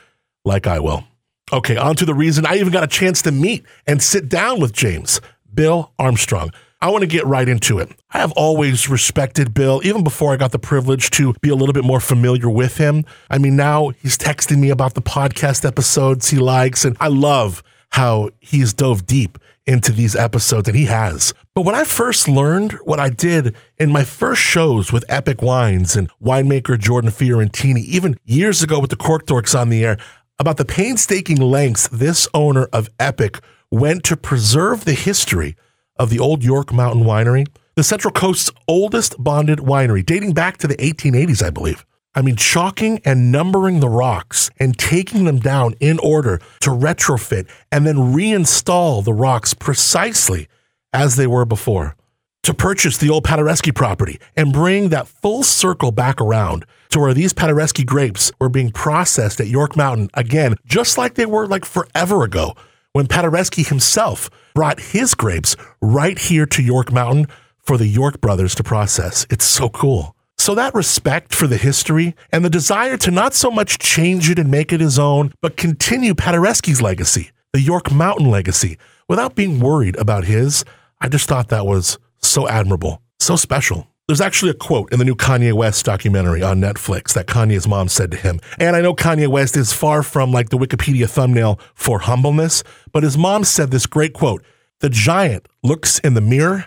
like 0.44 0.66
I 0.66 0.80
will. 0.80 1.04
Okay, 1.52 1.76
on 1.76 1.96
to 1.96 2.04
the 2.04 2.14
reason 2.14 2.46
I 2.46 2.56
even 2.56 2.72
got 2.72 2.84
a 2.84 2.88
chance 2.88 3.22
to 3.22 3.32
meet 3.32 3.64
and 3.86 4.02
sit 4.02 4.28
down 4.28 4.60
with 4.60 4.72
James, 4.72 5.20
Bill 5.52 5.92
Armstrong. 5.98 6.50
I 6.80 6.90
want 6.90 7.02
to 7.02 7.06
get 7.06 7.24
right 7.26 7.48
into 7.48 7.78
it. 7.78 7.90
I 8.10 8.18
have 8.18 8.32
always 8.32 8.88
respected 8.88 9.54
Bill, 9.54 9.80
even 9.84 10.02
before 10.02 10.32
I 10.32 10.36
got 10.36 10.50
the 10.50 10.58
privilege 10.58 11.10
to 11.10 11.32
be 11.40 11.48
a 11.48 11.54
little 11.54 11.72
bit 11.72 11.84
more 11.84 12.00
familiar 12.00 12.48
with 12.48 12.78
him. 12.78 13.04
I 13.30 13.38
mean, 13.38 13.54
now 13.54 13.90
he's 13.90 14.18
texting 14.18 14.58
me 14.58 14.70
about 14.70 14.94
the 14.94 15.02
podcast 15.02 15.64
episodes 15.64 16.30
he 16.30 16.38
likes, 16.38 16.84
and 16.84 16.96
I 16.98 17.08
love 17.08 17.62
how 17.90 18.30
he's 18.40 18.72
dove 18.72 19.06
deep 19.06 19.38
into 19.66 19.92
these 19.92 20.16
episodes, 20.16 20.66
and 20.66 20.76
he 20.76 20.86
has. 20.86 21.32
But 21.54 21.64
when 21.64 21.74
I 21.74 21.84
first 21.84 22.26
learned 22.26 22.72
what 22.84 22.98
I 22.98 23.10
did 23.10 23.54
in 23.78 23.92
my 23.92 24.02
first 24.02 24.42
shows 24.42 24.92
with 24.92 25.04
Epoch 25.08 25.40
Wines 25.40 25.94
and 25.94 26.10
winemaker 26.20 26.78
Jordan 26.78 27.10
Fiorentini, 27.10 27.84
even 27.84 28.16
years 28.24 28.62
ago 28.62 28.80
with 28.80 28.90
the 28.90 28.96
Cork 28.96 29.26
Dorks 29.26 29.56
on 29.56 29.68
the 29.68 29.84
air, 29.84 29.98
about 30.38 30.56
the 30.56 30.64
painstaking 30.64 31.38
lengths 31.40 31.88
this 31.88 32.28
owner 32.34 32.68
of 32.72 32.88
Epoch 32.98 33.42
went 33.70 34.04
to 34.04 34.16
preserve 34.16 34.84
the 34.84 34.94
history 34.94 35.56
of 35.96 36.10
the 36.10 36.18
old 36.18 36.42
York 36.42 36.72
Mountain 36.72 37.04
Winery, 37.04 37.46
the 37.74 37.84
Central 37.84 38.12
Coast's 38.12 38.50
oldest 38.68 39.22
bonded 39.22 39.58
winery, 39.60 40.04
dating 40.04 40.32
back 40.32 40.58
to 40.58 40.66
the 40.66 40.76
1880s, 40.76 41.42
I 41.42 41.50
believe. 41.50 41.86
I 42.14 42.20
mean, 42.20 42.36
chalking 42.36 43.00
and 43.04 43.32
numbering 43.32 43.80
the 43.80 43.88
rocks 43.88 44.50
and 44.58 44.76
taking 44.76 45.24
them 45.24 45.38
down 45.38 45.74
in 45.80 45.98
order 46.00 46.40
to 46.60 46.70
retrofit 46.70 47.48
and 47.70 47.86
then 47.86 47.96
reinstall 47.96 49.02
the 49.02 49.14
rocks 49.14 49.54
precisely 49.54 50.48
as 50.92 51.16
they 51.16 51.26
were 51.26 51.46
before. 51.46 51.96
To 52.44 52.54
purchase 52.54 52.98
the 52.98 53.08
old 53.08 53.24
Paderewski 53.24 53.72
property 53.72 54.18
and 54.36 54.52
bring 54.52 54.88
that 54.88 55.06
full 55.06 55.44
circle 55.44 55.92
back 55.92 56.20
around 56.20 56.64
to 56.90 56.98
where 56.98 57.14
these 57.14 57.32
Paderewski 57.32 57.86
grapes 57.86 58.32
were 58.40 58.48
being 58.48 58.72
processed 58.72 59.40
at 59.40 59.46
York 59.46 59.76
Mountain 59.76 60.10
again, 60.14 60.56
just 60.66 60.98
like 60.98 61.14
they 61.14 61.24
were 61.24 61.46
like 61.46 61.64
forever 61.64 62.24
ago 62.24 62.56
when 62.94 63.06
Paderewski 63.06 63.68
himself 63.68 64.28
brought 64.54 64.80
his 64.80 65.14
grapes 65.14 65.54
right 65.80 66.18
here 66.18 66.44
to 66.46 66.62
York 66.62 66.92
Mountain 66.92 67.28
for 67.60 67.78
the 67.78 67.86
York 67.86 68.20
brothers 68.20 68.56
to 68.56 68.64
process. 68.64 69.24
It's 69.30 69.44
so 69.44 69.68
cool. 69.68 70.16
So, 70.36 70.56
that 70.56 70.74
respect 70.74 71.32
for 71.32 71.46
the 71.46 71.56
history 71.56 72.16
and 72.32 72.44
the 72.44 72.50
desire 72.50 72.96
to 72.96 73.12
not 73.12 73.34
so 73.34 73.52
much 73.52 73.78
change 73.78 74.28
it 74.28 74.40
and 74.40 74.50
make 74.50 74.72
it 74.72 74.80
his 74.80 74.98
own, 74.98 75.32
but 75.40 75.56
continue 75.56 76.14
Paderewski's 76.14 76.82
legacy, 76.82 77.30
the 77.52 77.60
York 77.60 77.92
Mountain 77.92 78.28
legacy, 78.28 78.78
without 79.08 79.36
being 79.36 79.60
worried 79.60 79.94
about 79.94 80.24
his, 80.24 80.64
I 81.00 81.08
just 81.08 81.28
thought 81.28 81.48
that 81.50 81.66
was 81.66 81.98
so 82.22 82.48
admirable, 82.48 83.02
so 83.20 83.36
special. 83.36 83.86
There's 84.08 84.20
actually 84.20 84.50
a 84.50 84.54
quote 84.54 84.92
in 84.92 84.98
the 84.98 85.04
new 85.04 85.14
Kanye 85.14 85.52
West 85.52 85.84
documentary 85.84 86.42
on 86.42 86.60
Netflix 86.60 87.14
that 87.14 87.26
Kanye's 87.26 87.68
mom 87.68 87.88
said 87.88 88.10
to 88.10 88.16
him. 88.16 88.40
And 88.58 88.74
I 88.74 88.80
know 88.80 88.94
Kanye 88.94 89.28
West 89.28 89.56
is 89.56 89.72
far 89.72 90.02
from 90.02 90.32
like 90.32 90.48
the 90.48 90.58
Wikipedia 90.58 91.08
thumbnail 91.08 91.60
for 91.74 92.00
humbleness, 92.00 92.64
but 92.92 93.04
his 93.04 93.16
mom 93.16 93.44
said 93.44 93.70
this 93.70 93.86
great 93.86 94.12
quote 94.12 94.44
The 94.80 94.90
giant 94.90 95.46
looks 95.62 95.98
in 96.00 96.14
the 96.14 96.20
mirror 96.20 96.66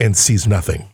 and 0.00 0.16
sees 0.16 0.46
nothing. 0.46 0.90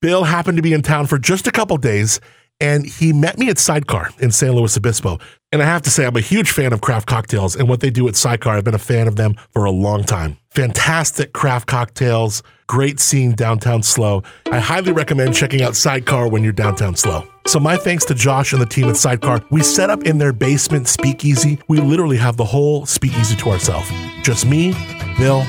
Bill 0.00 0.24
happened 0.24 0.58
to 0.58 0.62
be 0.62 0.72
in 0.72 0.82
town 0.82 1.06
for 1.06 1.18
just 1.18 1.46
a 1.46 1.52
couple 1.52 1.76
days 1.76 2.20
and 2.62 2.86
he 2.86 3.12
met 3.12 3.38
me 3.38 3.48
at 3.48 3.58
Sidecar 3.58 4.10
in 4.20 4.30
San 4.30 4.52
Luis 4.52 4.76
Obispo. 4.76 5.18
And 5.50 5.60
I 5.60 5.66
have 5.66 5.82
to 5.82 5.90
say, 5.90 6.06
I'm 6.06 6.16
a 6.16 6.20
huge 6.20 6.52
fan 6.52 6.72
of 6.72 6.80
craft 6.80 7.08
cocktails 7.08 7.56
and 7.56 7.68
what 7.68 7.80
they 7.80 7.90
do 7.90 8.06
at 8.08 8.14
Sidecar. 8.16 8.56
I've 8.56 8.64
been 8.64 8.74
a 8.74 8.78
fan 8.78 9.08
of 9.08 9.16
them 9.16 9.34
for 9.50 9.64
a 9.64 9.70
long 9.70 10.04
time. 10.04 10.38
Fantastic 10.50 11.32
craft 11.32 11.66
cocktails, 11.66 12.42
great 12.72 12.98
scene 12.98 13.32
downtown 13.32 13.82
slow. 13.82 14.22
I 14.50 14.58
highly 14.58 14.92
recommend 14.92 15.34
checking 15.34 15.60
out 15.60 15.76
Sidecar 15.76 16.26
when 16.26 16.42
you're 16.42 16.54
downtown 16.54 16.96
slow. 16.96 17.22
So, 17.46 17.60
my 17.60 17.76
thanks 17.76 18.06
to 18.06 18.14
Josh 18.14 18.54
and 18.54 18.62
the 18.62 18.66
team 18.66 18.88
at 18.88 18.96
Sidecar. 18.96 19.44
We 19.50 19.62
set 19.62 19.90
up 19.90 20.04
in 20.04 20.16
their 20.16 20.32
basement 20.32 20.88
speakeasy. 20.88 21.58
We 21.68 21.80
literally 21.80 22.16
have 22.16 22.38
the 22.38 22.46
whole 22.46 22.86
speakeasy 22.86 23.36
to 23.36 23.50
ourselves. 23.50 23.90
Just 24.22 24.46
me, 24.46 24.72
Bill, 25.18 25.44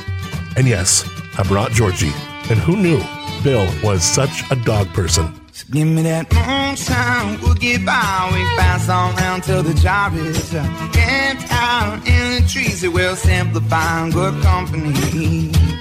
And 0.57 0.67
yes, 0.67 1.09
I 1.37 1.43
brought 1.43 1.71
Georgie. 1.71 2.11
And 2.49 2.59
who 2.59 2.75
knew 2.75 3.01
Bill 3.41 3.65
was 3.81 4.03
such 4.03 4.43
a 4.51 4.57
dog 4.57 4.89
person? 4.89 5.33
So 5.53 5.65
give 5.71 5.87
me 5.87 6.01
that 6.01 6.29
mm, 6.29 6.67
moonshine, 6.67 7.39
we'll 7.41 7.53
get 7.53 7.85
by. 7.85 8.31
We 8.33 8.43
pass 8.59 8.89
on 8.89 9.15
round 9.15 9.43
till 9.43 9.63
the 9.63 9.75
job 9.75 10.13
is 10.15 10.53
uh, 10.53 10.61
camped 10.91 11.49
out 11.51 12.05
in 12.05 12.43
the 12.43 12.49
trees. 12.49 12.83
It 12.83 12.91
will 12.91 13.15
simplify 13.15 14.09
good 14.09 14.43
company. 14.43 15.72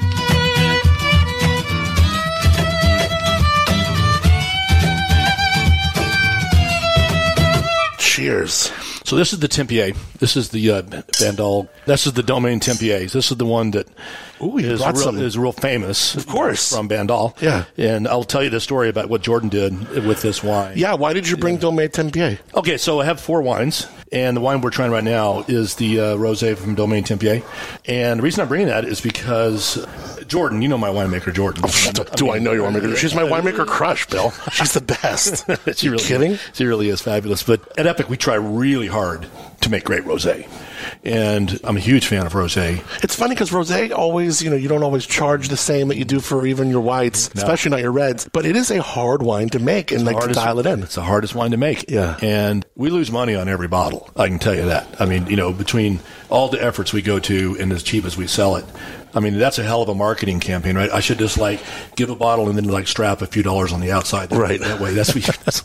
Cheers. 8.13 8.71
So 9.07 9.17
this 9.17 9.33
is 9.33 9.41
the 9.41 9.49
Tempier. 9.49 9.97
This 10.19 10.37
is 10.37 10.51
the 10.51 10.71
uh, 10.71 10.83
Bandol. 10.83 11.71
This 11.87 12.07
is 12.07 12.13
the 12.13 12.23
Domaine 12.23 12.61
Tempiers. 12.61 13.15
This 13.15 13.31
is 13.31 13.39
the 13.39 13.47
one 13.47 13.71
that 13.71 13.89
Ooh, 14.43 14.59
is 14.59 14.81
real, 14.85 14.95
some. 14.97 15.19
is 15.19 15.39
real 15.39 15.53
famous, 15.53 16.15
of 16.15 16.27
course. 16.27 16.77
from 16.77 16.91
Bandol. 16.91 17.35
Yeah. 17.41 17.65
and 17.79 18.07
I'll 18.07 18.23
tell 18.25 18.45
you 18.45 18.51
the 18.51 18.61
story 18.61 18.91
about 18.91 19.09
what 19.09 19.23
Jordan 19.23 19.49
did 19.49 20.05
with 20.07 20.21
this 20.21 20.45
wine. 20.45 20.77
Yeah, 20.77 20.93
why 20.93 21.15
did 21.15 21.27
you 21.27 21.39
bring 21.39 21.57
Domaine 21.57 21.89
Tempier? 21.89 22.39
Okay, 22.55 22.77
so 22.77 23.01
I 23.01 23.07
have 23.07 23.19
four 23.19 23.41
wines, 23.41 23.87
and 24.13 24.37
the 24.37 24.43
wine 24.43 24.61
we're 24.61 24.69
trying 24.69 24.91
right 24.91 25.03
now 25.03 25.47
is 25.49 25.77
the 25.77 25.99
uh, 25.99 26.05
rosé 26.17 26.55
from 26.55 26.75
Domaine 26.75 27.05
Tempier. 27.05 27.43
And 27.87 28.21
the 28.21 28.23
reason 28.23 28.43
I'm 28.43 28.49
bringing 28.49 28.69
that 28.69 28.85
is 28.85 29.01
because 29.01 29.79
Jordan, 30.29 30.63
you 30.63 30.69
know 30.69 30.79
my 30.79 30.89
winemaker, 30.89 31.33
Jordan. 31.33 31.65
Do 32.17 32.31
I 32.31 32.39
know 32.39 32.53
your 32.53 32.71
winemaker? 32.71 32.97
She's 32.97 33.15
my 33.15 33.23
winemaker 33.23 33.67
crush, 33.67 34.07
Bill. 34.07 34.31
She's 34.53 34.73
the 34.75 34.81
best. 34.81 35.45
she 35.79 35.87
you 35.87 35.93
really, 35.93 36.05
kidding? 36.05 36.39
She 36.53 36.65
really 36.65 36.89
is 36.89 37.01
fabulous. 37.01 37.43
But 37.43 37.79
at 37.79 37.87
Epoch, 37.87 38.09
we 38.09 38.17
try 38.17 38.35
really 38.35 38.87
hard 38.87 39.27
to 39.63 39.71
make 39.71 39.85
great 39.85 40.03
rosé, 40.03 40.49
and 41.05 41.61
I'm 41.63 41.77
a 41.77 41.81
huge 41.81 42.07
fan 42.07 42.27
of 42.27 42.33
rosé. 42.33 42.83
It's 43.05 43.15
funny 43.15 43.35
because 43.35 43.51
rosé 43.51 43.93
always, 43.93 44.43
you 44.43 44.51
know, 44.51 44.57
you 44.57 44.69
don't 44.69 44.83
always 44.83 45.07
charge 45.07 45.49
the 45.49 45.57
same 45.57 45.89
that 45.89 45.97
you 45.97 46.05
do 46.05 46.19
for 46.21 46.45
even 46.47 46.69
your 46.69 46.81
whites, 46.81 47.31
especially 47.35 47.71
not 47.71 47.81
your 47.81 47.93
reds. 47.93 48.29
But 48.33 48.45
it 48.45 48.57
is 48.57 48.71
a 48.71 48.83
hard 48.83 49.23
wine 49.23 49.49
to 49.51 49.59
make 49.59 49.93
and 49.93 50.05
like 50.05 50.19
to 50.21 50.33
dial 50.33 50.59
it 50.59 50.67
in. 50.67 50.83
It's 50.83 50.97
the 50.97 51.03
hardest 51.03 51.35
wine 51.35 51.53
to 51.53 51.57
make. 51.57 51.89
Yeah. 51.89 52.19
And 52.21 52.67
we 52.75 52.91
lose 52.91 53.11
money 53.13 53.37
on 53.37 53.49
every 53.49 53.69
bottle. 53.69 54.11
I 54.17 54.29
can 54.29 54.39
tell 54.39 54.55
you 54.55 54.67
that. 54.67 55.01
I 55.01 55.07
mean, 55.07 55.27
you 55.27 55.37
know, 55.37 55.53
between 55.53 56.01
all 56.29 56.49
the 56.49 56.63
efforts 56.63 56.93
we 56.93 57.03
go 57.03 57.19
to 57.21 57.57
and 57.61 57.73
as 57.73 57.83
cheap 57.83 58.05
as 58.05 58.17
we 58.17 58.27
sell 58.27 58.57
it, 58.57 58.65
I 59.15 59.21
mean, 59.21 59.39
that's 59.39 59.59
a 59.59 59.63
hell 59.63 59.83
of 59.83 59.89
a 59.89 59.95
marketing 59.95 60.41
campaign, 60.41 60.77
right? 60.77 60.91
I 60.91 61.01
should 61.01 61.19
just 61.19 61.39
like 61.39 61.61
give 61.97 62.11
a 62.11 62.17
bottle 62.17 62.49
and 62.49 62.57
then 62.57 62.65
like 62.65 62.87
strap 62.87 63.23
a 63.23 63.27
few 63.27 63.43
dollars 63.43 63.73
on 63.73 63.81
the 63.81 63.93
outside. 63.93 64.31
That, 64.31 64.39
Right. 64.39 64.61
That 64.61 64.81
way. 64.81 64.95
That's, 64.95 65.15
what 65.15 65.27
you, 65.27 65.33
that's 65.45 65.63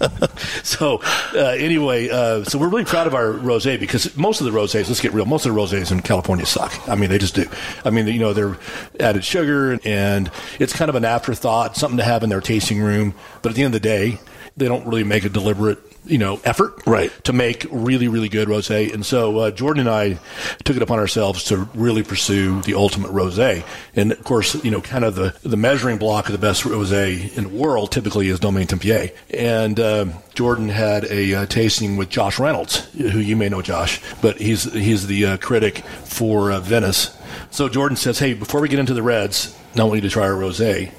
so, 0.64 1.02
uh, 1.34 1.56
anyway, 1.58 2.10
uh, 2.10 2.44
so 2.44 2.58
we're 2.58 2.70
really 2.70 2.86
proud 2.86 3.08
of 3.08 3.16
our 3.16 3.34
rosé 3.34 3.80
because 3.80 4.16
most 4.18 4.42
of 4.42 4.46
the 4.46 4.58
rosés, 4.58 4.88
let's 4.88 5.02
get 5.02 5.14
real, 5.14 5.26
most 5.26 5.46
of 5.46 5.54
the 5.54 5.60
rosés 5.60 5.92
in 5.92 6.02
California 6.02 6.46
suck. 6.46 6.88
I 6.88 6.96
mean, 6.96 7.10
they 7.10 7.18
just 7.18 7.36
do. 7.36 7.46
I 7.86 7.90
mean, 7.90 8.08
you 8.08 8.20
know, 8.20 8.34
they're 8.34 8.58
added 9.00 9.24
sugar 9.24 9.80
and 9.84 10.30
it's 10.60 10.74
kind 10.74 10.90
of 10.90 10.96
an 10.96 11.06
afterthought, 11.06 11.78
something 11.78 11.98
to 11.98 12.04
have 12.04 12.24
in 12.24 12.30
their 12.30 12.42
tasting 12.42 12.82
room. 12.82 13.14
But 13.42 13.50
at 13.50 13.56
the 13.56 13.64
end 13.64 13.74
of 13.74 13.82
the 13.82 13.88
day, 13.88 14.20
they 14.58 14.68
don't 14.68 14.86
really 14.86 15.04
make 15.04 15.24
a 15.24 15.30
deliberate, 15.30 15.80
you 16.10 16.18
know, 16.18 16.40
effort 16.44 16.74
Right. 16.86 17.12
to 17.26 17.34
make 17.34 17.66
really, 17.72 18.08
really 18.08 18.30
good 18.30 18.48
rosé. 18.48 18.94
And 18.94 19.06
so 19.06 19.38
uh, 19.40 19.52
Jordan 19.52 19.82
and 19.88 19.90
I 19.90 20.20
took 20.64 20.76
it 20.76 20.82
upon 20.82 21.00
ourselves 21.00 21.44
to 21.46 21.58
really 21.76 22.04
pursue 22.04 22.62
the 22.62 22.74
ultimate 22.76 23.12
rosé. 23.12 23.64
And 23.96 24.12
of 24.12 24.24
course, 24.24 24.56
you 24.64 24.72
know, 24.72 24.82
kind 24.82 25.04
of 25.06 25.16
the, 25.16 25.36
the 25.44 25.58
measuring 25.58 25.98
block 25.98 26.26
of 26.28 26.32
the 26.32 26.38
best 26.38 26.64
rosé 26.64 27.36
in 27.38 27.44
the 27.46 27.50
world 27.50 27.92
typically 27.92 28.30
is 28.30 28.40
Domaine 28.40 28.68
Tempier. 28.68 29.12
And 29.34 29.80
um 29.80 30.14
Jordan 30.34 30.70
had 30.70 31.06
a 31.06 31.34
uh, 31.34 31.46
tasting 31.48 31.98
with 31.98 32.10
Josh 32.10 32.38
Reynolds, 32.38 32.86
who 32.94 33.18
you 33.18 33.36
may 33.36 33.50
know 33.50 33.64
Josh, 33.64 34.00
but 34.22 34.38
he's 34.38 34.72
he's 34.72 35.08
the 35.08 35.26
uh, 35.26 35.38
critic 35.38 35.80
for 36.04 36.52
uh, 36.52 36.60
Vinous. 36.60 37.18
So 37.50 37.68
Jordan 37.68 37.98
says, 37.98 38.20
"Hey, 38.20 38.36
before 38.36 38.62
we 38.62 38.70
get 38.70 38.78
into 38.78 38.94
the 38.94 39.02
reds, 39.02 39.58
I 39.76 39.82
want 39.84 39.96
you 39.96 40.02
to 40.02 40.10
try 40.12 40.26
our 40.26 40.34
rosé." 40.34 40.92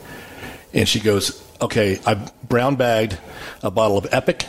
And 0.75 0.89
she 0.89 0.99
goes, 0.99 1.41
"Okay, 1.61 2.01
I 2.05 2.15
brown 2.49 2.75
bagged 2.75 3.17
a 3.63 3.71
bottle 3.71 3.97
of 3.97 4.09
Epoch, 4.13 4.43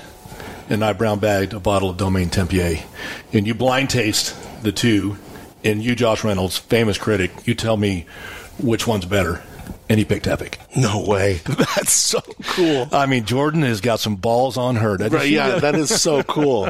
and 0.69 0.85
I 0.85 0.93
brown 0.93 1.19
bagged 1.19 1.53
a 1.53 1.59
bottle 1.59 1.89
of 1.89 1.97
Domaine 1.97 2.29
Tempier, 2.29 2.83
and 3.33 3.45
you 3.47 3.53
blind 3.53 3.89
taste 3.89 4.35
the 4.63 4.71
two, 4.71 5.17
and 5.63 5.83
you, 5.83 5.95
Josh 5.95 6.23
Reynolds, 6.23 6.57
famous 6.57 6.97
critic, 6.97 7.31
you 7.45 7.55
tell 7.55 7.75
me 7.75 8.05
which 8.57 8.87
one's 8.87 9.05
better." 9.05 9.41
And 9.89 9.97
he 9.97 10.05
picked 10.05 10.27
Epoch. 10.27 10.59
No 10.77 11.03
way. 11.03 11.41
That's 11.47 11.91
so 11.93 12.21
cool. 12.43 12.87
I 12.91 13.07
mean, 13.07 13.25
Jordan 13.25 13.63
has 13.63 13.81
got 13.81 13.99
some 13.99 14.15
balls 14.17 14.55
on 14.55 14.75
her. 14.75 14.97
doesn't 14.97 15.13
Right, 15.17 15.27
she? 15.29 15.35
yeah, 15.35 15.57
that 15.57 15.73
is 15.73 15.89
so 15.99 16.21
cool. 16.35 16.69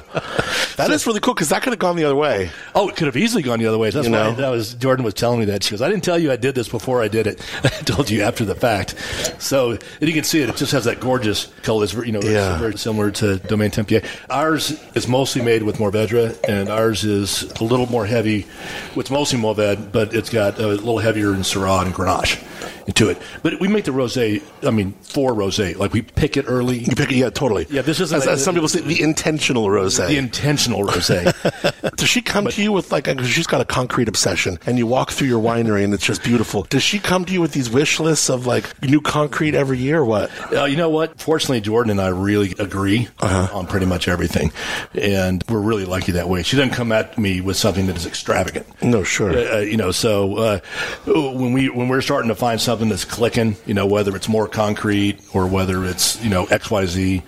That 0.78 0.89
is 0.91 1.05
really 1.05 1.20
cool 1.20 1.34
because 1.34 1.49
that 1.49 1.61
could 1.61 1.74
have 1.74 1.80
gone 1.80 1.97
the 1.97 2.05
other 2.05 2.15
way. 2.15 2.49
Oh, 2.74 2.88
it 2.88 2.95
could 2.95 3.07
have 3.07 3.17
easily 3.17 3.43
gone 3.43 3.59
the 3.59 3.67
other 3.67 3.78
way. 3.78 3.89
That's 3.89 4.07
You 4.07 4.13
why 4.13 4.32
that 4.32 4.49
was 4.49 4.74
Jordan 4.76 5.03
was 5.03 5.13
telling 5.13 5.39
me 5.39 5.45
that. 5.47 5.63
She 5.63 5.72
goes, 5.72 5.82
"I 5.82 5.89
didn't 5.89 6.05
tell 6.05 6.17
you 6.17 6.32
I 6.32 6.38
did 6.38 6.55
this 6.55 6.70
before 6.70 7.01
I 7.03 7.09
did 7.09 7.28
it. 7.28 7.41
I 7.65 7.67
told 7.70 8.09
you 8.09 8.22
after 8.22 8.45
the 8.45 8.55
fact." 8.55 8.95
So 9.39 9.72
and 9.72 9.82
you 10.07 10.13
can 10.13 10.24
see 10.24 10.39
it. 10.41 10.47
It 10.47 10.55
just 10.55 10.72
has 10.72 10.86
that 10.86 11.01
gorgeous 11.01 11.47
color. 11.63 11.84
It's 11.84 11.91
very- 11.91 12.07
you 12.07 12.13
know, 12.13 12.22
Yeah. 12.22 12.51
it's 12.53 12.61
very 12.61 12.78
similar 12.78 13.11
to 13.11 13.36
Domaine 13.39 13.72
Tempier. 13.72 14.01
Ours 14.30 14.82
is 14.95 15.09
mostly 15.09 15.41
made 15.41 15.63
with 15.63 15.78
Mourvedre, 15.78 16.38
and 16.47 16.70
ours 16.70 17.03
is 17.03 17.43
a 17.59 17.65
little 17.65 17.88
more 17.88 18.05
heavy. 18.05 18.47
It's 18.95 19.11
mostly 19.11 19.39
Mourvedre, 19.39 19.91
but 19.91 20.13
it's 20.13 20.30
got 20.30 20.57
a 20.57 20.67
little 20.67 20.99
heavier 20.99 21.34
in 21.34 21.41
Syrah 21.41 21.86
and 21.86 21.93
Grenache 21.93 22.41
into 22.90 23.10
it. 23.10 23.18
But 23.44 23.60
we 23.60 23.68
make 23.68 23.86
the 23.86 23.92
rosé. 23.92 24.42
I 24.68 24.72
mean, 24.72 24.94
for 25.02 25.32
rosé, 25.34 25.78
like 25.78 25.94
we 25.94 26.02
pick 26.02 26.36
it 26.38 26.46
early. 26.48 26.80
You 26.80 26.96
pick 26.96 27.12
it, 27.12 27.18
yeah, 27.18 27.30
totally. 27.30 27.68
Yeah, 27.70 27.84
this 27.84 28.00
isn't 28.00 28.18
as, 28.18 28.26
a- 28.28 28.32
as 28.32 28.44
some 28.44 28.56
people 28.56 28.68
say, 28.68 28.82
the 28.82 29.02
intentional 29.02 29.68
rosé. 29.68 30.08
The 30.08 30.18
intentional 30.18 30.84
rosé. 30.86 31.32
Does 31.96 32.10
she 32.10 32.22
come 32.22 32.48
to 32.48 32.62
you 32.64 32.72
with 32.72 32.92
like? 32.92 33.08
She's 33.26 33.48
got 33.48 33.62
a 33.62 33.66
concrete 33.66 34.08
obsession, 34.08 34.58
and 34.66 34.78
you 34.78 34.88
walk 34.88 35.12
through 35.12 35.28
your 35.28 35.42
winery, 35.42 35.84
and 35.84 35.94
it's 35.94 36.06
just 36.06 36.24
beautiful. 36.24 36.64
Does 36.64 36.84
she 36.84 37.00
come 37.00 37.26
to 37.26 37.34
you 37.34 37.42
with 37.42 37.52
these 37.54 37.70
wish 37.70 38.00
lists 38.00 38.30
of 38.30 38.46
like 38.48 38.82
new 38.82 39.02
concrete 39.02 39.54
every 39.56 39.78
year? 39.78 40.00
Or 40.00 40.06
what? 40.06 40.32
Uh, 40.52 40.66
you 40.66 40.76
know 40.78 40.90
what? 40.90 41.22
Fortunately, 41.22 41.62
Jordan 41.62 41.92
and 41.92 42.02
I 42.02 42.08
really 42.10 42.56
agree 42.60 43.08
Uh-huh. 43.20 43.56
on 43.58 43.68
pretty 43.68 43.86
much 43.86 44.08
everything, 44.08 44.52
and 44.96 45.44
we're 45.48 45.60
really 45.60 45.86
lucky 45.86 46.14
that 46.14 46.28
way. 46.28 46.42
She 46.44 46.58
doesn't 46.58 46.74
come 46.74 46.92
at 46.92 47.18
me 47.18 47.40
with 47.42 47.56
something 47.58 47.86
that 47.88 47.96
is 47.98 48.06
extravagant. 48.08 48.66
No, 48.82 49.04
sure. 49.04 49.32
Uh, 49.32 49.58
uh, 49.58 49.60
you 49.60 49.78
know, 49.78 49.92
so 49.92 50.36
uh, 50.38 50.60
when 51.06 51.54
we 51.54 51.70
when 51.70 51.88
we're 51.88 52.02
starting 52.02 52.30
to 52.30 52.36
find 52.36 52.60
something 52.60 52.79
that's 52.88 53.04
clicking, 53.04 53.58
you 53.66 53.74
know, 53.74 53.86
whether 53.86 54.16
it's 54.16 54.30
more 54.30 54.48
concrete 54.48 55.20
or 55.34 55.48
whether 55.48 55.84
it's 55.84 56.24
you 56.24 56.30
know 56.30 56.46
X 56.46 56.72
Y 56.72 56.86
Z, 56.86 57.24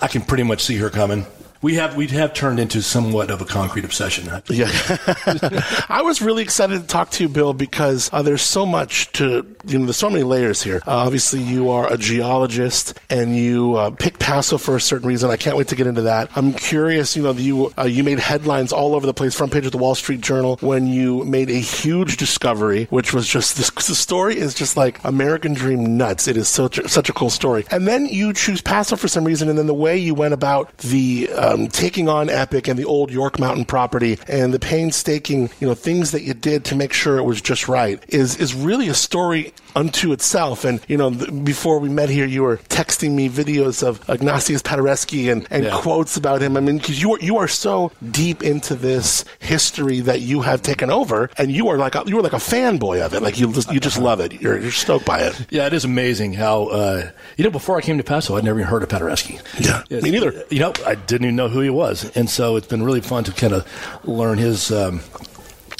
I 0.00 0.08
can 0.08 0.22
pretty 0.22 0.42
much 0.42 0.62
see 0.62 0.76
her 0.78 0.90
coming. 0.90 1.24
We 1.62 1.76
have 1.76 1.96
we 1.96 2.08
have 2.08 2.34
turned 2.34 2.58
into 2.58 2.82
somewhat 2.82 3.30
of 3.30 3.40
a 3.40 3.44
concrete 3.44 3.84
obsession. 3.84 4.28
Yeah. 4.48 4.68
I 5.88 6.02
was 6.04 6.20
really 6.20 6.42
excited 6.42 6.80
to 6.80 6.86
talk 6.88 7.10
to 7.12 7.22
you, 7.22 7.28
Bill, 7.28 7.54
because 7.54 8.10
uh, 8.12 8.22
there's 8.22 8.42
so 8.42 8.66
much 8.66 9.12
to, 9.12 9.46
you 9.66 9.78
know, 9.78 9.84
there's 9.84 9.96
so 9.96 10.10
many 10.10 10.24
layers 10.24 10.60
here. 10.60 10.82
Uh, 10.86 10.96
obviously, 10.96 11.40
you 11.40 11.70
are 11.70 11.90
a 11.92 11.96
geologist 11.96 12.98
and 13.08 13.36
you 13.36 13.76
uh, 13.76 13.90
picked 13.90 14.18
Paso 14.18 14.58
for 14.58 14.74
a 14.74 14.80
certain 14.80 15.06
reason. 15.06 15.30
I 15.30 15.36
can't 15.36 15.56
wait 15.56 15.68
to 15.68 15.76
get 15.76 15.86
into 15.86 16.02
that. 16.02 16.30
I'm 16.34 16.52
curious, 16.52 17.16
you 17.16 17.22
know, 17.22 17.32
you, 17.32 17.72
uh, 17.78 17.84
you 17.84 18.02
made 18.02 18.18
headlines 18.18 18.72
all 18.72 18.96
over 18.96 19.06
the 19.06 19.14
place, 19.14 19.34
front 19.36 19.52
page 19.52 19.64
of 19.64 19.70
the 19.72 19.78
Wall 19.78 19.94
Street 19.94 20.20
Journal, 20.20 20.58
when 20.62 20.88
you 20.88 21.24
made 21.24 21.48
a 21.48 21.60
huge 21.60 22.16
discovery, 22.16 22.86
which 22.90 23.14
was 23.14 23.28
just, 23.28 23.56
this, 23.56 23.70
the 23.70 23.94
story 23.94 24.36
is 24.36 24.52
just 24.52 24.76
like 24.76 25.02
American 25.04 25.54
Dream 25.54 25.96
nuts. 25.96 26.26
It 26.26 26.36
is 26.36 26.48
such 26.48 26.78
a, 26.78 26.88
such 26.88 27.08
a 27.08 27.12
cool 27.12 27.30
story. 27.30 27.64
And 27.70 27.86
then 27.86 28.06
you 28.06 28.32
choose 28.32 28.60
Paso 28.60 28.96
for 28.96 29.06
some 29.06 29.24
reason, 29.24 29.48
and 29.48 29.56
then 29.56 29.68
the 29.68 29.74
way 29.74 29.96
you 29.96 30.14
went 30.14 30.34
about 30.34 30.76
the 30.78 31.30
um, 31.52 31.68
taking 31.68 32.08
on 32.08 32.28
Epoch 32.28 32.68
and 32.68 32.78
the 32.78 32.84
old 32.84 33.10
York 33.10 33.38
Mountain 33.38 33.64
property 33.66 34.18
and 34.28 34.52
the 34.54 34.58
painstaking, 34.58 35.50
you 35.60 35.66
know, 35.68 35.74
things 35.74 36.10
that 36.12 36.22
you 36.22 36.34
did 36.34 36.64
to 36.66 36.76
make 36.76 36.92
sure 36.92 37.18
it 37.18 37.24
was 37.24 37.40
just 37.40 37.68
right 37.68 38.02
is 38.08 38.36
is 38.36 38.54
really 38.54 38.88
a 38.88 38.94
story 38.94 39.52
unto 39.74 40.12
itself. 40.12 40.64
And 40.64 40.80
you 40.88 40.96
know, 40.96 41.10
th- 41.10 41.44
before 41.44 41.78
we 41.78 41.88
met 41.88 42.08
here, 42.08 42.26
you 42.26 42.42
were 42.42 42.58
texting 42.68 43.12
me 43.12 43.28
videos 43.28 43.82
of 43.86 44.00
Ignatius 44.08 44.62
Paderewski 44.62 45.30
and, 45.32 45.46
and 45.50 45.64
Yeah. 45.64 45.78
quotes 45.80 46.16
about 46.16 46.42
him. 46.42 46.56
I 46.56 46.60
mean, 46.60 46.78
because 46.78 47.00
you 47.00 47.14
are 47.14 47.18
you 47.20 47.38
are 47.38 47.48
so 47.48 47.90
deep 48.10 48.42
into 48.42 48.74
this 48.74 49.24
history 49.38 50.00
that 50.00 50.20
you 50.20 50.42
have 50.42 50.62
taken 50.62 50.90
over, 50.90 51.30
and 51.38 51.50
you 51.50 51.68
are 51.68 51.78
like 51.78 51.94
a, 51.94 52.02
you 52.06 52.18
are 52.18 52.22
like 52.22 52.32
a 52.32 52.36
fanboy 52.36 53.00
of 53.04 53.14
it. 53.14 53.22
Like 53.22 53.38
you 53.38 53.52
just, 53.52 53.72
you 53.72 53.80
just 53.80 53.98
love 53.98 54.20
it. 54.20 54.40
You're 54.40 54.58
you're 54.58 54.70
stoked 54.70 55.06
by 55.06 55.20
it. 55.20 55.46
Yeah, 55.50 55.66
it 55.66 55.72
is 55.72 55.84
amazing 55.84 56.34
how 56.34 56.64
uh, 56.66 57.10
you 57.36 57.44
know. 57.44 57.50
Before 57.50 57.76
I 57.78 57.80
came 57.80 57.98
to 57.98 58.04
Paso, 58.04 58.36
I'd 58.36 58.44
never 58.44 58.58
even 58.58 58.68
heard 58.70 58.82
of 58.82 58.88
Paderewski. 58.88 59.40
Yeah, 59.64 59.82
It's- 59.84 60.02
me 60.02 60.10
neither. 60.10 60.44
You 60.50 60.60
know, 60.60 60.72
I 60.86 60.94
didn't 60.96 61.24
even 61.24 61.36
know 61.36 61.41
who 61.48 61.60
he 61.60 61.70
was, 61.70 62.10
and 62.16 62.28
so 62.28 62.56
it's 62.56 62.66
been 62.66 62.82
really 62.82 63.00
fun 63.00 63.24
to 63.24 63.32
kind 63.32 63.52
of 63.52 63.66
learn 64.06 64.38
his 64.38 64.70
um, 64.70 65.00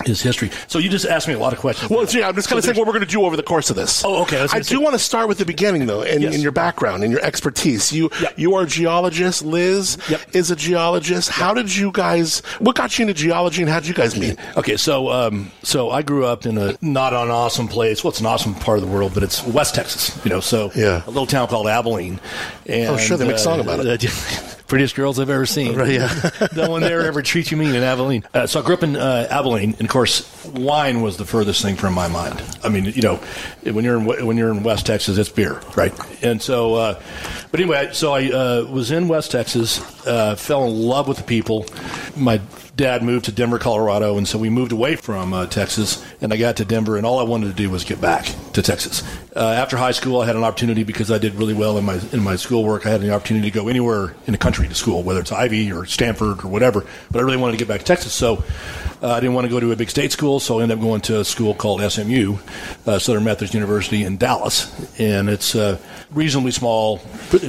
his 0.07 0.21
history. 0.23 0.51
So 0.67 0.79
you 0.81 0.89
just 0.89 1.05
asked 1.07 1.29
me 1.29 1.35
a 1.35 1.39
lot 1.39 1.53
of 1.53 1.61
questions. 1.61 1.89
Well, 1.89 2.05
yeah, 2.07 2.27
I'm 2.27 2.35
just 2.35 2.49
kind 2.49 2.61
So 2.65 2.73
say 2.73 2.77
what 2.77 2.89
we're 2.89 2.95
going 2.95 3.05
to 3.05 3.11
do 3.11 3.25
over 3.25 3.37
the 3.37 3.43
course 3.43 3.71
of 3.71 3.77
this. 3.77 4.03
Oh, 4.05 4.23
okay, 4.23 4.41
I 4.41 4.57
I 4.57 4.61
do 4.61 4.81
want 4.81 4.95
to 4.95 4.99
start 4.99 5.29
with 5.29 5.39
the 5.39 5.45
beginning, 5.45 5.87
though, 5.87 6.03
and 6.03 6.23
Yes. 6.23 6.35
in 6.35 6.41
your 6.41 6.51
background 6.51 7.05
and 7.05 7.13
your 7.13 7.21
expertise. 7.23 7.93
You 7.93 8.11
Yep. 8.21 8.35
you 8.39 8.55
are 8.55 8.63
a 8.63 8.67
geologist. 8.67 9.43
Liz 9.45 9.99
Yep. 10.09 10.21
is 10.35 10.51
a 10.51 10.57
geologist. 10.57 11.29
How 11.29 11.55
did 11.55 11.77
you 11.77 11.93
guys? 11.93 12.41
What 12.59 12.75
got 12.75 12.99
you 12.99 13.03
into 13.05 13.15
geology, 13.15 13.63
and 13.63 13.71
how 13.71 13.79
did 13.79 13.87
you 13.89 13.95
guys 13.95 14.19
meet? 14.19 14.39
Okay, 14.57 14.77
so 14.77 15.09
um, 15.11 15.53
so 15.63 15.91
I 15.91 16.03
grew 16.03 16.25
up 16.25 16.47
in 16.47 16.59
a 16.59 16.75
not 16.81 17.13
an 17.13 17.31
awesome 17.31 17.69
place. 17.69 18.03
Well, 18.03 18.11
it's 18.11 18.21
an 18.21 18.27
awesome 18.27 18.55
part 18.55 18.79
of 18.79 18.85
the 18.85 18.91
world, 18.91 19.13
but 19.15 19.23
it's 19.23 19.45
West 19.47 19.75
Texas. 19.77 20.19
You 20.25 20.31
know, 20.31 20.41
so 20.41 20.73
Yeah. 20.75 21.03
a 21.07 21.11
little 21.11 21.27
town 21.27 21.47
called 21.47 21.69
Abilene. 21.69 22.19
And, 22.67 22.89
Oh, 22.89 22.97
sure, 22.97 23.17
they 23.17 23.27
make 23.27 23.37
a 23.37 23.39
song 23.39 23.61
about 23.61 23.79
it. 23.85 24.03
prettiest 24.73 24.95
girls 24.95 25.19
I've 25.19 25.29
ever 25.29 25.45
seen. 25.45 25.77
Right, 25.77 25.93
yeah. 25.93 26.31
no 26.57 26.71
one 26.71 26.81
there 26.81 27.03
ever 27.03 27.21
treats 27.21 27.51
you 27.51 27.59
mean 27.59 27.75
in 27.75 27.83
Abilene. 27.83 28.25
Uh, 28.33 28.47
so 28.47 28.59
I 28.59 28.65
grew 28.65 28.73
up 28.73 28.83
in 28.83 28.97
uh, 28.97 29.29
Abilene, 29.31 29.73
and 29.73 29.83
of 29.83 29.89
course, 29.89 30.47
wine 30.47 31.03
was 31.03 31.19
the 31.19 31.27
furthest 31.27 31.61
thing 31.61 31.77
from 31.77 31.93
my 31.93 32.09
mind. 32.09 32.43
I 32.65 32.71
mean, 32.71 32.87
you 32.87 33.03
know, 33.03 33.17
when 33.65 33.85
you're 33.85 33.99
in 33.99 34.27
when 34.27 34.39
you're 34.39 34.49
in 34.49 34.63
West 34.63 34.87
Texas, 34.87 35.19
it's 35.19 35.29
beer, 35.29 35.61
right? 35.77 35.93
And 36.25 36.41
so, 36.41 36.75
uh, 36.77 37.03
but 37.51 37.61
anyway, 37.61 37.91
so 37.93 38.15
I 38.15 38.31
uh, 38.31 38.65
was 38.65 38.91
in 38.91 39.09
West 39.09 39.31
Texas, 39.31 39.79
uh, 40.07 40.37
fell 40.37 40.65
in 40.65 40.81
love 40.81 41.07
with 41.07 41.19
the 41.19 41.25
people. 41.25 41.67
My 42.17 42.41
dad 42.77 43.03
moved 43.03 43.27
to 43.27 43.33
Denver, 43.33 43.59
Colorado, 43.59 44.17
and 44.17 44.27
so 44.27 44.39
we 44.39 44.51
moved 44.51 44.73
away 44.73 44.97
from 44.97 45.33
uh, 45.33 45.47
Texas. 45.47 46.05
And 46.21 46.33
I 46.33 46.37
got 46.37 46.57
to 46.57 46.65
Denver, 46.65 46.97
and 46.97 47.07
all 47.07 47.19
I 47.19 47.25
wanted 47.25 47.49
to 47.49 47.53
do 47.53 47.71
was 47.71 47.85
get 47.85 48.01
back 48.01 48.27
to 48.53 48.63
Texas. 48.63 49.03
Uh, 49.35 49.41
after 49.41 49.77
high 49.77 49.91
school, 49.93 50.21
I 50.21 50.27
had 50.27 50.37
an 50.37 50.45
opportunity 50.45 50.85
because 50.85 51.11
I 51.11 51.19
did 51.19 51.35
really 51.35 51.55
well 51.55 51.79
in 51.79 51.85
my 51.85 52.01
in 52.13 52.23
my 52.23 52.37
schoolwork. 52.37 52.87
I 52.87 52.91
had 52.91 53.03
an 53.03 53.11
opportunity 53.11 53.51
to 53.51 53.55
go 53.55 53.69
anywhere 53.69 54.15
in 54.27 54.33
the 54.33 54.39
country 54.39 54.69
to 54.69 54.75
school, 54.75 55.03
whether 55.03 55.21
it's 55.21 55.33
Ivy 55.33 55.73
or 55.73 55.87
Stanford 55.87 56.45
or 56.45 56.49
whatever. 56.49 56.87
But 57.11 57.21
I 57.21 57.23
really 57.23 57.37
wanted 57.37 57.53
to 57.53 57.59
get 57.59 57.69
back 57.69 57.81
to 57.81 57.87
Texas, 57.87 58.13
so 58.13 58.45
I 59.03 59.19
didn't 59.19 59.35
want 59.35 59.47
to 59.47 59.51
go 59.51 59.59
to 59.59 59.73
a 59.73 59.77
big 59.77 59.91
state 59.91 60.13
school, 60.13 60.39
so 60.39 60.61
I 60.61 60.63
ended 60.63 60.79
up 60.79 60.83
going 60.83 61.01
to 61.03 61.21
a 61.21 61.25
school 61.25 61.55
called 61.55 61.81
SMU, 61.83 62.37
uh, 62.87 63.01
Southern 63.01 63.25
Methodist 63.25 63.53
University 63.53 64.05
in 64.05 64.17
Dallas, 64.17 64.73
and 64.99 65.29
it's 65.29 65.57
a 65.57 65.81
reasonably 66.13 66.53
small 66.53 66.99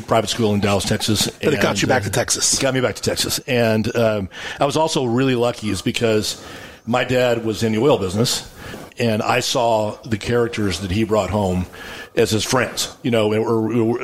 private 0.07 0.29
school 0.29 0.55
in 0.55 0.61
Dallas, 0.61 0.83
Texas. 0.83 1.29
But 1.43 1.53
it 1.53 1.61
got 1.61 1.71
And, 1.71 1.81
you 1.83 1.87
back 1.87 2.01
uh, 2.01 2.05
to 2.05 2.11
Texas. 2.11 2.57
got 2.57 2.73
me 2.73 2.81
back 2.81 2.95
to 2.95 3.03
Texas. 3.03 3.37
And 3.39 3.95
um, 3.95 4.29
I 4.59 4.65
was 4.65 4.77
also 4.77 5.05
really 5.05 5.35
lucky, 5.35 5.69
is 5.69 5.83
because 5.83 6.43
my 6.87 7.03
dad 7.03 7.45
was 7.45 7.61
in 7.61 7.73
the 7.73 7.79
oil 7.79 7.99
business, 7.99 8.51
and 8.97 9.21
I 9.21 9.39
saw 9.41 9.91
the 10.01 10.17
characters 10.17 10.79
that 10.79 10.89
he 10.89 11.03
brought 11.03 11.29
home 11.29 11.67
as 12.15 12.31
his 12.31 12.43
friends. 12.43 12.95
You 13.03 13.11
know, 13.11 13.27
where, 13.27 13.41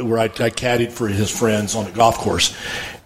where 0.04 0.20
I, 0.20 0.26
I 0.26 0.52
caddied 0.52 0.92
for 0.92 1.08
his 1.08 1.36
friends 1.36 1.76
on 1.76 1.86
the 1.86 1.92
golf 1.92 2.18
course, 2.18 2.56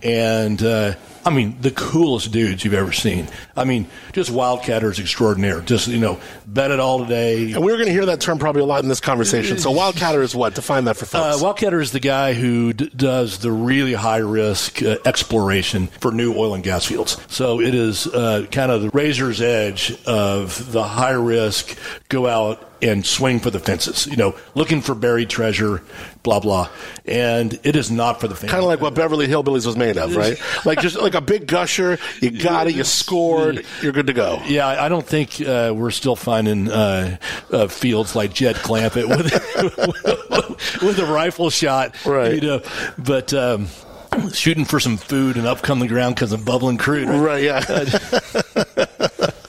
and. 0.01 0.61
Uh, 0.61 0.95
I 1.25 1.29
mean, 1.29 1.57
the 1.61 1.71
coolest 1.71 2.31
dudes 2.31 2.63
you've 2.65 2.73
ever 2.73 2.91
seen. 2.91 3.27
I 3.55 3.63
mean, 3.63 3.87
just 4.11 4.29
wildcatters 4.31 4.99
extraordinaire. 4.99 5.61
Just, 5.61 5.87
you 5.87 5.99
know, 5.99 6.19
bet 6.45 6.71
it 6.71 6.79
all 6.79 6.99
today. 6.99 7.53
And 7.53 7.63
we're 7.63 7.75
going 7.77 7.85
to 7.87 7.93
hear 7.93 8.05
that 8.07 8.19
term 8.19 8.39
probably 8.39 8.61
a 8.61 8.65
lot 8.65 8.83
in 8.83 8.89
this 8.89 8.99
conversation. 8.99 9.57
So 9.57 9.71
wildcatter 9.73 10.21
is 10.21 10.35
what? 10.35 10.55
Define 10.55 10.85
that 10.85 10.97
for 10.97 11.05
Uh, 11.15 11.31
folks. 11.37 11.43
Wildcatter 11.43 11.81
is 11.81 11.91
the 11.91 11.99
guy 12.01 12.33
who 12.33 12.73
d- 12.73 12.91
does 12.95 13.37
the 13.39 13.51
really 13.51 13.93
high 13.93 14.17
risk 14.17 14.83
uh, 14.83 14.97
exploration 15.05 15.87
for 15.87 16.11
new 16.11 16.33
oil 16.35 16.53
and 16.55 16.63
gas 16.63 16.85
fields. 16.85 17.17
So 17.27 17.61
it 17.61 17.73
is 17.73 18.07
uh, 18.07 18.45
kind 18.51 18.71
of 18.71 18.81
the 18.81 18.89
razor's 18.89 19.41
edge 19.41 19.97
of 20.05 20.71
the 20.71 20.83
high 20.83 21.11
risk, 21.11 21.77
go 22.09 22.27
out 22.27 22.69
and 22.83 23.05
swing 23.05 23.39
for 23.39 23.49
the 23.49 23.59
fences, 23.59 24.05
you 24.07 24.17
know, 24.17 24.35
looking 24.55 24.81
for 24.81 24.93
buried 24.93 25.29
treasure, 25.29 25.81
blah, 26.21 26.39
blah. 26.39 26.69
And 27.05 27.57
it 27.63 27.75
is 27.75 27.89
not 27.89 28.19
for 28.19 28.27
the 28.27 28.35
faint. 28.35 28.51
kind 28.51 28.61
of 28.61 28.67
like 28.67 28.81
what 28.81 28.93
Beverly 28.93 29.25
Hillbillies 29.27 29.65
was 29.65 29.77
made 29.77 29.97
of, 29.97 30.15
right? 30.15 30.39
like 30.65 30.81
just 30.81 30.97
like 30.97 31.15
a 31.15 31.21
big 31.21 31.47
gusher. 31.47 31.97
You 32.19 32.31
got 32.43 32.67
it. 32.67 32.75
You 32.75 32.83
scored. 32.83 33.65
You're 33.81 33.93
good 33.93 34.07
to 34.07 34.13
go. 34.13 34.41
Yeah, 34.45 34.67
I 34.67 34.89
don't 34.89 35.05
think 35.05 35.39
uh, 35.41 35.73
we're 35.75 35.91
still 35.91 36.15
finding 36.15 36.69
uh, 36.69 37.17
uh, 37.51 37.67
fields 37.67 38.15
like 38.15 38.33
Jed 38.33 38.57
Clampett 38.57 39.07
with 39.07 39.31
with 40.83 40.99
a 40.99 41.05
rifle 41.05 41.49
shot, 41.49 41.95
Right. 42.05 42.35
You 42.35 42.41
know, 42.41 42.61
but 42.97 43.33
um, 43.33 43.67
shooting 44.33 44.65
for 44.65 44.79
some 44.79 44.97
food 44.97 45.37
and 45.37 45.47
up 45.47 45.61
come 45.61 45.79
the 45.79 45.87
ground 45.87 46.15
because 46.15 46.31
of 46.33 46.45
bubbling 46.45 46.77
crude. 46.77 47.07
Right. 47.07 47.43
Yeah. 47.43 47.61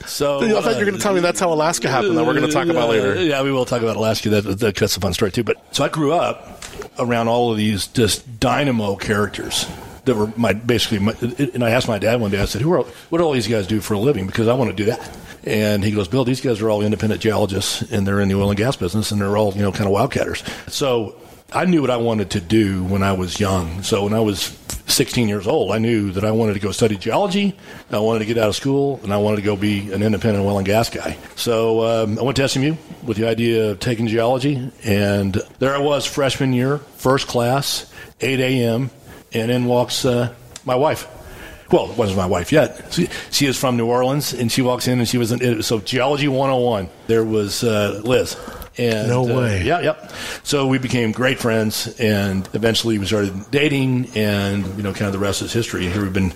So 0.07 0.39
I 0.39 0.61
thought 0.61 0.73
you 0.73 0.79
were 0.79 0.85
going 0.85 0.95
to 0.95 1.01
tell 1.01 1.13
me 1.13 1.19
that's 1.19 1.39
how 1.39 1.51
Alaska 1.51 1.89
happened. 1.89 2.17
That 2.17 2.25
we're 2.25 2.33
going 2.33 2.47
to 2.47 2.51
talk 2.51 2.67
about 2.67 2.89
uh, 2.89 2.91
later. 2.91 3.21
Yeah, 3.21 3.41
we 3.43 3.51
will 3.51 3.65
talk 3.65 3.81
about 3.81 3.95
Alaska. 3.95 4.29
That, 4.29 4.41
that 4.41 4.75
that's 4.75 4.97
a 4.97 4.99
fun 4.99 5.13
story 5.13 5.31
too. 5.31 5.43
But 5.43 5.57
so 5.75 5.83
I 5.83 5.89
grew 5.89 6.13
up 6.13 6.63
around 6.99 7.27
all 7.27 7.51
of 7.51 7.57
these 7.57 7.87
just 7.87 8.39
dynamo 8.39 8.95
characters 8.95 9.67
that 10.05 10.15
were 10.15 10.31
my 10.35 10.53
basically. 10.53 10.99
My, 10.99 11.13
and 11.53 11.63
I 11.63 11.71
asked 11.71 11.87
my 11.87 11.99
dad 11.99 12.21
one 12.21 12.31
day. 12.31 12.41
I 12.41 12.45
said, 12.45 12.61
"Who 12.61 12.71
are 12.73 12.83
what 12.83 13.17
do 13.17 13.23
all 13.23 13.33
these 13.33 13.47
guys 13.47 13.67
do 13.67 13.81
for 13.81 13.93
a 13.93 13.99
living?" 13.99 14.25
Because 14.25 14.47
I 14.47 14.53
want 14.53 14.69
to 14.69 14.75
do 14.75 14.85
that. 14.85 15.17
And 15.43 15.83
he 15.83 15.91
goes, 15.91 16.07
"Bill, 16.07 16.23
these 16.23 16.41
guys 16.41 16.61
are 16.61 16.69
all 16.69 16.81
independent 16.81 17.21
geologists, 17.21 17.81
and 17.91 18.07
they're 18.07 18.19
in 18.19 18.29
the 18.29 18.35
oil 18.35 18.49
and 18.49 18.57
gas 18.57 18.75
business, 18.75 19.11
and 19.11 19.21
they're 19.21 19.37
all 19.37 19.53
you 19.53 19.61
know 19.61 19.71
kind 19.71 19.89
of 19.89 19.95
wildcatters." 19.95 20.43
So 20.71 21.15
I 21.53 21.65
knew 21.65 21.81
what 21.81 21.91
I 21.91 21.97
wanted 21.97 22.31
to 22.31 22.41
do 22.41 22.83
when 22.83 23.03
I 23.03 23.13
was 23.13 23.39
young. 23.39 23.83
So 23.83 24.03
when 24.03 24.13
I 24.13 24.19
was 24.19 24.57
16 24.87 25.27
years 25.27 25.47
old, 25.47 25.71
I 25.71 25.77
knew 25.77 26.11
that 26.11 26.25
I 26.25 26.31
wanted 26.31 26.53
to 26.53 26.59
go 26.59 26.71
study 26.71 26.97
geology. 26.97 27.55
I 27.91 27.99
wanted 27.99 28.19
to 28.19 28.25
get 28.25 28.37
out 28.37 28.49
of 28.49 28.55
school, 28.55 28.99
and 29.03 29.13
I 29.13 29.17
wanted 29.17 29.37
to 29.37 29.41
go 29.43 29.55
be 29.55 29.91
an 29.91 30.01
independent 30.01 30.45
oil 30.45 30.57
and 30.57 30.65
gas 30.65 30.89
guy. 30.89 31.17
So 31.35 32.03
um, 32.03 32.19
I 32.19 32.23
went 32.23 32.37
to 32.37 32.47
SMU 32.47 32.75
with 33.03 33.17
the 33.17 33.27
idea 33.27 33.71
of 33.71 33.79
taking 33.79 34.07
geology, 34.07 34.71
and 34.83 35.35
there 35.59 35.75
I 35.75 35.79
was, 35.79 36.05
freshman 36.05 36.51
year, 36.53 36.79
first 36.97 37.27
class, 37.27 37.91
8 38.21 38.39
a.m., 38.39 38.89
and 39.33 39.51
in 39.51 39.65
walks 39.65 40.05
uh, 40.05 40.33
my 40.65 40.75
wife. 40.75 41.07
Well, 41.71 41.89
it 41.91 41.97
wasn't 41.97 42.17
my 42.17 42.27
wife 42.27 42.51
yet. 42.51 42.93
She, 42.93 43.07
she 43.31 43.45
is 43.47 43.57
from 43.57 43.75
New 43.75 43.87
Orleans, 43.87 44.33
and 44.33 44.51
she 44.51 44.61
walks 44.61 44.87
in, 44.87 44.99
and 44.99 45.07
she 45.07 45.17
was 45.17 45.31
in, 45.31 45.63
so 45.63 45.79
geology 45.79 46.27
101. 46.27 46.89
There 47.07 47.23
was 47.23 47.63
uh, 47.63 48.01
Liz. 48.03 48.37
And, 48.77 49.07
No 49.07 49.23
uh, 49.23 49.41
way. 49.41 49.63
yeah, 49.63 49.79
yep. 49.81 50.11
So 50.43 50.67
we 50.67 50.77
became 50.77 51.11
great 51.11 51.39
friends, 51.39 51.87
and 51.99 52.47
eventually 52.53 52.97
we 52.97 53.05
started 53.05 53.49
dating, 53.51 54.09
and 54.15 54.65
you 54.77 54.83
know, 54.83 54.91
kind 54.91 55.05
of 55.07 55.13
the 55.13 55.19
rest 55.19 55.41
is 55.41 55.53
history. 55.53 55.87
Here 55.87 56.01
we've 56.01 56.13
been 56.13 56.33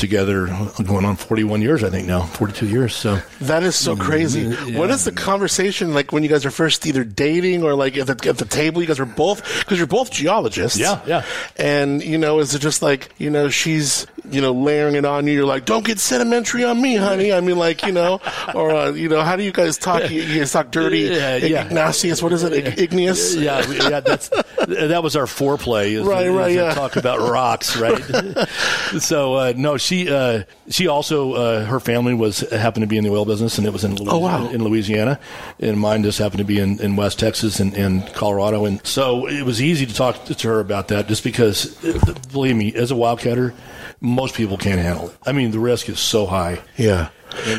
together 0.00 0.46
going 0.86 1.04
on 1.04 1.14
41 1.14 1.60
years, 1.60 1.84
I 1.84 1.90
think 1.90 2.06
now, 2.08 2.22
42 2.22 2.66
years. 2.66 2.94
So 2.94 3.20
That 3.42 3.62
is 3.62 3.76
so 3.76 3.96
crazy. 3.96 4.46
Mm-hmm. 4.46 4.78
What 4.78 4.88
is 4.90 5.04
the 5.04 5.12
conversation 5.12 5.92
like 5.92 6.10
when 6.10 6.22
you 6.22 6.28
guys 6.30 6.46
are 6.46 6.50
first 6.50 6.86
either 6.86 7.04
dating 7.04 7.62
or 7.62 7.74
like 7.74 7.98
at 7.98 8.06
the, 8.06 8.28
at 8.28 8.38
the 8.38 8.46
table? 8.46 8.80
You 8.80 8.88
guys 8.88 8.98
are 8.98 9.04
both 9.04 9.42
because 9.58 9.76
you're 9.76 9.86
both 9.86 10.10
geologists. 10.10 10.78
Yeah, 10.78 11.00
yeah. 11.06 11.24
And 11.56 12.02
you 12.02 12.16
know, 12.16 12.38
is 12.38 12.54
it 12.54 12.60
just 12.60 12.80
like 12.82 13.14
you 13.18 13.28
know 13.28 13.50
she's 13.50 14.06
you 14.30 14.40
know 14.40 14.52
layering 14.52 14.94
it 14.94 15.04
on 15.04 15.26
you? 15.26 15.34
You're 15.34 15.44
like, 15.44 15.66
don't 15.66 15.84
get 15.84 15.98
sedimentary 15.98 16.64
on 16.64 16.80
me, 16.80 16.96
honey. 16.96 17.32
I 17.32 17.40
mean, 17.40 17.58
like 17.58 17.84
you 17.84 17.92
know, 17.92 18.20
or 18.54 18.70
uh, 18.74 18.92
you 18.92 19.08
know, 19.10 19.20
how 19.20 19.36
do 19.36 19.42
you 19.42 19.52
guys 19.52 19.76
talk? 19.76 20.00
You, 20.10 20.22
you 20.22 20.38
guys 20.40 20.50
talk 20.50 20.70
dirty. 20.70 21.00
Yeah, 21.00 21.36
yeah. 21.36 21.68
Ignatius, 21.80 22.22
what 22.22 22.32
is 22.32 22.42
it? 22.44 22.52
Ig- 22.52 22.78
Igneous. 22.78 23.34
yeah, 23.34 23.64
yeah, 23.70 24.00
that's 24.00 24.28
that 24.28 25.02
was 25.02 25.16
our 25.16 25.26
foreplay. 25.26 26.04
Right, 26.04 26.28
right, 26.28 26.52
yeah. 26.52 26.74
Talk 26.74 26.96
about 26.96 27.18
rocks, 27.20 27.76
right? 27.76 28.00
so 28.98 29.34
uh, 29.34 29.52
no, 29.56 29.76
she 29.76 30.10
uh, 30.10 30.42
she 30.68 30.86
also 30.88 31.32
uh, 31.34 31.64
her 31.64 31.80
family 31.80 32.14
was 32.14 32.40
happened 32.50 32.82
to 32.82 32.86
be 32.88 32.96
in 32.98 33.04
the 33.04 33.10
oil 33.10 33.24
business, 33.24 33.58
and 33.58 33.66
it 33.66 33.72
was 33.72 33.84
in 33.84 33.92
Louisiana, 33.96 34.14
Oh, 34.14 34.18
wow. 34.18 34.48
in 34.50 34.64
Louisiana, 34.64 35.20
and 35.58 35.78
mine 35.78 36.02
just 36.02 36.18
happened 36.18 36.38
to 36.38 36.44
be 36.44 36.58
in, 36.58 36.80
in 36.80 36.96
West 36.96 37.18
Texas 37.18 37.60
and, 37.60 37.74
and 37.74 38.06
Colorado, 38.14 38.64
and 38.64 38.84
so 38.86 39.26
it 39.26 39.42
was 39.44 39.60
easy 39.62 39.86
to 39.86 39.94
talk 39.94 40.24
to 40.24 40.48
her 40.48 40.60
about 40.60 40.88
that, 40.88 41.08
just 41.08 41.24
because, 41.24 41.74
believe 42.32 42.56
me, 42.56 42.74
as 42.74 42.90
a 42.90 42.94
wildcatter, 42.94 43.54
most 44.00 44.34
people 44.34 44.56
can't 44.56 44.80
handle 44.80 45.10
it. 45.10 45.16
I 45.26 45.32
mean, 45.32 45.50
the 45.50 45.58
risk 45.58 45.88
is 45.88 46.00
so 46.00 46.26
high. 46.26 46.60
Yeah. 46.76 47.10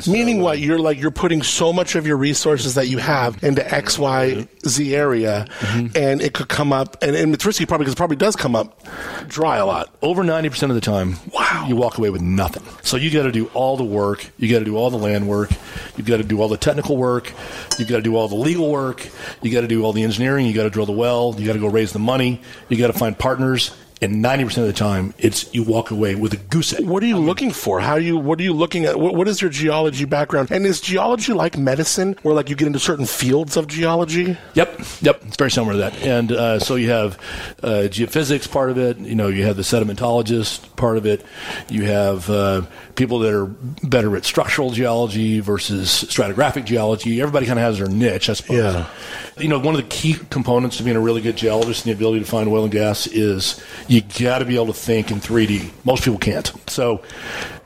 So, 0.02 0.12
Meaning 0.12 0.42
what? 0.42 0.60
You're 0.60 0.80
like 0.80 1.00
you're 1.00 1.12
putting 1.12 1.42
so 1.44 1.72
much 1.74 1.96
of 1.96 2.06
your 2.06 2.18
resources 2.18 2.76
that 2.76 2.88
you 2.88 2.98
have 2.98 3.44
into 3.44 3.64
X, 3.74 3.98
Y, 3.98 4.48
Z 4.68 4.96
area, 4.96 5.46
Mm-hmm. 5.60 5.96
and 5.98 6.22
it 6.22 6.34
could 6.34 6.50
come 6.50 6.74
up, 6.74 6.98
and, 7.02 7.16
and 7.16 7.34
it's 7.34 7.46
risky 7.46 7.66
probably 7.66 7.86
because 7.86 7.94
it 7.94 7.98
probably 7.98 8.16
does 8.18 8.36
come 8.36 8.56
up 8.56 8.82
dry 9.28 9.58
a 9.58 9.66
lot. 9.66 9.90
over 10.02 10.24
90% 10.24 10.64
of 10.70 10.76
the 10.76 10.82
time, 10.82 11.16
Wow. 11.34 11.66
you 11.68 11.76
walk 11.76 11.98
away 11.98 12.10
with 12.10 12.22
nothing. 12.22 12.64
So 12.84 12.98
you 12.98 13.10
got 13.12 13.24
to 13.24 13.32
do 13.32 13.48
all 13.54 13.78
the 13.78 13.84
work. 13.84 14.30
You 14.38 14.50
got 14.50 14.60
to 14.60 14.66
do 14.66 14.76
all 14.76 14.90
the 14.90 14.98
land 14.98 15.28
work. 15.28 15.52
You've 15.96 16.08
got 16.08 16.18
to 16.18 16.24
do 16.24 16.42
all 16.42 16.48
the 16.50 16.58
technical 16.58 16.98
work. 16.98 17.32
You've 17.80 17.88
got 17.88 17.98
to 17.98 18.02
do 18.02 18.16
all 18.18 18.28
the 18.28 18.36
legal 18.36 18.70
work. 18.70 19.08
You 19.42 19.52
got 19.52 19.62
to 19.62 19.68
do 19.68 19.84
all 19.84 19.94
the 19.94 20.04
engineering. 20.04 20.46
You 20.48 20.54
got 20.54 20.64
to 20.64 20.70
drill 20.70 20.86
the 20.86 20.92
well. 20.92 21.34
You 21.38 21.46
got 21.48 21.54
to 21.54 21.60
go 21.60 21.68
raise 21.68 21.94
the 21.94 22.00
money. 22.00 22.42
You 22.70 22.78
got 22.78 22.88
to 22.88 22.98
find 22.98 23.18
partners. 23.18 23.72
And 24.04 24.16
90% 24.16 24.58
of 24.58 24.66
the 24.66 24.74
time, 24.74 25.14
it's 25.20 25.54
you 25.54 25.62
walk 25.62 25.92
away 25.92 26.16
with 26.16 26.34
a 26.34 26.38
goose 26.38 26.74
egg. 26.74 26.88
What 26.88 27.04
are 27.04 27.06
you 27.06 27.20
looking 27.20 27.52
for? 27.52 27.80
How 27.80 27.98
you? 27.98 28.18
What 28.18 28.40
are 28.40 28.44
you 28.44 28.52
looking 28.54 28.86
at? 28.86 29.00
What, 29.00 29.14
what 29.14 29.28
is 29.28 29.40
your 29.42 29.52
geology 29.52 30.06
background? 30.06 30.50
And 30.50 30.66
is 30.66 30.82
geology 30.82 31.34
like 31.34 31.56
medicine, 31.56 32.18
where 32.24 32.34
like 32.34 32.50
you 32.50 32.56
get 32.56 32.66
into 32.66 32.80
certain 32.80 33.06
fields 33.06 33.58
of 33.58 33.68
geology? 33.68 34.38
Yep, 34.56 34.80
yep, 35.02 35.22
it's 35.28 35.38
very 35.38 35.52
similar 35.52 35.74
to 35.74 35.78
that. 35.78 35.94
And 36.02 36.32
uh, 36.32 36.58
so 36.58 36.78
you 36.78 36.90
have 36.90 37.14
uh, 37.62 37.88
geophysics 37.92 38.52
part 38.52 38.72
of 38.72 38.80
it. 38.80 38.98
You 38.98 39.14
know, 39.14 39.28
you 39.28 39.44
have 39.44 39.56
the 39.56 39.62
sedimentologist 39.62 40.76
part 40.78 40.98
of 40.98 41.06
it. 41.06 41.24
You 41.70 41.84
have 41.84 42.28
uh, 42.28 42.64
people 42.96 43.20
that 43.20 43.34
are 43.34 43.46
better 43.88 44.18
at 44.18 44.26
structural 44.26 44.72
geology 44.72 45.42
versus 45.42 45.90
stratigraphic 45.90 46.66
geology. 46.66 47.22
Everybody 47.22 47.46
kind 47.46 47.60
of 47.60 47.66
has 47.66 47.78
their 47.78 47.88
niche, 47.88 48.30
I 48.30 48.34
suppose. 48.34 48.58
Yeah. 48.58 48.90
You 49.38 49.48
know, 49.48 49.60
one 49.60 49.76
of 49.76 49.82
the 49.82 49.88
key 49.88 50.16
components 50.32 50.78
to 50.78 50.84
being 50.84 50.98
a 50.98 51.02
really 51.02 51.22
good 51.22 51.38
geologist 51.38 51.86
and 51.86 51.94
the 51.94 51.98
ability 51.98 52.22
to 52.22 52.26
find 52.26 52.50
oil 52.50 52.64
and 52.64 52.72
gas 52.72 53.06
is 53.06 53.62
you 53.92 54.02
got 54.02 54.40
to 54.40 54.46
be 54.46 54.56
able 54.56 54.68
to 54.68 54.74
think 54.74 55.12
in 55.12 55.20
3D. 55.20 55.70
Most 55.84 56.06
people 56.06 56.18
can't. 56.18 56.50
So, 56.68 57.02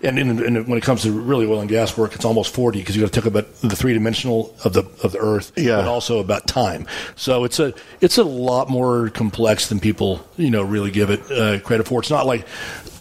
and, 0.01 0.17
and, 0.17 0.39
and 0.39 0.67
when 0.67 0.75
it 0.77 0.83
comes 0.83 1.03
to 1.03 1.11
really 1.11 1.45
oil 1.45 1.59
and 1.59 1.69
gas 1.69 1.95
work, 1.95 2.15
it's 2.15 2.25
almost 2.25 2.55
4D 2.55 2.73
because 2.73 2.95
you 2.95 3.03
got 3.03 3.13
to 3.13 3.21
talk 3.21 3.27
about 3.27 3.53
the 3.61 3.75
three 3.75 3.93
dimensional 3.93 4.55
of 4.63 4.73
the 4.73 4.83
of 5.03 5.11
the 5.11 5.19
Earth, 5.19 5.51
Yeah. 5.55 5.75
but 5.77 5.87
also 5.87 6.17
about 6.19 6.47
time. 6.47 6.87
So 7.15 7.43
it's 7.43 7.59
a 7.59 7.75
it's 8.01 8.17
a 8.17 8.23
lot 8.23 8.69
more 8.69 9.09
complex 9.11 9.69
than 9.69 9.79
people 9.79 10.25
you 10.35 10.49
know 10.49 10.63
really 10.63 10.89
give 10.89 11.11
it 11.11 11.19
uh, 11.31 11.59
credit 11.59 11.87
for. 11.87 11.99
It's 11.99 12.09
not 12.09 12.25
like 12.25 12.47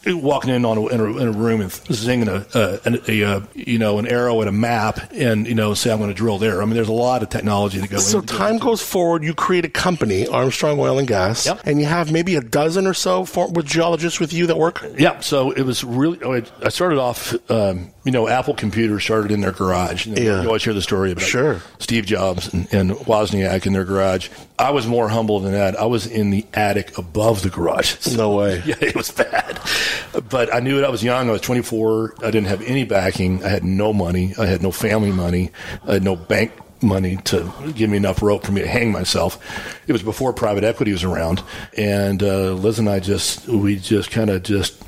walking 0.07 0.50
in 0.50 0.64
on 0.64 0.78
a, 0.78 0.86
in, 0.88 1.00
a, 1.00 1.05
in 1.18 1.28
a 1.28 1.32
room 1.32 1.61
and 1.61 1.70
zinging 1.70 2.28
a, 2.28 2.46
a, 2.59 3.11
a, 3.11 3.36
a, 3.38 3.42
you 3.55 3.78
know 3.78 3.98
an 3.98 4.07
arrow 4.07 4.42
at 4.42 4.48
a 4.48 4.52
map 4.52 5.12
and 5.12 5.46
you 5.46 5.55
know 5.55 5.74
say 5.74 5.90
I'm 5.92 5.98
going 5.98 6.11
to 6.11 6.14
drill 6.14 6.38
there. 6.38 6.61
I 6.62 6.64
mean, 6.64 6.74
there's 6.74 6.88
a 6.88 6.92
lot 6.92 7.22
of 7.22 7.28
technology 7.30 7.78
that 7.78 7.90
goes. 7.90 8.07
So 8.07 8.20
time 8.20 8.59
goes 8.59 8.82
forward. 8.82 9.24
You 9.24 9.34
create 9.34 9.64
a 9.64 9.68
company, 9.68 10.26
Armstrong 10.26 10.78
Oil 10.78 10.98
and 10.98 11.09
Gas, 11.09 11.46
Yep. 11.46 11.61
and 11.64 11.78
you 11.80 11.86
have 11.86 12.12
maybe 12.12 12.34
a 12.36 12.40
dozen 12.40 12.86
or 12.86 12.94
so 12.94 13.24
for, 13.24 13.48
with 13.50 13.66
geologists 13.66 14.20
with 14.20 14.32
you 14.32 14.46
that 14.48 14.59
work. 14.59 14.84
Yeah, 14.98 15.20
so 15.20 15.50
it 15.52 15.62
was 15.62 15.82
really. 15.84 16.18
oh, 16.22 16.34
I- 16.62 16.68
started 16.68 16.98
off, 16.98 17.34
um, 17.50 17.90
you 18.05 18.11
know, 18.11 18.26
Apple 18.28 18.55
computers 18.55 19.05
started 19.05 19.30
in 19.30 19.40
their 19.40 19.52
garage. 19.52 20.07
You, 20.07 20.14
know, 20.16 20.22
Yeah. 20.22 20.42
you 20.42 20.48
always 20.48 20.64
hear 20.64 20.74
the 20.74 20.82
story 20.82 21.12
about 21.12 21.24
Sure. 21.24 21.62
Steve 21.78 22.05
Jobs 22.05 22.52
and, 22.52 22.66
and 22.74 22.90
Wozniak 22.90 23.64
in 23.64 23.72
their 23.74 23.84
garage. 23.84 24.28
I 24.59 24.70
was 24.70 24.86
more 24.86 25.09
humble 25.09 25.38
than 25.40 25.52
that. 25.52 25.78
I 25.80 25.84
was 25.86 26.07
in 26.07 26.30
the 26.30 26.44
attic 26.52 26.98
above 26.98 27.42
the 27.42 27.50
garage. 27.50 27.94
No 28.16 28.34
way. 28.36 28.62
Yeah, 28.66 28.76
it 28.80 28.94
was 28.96 29.11
bad. 29.11 29.61
But 30.28 30.53
I 30.55 30.61
knew 30.61 30.78
it. 30.78 30.84
I 30.84 30.90
was 30.90 31.03
young. 31.03 31.28
I 31.28 31.32
was 31.32 31.40
24. 31.40 32.16
I 32.18 32.30
didn't 32.30 32.47
have 32.47 32.62
any 32.62 32.84
backing. 32.84 33.45
I 33.45 33.49
had 33.49 33.64
no 33.64 33.92
money. 33.92 34.34
I 34.38 34.47
had 34.47 34.62
no 34.62 34.70
family 34.70 35.12
money. 35.12 35.51
I 35.86 35.95
had 35.95 36.03
no 36.03 36.16
bank 36.16 36.53
money 36.82 37.16
to 37.16 37.51
give 37.74 37.90
me 37.90 37.97
enough 37.97 38.22
rope 38.22 38.45
for 38.45 38.53
me 38.53 38.61
to 38.61 38.68
hang 38.68 38.92
myself. 38.92 39.38
It 39.86 39.92
was 39.92 40.03
before 40.03 40.32
private 40.32 40.64
equity 40.64 40.92
was 40.92 41.03
around. 41.03 41.42
And 41.76 42.22
uh, 42.22 42.53
Liz 42.53 42.78
and 42.78 42.88
I 42.88 43.01
just, 43.01 43.49
we 43.49 43.76
just 43.76 44.11
kind 44.11 44.30
of 44.30 44.42
just 44.42 44.80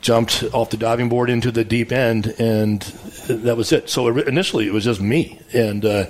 jumped 0.00 0.44
off 0.52 0.70
the 0.70 0.76
diving 0.76 1.08
board 1.08 1.28
into 1.28 1.50
the 1.50 1.64
deep 1.64 1.92
end. 1.92 2.34
And 2.38 2.80
that 3.28 3.56
was 3.56 3.72
it. 3.72 3.90
So 3.90 4.16
initially 4.18 4.66
it 4.66 4.72
was 4.72 4.84
just 4.84 5.00
me. 5.00 5.40
And, 5.52 5.84
uh, 5.84 6.06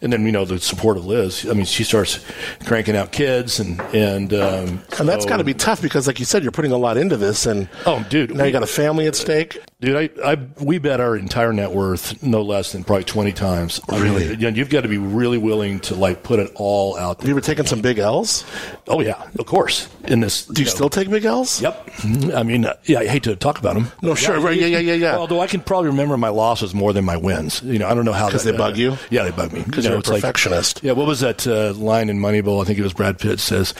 and 0.00 0.12
then 0.12 0.24
you 0.24 0.32
know 0.32 0.44
the 0.44 0.58
support 0.60 0.96
of 0.96 1.06
Liz. 1.06 1.46
I 1.48 1.52
mean, 1.54 1.64
she 1.64 1.84
starts 1.84 2.24
cranking 2.64 2.96
out 2.96 3.12
kids, 3.12 3.60
and 3.60 3.80
and 3.94 4.32
um, 4.34 4.82
And 4.98 5.08
that's 5.08 5.24
so- 5.24 5.28
got 5.28 5.38
to 5.38 5.44
be 5.44 5.54
tough 5.54 5.82
because, 5.82 6.06
like 6.06 6.18
you 6.18 6.24
said, 6.24 6.42
you're 6.42 6.52
putting 6.52 6.72
a 6.72 6.76
lot 6.78 6.96
into 6.96 7.16
this, 7.16 7.46
and 7.46 7.68
Oh, 7.86 8.04
dude, 8.08 8.34
now 8.34 8.44
you 8.44 8.52
got 8.52 8.62
a 8.62 8.66
family 8.66 9.06
at 9.06 9.16
stake. 9.16 9.58
Dude, 9.80 9.94
I, 9.94 10.32
I 10.32 10.38
we 10.60 10.78
bet 10.78 10.98
our 10.98 11.16
entire 11.16 11.52
net 11.52 11.70
worth 11.70 12.20
no 12.20 12.42
less 12.42 12.72
than 12.72 12.82
probably 12.82 13.04
twenty 13.04 13.30
times. 13.30 13.80
I 13.88 13.92
mean, 13.92 14.02
Really? 14.02 14.26
you 14.30 14.36
know, 14.36 14.48
you've 14.48 14.70
got 14.70 14.80
to 14.80 14.88
be 14.88 14.98
really 14.98 15.38
willing 15.38 15.78
to 15.80 15.94
like 15.94 16.24
put 16.24 16.40
it 16.40 16.50
all 16.56 16.96
out 16.96 17.08
Have 17.08 17.18
there. 17.18 17.28
you 17.28 17.34
ever 17.34 17.40
taken 17.40 17.64
some 17.64 17.80
big 17.80 17.98
L's? 18.00 18.44
Oh 18.88 19.00
yeah, 19.00 19.22
of 19.38 19.46
course. 19.46 19.88
In 20.08 20.18
this, 20.18 20.46
Do 20.46 20.62
you 20.62 20.66
know- 20.66 20.74
still 20.74 20.90
take 20.90 21.08
big 21.08 21.24
L's? 21.24 21.60
Yep. 21.62 21.90
I 22.34 22.42
mean, 22.42 22.64
uh, 22.64 22.74
yeah, 22.86 22.98
I 23.00 23.06
hate 23.06 23.22
to 23.24 23.36
talk 23.36 23.60
about 23.60 23.74
them. 23.74 23.86
No, 24.02 24.16
sure. 24.16 24.40
Right. 24.40 24.58
Yeah, 24.58 24.66
yeah, 24.66 24.78
yeah, 24.80 24.94
yeah. 24.94 25.16
Although 25.16 25.38
I 25.40 25.46
can 25.46 25.60
probably 25.60 25.90
remember 25.90 26.16
my 26.16 26.30
losses 26.30 26.74
more 26.74 26.92
than 26.92 27.04
my 27.04 27.16
wins. 27.16 27.62
You 27.62 27.78
know, 27.78 27.86
I 27.86 27.94
don't 27.94 28.04
know 28.04 28.12
how 28.12 28.28
'Cause 28.30 28.42
that- 28.42 28.52
they 28.52 28.58
bug 28.58 28.76
you? 28.76 28.96
Yeah, 29.10 29.22
they 29.22 29.30
bug 29.30 29.52
me 29.52 29.62
Because 29.62 29.84
You 29.84 29.90
know, 29.90 29.94
you're 29.94 29.96
a 29.98 30.00
it's 30.00 30.08
like- 30.08 30.22
perfectionist. 30.22 30.80
yeah, 30.82 30.90
what 30.90 31.06
was 31.06 31.20
that 31.20 31.46
uh, 31.46 31.72
line 31.74 32.08
in 32.08 32.18
Moneyball? 32.18 32.60
I 32.60 32.64
think 32.64 32.80
it 32.80 32.82
was 32.82 32.94
Brad 32.94 33.20
Pitt 33.20 33.38
says, 33.38 33.74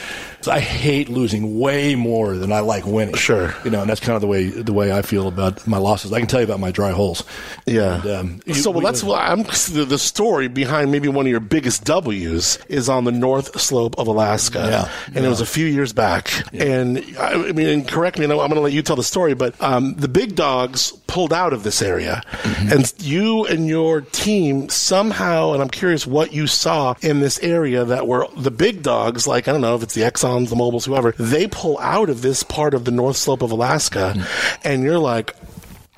"I 0.47 0.61
hate 0.61 1.09
losing 1.09 1.59
way 1.59 1.95
more 1.95 2.37
than 2.37 2.53
I 2.53 2.61
like 2.61 2.85
winning." 2.85 3.15
Sure. 3.15 3.53
you 3.65 3.69
know, 3.71 3.81
and 3.81 3.89
that's 3.89 3.99
kind 3.99 4.15
of 4.15 4.21
the 4.21 4.27
way 4.27 4.45
the 4.45 4.71
way 4.71 4.93
I 4.93 5.01
feel 5.01 5.27
about 5.27 5.67
my 5.67 5.77
losses. 5.89 6.13
I 6.13 6.19
can 6.19 6.27
tell 6.27 6.39
you 6.39 6.45
about 6.45 6.59
my 6.59 6.71
dry 6.71 6.91
holes. 6.91 7.23
Yeah. 7.65 8.01
And, 8.01 8.09
um, 8.11 8.41
you- 8.45 8.53
so 8.53 8.71
well, 8.71 8.79
we- 8.79 8.85
that's 8.85 9.03
what 9.03 9.19
I'm. 9.21 9.43
The, 9.43 9.85
the 9.87 9.99
story 9.99 10.47
behind 10.47 10.91
maybe 10.91 11.07
one 11.07 11.25
of 11.25 11.29
your 11.31 11.39
biggest 11.39 11.83
W's 11.83 12.57
is 12.69 12.89
on 12.89 13.03
the 13.03 13.11
North 13.11 13.59
Slope 13.59 13.97
of 13.97 14.07
Alaska, 14.07 14.59
Yeah. 14.59 14.91
and 15.15 15.25
it 15.25 15.29
was 15.29 15.41
a 15.41 15.45
few 15.45 15.65
years 15.65 15.93
back. 15.93 16.29
And 16.53 16.97
I, 17.19 17.33
I 17.49 17.51
mean, 17.51 17.67
and 17.67 17.87
correct 17.87 18.17
me. 18.17 18.25
I'm 18.25 18.31
going 18.31 18.49
to 18.51 18.59
let 18.59 18.73
you 18.73 18.81
tell 18.81 18.95
the 18.95 19.03
story, 19.03 19.33
but 19.33 19.53
um, 19.61 19.95
the 19.95 20.07
big 20.07 20.35
dogs 20.35 20.91
pulled 21.07 21.33
out 21.33 21.53
of 21.53 21.63
this 21.63 21.81
area, 21.81 22.21
Mm-hmm. 22.29 22.71
and 22.73 22.93
you 22.99 23.45
and 23.45 23.67
your 23.67 24.01
team 24.01 24.69
somehow. 24.69 25.53
And 25.53 25.61
I'm 25.61 25.69
curious 25.69 26.05
what 26.07 26.33
you 26.33 26.47
saw 26.47 26.95
in 27.01 27.19
this 27.19 27.39
area 27.39 27.85
that 27.85 28.07
were 28.07 28.27
the 28.35 28.51
big 28.51 28.81
dogs, 28.83 29.27
like 29.27 29.47
I 29.47 29.51
don't 29.51 29.61
know 29.61 29.75
if 29.75 29.83
it's 29.83 29.93
the 29.93 30.01
Exxon's, 30.01 30.49
the 30.49 30.55
Mobiles, 30.55 30.85
whoever. 30.85 31.13
They 31.17 31.47
pull 31.47 31.77
out 31.79 32.09
of 32.09 32.21
this 32.21 32.43
part 32.43 32.73
of 32.73 32.85
the 32.85 32.91
North 32.91 33.17
Slope 33.17 33.41
of 33.41 33.51
Alaska, 33.51 34.13
Mm-hmm. 34.15 34.67
and 34.67 34.83
you're 34.83 34.99
like. 34.99 35.35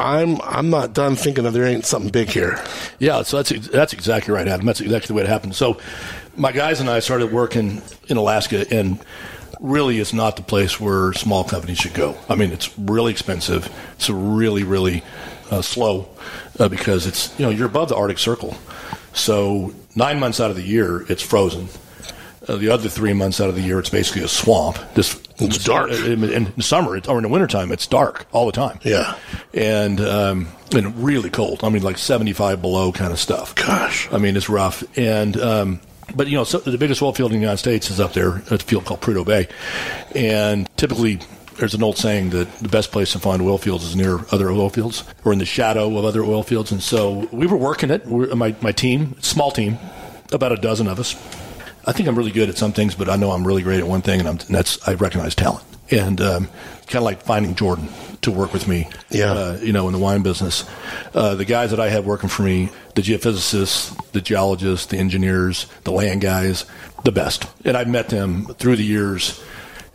I'm 0.02 0.42
I'm 0.42 0.70
not 0.70 0.94
done 0.94 1.16
thinking 1.16 1.44
that 1.44 1.52
there 1.52 1.66
ain't 1.66 1.86
something 1.86 2.12
big 2.12 2.30
here. 2.30 2.64
Yeah, 3.00 3.22
so 3.24 3.42
that's 3.42 3.68
that's 3.68 3.94
exactly 3.94 4.34
right, 4.34 4.48
Adam. 4.48 4.66
That's 4.66 4.82
exactly 4.82 5.08
the 5.08 5.14
way 5.14 5.24
it 5.24 5.30
happened. 5.30 5.56
So, 5.56 5.80
my 6.36 6.52
guys 6.52 6.80
and 6.80 6.90
I 6.90 7.00
started 7.00 7.32
working 7.32 7.82
in 8.08 8.18
Alaska, 8.18 8.66
and 8.72 9.00
really, 9.60 10.00
it's 10.00 10.14
not 10.14 10.36
the 10.36 10.42
place 10.44 10.80
where 10.80 11.14
small 11.14 11.44
companies 11.44 11.78
should 11.78 11.94
go. 11.94 12.18
I 12.28 12.36
mean, 12.36 12.52
it's 12.52 12.78
really 12.78 13.12
expensive. 13.12 13.70
It's 13.94 14.10
really, 14.10 14.64
really 14.64 15.04
uh, 15.52 15.62
slow 15.62 16.10
uh, 16.60 16.68
because 16.68 17.06
it's 17.06 17.38
you 17.40 17.46
know 17.46 17.52
you're 17.52 17.68
above 17.68 17.90
the 17.90 17.96
Arctic 17.96 18.18
Circle, 18.18 18.58
so 19.14 19.74
nine 19.96 20.20
months 20.20 20.40
out 20.40 20.50
of 20.50 20.56
the 20.56 20.64
year 20.64 21.06
it's 21.10 21.22
frozen. 21.22 21.68
Uh, 22.48 22.56
the 22.56 22.70
other 22.70 22.90
three 22.90 23.14
months 23.14 23.40
out 23.40 23.50
of 23.50 23.56
the 23.56 23.62
year, 23.62 23.78
it's 23.78 23.90
basically 23.90 24.24
a 24.24 24.28
swamp. 24.28 24.78
This 24.96 25.22
It's 25.40 25.64
dark. 25.64 25.92
In, 25.92 26.24
in 26.24 26.54
the 26.58 26.64
summer, 26.64 26.98
it's, 26.98 27.08
or 27.08 27.18
in 27.18 27.24
the 27.24 27.30
wintertime, 27.30 27.72
it's 27.72 27.86
dark 27.86 28.26
all 28.32 28.48
the 28.48 28.52
time. 28.52 28.80
Yeah. 28.84 29.16
and 29.54 30.02
um, 30.02 30.48
and 30.76 31.04
really 31.04 31.30
cold. 31.30 31.64
I 31.64 31.70
mean, 31.70 31.84
like 31.84 31.98
seventy 32.00 32.34
five 32.34 32.62
below 32.62 32.92
kind 32.92 33.14
of 33.14 33.20
stuff. 33.20 33.54
Gosh. 33.56 34.12
I 34.12 34.18
mean, 34.18 34.36
it's 34.36 34.50
rough. 34.50 34.84
And 34.98 35.38
um, 35.38 35.80
but 36.16 36.28
you 36.28 36.36
know, 36.36 36.44
so 36.44 36.58
the 36.58 36.78
biggest 36.78 37.02
oil 37.02 37.14
field 37.14 37.32
in 37.32 37.38
the 37.38 37.42
United 37.42 37.60
States 37.60 37.92
is 37.92 38.00
up 38.00 38.14
there. 38.14 38.38
It's 38.38 38.52
a 38.52 38.58
field 38.58 38.86
called 38.86 39.02
Prudhoe 39.02 39.26
Bay, 39.26 39.48
and 40.16 40.68
typically. 40.78 41.20
There's 41.58 41.76
an 41.76 41.84
old 41.84 41.98
saying 41.98 42.32
that 42.32 42.52
the 42.60 42.70
best 42.70 42.92
place 42.92 43.12
to 43.12 43.20
find 43.20 43.40
oil 43.40 43.60
fields 43.60 43.84
is 43.84 43.96
near 43.96 44.20
other 44.32 44.50
oil 44.50 44.70
fields 44.70 45.04
or 45.24 45.32
in 45.32 45.38
the 45.38 45.46
shadow 45.46 45.96
of 45.96 46.06
other 46.06 46.24
oil 46.24 46.42
fields. 46.42 46.72
And 46.72 46.82
so 46.82 47.28
we 47.32 47.46
were 47.46 47.58
working 47.58 47.92
it. 47.92 48.04
We're, 48.08 48.34
my, 48.34 48.56
my 48.62 48.72
team, 48.72 49.16
small 49.22 49.52
team, 49.52 49.78
about 50.32 50.54
a 50.54 50.56
dozen 50.56 50.88
of 50.88 51.00
us. 51.00 51.14
I 51.86 51.92
think 51.92 52.08
I'm 52.08 52.16
really 52.18 52.32
good 52.32 52.50
at 52.50 52.58
some 52.58 52.74
things, 52.74 52.96
but 52.96 53.10
I 53.10 53.16
know 53.16 53.32
I'm 53.32 53.46
really 53.46 53.64
great 53.64 53.80
at 53.80 53.88
one 53.88 54.02
thing, 54.02 54.20
and, 54.20 54.30
I'm, 54.30 54.38
and 54.40 54.56
that's 54.56 54.88
I 54.88 54.94
recognize 54.94 55.36
talent. 55.36 55.66
And 55.90 56.22
um, 56.22 56.46
kind 56.88 56.96
of 56.98 57.04
like 57.04 57.22
finding 57.24 57.54
Jordan 57.56 57.90
to 58.22 58.32
work 58.32 58.54
with 58.54 58.68
me, 58.68 58.88
Yeah. 59.10 59.32
uh, 59.32 59.60
you 59.62 59.74
know, 59.74 59.88
in 59.88 59.94
the 59.94 60.00
wine 60.00 60.22
business. 60.22 60.64
Uh, 61.14 61.36
the 61.36 61.44
guys 61.44 61.72
that 61.72 61.80
I 61.80 61.90
have 61.90 62.06
working 62.06 62.30
for 62.30 62.44
me, 62.44 62.70
the 62.96 63.02
geophysicists, 63.02 64.12
the 64.12 64.22
geologists, 64.22 64.86
the 64.86 64.98
engineers, 64.98 65.66
the 65.84 65.92
land 65.92 66.22
guys, 66.22 66.66
the 67.04 67.12
best. 67.12 67.46
And 67.66 67.76
I've 67.76 67.90
met 67.90 68.10
them 68.10 68.46
through 68.46 68.76
the 68.78 68.84
years 68.86 69.44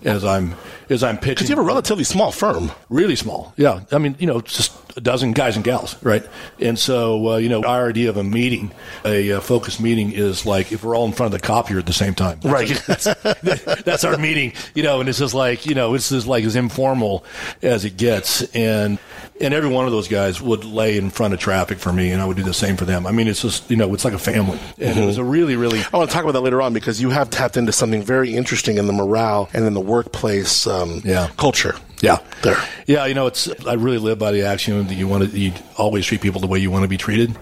as 0.04 0.24
I'm 0.24 0.54
as 0.88 1.02
I'm 1.02 1.16
pitching. 1.16 1.34
Because 1.34 1.48
you 1.50 1.56
have 1.56 1.64
a 1.64 1.66
relatively 1.66 2.04
small 2.04 2.32
firm. 2.32 2.70
Really 2.88 3.16
small, 3.16 3.52
yeah. 3.56 3.80
I 3.92 3.98
mean, 3.98 4.16
you 4.18 4.26
know, 4.26 4.40
just 4.40 4.72
a 4.96 5.00
dozen 5.00 5.32
guys 5.32 5.56
and 5.56 5.64
gals, 5.64 6.02
right? 6.02 6.26
And 6.58 6.78
so, 6.78 7.32
uh, 7.32 7.36
you 7.36 7.48
know, 7.50 7.62
our 7.64 7.88
idea 7.88 8.08
of 8.08 8.16
a 8.16 8.24
meeting, 8.24 8.70
a 9.04 9.32
uh, 9.32 9.40
focused 9.40 9.78
meeting, 9.80 10.12
is 10.12 10.46
like 10.46 10.72
if 10.72 10.82
we're 10.84 10.96
all 10.96 11.04
in 11.04 11.12
front 11.12 11.34
of 11.34 11.40
the 11.40 11.46
copier 11.46 11.78
at 11.78 11.86
the 11.86 11.92
same 11.92 12.14
time, 12.14 12.40
Right. 12.42 12.68
that's 12.86 14.04
our 14.04 14.16
meeting, 14.16 14.52
you 14.74 14.82
know. 14.82 15.00
And 15.00 15.08
it's 15.08 15.18
just 15.18 15.34
like, 15.34 15.66
you 15.66 15.74
know, 15.74 15.94
it's 15.94 16.08
just 16.08 16.26
like 16.26 16.44
as 16.44 16.56
informal 16.56 17.24
as 17.62 17.84
it 17.84 17.96
gets, 17.96 18.42
and 18.54 18.98
and 19.38 19.52
every 19.52 19.68
one 19.68 19.84
of 19.84 19.92
those 19.92 20.08
guys 20.08 20.40
would 20.40 20.64
lay 20.64 20.96
in 20.96 21.10
front 21.10 21.34
of 21.34 21.40
traffic 21.40 21.78
for 21.78 21.92
me, 21.92 22.10
and 22.10 22.22
I 22.22 22.24
would 22.24 22.38
do 22.38 22.42
the 22.42 22.54
same 22.54 22.76
for 22.76 22.86
them. 22.86 23.06
I 23.06 23.10
mean, 23.12 23.28
it's 23.28 23.42
just, 23.42 23.70
you 23.70 23.76
know, 23.76 23.92
it's 23.92 24.04
like 24.04 24.14
a 24.14 24.18
family, 24.18 24.58
and 24.78 24.98
it 24.98 25.04
was 25.04 25.18
a 25.18 25.24
really, 25.24 25.56
really 25.56 25.80
I 25.92 25.96
want 25.98 26.08
to 26.08 26.14
talk 26.14 26.22
about 26.24 26.32
that 26.32 26.40
later 26.40 26.62
on 26.62 26.72
because 26.72 27.02
you 27.02 27.10
have 27.10 27.28
tapped 27.28 27.58
into 27.58 27.72
something 27.72 28.02
very 28.02 28.34
interesting 28.34 28.78
in 28.78 28.86
the 28.86 28.92
morale 28.94 29.50
and 29.52 29.66
in 29.66 29.74
the 29.74 29.80
workplace 29.80 30.66
um, 30.82 31.00
Yeah. 31.04 31.28
culture. 31.36 31.74
Yeah, 32.02 32.18
There. 32.42 32.58
Yeah, 32.86 33.06
you 33.06 33.14
know, 33.14 33.26
it's 33.26 33.48
I 33.66 33.72
really 33.72 33.96
live 33.98 34.18
by 34.18 34.30
the 34.30 34.42
axiom 34.42 34.86
that 34.86 34.94
you 34.94 35.08
want 35.08 35.30
to 35.30 35.38
you 35.38 35.52
always 35.78 36.04
treat 36.04 36.20
people 36.20 36.42
the 36.42 36.46
way 36.46 36.58
you 36.58 36.70
want 36.70 36.82
to 36.82 36.88
be 36.88 36.98
treated. 36.98 37.34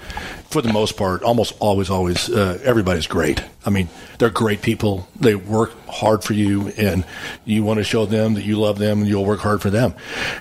For 0.54 0.62
the 0.62 0.72
most 0.72 0.96
part, 0.96 1.24
almost 1.24 1.54
always, 1.58 1.90
always, 1.90 2.30
uh, 2.30 2.60
everybody's 2.62 3.08
great. 3.08 3.42
I 3.66 3.70
mean, 3.70 3.88
they're 4.20 4.30
great 4.30 4.62
people. 4.62 5.08
They 5.18 5.34
work 5.34 5.72
hard 5.88 6.22
for 6.22 6.32
you, 6.32 6.68
and 6.78 7.04
you 7.44 7.64
want 7.64 7.78
to 7.78 7.84
show 7.84 8.06
them 8.06 8.34
that 8.34 8.44
you 8.44 8.54
love 8.60 8.78
them, 8.78 9.00
and 9.00 9.08
you'll 9.08 9.24
work 9.24 9.40
hard 9.40 9.60
for 9.60 9.68
them. 9.70 9.94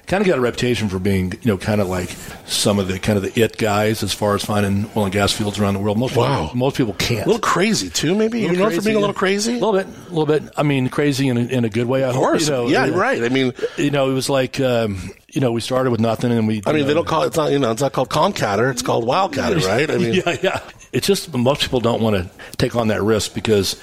Kind 0.05 0.21
of 0.21 0.27
got 0.27 0.37
a 0.37 0.41
reputation 0.41 0.87
for 0.87 0.99
being, 0.99 1.31
you 1.41 1.47
know, 1.47 1.57
kind 1.57 1.81
of 1.81 1.87
like 1.87 2.15
some 2.45 2.77
of 2.77 2.87
the 2.89 2.99
kind 2.99 3.17
of 3.17 3.23
the 3.23 3.41
it 3.41 3.57
guys 3.57 4.03
as 4.03 4.13
far 4.13 4.35
as 4.35 4.45
finding 4.45 4.87
oil 4.95 5.05
and 5.05 5.11
gas 5.13 5.33
fields 5.33 5.57
around 5.57 5.73
the 5.73 5.79
world. 5.79 5.97
Most 5.97 6.15
Wow. 6.15 6.43
people, 6.43 6.57
most 6.57 6.77
people 6.77 6.93
can't. 6.93 7.25
A 7.25 7.29
little 7.29 7.41
crazy 7.41 7.89
too, 7.89 8.13
maybe. 8.13 8.41
You 8.41 8.51
know, 8.51 8.69
for 8.69 8.83
being 8.83 8.95
a 8.97 8.99
little 8.99 9.15
crazy. 9.15 9.53
A 9.57 9.65
little 9.65 9.73
bit, 9.73 9.87
a 9.87 10.09
little 10.13 10.27
bit. 10.27 10.43
I 10.55 10.61
mean, 10.61 10.89
crazy 10.89 11.27
in 11.27 11.37
a, 11.37 11.41
in 11.41 11.65
a 11.65 11.69
good 11.69 11.87
way. 11.87 12.03
I 12.03 12.09
of 12.09 12.15
course. 12.15 12.45
You 12.45 12.51
know, 12.53 12.67
yeah, 12.67 12.89
right. 12.89 13.23
I 13.23 13.29
mean, 13.29 13.51
you 13.77 13.89
know, 13.89 14.11
it 14.11 14.13
was 14.13 14.29
like, 14.29 14.59
um, 14.59 15.09
you 15.33 15.41
know, 15.41 15.51
we 15.51 15.59
started 15.61 15.89
with 15.91 15.99
nothing, 15.99 16.31
and 16.31 16.47
we. 16.47 16.61
I 16.65 16.71
mean, 16.71 16.81
you 16.81 16.87
they 16.87 16.93
don't 16.93 17.07
call 17.07 17.23
it. 17.23 17.27
It's 17.27 17.37
not. 17.37 17.51
You 17.51 17.59
know, 17.59 17.71
it's 17.71 17.81
not 17.81 17.91
called 17.91 18.09
Comcatter. 18.09 18.71
It's 18.71 18.81
called 18.81 19.03
Wildcatter, 19.05 19.61
right? 19.67 19.89
I 19.89 19.97
mean, 19.97 20.13
yeah, 20.13 20.37
yeah. 20.41 20.59
It's 20.91 21.07
just 21.07 21.33
most 21.35 21.61
people 21.61 21.79
don't 21.79 22.01
want 22.01 22.15
to 22.15 22.29
take 22.57 22.75
on 22.75 22.87
that 22.89 23.01
risk 23.01 23.33
because 23.33 23.75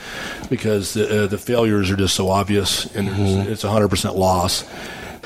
because 0.49 0.95
the, 0.95 1.25
uh, 1.25 1.27
the 1.27 1.39
failures 1.39 1.91
are 1.91 1.97
just 1.97 2.15
so 2.15 2.29
obvious, 2.31 2.87
and 2.95 3.09
Mm-hmm. 3.09 3.51
it's 3.53 3.65
a 3.65 3.71
hundred 3.71 3.89
percent 3.89 4.15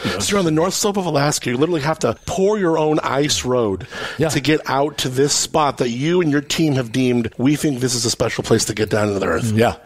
So 0.20 0.30
you're 0.30 0.38
on 0.38 0.44
the 0.44 0.50
north 0.50 0.74
slope 0.74 0.96
of 0.96 1.06
Alaska. 1.06 1.50
You 1.50 1.56
literally 1.56 1.80
have 1.82 1.98
to 2.00 2.14
pour 2.26 2.58
your 2.58 2.78
own 2.78 2.98
ice 3.00 3.44
road 3.44 3.86
Yeah. 4.18 4.28
to 4.28 4.40
get 4.40 4.60
out 4.68 4.98
to 4.98 5.08
this 5.08 5.32
spot 5.32 5.78
that 5.78 5.90
you 5.90 6.20
and 6.20 6.30
your 6.30 6.40
team 6.40 6.74
have 6.74 6.92
deemed. 6.92 7.32
We 7.38 7.56
think 7.56 7.80
this 7.80 7.94
is 7.94 8.04
a 8.04 8.10
special 8.10 8.44
place 8.44 8.64
to 8.66 8.74
get 8.74 8.90
down 8.90 9.08
to 9.08 9.18
the 9.18 9.26
earth. 9.26 9.44
Mm-hmm. 9.44 9.58
Yeah, 9.58 9.76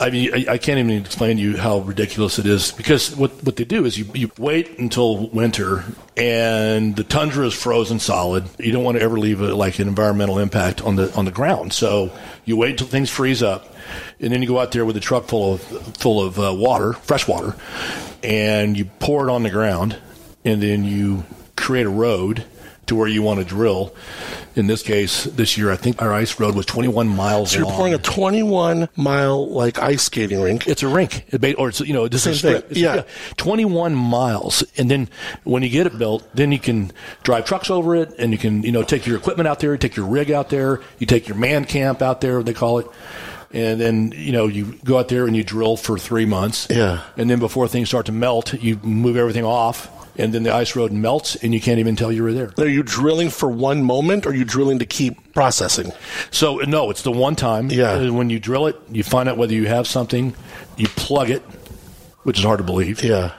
I 0.00 0.10
mean, 0.10 0.34
I, 0.34 0.52
I 0.54 0.58
can't 0.58 0.78
even 0.78 0.90
explain 1.02 1.36
to 1.36 1.42
you 1.42 1.56
how 1.56 1.78
ridiculous 1.78 2.38
it 2.38 2.46
is 2.46 2.72
because 2.72 3.14
what 3.16 3.30
what 3.44 3.56
they 3.56 3.64
do 3.64 3.84
is 3.84 3.96
you 3.98 4.06
you 4.14 4.30
wait 4.38 4.78
until 4.78 5.28
winter 5.28 5.84
and 6.16 6.94
the 6.96 7.04
tundra 7.04 7.46
is 7.46 7.54
frozen 7.54 7.98
solid. 7.98 8.44
You 8.58 8.72
don't 8.72 8.84
want 8.84 8.98
to 8.98 9.02
ever 9.02 9.18
leave 9.18 9.40
a, 9.40 9.54
like 9.54 9.78
an 9.78 9.88
environmental 9.88 10.38
impact 10.38 10.80
on 10.82 10.96
the 10.96 11.12
on 11.14 11.24
the 11.24 11.30
ground, 11.30 11.72
so 11.72 12.10
you 12.44 12.56
wait 12.56 12.72
until 12.72 12.86
things 12.88 13.10
freeze 13.10 13.42
up, 13.42 13.71
and 14.20 14.32
then 14.32 14.42
you 14.42 14.48
go 14.48 14.58
out 14.58 14.72
there 14.72 14.84
with 14.84 14.96
a 14.96 15.00
truck 15.00 15.24
full 15.26 15.54
of 15.54 15.60
full 15.96 16.22
of 16.22 16.38
uh, 16.38 16.52
water, 16.54 16.92
fresh 16.94 17.26
water, 17.28 17.54
and 18.22 18.76
you 18.76 18.84
pour 19.00 19.28
it 19.28 19.32
on 19.32 19.42
the 19.42 19.50
ground. 19.50 19.96
and 20.44 20.60
then 20.62 20.84
you 20.84 21.24
create 21.56 21.86
a 21.86 21.90
road 21.90 22.44
to 22.86 22.96
where 22.96 23.06
you 23.06 23.22
want 23.22 23.38
to 23.38 23.44
drill. 23.46 23.94
In 24.56 24.66
this 24.66 24.82
case, 24.82 25.22
this 25.24 25.56
year, 25.56 25.70
I 25.70 25.76
think 25.76 26.02
our 26.02 26.12
ice 26.12 26.38
road 26.40 26.56
was 26.56 26.66
21 26.66 27.06
miles 27.08 27.52
So 27.52 27.58
you're 27.58 27.66
long. 27.66 27.76
pouring 27.76 27.94
a 27.94 27.98
21 27.98 28.88
mile 28.96 29.48
like 29.50 29.78
ice 29.78 30.02
skating 30.02 30.40
rink. 30.42 30.66
It's 30.66 30.82
a 30.82 30.88
rink, 30.88 31.24
or 31.56 31.68
it's 31.68 31.78
you 31.80 31.92
know, 31.94 32.08
just 32.08 32.24
Same 32.24 32.32
a 32.32 32.36
strip. 32.36 32.68
thing, 32.68 32.82
It's- 32.82 33.06
yeah. 33.06 33.12
twenty-one 33.36 33.94
miles, 33.94 34.64
and 34.76 34.90
then 34.90 35.08
when 35.44 35.62
you 35.62 35.68
get 35.70 35.86
it 35.86 35.96
built, 35.96 36.28
then 36.34 36.50
you 36.52 36.58
can 36.58 36.90
drive 37.22 37.44
trucks 37.46 37.70
over 37.70 37.94
it, 37.94 38.12
and 38.18 38.32
you 38.32 38.38
can 38.38 38.62
you 38.64 38.72
know 38.72 38.82
take 38.82 39.06
your 39.06 39.16
equipment 39.16 39.46
out 39.48 39.60
there, 39.60 39.76
take 39.78 39.94
your 39.96 40.06
rig 40.06 40.30
out 40.32 40.50
there, 40.50 40.80
you 40.98 41.06
take 41.06 41.28
your 41.28 41.36
man 41.38 41.64
camp 41.64 42.02
out 42.02 42.20
there, 42.20 42.42
they 42.42 42.52
call 42.52 42.80
it, 42.80 42.86
and 43.52 43.80
then 43.80 44.12
you 44.16 44.32
know 44.32 44.46
you 44.46 44.78
go 44.84 44.98
out 44.98 45.08
there 45.08 45.26
and 45.26 45.36
you 45.36 45.44
drill 45.44 45.76
for 45.76 45.98
three 45.98 46.24
months, 46.26 46.66
Yeah. 46.70 47.02
and 47.16 47.28
then 47.30 47.38
before 47.38 47.68
things 47.68 47.88
start 47.88 48.06
to 48.06 48.12
melt, 48.12 48.52
you 48.54 48.78
move 48.82 49.16
everything 49.16 49.44
off, 49.44 49.88
and 50.16 50.32
then 50.34 50.42
the 50.42 50.52
ice 50.54 50.76
road 50.76 50.92
melts, 50.92 51.36
and 51.36 51.54
you 51.54 51.60
can't 51.60 51.78
even 51.78 51.96
tell 51.96 52.12
you 52.12 52.22
were 52.22 52.32
there. 52.32 52.50
Are 52.58 52.66
you 52.66 52.82
drilling 52.82 53.30
for 53.30 53.48
one 53.48 53.82
moment 53.82 54.26
or 54.26 54.30
are 54.30 54.34
you 54.34 54.44
drilling 54.44 54.78
to 54.80 54.86
keep 54.86 55.32
processing? 55.34 55.92
So 56.30 56.56
no, 56.58 56.90
it's 56.90 57.02
the 57.02 57.12
one 57.12 57.34
time. 57.36 57.70
Yeah. 57.70 58.10
When 58.10 58.28
you 58.30 58.38
drill 58.38 58.66
it, 58.66 58.76
you 58.90 59.02
find 59.02 59.28
out 59.28 59.36
whether 59.38 59.54
you 59.54 59.66
have 59.68 59.86
something, 59.86 60.34
you 60.76 60.88
plug 60.88 61.30
it, 61.30 61.42
which 62.24 62.38
is 62.38 62.44
hard 62.44 62.58
to 62.58 62.64
believe. 62.64 63.02
Yeah. 63.02 63.32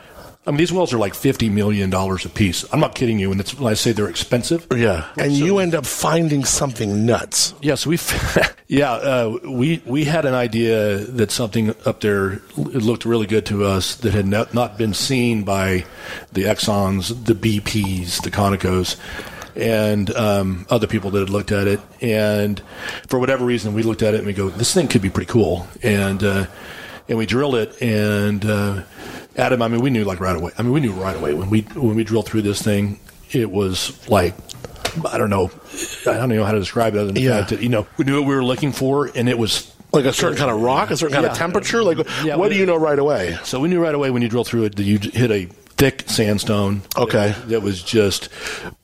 I 0.45 0.51
mean, 0.51 0.57
these 0.57 0.73
wells 0.73 0.91
are 0.93 0.97
like 0.97 1.13
fifty 1.13 1.47
million 1.47 1.89
dollars 1.89 2.25
a 2.25 2.29
piece. 2.29 2.65
I'm 2.73 2.81
not 2.81 2.95
kidding 2.95 3.17
you, 3.17 3.31
and 3.31 3.39
it's 3.39 3.57
when 3.57 3.71
I 3.71 3.75
say 3.75 3.93
they're 3.93 4.09
expensive. 4.09 4.67
Yeah. 4.75 5.07
And 5.17 5.31
you 5.31 5.59
end 5.59 5.73
up 5.73 5.85
finding 5.85 6.43
something 6.43 7.05
nuts. 7.05 7.53
Yes, 7.61 7.87
we. 7.87 7.97
yeah, 8.67 8.91
uh, 8.91 9.37
we 9.45 9.81
we 9.85 10.03
had 10.03 10.25
an 10.25 10.33
idea 10.33 10.97
that 10.97 11.31
something 11.31 11.69
up 11.85 12.01
there 12.01 12.33
it 12.57 12.81
looked 12.81 13.05
really 13.05 13.25
good 13.25 13.45
to 13.47 13.63
us 13.63 13.95
that 13.95 14.13
had 14.13 14.27
not, 14.27 14.53
not 14.53 14.77
been 14.77 14.93
seen 14.93 15.43
by 15.43 15.85
the 16.33 16.43
Exxon's, 16.43 17.23
the 17.23 17.35
BP's, 17.35 18.19
the 18.19 18.31
Conocos, 18.31 18.97
and 19.55 20.13
um, 20.13 20.65
other 20.69 20.87
people 20.87 21.09
that 21.11 21.21
had 21.21 21.29
looked 21.29 21.53
at 21.53 21.67
it. 21.67 21.79
And 22.01 22.61
for 23.07 23.17
whatever 23.17 23.45
reason, 23.45 23.73
we 23.73 23.83
looked 23.83 24.01
at 24.01 24.13
it 24.13 24.17
and 24.17 24.27
we 24.27 24.33
go, 24.33 24.49
"This 24.49 24.73
thing 24.73 24.89
could 24.89 25.01
be 25.01 25.09
pretty 25.09 25.31
cool." 25.31 25.67
And 25.81 26.21
uh, 26.21 26.47
and 27.07 27.17
we 27.17 27.25
drilled 27.25 27.55
it 27.55 27.81
and. 27.81 28.43
Uh, 28.43 28.83
Adam, 29.37 29.61
I 29.61 29.67
mean, 29.67 29.81
we 29.81 29.89
knew 29.89 30.03
like 30.03 30.19
right 30.19 30.35
away. 30.35 30.51
I 30.57 30.61
mean, 30.61 30.73
we 30.73 30.79
knew 30.79 30.91
right 30.93 31.15
away 31.15 31.33
when 31.33 31.49
we 31.49 31.61
when 31.61 31.95
we 31.95 32.03
drilled 32.03 32.27
through 32.27 32.43
this 32.43 32.61
thing. 32.61 32.99
It 33.31 33.49
was 33.49 34.07
like 34.09 34.35
I 35.11 35.17
don't 35.17 35.31
know, 35.31 35.49
I 36.07 36.13
don't 36.17 36.29
know 36.29 36.43
how 36.43 36.51
to 36.51 36.59
describe 36.59 36.93
it 36.93 36.97
other 36.99 37.07
than 37.07 37.15
the 37.15 37.21
Yeah. 37.21 37.37
fact 37.39 37.49
that 37.49 37.61
you 37.61 37.69
know 37.69 37.87
we 37.97 38.05
knew 38.05 38.19
what 38.19 38.27
we 38.27 38.35
were 38.35 38.43
looking 38.43 38.71
for, 38.71 39.09
and 39.15 39.27
it 39.27 39.37
was 39.39 39.71
Like 39.91 40.05
a 40.05 40.13
certain 40.13 40.37
kind 40.37 40.51
of 40.51 40.61
rock, 40.61 40.91
a 40.91 40.97
certain 40.97 41.15
kind 41.15 41.25
of 41.25 41.35
temperature. 41.35 41.81
Like, 41.83 41.97
Yeah, 42.23 42.35
what 42.35 42.49
do 42.51 42.55
you 42.57 42.65
know 42.67 42.75
right 42.75 42.99
away? 42.99 43.37
so 43.43 43.59
we 43.59 43.69
knew 43.69 43.81
right 43.81 43.95
away 43.95 44.11
when 44.11 44.21
you 44.21 44.29
drill 44.29 44.43
through 44.43 44.65
it 44.65 44.75
that 44.75 44.83
you 44.83 44.99
hit 44.99 45.31
a 45.31 45.47
thick 45.77 46.03
sandstone. 46.07 46.81
Okay. 46.97 47.29
that, 47.29 47.49
that 47.49 47.61
was 47.61 47.81
just 47.81 48.29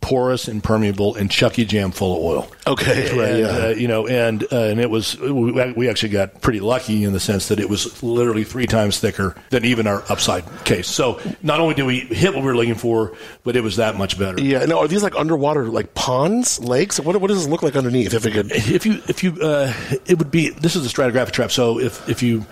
porous 0.01 0.47
and 0.47 0.63
permeable 0.63 1.15
and 1.15 1.29
Chucky 1.29 1.65
Jam 1.65 1.91
full 1.91 2.17
of 2.17 2.23
oil. 2.23 2.51
Okay, 2.67 3.17
right, 3.17 3.29
and, 3.29 3.39
yeah. 3.39 3.47
uh, 3.47 3.69
you 3.69 3.87
know, 3.87 4.07
and 4.07 4.43
uh, 4.51 4.63
and 4.63 4.79
it 4.79 4.89
was 4.89 5.17
we, 5.19 5.89
actually 5.89 6.09
got 6.09 6.41
pretty 6.41 6.59
lucky 6.59 7.03
in 7.03 7.13
the 7.13 7.19
sense 7.19 7.47
that 7.47 7.59
it 7.59 7.69
was 7.69 8.01
literally 8.03 8.43
three 8.43 8.67
times 8.67 8.99
thicker 8.99 9.35
than 9.49 9.65
even 9.65 9.87
our 9.87 10.03
upside 10.09 10.43
case. 10.65 10.87
So 10.87 11.19
not 11.41 11.59
only 11.59 11.75
did 11.75 11.85
we 11.85 11.99
hit 11.99 12.33
what 12.33 12.43
we 12.43 12.47
were 12.47 12.55
looking 12.55 12.75
for, 12.75 13.15
but 13.43 13.55
it 13.55 13.61
was 13.61 13.77
that 13.77 13.95
much 13.95 14.19
better. 14.19 14.41
Yeah. 14.41 14.65
No, 14.65 14.79
are 14.79 14.87
these 14.87 15.03
like 15.03 15.15
underwater, 15.15 15.65
like 15.65 15.93
ponds, 15.93 16.59
lakes? 16.59 16.99
What, 16.99 17.19
what 17.19 17.27
does 17.27 17.37
this 17.37 17.47
look 17.47 17.63
like 17.63 17.75
underneath? 17.75 18.13
If 18.13 18.25
it 18.25 18.31
could. 18.31 18.51
if 18.51 18.85
you 18.85 19.01
if 19.07 19.23
you 19.23 19.41
uh, 19.41 19.73
it 20.05 20.17
would 20.17 20.31
be 20.31 20.49
this 20.49 20.75
is 20.75 20.85
a 20.85 20.89
stratigraphic 20.89 21.31
trap 21.31 21.51
so 21.51 21.79
if 21.79 22.07
if 22.09 22.21
you 22.21 22.45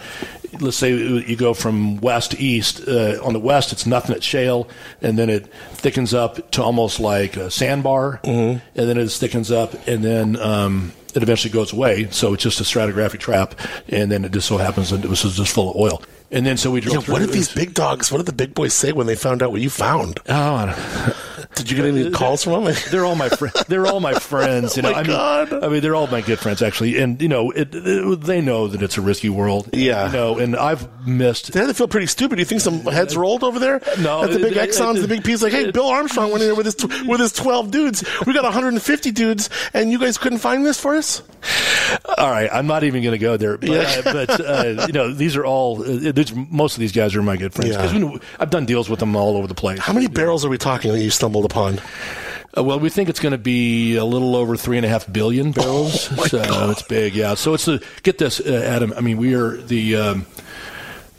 let's 0.59 0.77
say 0.77 0.91
you 0.91 1.35
go 1.35 1.53
from 1.53 1.97
west 2.01 2.31
to 2.31 2.39
east 2.39 2.87
uh, 2.87 3.19
on 3.23 3.33
the 3.33 3.39
west 3.39 3.71
it's 3.71 3.85
nothing 3.85 4.15
it's 4.15 4.25
shale 4.25 4.67
and 5.01 5.17
then 5.17 5.29
it 5.29 5.47
thickens 5.73 6.13
up 6.13 6.51
to 6.51 6.63
almost 6.63 6.99
like 6.99 7.35
a 7.37 7.49
sandbar 7.51 8.19
and 8.23 8.61
then 8.75 8.97
it 8.97 9.09
thickens 9.11 9.51
up 9.51 9.73
and 9.87 10.03
then 10.03 10.35
um, 10.37 10.91
it 11.13 11.23
eventually 11.23 11.51
goes 11.51 11.73
away 11.73 12.07
so 12.11 12.33
it's 12.33 12.43
just 12.43 12.59
a 12.59 12.63
stratigraphic 12.63 13.19
trap 13.19 13.55
and 13.89 14.11
then 14.11 14.23
it 14.25 14.31
just 14.31 14.47
so 14.47 14.57
happens 14.57 14.89
that 14.89 15.03
it 15.03 15.09
was 15.09 15.21
just 15.21 15.53
full 15.53 15.69
of 15.71 15.75
oil 15.75 16.01
and 16.31 16.45
then 16.45 16.57
so 16.57 16.69
we 16.71 16.81
drove 16.81 17.07
Yeah, 17.07 17.13
what 17.13 17.19
did 17.19 17.29
these 17.29 17.53
big 17.53 17.73
dogs? 17.73 18.11
What 18.11 18.17
did 18.17 18.25
the 18.25 18.33
big 18.33 18.53
boys 18.53 18.73
say 18.73 18.91
when 18.91 19.07
they 19.07 19.15
found 19.15 19.41
out 19.41 19.51
what 19.51 19.61
you 19.61 19.69
found? 19.69 20.19
oh 20.27 21.13
Did 21.57 21.69
you 21.71 21.75
get 21.77 21.85
any 21.85 22.09
calls 22.11 22.43
from 22.43 22.63
them? 22.65 22.75
they're 22.91 23.05
all 23.05 23.15
my 23.15 23.29
friends. 23.29 23.63
They're 23.67 23.85
all 23.87 23.99
my 23.99 24.13
friends. 24.13 24.75
You 24.77 24.83
know, 24.83 24.89
Oh 24.91 24.93
my 24.93 24.99
I 24.99 25.03
mean, 25.03 25.11
God. 25.11 25.63
I 25.63 25.67
mean, 25.67 25.81
they're 25.81 25.95
all 25.95 26.07
my 26.07 26.21
good 26.21 26.39
friends 26.39 26.61
actually, 26.61 26.97
and 26.99 27.21
you 27.21 27.27
know, 27.27 27.51
it, 27.51 27.69
it, 27.73 28.21
they 28.21 28.41
know 28.41 28.67
that 28.67 28.81
it's 28.81 28.97
a 28.97 29.01
risky 29.01 29.29
world. 29.29 29.69
Yeah. 29.73 30.07
you 30.07 30.13
know, 30.13 30.37
and 30.37 30.55
I've 30.55 30.87
missed. 31.07 31.53
They 31.53 31.59
had 31.59 31.67
to 31.67 31.73
feel 31.73 31.87
pretty 31.87 32.07
stupid. 32.07 32.39
You 32.39 32.45
think 32.45 32.61
some 32.61 32.81
heads 32.81 33.15
rolled 33.17 33.43
over 33.43 33.59
there? 33.59 33.81
No, 33.99 34.23
at 34.23 34.31
the 34.31 34.39
big 34.39 34.55
it- 34.57 34.69
Exxons, 34.69 35.01
the 35.01 35.07
big 35.07 35.23
P's, 35.23 35.41
like, 35.43 35.51
hey, 35.53 35.71
Bill 35.71 35.87
Armstrong 35.87 36.31
went 36.31 36.41
in 36.43 36.47
there 36.49 36.55
with 36.55 36.65
his 36.65 36.75
tw- 36.75 37.07
with 37.07 37.19
his 37.19 37.33
twelve 37.33 37.71
dudes. 37.71 38.03
We 38.25 38.33
got 38.33 38.43
150 38.43 39.11
dudes, 39.11 39.49
and 39.73 39.91
you 39.91 39.99
guys 39.99 40.17
couldn't 40.17 40.39
find 40.39 40.65
this 40.65 40.79
for 40.79 40.95
us. 40.95 41.21
All 42.17 42.29
right, 42.31 42.49
I'm 42.51 42.67
not 42.67 42.83
even 42.83 43.01
going 43.03 43.13
to 43.13 43.17
go 43.19 43.37
there, 43.37 43.57
but, 43.57 43.69
Yeah. 43.69 44.01
uh, 44.05 44.13
but 44.13 44.39
uh, 44.41 44.85
you 44.87 44.93
know, 44.93 45.13
these 45.13 45.35
are 45.35 45.45
all. 45.45 45.81
Uh, 45.83 46.11
most 46.49 46.75
of 46.75 46.79
these 46.79 46.91
guys 46.91 47.15
are 47.15 47.21
my 47.21 47.37
good 47.37 47.53
friends 47.53 47.71
Yeah. 47.71 47.81
because 47.81 47.93
know, 47.93 48.19
I've 48.39 48.49
done 48.49 48.65
deals 48.65 48.89
with 48.89 48.99
them 48.99 49.15
all 49.15 49.37
over 49.37 49.47
the 49.47 49.53
place. 49.55 49.79
How 49.79 49.93
many 49.93 50.07
barrels 50.07 50.43
are 50.43 50.49
we 50.49 50.57
talking 50.57 50.91
that 50.91 50.99
you 50.99 51.09
stumbled 51.09 51.45
upon? 51.47 51.79
Uh, 52.57 52.63
well, 52.63 52.79
we 52.79 52.89
think 52.89 53.09
it's 53.09 53.19
going 53.19 53.31
to 53.31 53.37
be 53.37 53.95
a 53.95 54.05
little 54.05 54.35
over 54.35 54.55
three 54.55 54.77
and 54.77 54.85
a 54.85 54.89
half 54.89 55.11
billion 55.11 55.51
barrels. 55.51 56.09
Oh, 56.17 56.25
so 56.27 56.69
it's 56.71 56.81
big, 56.83 57.15
yeah. 57.15 57.33
So 57.33 57.53
it's 57.53 57.65
the 57.65 57.83
get 58.03 58.17
this, 58.17 58.39
uh, 58.39 58.63
Adam. 58.65 58.93
I 58.95 59.01
mean, 59.01 59.17
we 59.17 59.33
are 59.33 59.57
the. 59.57 59.95
Um, 59.95 60.25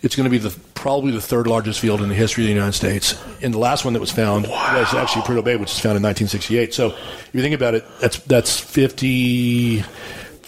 it's 0.00 0.14
going 0.14 0.24
to 0.24 0.30
be 0.30 0.38
the 0.38 0.56
probably 0.74 1.10
the 1.10 1.20
third 1.20 1.48
largest 1.48 1.80
field 1.80 2.00
in 2.00 2.08
the 2.08 2.14
history 2.14 2.44
of 2.44 2.46
the 2.46 2.54
United 2.54 2.72
States, 2.74 3.20
and 3.42 3.52
the 3.52 3.58
last 3.58 3.84
one 3.84 3.94
that 3.94 4.00
was 4.00 4.12
found 4.12 4.46
was 4.46 4.94
actually 4.94 5.22
Prudhoe 5.22 5.44
Bay, 5.44 5.56
which 5.56 5.70
was 5.70 5.80
found 5.80 5.96
in 5.96 6.02
1968. 6.02 6.72
So 6.72 6.88
if 6.88 7.30
you 7.32 7.42
think 7.42 7.54
about 7.54 7.74
it, 7.74 7.84
that's 8.00 8.18
that's 8.20 8.58
50. 8.60 9.84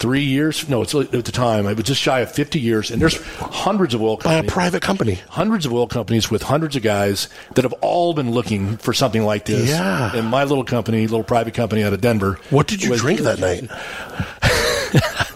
Three 0.01 0.23
years? 0.23 0.67
No, 0.67 0.81
it's 0.81 0.95
at 0.95 1.11
the 1.11 1.31
time. 1.31 1.67
It 1.67 1.77
was 1.77 1.85
just 1.85 2.01
shy 2.01 2.21
of 2.21 2.31
50 2.31 2.59
years, 2.59 2.89
and 2.89 2.99
there's 2.99 3.21
hundreds 3.37 3.93
of 3.93 4.01
oil 4.01 4.17
By 4.17 4.33
a 4.33 4.35
companies 4.37 4.51
private 4.51 4.81
company. 4.81 5.19
hundreds 5.29 5.65
of 5.67 5.73
oil 5.73 5.85
companies 5.85 6.31
with 6.31 6.41
hundreds 6.41 6.75
of 6.75 6.81
guys 6.81 7.29
that 7.53 7.63
have 7.63 7.73
all 7.81 8.13
been 8.15 8.31
looking 8.31 8.77
for 8.77 8.93
something 8.93 9.23
like 9.23 9.45
this. 9.45 9.69
Yeah. 9.69 10.11
And 10.15 10.27
my 10.27 10.43
little 10.43 10.63
company, 10.63 11.01
little 11.05 11.23
private 11.23 11.53
company 11.53 11.83
out 11.83 11.93
of 11.93 12.01
Denver. 12.01 12.39
What 12.49 12.65
did 12.67 12.81
you 12.83 12.89
was- 12.89 13.01
drink 13.01 13.19
that 13.21 13.37
night? 13.47 13.69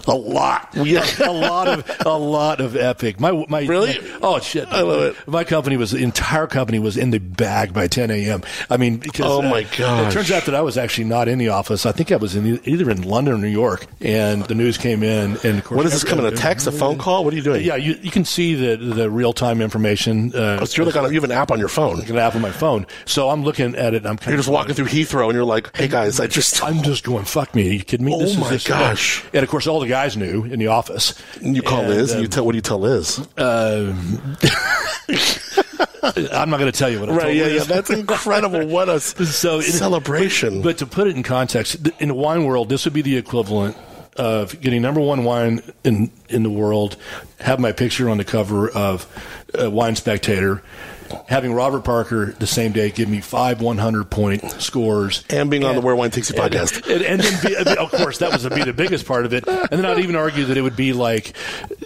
A 0.07 0.13
lot. 0.13 0.69
Yeah. 0.73 1.05
a 1.25 1.31
lot 1.31 1.67
of 1.67 1.91
a 2.05 2.17
lot 2.17 2.61
of 2.61 2.75
Epoch. 2.75 3.19
My 3.19 3.31
my 3.49 3.61
Really? 3.65 3.99
my- 3.99 4.19
oh 4.21 4.39
shit! 4.39 4.67
I 4.67 4.81
love 4.81 5.01
it. 5.01 5.27
My 5.27 5.43
company 5.43 5.77
was 5.77 5.91
the 5.91 6.03
entire 6.03 6.47
company 6.47 6.79
was 6.79 6.97
in 6.97 7.09
the 7.11 7.19
bag 7.19 7.73
by 7.73 7.87
10 7.87 8.11
a.m. 8.11 8.41
I 8.69 8.77
mean, 8.77 8.97
because 8.97 9.25
Oh, 9.25 9.41
my 9.41 9.63
uh, 9.63 9.77
gosh. 9.77 10.11
It 10.11 10.13
turns 10.13 10.31
out 10.31 10.45
that 10.45 10.55
I 10.55 10.61
was 10.61 10.77
actually 10.77 11.05
not 11.05 11.27
in 11.27 11.37
the 11.39 11.49
office. 11.49 11.85
I 11.85 11.91
think 11.91 12.11
I 12.11 12.17
was 12.17 12.35
in 12.35 12.45
either 12.67 12.89
in 12.91 13.01
London 13.03 13.33
or 13.33 13.37
New 13.37 13.47
York, 13.47 13.87
and 14.01 14.43
the 14.45 14.55
news 14.55 14.77
came 14.77 15.01
in. 15.03 15.37
And 15.43 15.57
of 15.59 15.63
course, 15.63 15.77
What 15.77 15.85
is 15.85 15.93
this 15.93 16.03
coming? 16.03 16.25
A 16.25 16.31
text, 16.31 16.67
a 16.67 16.71
phone 16.71 16.97
call? 16.97 17.23
What 17.23 17.33
are 17.33 17.37
you 17.37 17.43
doing? 17.43 17.63
Yeah, 17.65 17.75
you, 17.75 17.95
you 18.01 18.11
can 18.11 18.25
see 18.25 18.53
the 18.55 18.75
the 18.77 19.09
real 19.09 19.33
time 19.33 19.61
information. 19.61 20.33
Uh, 20.35 20.59
Oh, 20.61 20.65
so 20.65 20.77
you're 20.77 20.85
like 20.85 20.95
on 20.95 21.05
a, 21.05 21.09
you 21.09 21.15
have 21.15 21.23
an 21.23 21.31
app 21.31 21.51
on 21.51 21.59
your 21.59 21.67
phone. 21.67 21.99
an 22.01 22.17
app 22.17 22.35
on 22.35 22.41
my 22.41 22.51
phone. 22.51 22.85
So 23.05 23.29
I'm 23.29 23.43
looking 23.43 23.75
at 23.75 23.93
it. 23.93 24.05
I'm 24.05 24.17
kind 24.17 24.27
You're 24.27 24.35
of 24.35 24.39
just 24.45 24.49
walking 24.49 24.73
through 24.75 24.85
Heathrow, 24.85 25.25
and 25.25 25.33
you're 25.33 25.43
like, 25.45 25.75
"Hey 25.75 25.87
guys, 25.87 26.19
I 26.19 26.27
just." 26.27 26.63
I'm 26.65 26.81
just 26.83 27.03
going, 27.03 27.25
fuck 27.25 27.53
me. 27.53 27.69
Are 27.69 27.73
you 27.73 27.83
kidding 27.83 28.05
me? 28.05 28.13
Oh 28.13 28.19
this 28.19 28.37
my 28.37 28.57
gosh. 28.65 29.23
And 29.33 29.43
of 29.43 29.49
course, 29.49 29.67
all 29.67 29.79
the 29.79 29.87
guys 29.87 29.94
knew 30.17 30.43
in 30.43 30.59
the 30.59 30.67
office. 30.67 31.13
You 31.41 31.61
call 31.61 31.81
And, 31.81 31.89
Liz, 31.89 32.11
and 32.11 32.21
you 32.21 32.25
um, 32.27 32.29
tell 32.31 32.45
what 32.45 32.51
do 32.53 32.57
you 32.57 32.61
tell 32.61 32.79
Liz? 32.79 33.19
um, 33.37 34.35
I'm 36.31 36.49
not 36.49 36.59
going 36.59 36.71
to 36.71 36.77
tell 36.77 36.89
you 36.89 36.99
what 36.99 37.09
I 37.09 37.11
told 37.13 37.23
right? 37.23 37.35
Yeah, 37.35 37.43
Liz. 37.45 37.67
yeah. 37.67 37.75
That's 37.75 37.89
incredible. 37.89 38.67
What 38.67 38.89
a 38.89 38.99
So 39.25 39.59
it- 39.59 39.63
celebration! 39.63 40.61
But 40.61 40.77
to 40.79 40.85
put 40.85 41.07
it 41.07 41.15
in 41.15 41.23
context, 41.23 41.87
in 41.99 42.09
the 42.09 42.13
wine 42.13 42.45
world, 42.45 42.69
this 42.69 42.85
would 42.85 42.93
be 42.93 43.01
the 43.01 43.17
equivalent 43.17 43.75
of 44.15 44.59
getting 44.61 44.81
number 44.81 45.01
one 45.01 45.23
wine 45.23 45.61
in 45.83 46.11
in 46.29 46.43
the 46.43 46.49
world, 46.49 46.95
have 47.39 47.59
my 47.59 47.71
picture 47.71 48.09
on 48.09 48.17
the 48.17 48.23
cover 48.23 48.69
of 48.69 49.05
uh, 49.61 49.69
Wine 49.69 49.95
Spectator, 49.95 50.61
having 51.27 51.53
Robert 51.53 51.83
Parker 51.83 52.31
the 52.39 52.47
same 52.47 52.71
day 52.71 52.91
give 52.91 53.09
me 53.09 53.21
five 53.21 53.61
100 53.61 54.09
point 54.09 54.43
scores, 54.61 55.23
and 55.29 55.49
being 55.49 55.63
on 55.63 55.75
the 55.75 55.81
Where 55.81 55.95
Wine 55.95 56.11
Takes 56.11 56.29
You 56.29 56.35
podcast. 56.35 56.89
and, 56.93 57.03
and 57.03 57.21
then 57.21 57.65
be, 57.65 57.75
of 57.77 57.91
course 57.91 58.19
that 58.19 58.31
was 58.31 58.45
be 58.45 58.63
the 58.63 58.73
biggest 58.73 59.05
part 59.05 59.25
of 59.25 59.33
it. 59.33 59.47
And 59.47 59.69
then 59.71 59.85
I'd 59.85 59.99
even 59.99 60.15
argue 60.15 60.45
that 60.45 60.57
it 60.57 60.61
would 60.61 60.75
be 60.75 60.93
like 60.93 61.33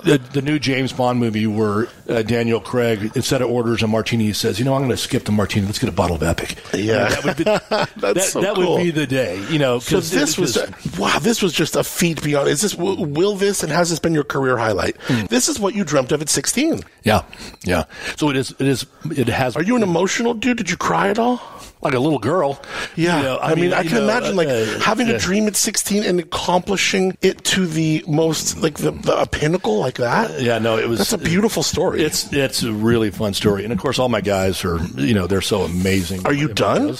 the, 0.03 0.17
the 0.33 0.41
new 0.41 0.59
James 0.59 0.93
Bond 0.93 1.19
movie 1.19 1.47
where 1.47 1.87
uh, 2.07 2.21
Daniel 2.21 2.59
Craig 2.59 3.11
instead 3.15 3.41
of 3.41 3.49
orders 3.49 3.81
a 3.83 3.87
martini 3.87 4.25
he 4.25 4.33
says, 4.33 4.59
you 4.59 4.65
know, 4.65 4.73
I'm 4.73 4.81
going 4.81 4.91
to 4.91 4.97
skip 4.97 5.25
the 5.25 5.31
martini. 5.31 5.65
Let's 5.65 5.79
get 5.79 5.89
a 5.89 5.93
bottle 5.93 6.15
of 6.15 6.23
Epoch. 6.23 6.55
Yeah. 6.73 7.09
that 7.09 7.23
would 7.23 7.37
be 7.37 7.43
that, 8.01 8.21
so 8.23 8.41
that 8.41 8.55
cool. 8.55 8.75
would 8.75 8.83
be 8.83 8.91
the 8.91 9.07
day. 9.07 9.43
You 9.49 9.59
know, 9.59 9.79
So 9.79 9.99
this 9.99 10.37
was 10.37 10.57
wow. 10.97 11.19
This 11.19 11.41
was 11.41 11.53
just 11.53 11.75
a 11.75 11.83
feat 11.83 12.21
beyond. 12.23 12.49
Is 12.49 12.61
this 12.61 12.75
will, 12.75 13.05
will 13.05 13.35
this 13.35 13.63
and 13.63 13.71
has 13.71 13.89
this 13.89 13.99
been 13.99 14.13
your 14.13 14.23
career 14.23 14.57
highlight? 14.57 14.97
Hmm. 15.03 15.25
This 15.25 15.49
is 15.49 15.59
what 15.59 15.75
you 15.75 15.83
dreamt 15.83 16.11
of 16.11 16.21
at 16.21 16.29
16. 16.29 16.81
yeah, 17.03 17.23
yeah. 17.63 17.85
So 18.17 18.29
it 18.29 18.35
is. 18.35 18.51
It 18.51 18.67
is. 18.67 18.85
It 19.19 19.27
has. 19.27 19.57
Are 19.57 19.63
you 19.63 19.75
an 19.75 19.83
emotional 19.83 20.33
dude? 20.33 20.55
Did 20.55 20.69
you 20.69 20.77
cry 20.77 21.09
at 21.09 21.19
all? 21.19 21.41
Like 21.81 21.93
a 21.93 21.99
little 21.99 22.19
girl. 22.19 22.61
Yeah, 22.95 23.17
You 23.17 23.23
know, 23.23 23.39
I, 23.41 23.55
mean, 23.55 23.73
I 23.73 23.83
can 23.83 23.93
know, 23.93 24.03
imagine 24.03 24.35
like 24.35 24.47
uh, 24.49 24.79
having 24.79 25.07
yeah. 25.07 25.13
a 25.15 25.19
dream 25.19 25.47
at 25.47 25.55
16 25.55 26.03
and 26.03 26.19
accomplishing 26.19 27.17
it 27.21 27.43
to 27.45 27.65
the 27.65 28.03
most 28.07 28.57
like 28.61 28.75
the, 28.77 28.91
the 28.91 29.21
a 29.21 29.25
pinnacle 29.25 29.79
like 29.79 29.95
that. 29.95 30.41
Yeah, 30.41 30.59
no, 30.59 30.77
it 30.77 30.87
was. 30.89 30.99
That's 30.99 31.13
a 31.13 31.17
beautiful 31.17 31.63
story. 31.63 32.01
It's 32.01 32.31
it's 32.33 32.63
a 32.63 32.71
really 32.73 33.11
fun 33.11 33.33
story, 33.33 33.63
and 33.63 33.71
of 33.73 33.79
course, 33.79 33.99
all 33.99 34.09
my 34.09 34.21
guys 34.21 34.63
are 34.65 34.79
you 34.95 35.13
know 35.13 35.27
they're 35.27 35.41
so 35.41 35.61
amazing. 35.61 36.25
Are 36.25 36.33
you 36.33 36.49
done? 36.53 36.95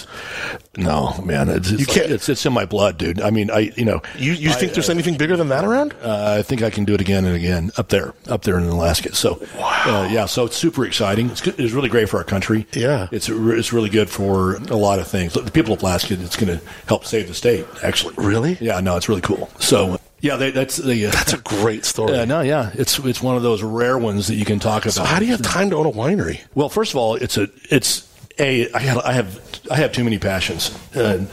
No, 0.77 1.19
man, 1.25 1.49
it's, 1.49 1.71
it's 1.71 1.80
You 1.82 1.86
can't- 1.86 2.05
like- 2.07 2.11
it's 2.15 2.30
it's 2.30 2.45
in 2.45 2.53
my 2.53 2.65
blood, 2.65 2.97
dude. 2.97 3.21
I 3.21 3.32
mean, 3.32 3.51
I 3.51 3.71
you 3.75 3.86
know 3.86 4.01
you 4.17 4.34
you 4.34 4.51
think 4.53 4.73
there's 4.73 4.89
anything 4.89 5.17
bigger 5.17 5.36
than 5.36 5.49
that 5.49 5.65
around? 5.65 5.93
uh, 6.03 6.36
I 6.39 6.41
think 6.43 6.61
I 6.61 6.69
can 6.69 6.86
do 6.86 6.93
it 6.93 7.01
again 7.01 7.25
and 7.25 7.36
again 7.36 7.71
up 7.77 7.89
there, 7.89 8.13
up 8.27 8.43
there 8.43 8.57
in 8.57 8.63
Alaska. 8.65 9.13
So, 9.15 9.41
uh, 9.57 10.07
yeah, 10.11 10.25
so 10.25 10.45
it's 10.45 10.55
super 10.55 10.86
exciting. 10.86 11.30
It's, 11.32 11.41
good, 11.41 11.59
it's 11.59 11.73
really 11.73 11.89
great 11.89 12.07
for 12.09 12.17
our 12.17 12.23
country. 12.23 12.65
Yeah. 12.73 13.07
it's 13.11 13.27
it's 13.30 13.73
really 13.73 13.89
good 13.89 14.09
for 14.09 14.59
a 14.70 14.76
lot 14.76 14.99
of 14.99 15.07
things. 15.07 15.34
The 15.34 15.49
people 15.51 15.74
of 15.74 15.82
Alaska, 15.82 16.13
it's 16.20 16.36
going 16.38 16.57
to 16.59 16.65
help 16.88 17.05
save 17.05 17.28
the 17.28 17.34
state. 17.34 17.65
Actually, 17.84 18.15
Really? 18.17 18.57
Yeah, 18.61 18.80
no, 18.80 18.95
it's 18.97 19.09
really 19.09 19.22
cool. 19.22 19.49
So, 19.59 19.99
yeah, 20.22 20.36
they, 20.36 20.51
that's 20.51 20.78
the. 20.78 21.07
Uh, 21.07 21.11
That's 21.11 21.34
a 21.34 21.38
great 21.38 21.86
story. 21.86 22.17
uh, 22.17 22.26
no, 22.26 22.41
yeah, 22.41 22.72
it's 22.74 22.99
it's 22.99 23.22
one 23.22 23.38
of 23.38 23.43
those 23.43 23.63
rare 23.63 23.97
ones 23.97 24.28
that 24.28 24.36
you 24.36 24.43
can 24.45 24.59
talk 24.59 24.84
about. 24.84 24.93
so 24.93 25.03
how 25.03 25.17
do 25.20 25.26
you 25.26 25.32
have 25.32 25.41
time 25.41 25.70
to 25.70 25.78
own 25.78 25.86
a 25.86 25.91
winery? 25.91 26.41
Well, 26.55 26.67
first 26.70 26.91
of 26.91 26.97
all, 26.97 27.15
it's 27.15 27.38
a 27.38 27.47
it's 27.70 28.05
a 28.38 28.70
I 28.74 28.80
have 28.80 28.97
I 28.99 29.13
have 29.13 29.59
I 29.72 29.76
have 29.78 29.91
too 29.93 30.03
many 30.03 30.20
passions. 30.20 30.78
Uh, 30.95 31.26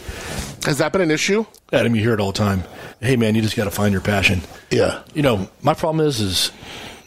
Has 0.64 0.78
that 0.78 0.93
been 0.93 1.01
an 1.01 1.11
issue? 1.11 1.45
Adam, 1.72 1.97
you 1.97 2.01
hear 2.03 2.14
it 2.14 2.20
all 2.20 2.30
the 2.32 2.39
time. 2.39 2.62
Hey, 3.01 3.16
man, 3.16 3.34
you 3.34 3.43
just 3.43 3.57
got 3.57 3.64
to 3.64 3.70
find 3.72 3.91
your 3.93 4.01
passion. 4.03 4.41
Yeah. 4.70 5.03
You 5.14 5.22
know, 5.22 5.49
my 5.62 5.74
problem 5.74 6.07
is 6.07 6.20
is 6.20 6.53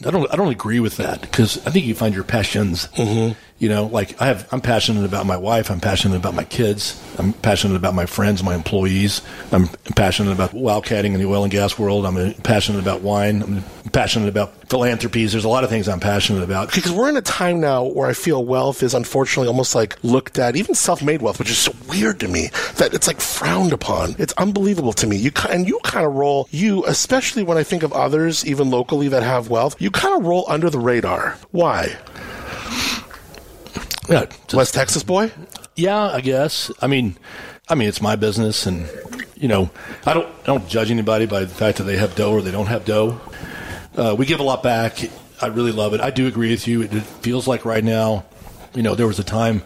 I 0.06 0.12
don't 0.12 0.30
I 0.34 0.36
don't 0.36 0.52
agree 0.52 0.82
with 0.82 0.98
that 0.98 1.22
because 1.22 1.66
I 1.66 1.72
think 1.72 1.86
you 1.86 1.96
find 1.96 2.14
your 2.14 2.26
passions. 2.26 2.88
Mm-hmm. 2.90 3.40
You 3.60 3.68
know, 3.68 3.88
like 3.88 4.20
I 4.22 4.28
have 4.28 4.48
I'm 4.54 4.62
passionate 4.62 5.04
about 5.04 5.26
my 5.26 5.36
wife. 5.36 5.70
I'm 5.70 5.82
passionate 5.82 6.16
about 6.16 6.34
my 6.34 6.46
kids. 6.46 7.02
I'm 7.20 7.34
passionate 7.34 7.76
about 7.76 7.94
my 7.94 8.06
friends, 8.06 8.42
my 8.42 8.56
employees. 8.56 9.22
I'm 9.52 9.68
passionate 9.98 10.32
about 10.32 10.52
wildcatting 10.52 11.14
in 11.14 11.20
the 11.20 11.26
oil 11.26 11.44
and 11.44 11.52
gas 11.52 11.78
world. 11.78 12.06
I'm 12.06 12.34
passionate 12.36 12.80
about 12.80 13.02
wine. 13.02 13.42
I'm 13.42 13.64
passionate 13.92 14.30
about 14.30 14.56
philanthropies. 14.70 15.34
There's 15.34 15.44
a 15.44 15.50
lot 15.50 15.66
of 15.66 15.70
things 15.70 15.90
I'm 15.90 16.00
passionate 16.00 16.42
about. 16.42 16.74
Because 16.74 16.94
we're 16.94 17.10
in 17.10 17.18
a 17.18 17.22
time 17.22 17.60
now 17.60 17.84
where 17.84 18.08
I 18.08 18.14
feel 18.14 18.46
wealth 18.46 18.82
is 18.82 18.94
unfortunately 18.94 19.50
almost 19.50 19.76
like 19.76 20.02
looked 20.04 20.40
at, 20.40 20.56
even 20.56 20.74
self-made 20.74 21.22
wealth, 21.22 21.38
which 21.38 21.50
is 21.50 21.58
so 21.58 21.74
weird 21.90 22.22
to 22.22 22.30
me 22.30 22.52
that 22.78 22.94
it's 22.94 23.08
like 23.08 23.20
frowned 23.20 23.74
upon. 23.74 24.16
It's 24.18 24.34
unbelievable 24.38 24.94
to 24.94 25.08
me. 25.08 25.18
You 25.18 25.32
and 25.50 25.68
you 25.68 25.82
kind 25.84 26.06
of 26.06 26.14
roll 26.14 26.48
you, 26.52 26.86
especially 26.86 27.44
when 27.44 27.58
I 27.58 27.64
think 27.64 27.84
of 27.84 27.92
others, 27.92 28.46
even 28.46 28.70
locally 28.70 29.10
that 29.10 29.24
have 29.24 29.50
wealth. 29.50 29.76
You 29.82 29.92
kind 29.92 30.18
of 30.18 30.26
roll 30.26 30.46
under 30.48 30.70
the 30.70 30.80
radar. 30.80 31.38
Why? 31.52 31.98
Yeah, 34.10 34.26
West 34.54 34.74
Texas 34.74 35.04
boy. 35.04 35.32
Yeah, 35.76 36.02
I 36.02 36.22
guess. 36.22 36.72
I 36.82 36.88
mean, 36.88 37.16
I 37.68 37.76
mean, 37.76 37.88
it's 37.88 38.02
my 38.02 38.16
business, 38.16 38.66
and 38.66 38.90
you 39.36 39.48
know, 39.48 39.70
I 40.06 40.14
don't 40.14 40.28
I 40.42 40.46
don't 40.46 40.68
judge 40.68 40.90
anybody 40.90 41.26
by 41.28 41.42
the 41.42 41.48
fact 41.48 41.78
that 41.78 41.84
they 41.84 41.98
have 41.98 42.16
dough 42.16 42.32
or 42.32 42.42
they 42.42 42.52
don't 42.52 42.68
have 42.68 42.86
dough. 42.86 43.22
Uh, 43.96 44.16
we 44.18 44.26
give 44.26 44.40
a 44.40 44.44
lot 44.44 44.64
back. 44.64 45.00
I 45.42 45.48
really 45.48 45.72
love 45.72 45.94
it. 45.94 46.02
I 46.02 46.10
do 46.10 46.28
agree 46.28 46.52
with 46.52 46.68
you. 46.68 46.82
It, 46.82 46.94
it 46.94 47.04
feels 47.04 47.48
like 47.48 47.66
right 47.66 47.84
now, 47.84 48.26
you 48.74 48.82
know, 48.82 48.96
there 48.96 49.08
was 49.08 49.20
a 49.20 49.24
time 49.24 49.62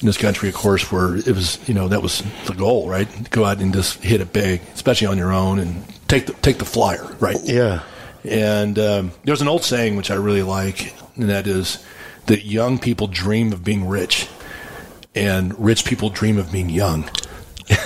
in 0.00 0.06
this 0.06 0.18
country, 0.18 0.48
of 0.48 0.54
course, 0.54 0.90
where 0.90 1.16
it 1.16 1.28
was, 1.28 1.58
you 1.68 1.74
know, 1.74 1.88
that 1.88 2.02
was 2.02 2.22
the 2.46 2.54
goal, 2.54 2.88
right? 2.88 3.30
Go 3.30 3.44
out 3.44 3.60
and 3.60 3.72
just 3.72 4.02
hit 4.02 4.20
it 4.20 4.32
big, 4.32 4.60
especially 4.74 5.06
on 5.06 5.18
your 5.18 5.32
own, 5.32 5.58
and 5.58 5.84
take 6.08 6.26
the 6.26 6.32
take 6.34 6.58
the 6.58 6.64
flyer, 6.64 7.04
right? 7.20 7.38
Yeah. 7.44 7.82
And 8.24 8.78
um, 8.78 9.12
there's 9.24 9.42
an 9.42 9.48
old 9.48 9.62
saying 9.62 9.96
which 9.96 10.10
I 10.10 10.14
really 10.14 10.42
like, 10.42 10.94
and 11.16 11.28
that 11.28 11.46
is 11.46 11.84
that 12.26 12.44
young 12.44 12.78
people 12.78 13.06
dream 13.06 13.52
of 13.52 13.64
being 13.64 13.88
rich, 13.88 14.28
and 15.14 15.58
rich 15.58 15.84
people 15.84 16.10
dream 16.10 16.38
of 16.38 16.52
being 16.52 16.68
young. 16.68 17.08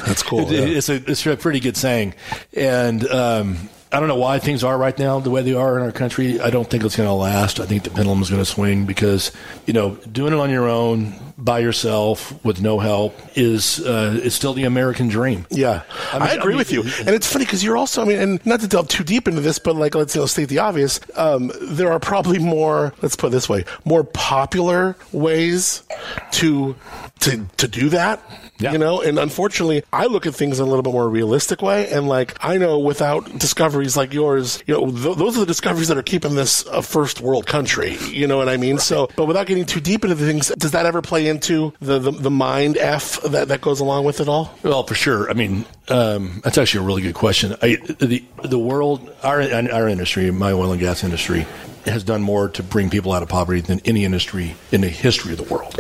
That's 0.07 0.23
cool. 0.23 0.47
Yeah. 0.53 0.61
It's 0.61 0.89
a 0.89 0.95
it's 0.95 1.27
a 1.27 1.37
pretty 1.37 1.61
good 1.61 1.77
saying, 1.77 2.15
and 2.55 3.07
um, 3.09 3.69
I 3.97 3.99
don't 3.99 4.11
know 4.11 4.17
why 4.17 4.39
things 4.39 4.63
are 4.63 4.77
right 4.77 4.99
now 4.99 5.21
the 5.21 5.31
way 5.31 5.41
they 5.41 5.55
are 5.55 5.79
in 5.79 5.83
our 5.83 5.91
country. 5.91 6.39
I 6.39 6.51
don't 6.51 6.69
think 6.69 6.85
it's 6.85 6.97
going 6.97 7.09
to 7.09 7.15
last. 7.15 7.61
I 7.61 7.65
think 7.65 7.85
the 7.85 7.89
pendulum 7.89 8.21
is 8.21 8.29
going 8.29 8.43
to 8.43 8.45
swing 8.45 8.85
because 8.85 9.33
you 9.65 9.73
know 9.73 9.95
doing 10.13 10.35
it 10.35 10.39
on 10.39 10.51
your 10.51 10.69
own 10.69 11.15
by 11.39 11.61
yourself 11.61 12.45
with 12.45 12.61
no 12.61 12.79
help 12.79 13.19
is 13.37 13.81
uh, 13.81 14.21
is 14.23 14.35
still 14.35 14.53
the 14.53 14.65
American 14.65 15.09
dream. 15.09 15.47
Yeah, 15.49 15.83
I, 16.13 16.19
I 16.19 16.35
agree 16.35 16.53
I 16.53 16.59
with 16.59 16.73
you. 16.73 16.83
And 16.83 17.09
it's 17.09 17.27
funny 17.27 17.47
because 17.47 17.65
you're 17.65 17.79
also, 17.79 18.03
I 18.03 18.05
mean, 18.05 18.19
and 18.19 18.45
not 18.45 18.61
to 18.61 18.69
delve 18.69 18.89
too 18.89 19.03
deep 19.03 19.29
into 19.29 19.41
this, 19.41 19.59
but 19.59 19.77
like, 19.77 19.95
let's 19.95 20.15
you 20.15 20.21
know, 20.21 20.27
state 20.27 20.51
the 20.51 20.59
obvious. 20.59 21.01
Um, 21.15 21.51
there 21.63 21.91
are 21.91 21.99
probably 21.99 22.39
more, 22.39 22.93
let's 23.01 23.17
put 23.17 23.29
it 23.29 23.31
this 23.31 23.49
way, 23.49 23.65
more 23.87 24.05
popular 24.05 24.95
ways 25.13 25.85
to 26.33 26.77
to 27.21 27.47
to 27.57 27.67
do 27.67 27.89
that. 27.89 28.23
Yeah. 28.59 28.73
You 28.73 28.79
know, 28.79 29.03
and 29.03 29.19
unfortunately, 29.19 29.83
I 29.93 30.07
look 30.07 30.27
at 30.27 30.35
things 30.35 30.59
in 30.59 30.67
a 30.67 30.69
little 30.69 30.83
bit 30.83 30.93
more 30.93 31.09
realistic 31.09 31.63
way. 31.63 31.89
And 31.89 32.09
like, 32.09 32.37
I 32.45 32.57
know 32.57 32.79
without 32.79 33.39
discoveries 33.39 33.97
like 33.97 34.15
yours, 34.15 34.63
you 34.67 34.75
know, 34.75 34.91
th- 34.91 35.17
those 35.17 35.37
are 35.37 35.41
the 35.41 35.47
discoveries 35.47 35.89
that 35.89 35.99
are 35.99 36.03
keeping 36.03 36.35
this 36.35 36.65
a 36.67 36.83
first 36.83 37.21
world 37.21 37.47
country. 37.47 37.97
You 38.11 38.27
know 38.27 38.39
what 38.39 38.49
I 38.49 38.57
mean? 38.57 38.79
So, 38.79 39.09
but 39.17 39.27
without 39.27 39.47
getting 39.47 39.67
too 39.67 39.81
deep 39.81 40.05
into 40.05 40.15
the 40.15 40.27
things, 40.27 40.49
does 40.59 40.71
that 40.71 40.87
ever 40.87 41.03
play 41.03 41.27
into 41.27 41.73
the 41.81 41.99
the, 41.99 42.11
the 42.11 42.31
mind 42.31 42.77
f 42.79 43.21
that 43.23 43.49
that 43.49 43.61
goes 43.61 43.81
along 43.81 44.05
with 44.05 44.21
it 44.21 44.29
all? 44.29 44.55
Well, 44.63 44.85
for 44.85 44.95
sure. 44.95 45.29
I 45.31 45.35
mean, 45.35 45.65
um, 45.89 46.41
that's 46.43 46.59
actually 46.59 46.85
a 46.85 46.87
really 46.87 47.03
good 47.03 47.15
question. 47.15 47.55
I, 47.63 47.77
the 47.99 48.25
the 48.43 48.59
world, 48.59 49.15
our 49.23 49.43
our 49.43 49.89
industry, 49.89 50.31
my 50.31 50.53
oil 50.53 50.73
and 50.73 50.81
gas 50.81 51.05
industry, 51.05 51.47
has 51.85 52.05
done 52.05 52.23
more 52.23 52.49
to 52.51 52.63
bring 52.63 52.91
people 52.91 53.13
out 53.13 53.23
of 53.23 53.29
poverty 53.29 53.61
than 53.61 53.81
any 53.85 54.05
industry 54.05 54.57
in 54.73 54.81
the 54.81 54.89
history 54.89 55.33
of 55.33 55.39
the 55.39 55.55
world. 55.55 55.79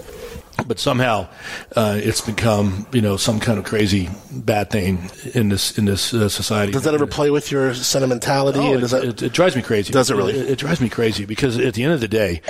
But 0.67 0.81
somehow, 0.81 1.29
uh, 1.77 1.99
it's 2.03 2.21
become 2.21 2.87
you 2.93 3.01
know 3.01 3.17
some 3.17 3.39
kind 3.41 3.59
of 3.59 3.65
crazy 3.65 4.09
bad 4.33 4.71
thing 4.71 5.11
in 5.35 5.49
this 5.49 5.79
in 5.79 5.85
this 5.85 6.13
uh, 6.13 6.29
society. 6.29 6.73
Does 6.73 6.83
that 6.85 6.95
ever 6.95 7.07
play 7.07 7.31
with 7.31 7.53
your 7.53 7.73
sentimentality? 7.75 8.59
Oh, 8.59 8.75
it, 8.75 8.81
does 8.81 8.91
that, 8.91 9.05
it, 9.05 9.23
it 9.23 9.33
drives 9.33 9.55
me 9.55 9.63
crazy. 9.63 9.93
Does 9.93 10.11
it 10.11 10.17
really? 10.17 10.35
It, 10.35 10.51
it 10.51 10.59
drives 10.59 10.81
me 10.81 10.89
crazy 10.89 11.25
because 11.25 11.57
at 11.59 11.75
the 11.75 11.85
end 11.85 11.93
of 11.93 12.01
the 12.01 12.09
day, 12.09 12.41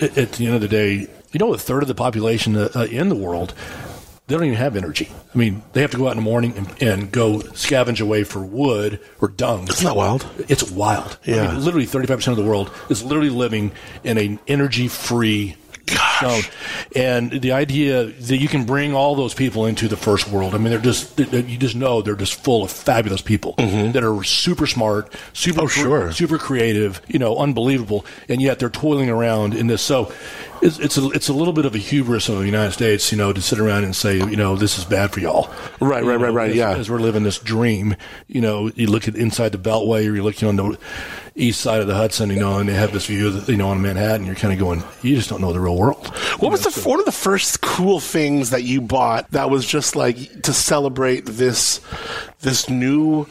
at, 0.00 0.32
the 0.32 0.46
end 0.46 0.54
of 0.56 0.60
the 0.60 0.68
day, 0.68 1.08
you 1.32 1.38
know, 1.38 1.54
a 1.54 1.58
third 1.58 1.82
of 1.82 1.88
the 1.88 1.94
population 1.94 2.56
uh, 2.56 2.68
uh, 2.74 2.84
in 2.84 3.08
the 3.08 3.14
world, 3.16 3.54
they 4.26 4.34
don't 4.34 4.44
even 4.44 4.58
have 4.58 4.76
energy. 4.76 5.10
I 5.34 5.38
mean, 5.38 5.62
they 5.72 5.80
have 5.80 5.90
to 5.92 5.96
go 5.96 6.08
out 6.08 6.12
in 6.12 6.16
the 6.16 6.22
morning 6.22 6.54
and, 6.56 6.82
and 6.82 7.12
go 7.12 7.38
scavenge 7.38 8.00
away 8.00 8.24
for 8.24 8.40
wood 8.40 9.00
or 9.20 9.28
dung. 9.28 9.64
It's 9.68 9.82
not 9.82 9.96
wild? 9.96 10.26
It's 10.48 10.70
wild. 10.70 11.18
I 11.26 11.30
Yeah. 11.30 11.52
mean, 11.52 11.64
literally, 11.64 11.86
thirty-five 11.86 12.18
percent 12.18 12.38
of 12.38 12.44
the 12.44 12.48
world 12.48 12.70
is 12.90 13.02
literally 13.02 13.30
living 13.30 13.72
in 14.04 14.18
an 14.18 14.38
energy-free 14.48 15.56
Gosh. 15.86 16.50
And 16.94 17.30
the 17.30 17.52
idea 17.52 18.04
that 18.06 18.38
you 18.38 18.48
can 18.48 18.64
bring 18.64 18.94
all 18.94 19.14
those 19.14 19.34
people 19.34 19.66
into 19.66 19.86
the 19.88 19.96
first 19.96 20.28
world, 20.28 20.54
I 20.54 20.58
mean, 20.58 20.70
they're 20.70 20.78
just 20.78 21.16
they- 21.16 21.42
you 21.42 21.56
just 21.58 21.76
know 21.76 22.02
they're 22.02 22.16
just 22.16 22.42
full 22.42 22.64
of 22.64 22.70
fabulous 22.70 23.20
people 23.20 23.54
that 23.58 24.02
are 24.02 24.22
super 24.24 24.66
smart, 24.66 25.12
super 25.32 25.60
Mm-hmm. 25.60 25.64
Oh, 25.66 25.68
sure. 25.68 26.12
super 26.12 26.38
creative, 26.38 27.00
you 27.06 27.18
know, 27.18 27.36
unbelievable, 27.36 28.04
and 28.28 28.42
yet 28.42 28.58
they're 28.58 28.68
toiling 28.70 29.08
around 29.10 29.54
in 29.54 29.66
this. 29.68 29.82
So. 29.82 30.12
It's, 30.66 30.78
it's 30.78 30.98
a 30.98 31.08
it's 31.10 31.28
a 31.28 31.32
little 31.32 31.52
bit 31.52 31.64
of 31.64 31.74
a 31.74 31.78
hubris 31.78 32.28
of 32.28 32.38
the 32.38 32.44
United 32.46 32.72
States, 32.72 33.12
you 33.12 33.18
know, 33.18 33.32
to 33.32 33.40
sit 33.40 33.58
around 33.58 33.84
and 33.84 33.94
say, 33.94 34.16
you 34.16 34.36
know, 34.36 34.56
this 34.56 34.78
is 34.78 34.84
bad 34.84 35.12
for 35.12 35.20
y'all. 35.20 35.48
Right, 35.80 36.02
You 36.02 36.10
right, 36.10 36.16
right, 36.20 36.28
know, 36.28 36.32
right, 36.34 36.50
as- 36.50 36.56
yeah. 36.56 36.70
as 36.76 36.90
we're 36.90 36.98
living 37.00 37.22
this 37.22 37.38
dream. 37.38 37.94
You 38.26 38.40
know, 38.40 38.70
you 38.74 38.88
look 38.88 39.06
at 39.08 39.14
inside 39.16 39.52
the 39.52 39.58
Beltway, 39.58 40.00
or 40.08 40.14
you're 40.14 40.24
looking 40.24 40.48
on 40.48 40.56
the 40.56 40.78
east 41.36 41.60
side 41.60 41.80
of 41.80 41.86
the 41.86 41.94
Hudson, 41.94 42.30
you 42.30 42.36
know, 42.40 42.58
and 42.58 42.68
they 42.68 42.74
have 42.74 42.92
this 42.92 43.06
view, 43.06 43.28
of 43.28 43.46
the, 43.46 43.52
you 43.52 43.58
know, 43.58 43.68
on 43.68 43.80
Manhattan. 43.82 44.26
You're 44.26 44.34
kind 44.34 44.52
of 44.52 44.58
going, 44.58 44.82
you 45.02 45.14
just 45.16 45.28
don't 45.30 45.40
know 45.40 45.52
the 45.52 45.60
real 45.60 45.76
world. 45.76 46.06
What 46.40 46.50
was 46.50 46.62
the 46.64 46.88
one 46.88 46.98
of 46.98 47.04
the 47.04 47.12
first 47.12 47.60
cool 47.60 48.00
things 48.00 48.50
that 48.50 48.64
you 48.64 48.80
bought 48.80 49.30
that 49.32 49.50
was 49.50 49.66
just 49.66 49.94
like 49.96 50.42
to 50.42 50.52
celebrate 50.52 51.26
this 51.26 51.80
this 52.42 52.68
new 52.68 53.26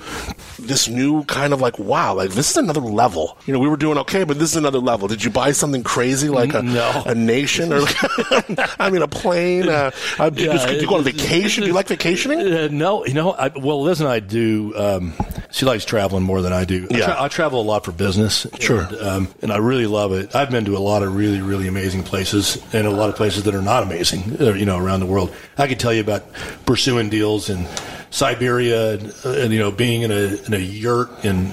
this 0.60 0.88
new 0.89 1.24
kind 1.26 1.53
of 1.53 1.62
like 1.62 1.78
wow 1.78 2.16
like 2.16 2.32
this 2.32 2.49
is 2.49 2.58
another 2.58 2.82
level 2.82 3.38
you 3.45 3.53
know 3.53 3.60
we 3.60 3.68
were 3.70 3.78
doing 3.78 3.97
okay 3.99 4.24
but 4.24 4.39
this 4.39 4.49
is 4.49 4.56
another 4.56 4.80
level 4.80 5.08
did 5.08 5.24
you 5.24 5.30
buy 5.30 5.51
something 5.51 5.84
crazy 5.84 6.28
like 6.28 6.53
a, 6.56 6.64
No. 6.64 7.03
a 7.06 7.14
nation 7.14 7.72
or 7.72 7.82
I 8.80 8.89
mean 8.89 9.03
a 9.03 9.08
plane 9.08 9.70
uh, 9.70 9.91
uh, 10.18 10.32
Yeah, 10.34 10.72
you 10.72 10.88
go 10.88 10.95
on 10.95 11.03
vacation 11.03 11.62
do 11.62 11.68
you 11.68 11.74
like 11.74 11.88
vacationing 11.88 12.39
Uh, 12.41 12.68
no, 12.72 13.06
you 13.06 13.14
know, 13.14 13.32
I, 13.34 13.49
well, 13.56 13.82
Liz 13.84 14.01
and 14.01 14.10
I 14.10 14.20
do. 14.20 14.74
Um, 14.76 15.14
she 15.51 15.66
likes 15.66 15.86
traveling 15.86 16.24
more 16.24 16.41
than 16.41 16.51
I 16.51 16.66
do. 16.66 16.88
I, 16.91 16.97
Yeah. 16.97 17.06
tra- 17.06 17.22
I 17.24 17.28
travel 17.28 17.62
a 17.62 17.64
lot 17.64 17.86
for 17.86 17.91
business. 17.91 18.45
Sure. 18.60 18.82
And, 18.82 18.97
um, 19.01 19.28
and 19.41 19.51
I 19.53 19.58
really 19.58 19.86
love 19.88 20.12
it. 20.14 20.36
I've 20.36 20.49
been 20.51 20.66
to 20.66 20.76
a 20.76 20.80
lot 20.80 21.03
of 21.03 21.16
really, 21.16 21.41
really 21.41 21.68
amazing 21.68 22.03
places 22.03 22.58
and 22.74 22.86
a 22.88 22.89
lot 22.89 23.10
of 23.10 23.16
places 23.16 23.43
that 23.43 23.56
are 23.56 23.62
not 23.62 23.84
amazing, 23.84 24.36
uh, 24.41 24.53
you 24.53 24.66
know, 24.66 24.78
around 24.78 24.99
the 25.01 25.06
world. 25.06 25.34
I 25.58 25.68
could 25.68 25.80
tell 25.80 25.93
you 25.93 26.01
about 26.01 26.24
pursuing 26.66 27.10
deals 27.10 27.49
in 27.49 27.66
Siberia, 28.12 28.97
and, 29.24 29.36
and 29.36 29.53
you 29.53 29.60
know, 29.60 29.72
being 29.72 30.01
in 30.03 30.12
a 30.12 30.36
in 30.45 30.53
a 30.53 30.58
yurt 30.58 31.10
in 31.24 31.47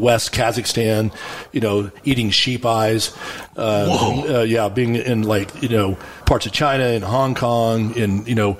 West 0.00 0.32
Kazakhstan, 0.32 1.14
you 1.52 1.60
know, 1.60 1.90
eating 2.04 2.30
sheep 2.30 2.64
eyes. 2.66 3.16
Uh, 3.56 4.24
uh, 4.28 4.42
yeah, 4.42 4.68
being 4.68 4.94
in 4.94 5.22
like 5.22 5.62
you 5.62 5.68
know 5.68 5.98
parts 6.28 6.46
of 6.46 6.52
China 6.52 6.84
and 6.84 7.02
Hong 7.02 7.34
Kong, 7.34 7.98
and 7.98 8.28
you 8.28 8.34
know, 8.34 8.58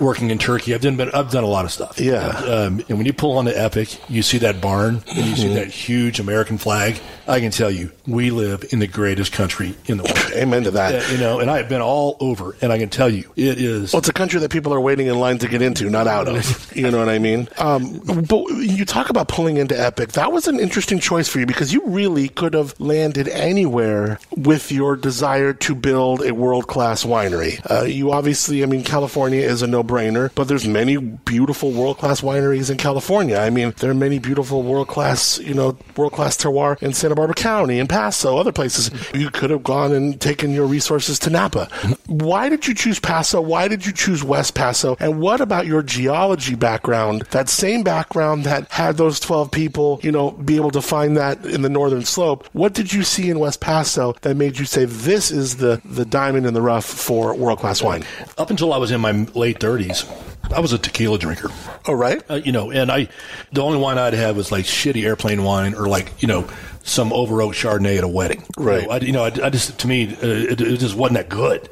working 0.00 0.30
in 0.30 0.38
Turkey. 0.38 0.74
I've 0.74 0.80
done 0.80 0.96
been, 0.96 1.10
I've 1.10 1.30
done 1.30 1.44
a 1.44 1.48
lot 1.48 1.64
of 1.64 1.70
stuff. 1.70 2.00
Yeah. 2.00 2.26
Um, 2.26 2.82
and 2.88 2.98
when 2.98 3.06
you 3.06 3.12
pull 3.12 3.38
on 3.38 3.44
the 3.44 3.56
Epoch, 3.56 3.88
you 4.10 4.22
see 4.22 4.38
that 4.38 4.60
barn 4.60 5.02
and 5.08 5.26
you 5.26 5.36
see 5.36 5.54
that 5.54 5.68
huge 5.68 6.18
American 6.18 6.58
flag. 6.58 6.98
I 7.28 7.38
can 7.38 7.52
tell 7.52 7.70
you, 7.70 7.92
we 8.06 8.30
live 8.30 8.64
in 8.72 8.80
the 8.80 8.86
greatest 8.88 9.32
country 9.32 9.76
in 9.86 9.98
the 9.98 10.02
world. 10.02 10.32
Amen 10.34 10.64
to 10.64 10.72
that. 10.72 10.94
Uh, 10.94 11.12
you 11.12 11.18
know, 11.18 11.38
and 11.38 11.50
I 11.50 11.58
have 11.58 11.68
been 11.68 11.82
all 11.82 12.16
over, 12.18 12.56
and 12.60 12.72
I 12.72 12.78
can 12.78 12.88
tell 12.88 13.08
you, 13.08 13.30
it 13.36 13.60
is. 13.60 13.92
Well, 13.92 14.00
it's 14.00 14.08
a 14.08 14.12
country 14.12 14.40
that 14.40 14.50
people 14.50 14.74
are 14.74 14.80
waiting 14.80 15.06
in 15.06 15.18
line 15.18 15.38
to 15.38 15.48
get 15.48 15.62
into, 15.62 15.88
not 15.90 16.08
out 16.08 16.26
of. 16.26 16.40
You 16.80 16.90
know 16.90 16.98
what 16.98 17.08
I 17.08 17.18
mean? 17.18 17.48
Um, 17.60 18.00
but 18.28 18.46
you 18.48 18.84
talk 18.84 19.10
about 19.10 19.28
pulling 19.28 19.58
into 19.58 19.78
Epoch. 19.78 20.12
That 20.12 20.32
was 20.32 20.48
an 20.48 20.58
interesting 20.58 20.98
choice 20.98 21.28
for 21.28 21.38
you 21.38 21.46
because 21.46 21.72
you 21.72 21.82
really 21.86 22.28
could 22.28 22.54
have 22.54 22.78
landed 22.80 23.28
anywhere 23.28 24.18
with 24.36 24.72
your 24.72 24.96
desire 24.96 25.52
to 25.52 25.74
build 25.74 26.24
a 26.24 26.32
world 26.34 26.66
class 26.66 27.04
winery. 27.04 27.60
Uh, 27.70 27.84
you 27.84 28.12
obviously, 28.12 28.62
I 28.62 28.66
mean, 28.66 28.82
California 28.82 29.42
is 29.42 29.62
a 29.62 29.66
no 29.66 29.82
brainer, 29.82 30.30
but 30.34 30.48
there's 30.48 30.66
many 30.66 30.96
beautiful 30.96 31.70
world 31.70 31.98
class 31.98 32.22
wineries 32.22 32.70
in 32.70 32.78
California. 32.78 33.36
I 33.36 33.50
mean, 33.50 33.74
there 33.78 33.90
are 33.90 33.94
many 33.94 34.18
beautiful 34.18 34.62
world 34.62 34.88
class, 34.88 35.38
you 35.38 35.54
know, 35.54 35.76
world 35.96 36.12
class 36.12 36.36
terroir 36.36 36.82
in 36.82 36.92
Santa 36.94 37.14
Barbara 37.14 37.34
County, 37.34 37.78
in 37.78 37.86
Paso, 37.86 38.38
other 38.38 38.52
places. 38.52 38.90
You 39.14 39.30
could 39.30 39.50
have 39.50 39.62
gone 39.62 39.92
and 39.92 40.18
taken 40.20 40.52
your 40.52 40.66
resources 40.66 41.18
to 41.20 41.30
Napa. 41.30 41.68
Why 42.06 42.48
did 42.48 42.66
you 42.66 42.74
choose 42.74 42.98
Paso? 42.98 43.40
Why 43.40 43.68
did 43.68 43.84
you 43.84 43.92
choose 43.92 44.24
West 44.24 44.54
Paso? 44.54 44.96
And 44.98 45.20
what 45.20 45.40
about 45.40 45.66
your 45.66 45.82
geology 45.82 46.54
background? 46.54 47.22
That 47.30 47.49
same 47.50 47.82
background 47.82 48.44
that 48.44 48.70
had 48.70 48.96
those 48.96 49.20
12 49.20 49.50
people, 49.50 50.00
you 50.02 50.12
know, 50.12 50.30
be 50.30 50.56
able 50.56 50.70
to 50.70 50.82
find 50.82 51.16
that 51.16 51.44
in 51.44 51.62
the 51.62 51.68
northern 51.68 52.04
slope. 52.04 52.48
What 52.52 52.74
did 52.74 52.92
you 52.92 53.02
see 53.02 53.30
in 53.30 53.38
West 53.38 53.60
Paso 53.60 54.14
that 54.22 54.36
made 54.36 54.58
you 54.58 54.64
say 54.64 54.84
this 54.84 55.30
is 55.30 55.56
the, 55.56 55.80
the 55.84 56.04
diamond 56.04 56.46
in 56.46 56.54
the 56.54 56.62
rough 56.62 56.84
for 56.84 57.34
world 57.34 57.58
class 57.58 57.82
wine? 57.82 58.04
Up 58.38 58.50
until 58.50 58.72
I 58.72 58.78
was 58.78 58.90
in 58.90 59.00
my 59.00 59.12
late 59.34 59.58
30s, 59.58 60.08
I 60.52 60.60
was 60.60 60.72
a 60.72 60.78
tequila 60.78 61.18
drinker. 61.18 61.50
Oh, 61.86 61.92
right? 61.92 62.22
Uh, 62.30 62.34
you 62.34 62.52
know, 62.52 62.70
and 62.70 62.90
I, 62.90 63.08
the 63.52 63.62
only 63.62 63.78
wine 63.78 63.98
I'd 63.98 64.14
have 64.14 64.36
was 64.36 64.50
like 64.50 64.64
shitty 64.64 65.04
airplane 65.04 65.44
wine 65.44 65.74
or 65.74 65.88
like, 65.88 66.22
you 66.22 66.28
know, 66.28 66.48
some 66.82 67.12
over 67.12 67.42
oak 67.42 67.52
Chardonnay 67.52 67.98
at 67.98 68.04
a 68.04 68.08
wedding. 68.08 68.42
Right. 68.56 68.82
You 68.82 68.88
know, 68.88 68.92
I, 68.92 68.98
you 68.98 69.12
know, 69.12 69.42
I, 69.44 69.46
I 69.46 69.50
just, 69.50 69.78
to 69.78 69.86
me, 69.86 70.14
uh, 70.14 70.26
it, 70.26 70.60
it 70.60 70.78
just 70.78 70.96
wasn't 70.96 71.18
that 71.18 71.28
good. 71.28 71.68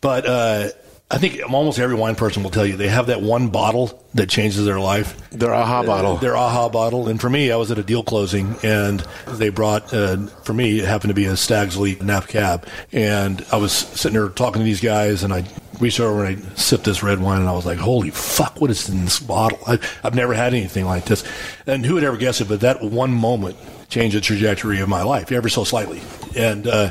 But, 0.00 0.26
uh, 0.26 0.68
I 1.08 1.18
think 1.18 1.40
almost 1.48 1.78
every 1.78 1.94
wine 1.94 2.16
person 2.16 2.42
will 2.42 2.50
tell 2.50 2.66
you 2.66 2.76
they 2.76 2.88
have 2.88 3.06
that 3.06 3.22
one 3.22 3.48
bottle 3.48 4.02
that 4.14 4.28
changes 4.28 4.64
their 4.64 4.80
life. 4.80 5.30
Their 5.30 5.54
aha 5.54 5.84
bottle. 5.84 6.16
Their 6.16 6.36
aha 6.36 6.68
bottle. 6.68 7.08
And 7.08 7.20
for 7.20 7.30
me, 7.30 7.52
I 7.52 7.56
was 7.56 7.70
at 7.70 7.78
a 7.78 7.84
deal 7.84 8.02
closing 8.02 8.56
and 8.64 9.00
they 9.28 9.50
brought, 9.50 9.94
uh, 9.94 10.26
for 10.42 10.52
me, 10.52 10.80
it 10.80 10.84
happened 10.84 11.10
to 11.10 11.14
be 11.14 11.26
a 11.26 11.36
Stag's 11.36 11.76
Leap 11.78 12.02
Nap 12.02 12.26
Cab. 12.26 12.66
And 12.90 13.46
I 13.52 13.56
was 13.56 13.70
sitting 13.72 14.18
there 14.18 14.28
talking 14.30 14.58
to 14.60 14.64
these 14.64 14.80
guys 14.80 15.22
and 15.22 15.32
I 15.32 15.44
reached 15.78 16.00
over 16.00 16.24
and 16.24 16.42
I 16.44 16.54
sipped 16.56 16.84
this 16.84 17.04
red 17.04 17.20
wine 17.20 17.40
and 17.40 17.48
I 17.48 17.52
was 17.52 17.66
like, 17.66 17.78
holy 17.78 18.10
fuck, 18.10 18.60
what 18.60 18.70
is 18.72 18.88
in 18.88 19.04
this 19.04 19.20
bottle? 19.20 19.60
I, 19.64 19.78
I've 20.02 20.16
never 20.16 20.34
had 20.34 20.54
anything 20.54 20.86
like 20.86 21.04
this. 21.04 21.22
And 21.68 21.86
who 21.86 21.94
would 21.94 22.04
ever 22.04 22.16
guess 22.16 22.40
it? 22.40 22.48
But 22.48 22.60
that 22.60 22.82
one 22.82 23.12
moment 23.12 23.56
changed 23.88 24.16
the 24.16 24.20
trajectory 24.20 24.80
of 24.80 24.88
my 24.88 25.02
life 25.02 25.32
ever 25.32 25.48
so 25.48 25.64
slightly. 25.64 26.00
And 26.36 26.66
uh, 26.66 26.90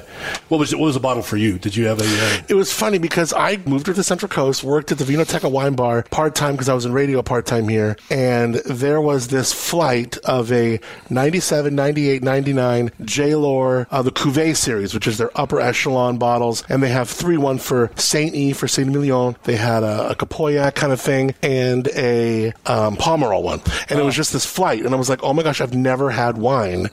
what 0.49 0.57
was 0.59 0.73
what 0.75 0.85
was 0.85 0.95
the 0.95 0.99
bottle 0.99 1.21
for 1.21 1.37
you? 1.37 1.59
Did 1.59 1.75
you 1.75 1.85
have 1.85 1.99
a? 1.99 2.03
Uh, 2.03 2.41
It 2.49 2.55
was 2.55 2.73
funny 2.73 2.97
because 2.97 3.31
I 3.33 3.57
moved 3.65 3.85
to 3.85 3.93
the 3.93 4.03
Central 4.03 4.29
Coast, 4.29 4.63
worked 4.63 4.91
at 4.91 4.97
the 4.97 5.03
Vinoteca 5.03 5.49
Wine 5.51 5.75
Bar 5.75 6.03
part 6.09 6.33
time 6.33 6.53
because 6.53 6.67
I 6.69 6.73
was 6.73 6.85
in 6.85 6.93
radio 6.93 7.21
part 7.21 7.45
time 7.45 7.67
here, 7.67 7.95
and 8.09 8.55
there 8.65 8.99
was 8.99 9.27
this 9.27 9.53
flight 9.53 10.17
of 10.19 10.51
a 10.51 10.79
97, 11.11 11.75
98, 11.75 12.23
99 12.23 12.91
J. 13.03 13.35
Lohr, 13.35 13.87
uh, 13.91 14.01
the 14.01 14.11
Cuvée 14.11 14.55
series, 14.55 14.93
which 14.95 15.05
is 15.05 15.17
their 15.19 15.29
upper 15.39 15.59
echelon 15.59 16.17
bottles, 16.17 16.63
and 16.69 16.81
they 16.81 16.89
have 16.89 17.07
three, 17.09 17.37
one 17.37 17.59
for 17.59 17.91
Saint 17.97 18.33
E 18.33 18.51
for 18.53 18.67
Saint 18.67 18.87
Emilion. 18.89 19.35
They 19.43 19.57
had 19.57 19.83
a, 19.83 20.09
a 20.09 20.15
Capoya 20.15 20.73
kind 20.73 20.91
of 20.91 20.99
thing 20.99 21.35
and 21.43 21.87
a 21.89 22.47
um, 22.65 22.95
Pomerol 22.97 23.43
one, 23.43 23.61
and 23.89 23.99
it 23.99 24.03
was 24.03 24.15
just 24.15 24.33
this 24.33 24.45
flight, 24.45 24.83
and 24.83 24.93
I 24.93 24.97
was 24.97 25.09
like, 25.09 25.23
oh 25.23 25.33
my 25.33 25.43
gosh, 25.43 25.61
I've 25.61 25.75
never 25.75 26.09
had 26.09 26.37
wine 26.39 26.84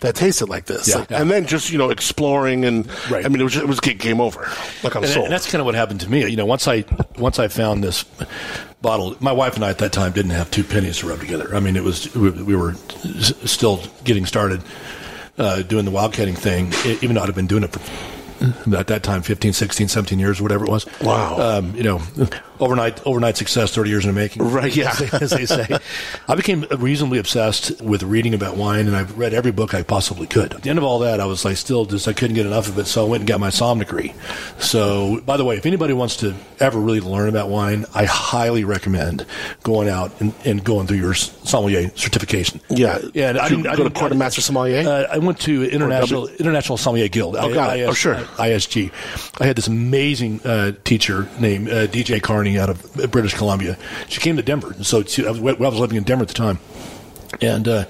that 0.00 0.14
tasted 0.14 0.48
like 0.48 0.64
this, 0.66 0.88
Yeah. 0.88 0.96
Like, 0.96 1.10
and 1.10 1.30
then 1.30 1.46
just 1.46 1.70
you 1.70 1.78
know 1.78 1.90
exploring 1.90 2.64
and 2.64 2.86
Right. 3.10 3.24
I 3.24 3.28
mean 3.28 3.40
it 3.40 3.44
was 3.44 3.56
it 3.56 3.66
was 3.68 3.80
game 3.80 4.20
over, 4.20 4.48
like 4.82 4.94
I'm 4.94 5.02
and, 5.04 5.12
sold. 5.12 5.24
and 5.26 5.32
that's 5.32 5.50
kind 5.50 5.60
of 5.60 5.66
what 5.66 5.74
happened 5.74 6.00
to 6.02 6.10
me. 6.10 6.26
You 6.28 6.36
know, 6.36 6.46
once 6.46 6.66
I 6.68 6.84
once 7.18 7.38
I 7.38 7.48
found 7.48 7.82
this 7.84 8.04
bottle, 8.82 9.16
my 9.20 9.32
wife 9.32 9.56
and 9.56 9.64
I 9.64 9.70
at 9.70 9.78
that 9.78 9.92
time 9.92 10.12
didn't 10.12 10.30
have 10.32 10.50
two 10.50 10.64
pennies 10.64 10.98
to 10.98 11.08
rub 11.08 11.20
together. 11.20 11.54
I 11.54 11.60
mean, 11.60 11.76
it 11.76 11.84
was 11.84 12.14
we, 12.14 12.30
we 12.30 12.56
were 12.56 12.72
s- 13.04 13.34
still 13.50 13.82
getting 14.04 14.26
started 14.26 14.62
uh, 15.38 15.62
doing 15.62 15.84
the 15.84 15.90
wildcatting 15.90 16.36
thing, 16.36 16.72
even 17.02 17.14
though 17.14 17.22
I'd 17.22 17.26
have 17.26 17.34
been 17.36 17.46
doing 17.46 17.64
it 17.64 17.72
for 17.72 17.80
at 18.74 18.86
that 18.86 19.02
time 19.02 19.20
15 19.20 19.52
16 19.52 19.88
17 19.88 20.18
years 20.18 20.40
whatever 20.40 20.64
it 20.64 20.70
was 20.70 20.86
Wow. 21.02 21.58
um, 21.58 21.74
you 21.76 21.82
know 21.82 21.98
overnight 22.60 23.04
overnight 23.06 23.36
success 23.36 23.74
30 23.74 23.90
years 23.90 24.04
in 24.04 24.14
the 24.14 24.20
making 24.20 24.42
Right, 24.42 24.74
yeah. 24.74 24.90
as 24.92 24.98
they, 24.98 25.18
as 25.18 25.30
they 25.30 25.46
say 25.46 25.78
i 26.28 26.34
became 26.34 26.64
reasonably 26.78 27.18
obsessed 27.18 27.80
with 27.80 28.02
reading 28.02 28.34
about 28.34 28.56
wine 28.56 28.86
and 28.86 28.96
i've 28.96 29.16
read 29.18 29.34
every 29.34 29.50
book 29.52 29.74
i 29.74 29.82
possibly 29.82 30.26
could 30.26 30.54
at 30.54 30.62
the 30.62 30.70
end 30.70 30.78
of 30.78 30.84
all 30.84 30.98
that 31.00 31.20
i 31.20 31.24
was 31.24 31.44
like 31.44 31.56
still 31.56 31.84
just 31.86 32.06
i 32.06 32.12
couldn't 32.12 32.34
get 32.36 32.46
enough 32.46 32.68
of 32.68 32.78
it 32.78 32.86
so 32.86 33.04
i 33.04 33.08
went 33.08 33.22
and 33.22 33.28
got 33.28 33.40
my 33.40 33.50
som 33.50 33.78
degree 33.78 34.12
so 34.58 35.20
by 35.26 35.36
the 35.36 35.44
way 35.44 35.56
if 35.56 35.66
anybody 35.66 35.92
wants 35.92 36.16
to 36.16 36.34
ever 36.58 36.78
really 36.78 37.00
learn 37.00 37.28
about 37.28 37.48
wine 37.48 37.84
i 37.94 38.04
highly 38.04 38.64
recommend 38.64 39.24
going 39.62 39.88
out 39.88 40.12
and, 40.20 40.34
and 40.44 40.62
going 40.64 40.86
through 40.86 40.98
your 40.98 41.14
sommelier 41.14 41.90
certification 41.96 42.60
Yeah. 42.68 42.98
and 43.14 43.38
i 43.38 43.48
didn't 43.48 43.66
I 43.66 43.70
go 43.72 43.76
to 43.78 43.82
didn't- 43.84 43.94
Court 43.96 44.12
of 44.12 44.18
Master 44.18 44.40
Sommelier? 44.40 44.86
uh, 44.88 45.06
I 45.12 45.18
went 45.18 45.38
to 45.40 45.64
International 45.64 46.26
International 46.28 46.76
Sommelier 46.78 47.08
Guild. 47.08 47.36
Oh, 47.36 47.52
got 47.52 47.78
it. 47.78 47.82
Oh, 47.88 47.92
sure. 47.92 48.14
ISG. 48.14 48.90
I 49.40 49.46
had 49.46 49.56
this 49.56 49.66
amazing 49.66 50.40
uh, 50.44 50.72
teacher 50.84 51.28
named 51.38 51.68
uh, 51.68 51.86
DJ 51.86 52.22
Carney 52.22 52.49
out 52.58 52.70
of 52.70 53.10
British 53.10 53.34
Columbia. 53.34 53.76
She 54.08 54.20
came 54.20 54.36
to 54.36 54.42
Denver, 54.42 54.72
and 54.72 54.84
so 54.86 55.02
she, 55.02 55.26
I, 55.26 55.30
was, 55.30 55.40
I 55.40 55.52
was 55.68 55.78
living 55.78 55.96
in 55.96 56.04
Denver 56.04 56.22
at 56.22 56.28
the 56.28 56.34
time, 56.34 56.58
and 57.40 57.66
uh, 57.68 57.84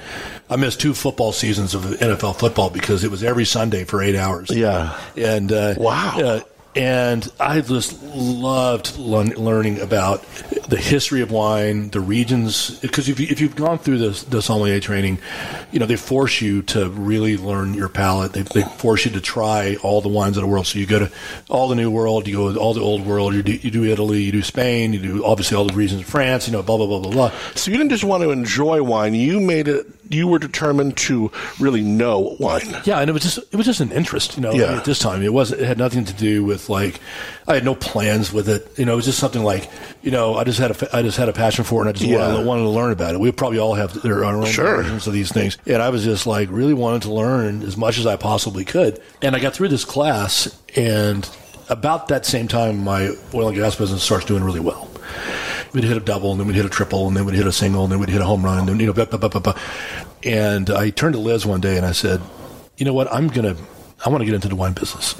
I 0.48 0.56
missed 0.56 0.80
two 0.80 0.94
football 0.94 1.32
seasons 1.32 1.74
of 1.74 1.82
NFL 1.84 2.36
football 2.38 2.70
because 2.70 3.04
it 3.04 3.10
was 3.10 3.22
every 3.22 3.44
Sunday 3.44 3.84
for 3.84 4.02
eight 4.02 4.16
hours. 4.16 4.50
Yeah. 4.50 4.98
and 5.16 5.52
uh, 5.52 5.74
Wow. 5.78 6.18
uh, 6.20 6.40
and 6.76 7.28
I 7.40 7.60
just 7.62 8.00
loved 8.04 8.96
learning 8.96 9.80
about 9.80 10.24
the 10.70 10.76
history 10.76 11.20
of 11.20 11.32
wine, 11.32 11.90
the 11.90 12.00
regions. 12.00 12.78
Because 12.78 13.08
if, 13.08 13.18
you, 13.18 13.26
if 13.28 13.40
you've 13.40 13.56
gone 13.56 13.78
through 13.78 13.98
this, 13.98 14.22
the 14.22 14.40
sommelier 14.40 14.80
training, 14.80 15.18
you 15.72 15.80
know 15.80 15.86
they 15.86 15.96
force 15.96 16.40
you 16.40 16.62
to 16.62 16.88
really 16.90 17.36
learn 17.36 17.74
your 17.74 17.88
palate. 17.88 18.32
They, 18.32 18.42
they 18.42 18.62
force 18.62 19.04
you 19.04 19.10
to 19.12 19.20
try 19.20 19.76
all 19.82 20.00
the 20.00 20.08
wines 20.08 20.36
of 20.36 20.42
the 20.42 20.46
world. 20.46 20.66
So 20.66 20.78
you 20.78 20.86
go 20.86 21.00
to 21.00 21.12
all 21.48 21.68
the 21.68 21.74
New 21.74 21.90
World, 21.90 22.28
you 22.28 22.36
go 22.36 22.52
to 22.52 22.58
all 22.58 22.72
the 22.72 22.80
Old 22.80 23.04
World. 23.04 23.34
You 23.34 23.42
do, 23.42 23.52
you 23.52 23.70
do 23.70 23.84
Italy, 23.84 24.22
you 24.22 24.32
do 24.32 24.42
Spain, 24.42 24.92
you 24.92 25.00
do 25.00 25.24
obviously 25.24 25.56
all 25.56 25.64
the 25.64 25.74
regions 25.74 26.02
of 26.02 26.06
France. 26.06 26.46
You 26.46 26.52
know, 26.52 26.62
blah 26.62 26.76
blah 26.76 26.86
blah 26.86 27.00
blah 27.00 27.10
blah. 27.10 27.32
So 27.56 27.70
you 27.70 27.76
didn't 27.76 27.90
just 27.90 28.04
want 28.04 28.22
to 28.22 28.30
enjoy 28.30 28.82
wine; 28.82 29.14
you 29.14 29.40
made 29.40 29.68
it. 29.68 29.86
You 30.08 30.26
were 30.26 30.40
determined 30.40 30.96
to 30.98 31.30
really 31.60 31.82
know 31.82 32.36
wine. 32.40 32.76
Yeah, 32.84 33.00
and 33.00 33.10
it 33.10 33.12
was 33.12 33.22
just 33.22 33.38
it 33.38 33.56
was 33.56 33.66
just 33.66 33.80
an 33.80 33.90
interest, 33.90 34.36
you 34.36 34.42
know. 34.42 34.52
Yeah. 34.52 34.78
At 34.78 34.84
this 34.84 35.00
time, 35.00 35.22
it 35.22 35.32
was 35.32 35.50
it 35.52 35.66
had 35.66 35.78
nothing 35.78 36.04
to 36.04 36.12
do 36.12 36.44
with 36.44 36.68
like 36.68 37.00
I 37.48 37.54
had 37.54 37.64
no 37.64 37.74
plans 37.74 38.32
with 38.32 38.48
it. 38.48 38.78
You 38.78 38.84
know, 38.84 38.92
it 38.92 38.96
was 38.96 39.04
just 39.06 39.18
something 39.18 39.42
like 39.42 39.68
you 40.02 40.10
know 40.10 40.36
I 40.36 40.44
just 40.44 40.59
had 40.60 40.70
a 40.70 40.96
I 40.96 41.02
just 41.02 41.16
had 41.16 41.28
a 41.28 41.32
passion 41.32 41.64
for 41.64 41.78
it, 41.78 41.88
and 41.88 41.88
I 41.90 41.92
just 41.92 42.04
Yeah. 42.10 42.18
wanted, 42.32 42.46
wanted 42.46 42.62
to 42.62 42.68
learn 42.68 42.92
about 42.92 43.14
it. 43.14 43.20
We 43.20 43.32
probably 43.32 43.58
all 43.58 43.74
have 43.74 44.04
our 44.04 44.24
own 44.24 44.44
Sure. 44.46 44.76
versions 44.76 45.06
of 45.06 45.12
these 45.12 45.32
things, 45.32 45.58
and 45.66 45.82
I 45.82 45.88
was 45.88 46.04
just 46.04 46.26
like 46.26 46.48
really 46.50 46.74
wanted 46.74 47.02
to 47.02 47.12
learn 47.12 47.62
as 47.62 47.76
much 47.76 47.98
as 47.98 48.06
I 48.06 48.16
possibly 48.16 48.64
could. 48.64 49.00
And 49.22 49.34
I 49.34 49.38
got 49.40 49.54
through 49.54 49.68
this 49.68 49.84
class, 49.84 50.48
and 50.76 51.28
about 51.68 52.08
that 52.08 52.26
same 52.26 52.48
time, 52.48 52.82
my 52.84 53.10
oil 53.34 53.48
and 53.48 53.56
gas 53.56 53.74
business 53.76 54.02
starts 54.02 54.24
doing 54.26 54.42
really 54.44 54.60
well. 54.60 54.88
We'd 55.72 55.84
hit 55.84 55.96
a 55.96 56.00
double, 56.00 56.32
and 56.32 56.40
then 56.40 56.46
we'd 56.48 56.56
hit 56.56 56.64
a 56.66 56.68
triple, 56.70 57.06
and 57.06 57.16
then 57.16 57.24
we'd 57.24 57.36
hit 57.36 57.46
a 57.46 57.52
single, 57.52 57.84
and 57.84 57.92
then 57.92 58.00
we'd 58.00 58.08
hit 58.08 58.20
a 58.20 58.24
home 58.24 58.44
run, 58.44 58.58
and 58.58 58.68
then, 58.68 58.80
you 58.80 58.86
know, 58.86 58.92
blah, 58.92 59.04
blah, 59.04 59.28
blah. 59.28 59.54
And 60.24 60.68
I 60.68 60.90
turned 60.90 61.14
to 61.14 61.20
Liz 61.20 61.46
one 61.46 61.60
day 61.60 61.76
and 61.76 61.86
I 61.86 61.92
said, 61.92 62.20
you 62.76 62.84
know 62.84 62.92
what? 62.92 63.12
I'm 63.12 63.28
going 63.28 63.54
to, 63.54 63.62
I 64.04 64.08
want 64.08 64.20
to 64.20 64.24
get 64.26 64.34
into 64.34 64.48
the 64.48 64.56
wine 64.56 64.72
business. 64.72 65.14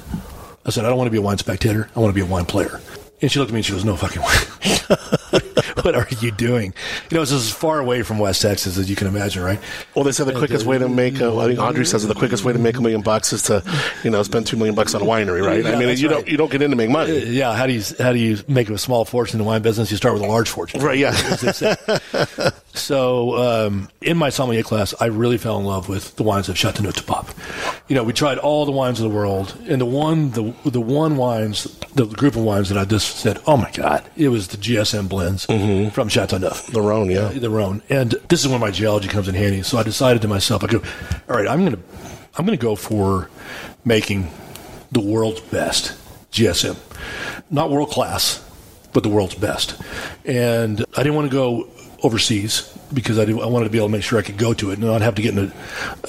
I 0.65 0.69
said, 0.71 0.85
I 0.85 0.89
don't 0.89 0.97
want 0.97 1.07
to 1.07 1.11
be 1.11 1.17
a 1.17 1.21
wine 1.21 1.37
spectator. 1.37 1.89
I 1.95 1.99
want 1.99 2.11
to 2.11 2.15
be 2.15 2.21
a 2.21 2.29
wine 2.29 2.45
player. 2.45 2.79
And 3.21 3.31
she 3.31 3.39
looked 3.39 3.51
at 3.51 3.53
me 3.53 3.59
and 3.59 3.65
she 3.65 3.73
goes, 3.73 3.85
no 3.85 3.95
fucking 3.95 4.21
way. 4.21 5.51
what 5.83 5.95
are 5.95 6.07
you 6.19 6.31
doing? 6.31 6.73
You 7.09 7.15
know, 7.15 7.21
it's 7.21 7.31
as 7.31 7.51
far 7.51 7.79
away 7.79 8.03
from 8.03 8.19
West 8.19 8.41
Texas 8.41 8.77
as 8.77 8.89
you 8.89 8.95
can 8.95 9.07
imagine, 9.07 9.43
right? 9.43 9.59
Well, 9.95 10.03
they 10.03 10.11
said 10.11 10.27
the 10.27 10.33
quickest 10.33 10.65
way 10.65 10.77
to 10.77 10.87
make. 10.89 11.19
A, 11.19 11.31
I 11.35 11.47
think 11.47 11.59
Audrey 11.59 11.85
says 11.85 12.07
the 12.07 12.13
quickest 12.15 12.43
way 12.43 12.53
to 12.53 12.59
make 12.59 12.77
a 12.77 12.81
million 12.81 13.01
bucks 13.01 13.33
is 13.33 13.43
to, 13.43 13.63
you 14.03 14.09
know, 14.09 14.23
spend 14.23 14.47
two 14.47 14.57
million 14.57 14.75
bucks 14.75 14.93
on 14.95 15.01
a 15.01 15.05
winery, 15.05 15.45
right? 15.45 15.65
I 15.65 15.77
mean, 15.77 15.97
you 15.97 16.07
right. 16.09 16.15
don't 16.15 16.27
you 16.27 16.37
don't 16.37 16.51
get 16.51 16.61
in 16.61 16.71
to 16.71 16.75
make 16.77 16.89
Uh, 16.89 16.93
money, 16.93 17.19
Yeah. 17.25 17.55
How 17.55 17.67
do 17.67 17.73
you, 17.73 17.83
how 17.99 18.11
do 18.13 18.19
you 18.19 18.37
make 18.47 18.69
a 18.69 18.77
small 18.77 19.05
fortune 19.05 19.39
in 19.39 19.45
the 19.45 19.47
wine 19.47 19.61
business? 19.61 19.91
You 19.91 19.97
start 19.97 20.13
with 20.13 20.23
a 20.23 20.27
large 20.27 20.49
fortune. 20.49 20.81
right? 20.81 20.97
Yeah. 20.97 21.11
So, 22.73 23.35
um, 23.35 23.89
in 24.01 24.15
my 24.17 24.29
sommelier 24.29 24.63
class, 24.63 24.93
I 25.01 25.07
really 25.07 25.37
fell 25.37 25.59
in 25.59 25.65
love 25.65 25.89
with 25.89 26.15
the 26.15 26.23
wines 26.23 26.47
of 26.47 26.57
Chateauneuf 26.57 26.95
du 26.95 27.03
Pape. 27.03 27.27
you 27.89 27.95
know, 27.95 28.03
we 28.03 28.13
tried 28.13 28.37
all 28.37 28.65
the 28.65 28.71
wines 28.71 28.99
of 29.01 29.03
the 29.09 29.13
world, 29.15 29.57
and 29.67 29.81
the 29.81 29.85
one, 29.85 30.31
the 30.31 30.53
the 30.63 30.79
one 30.79 31.17
wines, 31.17 31.65
the 31.95 32.05
group 32.05 32.35
of 32.37 32.43
wines 32.43 32.69
that 32.69 32.77
I 32.77 32.85
just 32.85 33.17
said, 33.17 33.39
oh 33.45 33.57
my 33.57 33.69
god, 33.71 34.09
it 34.15 34.29
was 34.29 34.47
the 34.47 34.57
GSM 34.57 35.09
blends 35.09 35.45
from 35.91 36.09
Chateauneuf, 36.09 36.67
The 36.67 36.81
Rhone, 36.81 37.09
yeah. 37.09 37.29
the 37.29 37.49
Rhone, 37.49 37.81
and 37.89 38.11
this 38.29 38.41
is 38.43 38.47
where 38.47 38.59
my 38.59 38.71
geology 38.71 39.07
comes 39.07 39.27
in 39.27 39.35
handy. 39.35 39.61
So 39.63 39.77
I 39.77 39.83
decided 39.83 40.21
to 40.23 40.27
myself, 40.27 40.63
I 40.63 40.67
go, 40.67 40.81
all 41.29 41.35
right, 41.35 41.47
I'm 41.47 41.63
gonna, 41.63 41.79
I'm 42.37 42.45
gonna 42.45 42.57
go 42.57 42.75
for 42.75 43.29
making 43.85 44.29
the 44.91 45.01
world's 45.01 45.41
best 45.41 45.97
GSM, 46.31 46.77
not 47.49 47.69
world 47.69 47.89
class, 47.89 48.43
but 48.93 49.03
the 49.03 49.09
world's 49.09 49.35
best. 49.35 49.79
And 50.25 50.85
I 50.95 51.03
didn't 51.03 51.15
want 51.15 51.29
to 51.29 51.35
go 51.35 51.69
overseas 52.03 52.61
because 52.93 53.19
I, 53.19 53.25
didn't, 53.25 53.41
I 53.41 53.45
wanted 53.45 53.65
to 53.65 53.71
be 53.71 53.77
able 53.77 53.87
to 53.87 53.91
make 53.91 54.03
sure 54.03 54.19
I 54.19 54.21
could 54.21 54.37
go 54.37 54.53
to 54.53 54.71
it 54.71 54.73
and 54.73 54.83
not 54.83 55.01
have 55.01 55.15
to 55.15 55.21
get 55.21 55.37
in 55.37 55.51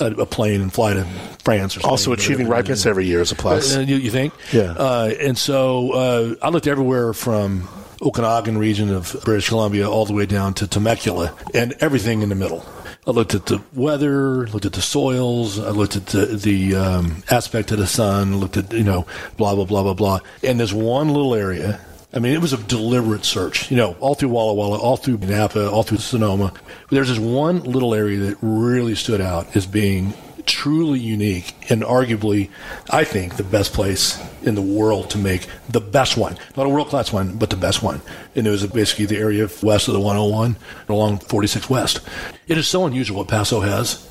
a, 0.01 0.05
a, 0.05 0.11
a 0.23 0.27
plane 0.27 0.61
and 0.61 0.73
fly 0.73 0.95
to 0.95 1.05
France 1.45 1.77
or 1.77 1.81
something. 1.81 1.91
Also, 1.91 2.13
achieving 2.13 2.49
ripeness 2.49 2.87
every 2.87 3.07
year 3.07 3.21
is 3.21 3.31
a 3.33 3.35
plus. 3.35 3.77
Uh, 3.77 3.81
you, 3.81 3.97
you 3.97 4.11
think? 4.11 4.33
Yeah. 4.53 4.73
Uh, 4.73 5.13
and 5.21 5.37
so 5.37 5.93
uh, 5.93 6.35
I 6.43 6.49
looked 6.49 6.67
everywhere 6.67 7.13
from 7.13 7.69
Okanagan 8.03 8.59
region 8.59 8.93
of 8.93 9.17
British 9.25 9.49
Columbia 9.49 9.89
all 9.89 10.05
the 10.05 10.13
way 10.13 10.27
down 10.27 10.55
to 10.55 10.67
Temecula 10.67 11.35
and 11.55 11.73
everything 11.81 12.23
in 12.23 12.29
the 12.29 12.35
middle. 12.35 12.65
I 13.07 13.11
looked 13.11 13.35
at 13.35 13.47
the 13.47 13.63
weather, 13.75 14.47
looked 14.49 14.67
at 14.67 14.75
the 14.75 14.83
soils, 14.83 15.59
I 15.59 15.71
looked 15.71 15.97
at 15.97 16.07
the, 16.07 16.27
the 16.27 16.77
um, 16.77 17.23
aspect 17.31 17.73
of 17.73 17.79
the 17.79 17.87
sun, 17.87 18.37
looked 18.37 18.57
at, 18.57 18.73
you 18.73 18.85
know, 18.85 19.07
blah, 19.37 19.55
blah, 19.55 19.65
blah, 19.65 19.83
blah, 19.83 19.95
blah. 19.95 20.21
And 20.43 20.59
there's 20.59 20.75
one 20.75 21.09
little 21.09 21.35
area. 21.35 21.81
I 22.15 22.19
mean, 22.19 22.35
it 22.35 22.41
was 22.41 22.53
a 22.53 22.59
deliberate 22.59 23.25
search, 23.25 23.71
you 23.71 23.77
know, 23.77 23.97
all 23.99 24.15
through 24.15 24.29
Walla 24.29 24.55
Walla, 24.55 24.79
all 24.79 24.97
through 24.97 25.19
Napa, 25.19 25.71
all 25.71 25.83
through 25.83 25.99
Sonoma. 25.99 26.53
But 26.55 26.91
there's 26.91 27.09
this 27.09 27.19
one 27.19 27.61
little 27.61 27.95
area 27.95 28.19
that 28.19 28.37
really 28.43 28.95
stood 28.95 29.21
out 29.21 29.57
as 29.57 29.67
being 29.67 30.13
truly 30.47 30.99
unique 30.99 31.55
and 31.71 31.83
arguably, 31.83 32.51
I 32.91 33.05
think, 33.05 33.37
the 33.37 33.45
best 33.45 33.73
place 33.73 34.23
in 34.43 34.55
the 34.55 34.63
world 34.63 35.11
to 35.11 35.19
make 35.19 35.47
the 35.69 35.81
best 35.81 36.17
wine. 36.17 36.39
Not 36.57 36.67
a 36.67 36.69
world 36.69 36.89
class 36.89 37.13
wine, 37.13 37.37
but 37.37 37.51
the 37.51 37.57
best 37.57 37.83
wine. 37.83 38.01
And 38.35 38.47
it 38.47 38.51
was 38.51 38.67
basically 38.67 39.07
the 39.07 39.19
area 39.19 39.49
west 39.63 39.89
of 39.89 39.95
the 39.95 40.01
101 40.01 40.57
along 40.89 41.19
46 41.19 41.71
West. 41.71 42.01
It 42.49 42.59
is 42.59 42.67
so 42.67 42.87
unusual 42.87 43.19
what 43.19 43.29
Paso 43.29 43.61
has. 43.61 44.09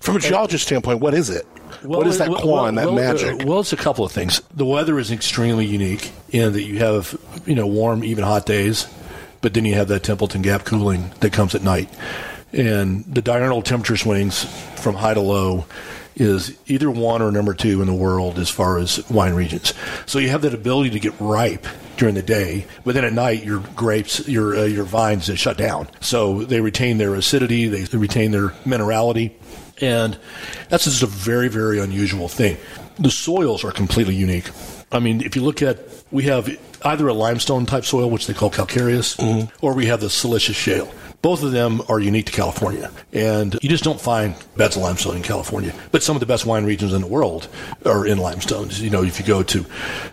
From 0.00 0.16
a 0.16 0.18
geologist 0.18 0.66
standpoint, 0.66 1.00
what 1.00 1.14
is 1.14 1.30
it? 1.30 1.46
what 1.82 2.06
is 2.06 2.18
that 2.18 2.28
well, 2.28 2.40
quan, 2.40 2.74
that 2.74 2.92
magic? 2.92 3.42
uh, 3.42 3.46
well, 3.46 3.60
it's 3.60 3.72
a 3.72 3.76
couple 3.76 4.04
of 4.04 4.12
things. 4.12 4.40
The 4.54 4.64
weather 4.64 4.98
is 4.98 5.10
extremely 5.10 5.66
unique 5.66 6.12
in 6.30 6.52
that 6.52 6.62
you 6.62 6.78
have, 6.78 7.18
you 7.46 7.54
know, 7.54 7.66
warm, 7.66 8.04
even 8.04 8.24
hot 8.24 8.46
days, 8.46 8.86
but 9.40 9.54
then 9.54 9.64
you 9.64 9.74
have 9.74 9.88
that 9.88 10.02
Templeton 10.02 10.42
Gap 10.42 10.64
cooling 10.64 11.10
that 11.20 11.32
comes 11.32 11.54
at 11.54 11.62
night. 11.62 11.88
And 12.52 13.04
the 13.06 13.22
diurnal 13.22 13.62
temperature 13.62 13.96
swings 13.96 14.44
from 14.82 14.96
high 14.96 15.14
to 15.14 15.20
low 15.20 15.64
is 16.14 16.56
either 16.66 16.90
one 16.90 17.22
or 17.22 17.32
number 17.32 17.54
two 17.54 17.80
in 17.80 17.86
the 17.86 17.94
world 17.94 18.38
as 18.38 18.50
far 18.50 18.78
as 18.78 19.08
wine 19.08 19.34
regions. 19.34 19.72
So 20.06 20.18
you 20.18 20.28
have 20.28 20.42
that 20.42 20.52
ability 20.52 20.90
to 20.90 21.00
get 21.00 21.14
ripe 21.18 21.66
during 21.96 22.14
the 22.14 22.22
day, 22.22 22.66
but 22.84 22.94
then 22.94 23.04
at 23.04 23.12
night 23.12 23.44
your 23.44 23.60
grapes, 23.74 24.26
your 24.28 24.56
uh, 24.56 24.64
your 24.64 24.84
vines, 24.84 25.26
they 25.26 25.36
shut 25.36 25.56
down. 25.56 25.88
So 26.00 26.42
they 26.44 26.60
retain 26.60 26.98
their 26.98 27.14
acidity, 27.14 27.66
they 27.68 27.96
retain 27.96 28.30
their 28.30 28.48
minerality, 28.66 29.32
and 29.80 30.18
that's 30.68 30.84
just 30.84 31.02
a 31.02 31.06
very 31.06 31.48
very 31.48 31.80
unusual 31.80 32.28
thing. 32.28 32.56
The 32.98 33.10
soils 33.10 33.64
are 33.64 33.72
completely 33.72 34.14
unique. 34.14 34.50
I 34.90 34.98
mean, 34.98 35.22
if 35.22 35.34
you 35.34 35.42
look 35.42 35.62
at, 35.62 35.78
we 36.10 36.24
have 36.24 36.54
either 36.84 37.08
a 37.08 37.14
limestone 37.14 37.64
type 37.64 37.86
soil, 37.86 38.10
which 38.10 38.26
they 38.26 38.34
call 38.34 38.50
calcareous, 38.50 39.18
or 39.62 39.72
we 39.72 39.86
have 39.86 40.00
the 40.00 40.10
silicious 40.10 40.56
shale. 40.56 40.92
Both 41.22 41.44
of 41.44 41.52
them 41.52 41.80
are 41.88 42.00
unique 42.00 42.26
to 42.26 42.32
California, 42.32 42.90
and 43.12 43.56
you 43.62 43.68
just 43.68 43.84
don't 43.84 44.00
find 44.00 44.34
beds 44.56 44.74
of 44.74 44.82
limestone 44.82 45.14
in 45.16 45.22
California. 45.22 45.72
But 45.92 46.02
some 46.02 46.16
of 46.16 46.20
the 46.20 46.26
best 46.26 46.46
wine 46.46 46.64
regions 46.64 46.92
in 46.92 47.00
the 47.00 47.06
world 47.06 47.46
are 47.86 48.04
in 48.04 48.18
limestones. 48.18 48.82
You 48.82 48.90
know, 48.90 49.04
if 49.04 49.20
you 49.20 49.24
go 49.24 49.44
to 49.44 49.64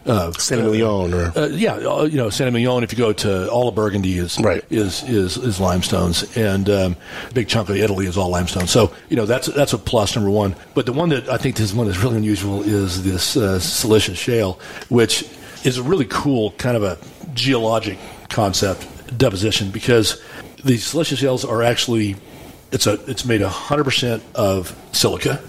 uh, 0.05 0.31
San 0.33 0.59
Emilion 0.59 1.11
or 1.15 1.31
uh, 1.35 1.47
yeah, 1.47 1.73
uh, 1.73 2.03
you 2.03 2.17
know, 2.17 2.29
San 2.29 2.47
Emilion. 2.47 2.83
If 2.83 2.91
you 2.91 2.97
go 2.99 3.11
to 3.11 3.49
all 3.49 3.67
of 3.67 3.73
Burgundy, 3.73 4.19
is 4.19 4.39
Right. 4.39 4.63
is 4.69 5.01
is 5.09 5.35
is 5.37 5.59
limestones, 5.59 6.37
and 6.37 6.69
um, 6.69 6.95
a 7.27 7.33
big 7.33 7.47
chunk 7.47 7.69
of 7.69 7.75
Italy 7.77 8.05
is 8.05 8.15
all 8.15 8.29
limestone. 8.29 8.67
So 8.67 8.93
you 9.09 9.15
know 9.15 9.25
that's 9.25 9.47
that's 9.47 9.73
a 9.73 9.79
plus 9.79 10.15
number 10.15 10.29
one. 10.29 10.55
But 10.75 10.85
the 10.85 10.93
one 10.93 11.09
that 11.09 11.27
I 11.27 11.37
think 11.37 11.59
is 11.59 11.73
one 11.73 11.87
that's 11.87 11.99
really 12.03 12.17
unusual 12.17 12.61
is 12.61 13.03
this 13.03 13.35
uh, 13.35 13.59
silicious 13.59 14.19
shale, 14.19 14.59
which 14.89 15.25
is 15.63 15.79
a 15.79 15.83
really 15.83 16.05
cool 16.05 16.51
kind 16.51 16.77
of 16.77 16.83
a 16.83 16.99
geologic 17.33 17.97
concept 18.29 18.85
deposition 19.17 19.71
because 19.71 20.21
these 20.63 20.85
silicious 20.85 21.19
shales 21.19 21.45
are 21.45 21.63
actually 21.63 22.15
it's 22.71 22.87
a 22.87 22.93
it's 23.09 23.25
made 23.25 23.41
100% 23.41 24.21
of 24.35 24.75
silica 24.91 25.41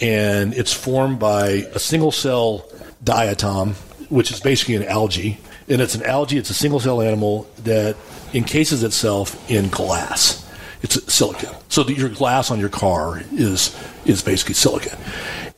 and 0.00 0.54
it's 0.54 0.72
formed 0.72 1.18
by 1.18 1.48
a 1.74 1.78
single 1.78 2.12
cell 2.12 2.66
diatom 3.04 3.74
which 4.08 4.30
is 4.30 4.40
basically 4.40 4.74
an 4.76 4.84
algae 4.84 5.38
and 5.68 5.80
it's 5.80 5.94
an 5.94 6.02
algae 6.04 6.38
it's 6.38 6.50
a 6.50 6.54
single 6.54 6.80
cell 6.80 7.02
animal 7.02 7.46
that 7.64 7.96
encases 8.34 8.82
itself 8.82 9.50
in 9.50 9.68
glass. 9.68 10.38
It's 10.82 11.12
silica. 11.12 11.56
So 11.68 11.86
your 11.88 12.08
glass 12.08 12.50
on 12.50 12.58
your 12.58 12.68
car 12.68 13.22
is 13.32 13.76
is 14.04 14.22
basically 14.22 14.54
silica. 14.54 14.96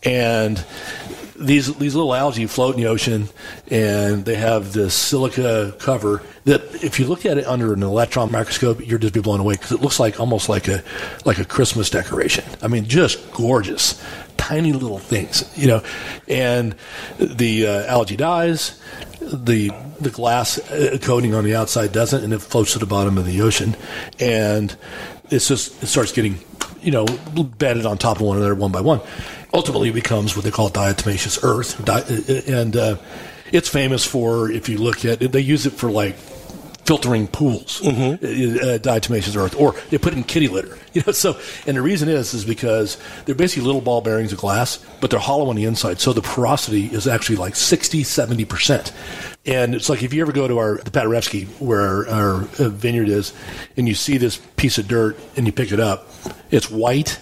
And 0.03 0.63
these 1.45 1.75
these 1.77 1.95
little 1.95 2.15
algae 2.15 2.47
float 2.47 2.75
in 2.75 2.81
the 2.81 2.89
ocean, 2.89 3.29
and 3.71 4.25
they 4.25 4.35
have 4.37 4.73
this 4.73 4.95
silica 4.95 5.75
cover 5.79 6.23
that, 6.45 6.63
if 6.85 6.99
you 6.99 7.07
look 7.07 7.25
at 7.25 7.39
it 7.39 7.47
under 7.47 7.73
an 7.73 7.83
electron 7.83 8.31
microscope, 8.31 8.87
you're 8.87 8.99
just 8.99 9.15
be 9.15 9.21
blown 9.21 9.41
away 9.41 9.55
because 9.55 9.73
it 9.73 9.81
looks 9.81 9.99
like 9.99 10.21
almost 10.21 10.49
like 10.49 10.69
a 10.69 10.83
like 11.25 11.39
a 11.39 11.45
Christmas 11.45 11.91
decoration. 11.91 12.45
I 12.63 12.69
mean, 12.69 12.85
just 12.85 13.33
gorgeous, 13.33 14.03
tiny 14.37 14.73
little 14.73 14.99
things, 14.99 15.51
you 15.57 15.69
know. 15.69 15.83
And 16.29 16.75
the 17.19 17.67
uh, 17.67 17.87
algae 17.87 18.17
dies, 18.17 18.81
the 19.21 19.71
the 20.01 20.11
glass 20.11 20.59
uh, 20.71 20.99
coating 21.01 21.35
on 21.35 21.45
the 21.45 21.55
outside 21.55 21.93
doesn't, 21.93 22.25
and 22.25 22.33
it 22.33 22.41
floats 22.41 22.73
to 22.75 22.79
the 22.79 22.87
bottom 22.87 23.19
of 23.19 23.27
the 23.27 23.41
ocean, 23.41 23.77
and 24.21 24.77
it's 25.31 25.49
just 25.49 25.83
it 25.83 25.87
starts 25.87 26.13
getting 26.13 26.39
you 26.85 26.93
know 26.93 27.07
bedded 27.59 27.87
on 27.87 27.99
top 27.99 28.17
of 28.17 28.23
one 28.23 28.37
another 28.37 28.55
one 28.55 28.71
by 28.73 28.81
one 28.81 29.01
ultimately 29.53 29.91
becomes 29.91 30.37
what 30.37 30.45
they 30.45 30.51
call 30.51 30.69
diatomaceous 30.69 31.39
earth. 31.43 31.83
Di- 31.85 32.53
and 32.53 32.77
uh, 32.77 32.97
it's 33.53 33.69
famous 33.69 34.05
for, 34.05 34.51
if 34.51 34.69
you 34.69 34.79
look 34.79 35.05
at 35.05 35.23
it, 35.23 35.33
they 35.33 35.41
use 35.41 35.65
it 35.65 35.73
for 35.75 35.91
like 35.91 36.17
filtering 36.85 37.27
pools, 37.29 37.81
uh, 37.87 38.19
diatomaceous 38.81 39.37
earth, 39.37 39.59
or 39.59 39.75
they 39.91 39.99
put 39.99 40.13
it 40.13 40.17
in 40.17 40.25
kitty 40.25 40.49
litter. 40.49 40.79
You 40.95 41.03
know, 41.05 41.13
so 41.13 41.37
and 41.67 41.77
the 41.77 41.83
reason 41.83 42.09
is 42.09 42.35
is 42.35 42.45
because 42.45 42.99
they're 43.25 43.35
basically 43.35 43.67
little 43.67 43.81
ball 43.81 44.01
bearings 44.01 44.33
of 44.33 44.39
glass, 44.39 44.79
but 45.01 45.11
they're 45.11 45.19
hollow 45.19 45.51
on 45.51 45.57
the 45.57 45.65
inside, 45.65 46.01
so 46.01 46.13
the 46.13 46.23
porosity 46.23 46.87
is 46.87 47.09
actually 47.09 47.35
like 47.35 47.57
60, 47.57 48.05
70 48.05 48.45
percent. 48.45 48.93
And 49.45 49.75
it's 49.75 49.89
like 49.89 50.05
if 50.05 50.15
you 50.15 50.23
ever 50.23 50.31
go 50.31 50.47
to 50.47 50.57
our 50.59 50.77
the 50.77 50.93
Paderewski 50.93 51.49
where 51.59 51.81
our, 51.81 52.09
our 52.09 52.35
uh, 52.61 52.69
vineyard 52.69 53.09
is, 53.09 53.33
and 53.77 53.89
you 53.89 53.95
see 53.97 54.19
this 54.19 54.41
piece 54.55 54.79
of 54.79 54.87
dirt 54.87 55.19
and 55.37 55.47
you 55.47 55.53
pick 55.53 55.73
it 55.73 55.81
up, 55.81 56.09
it's 56.53 56.71
white 56.71 57.19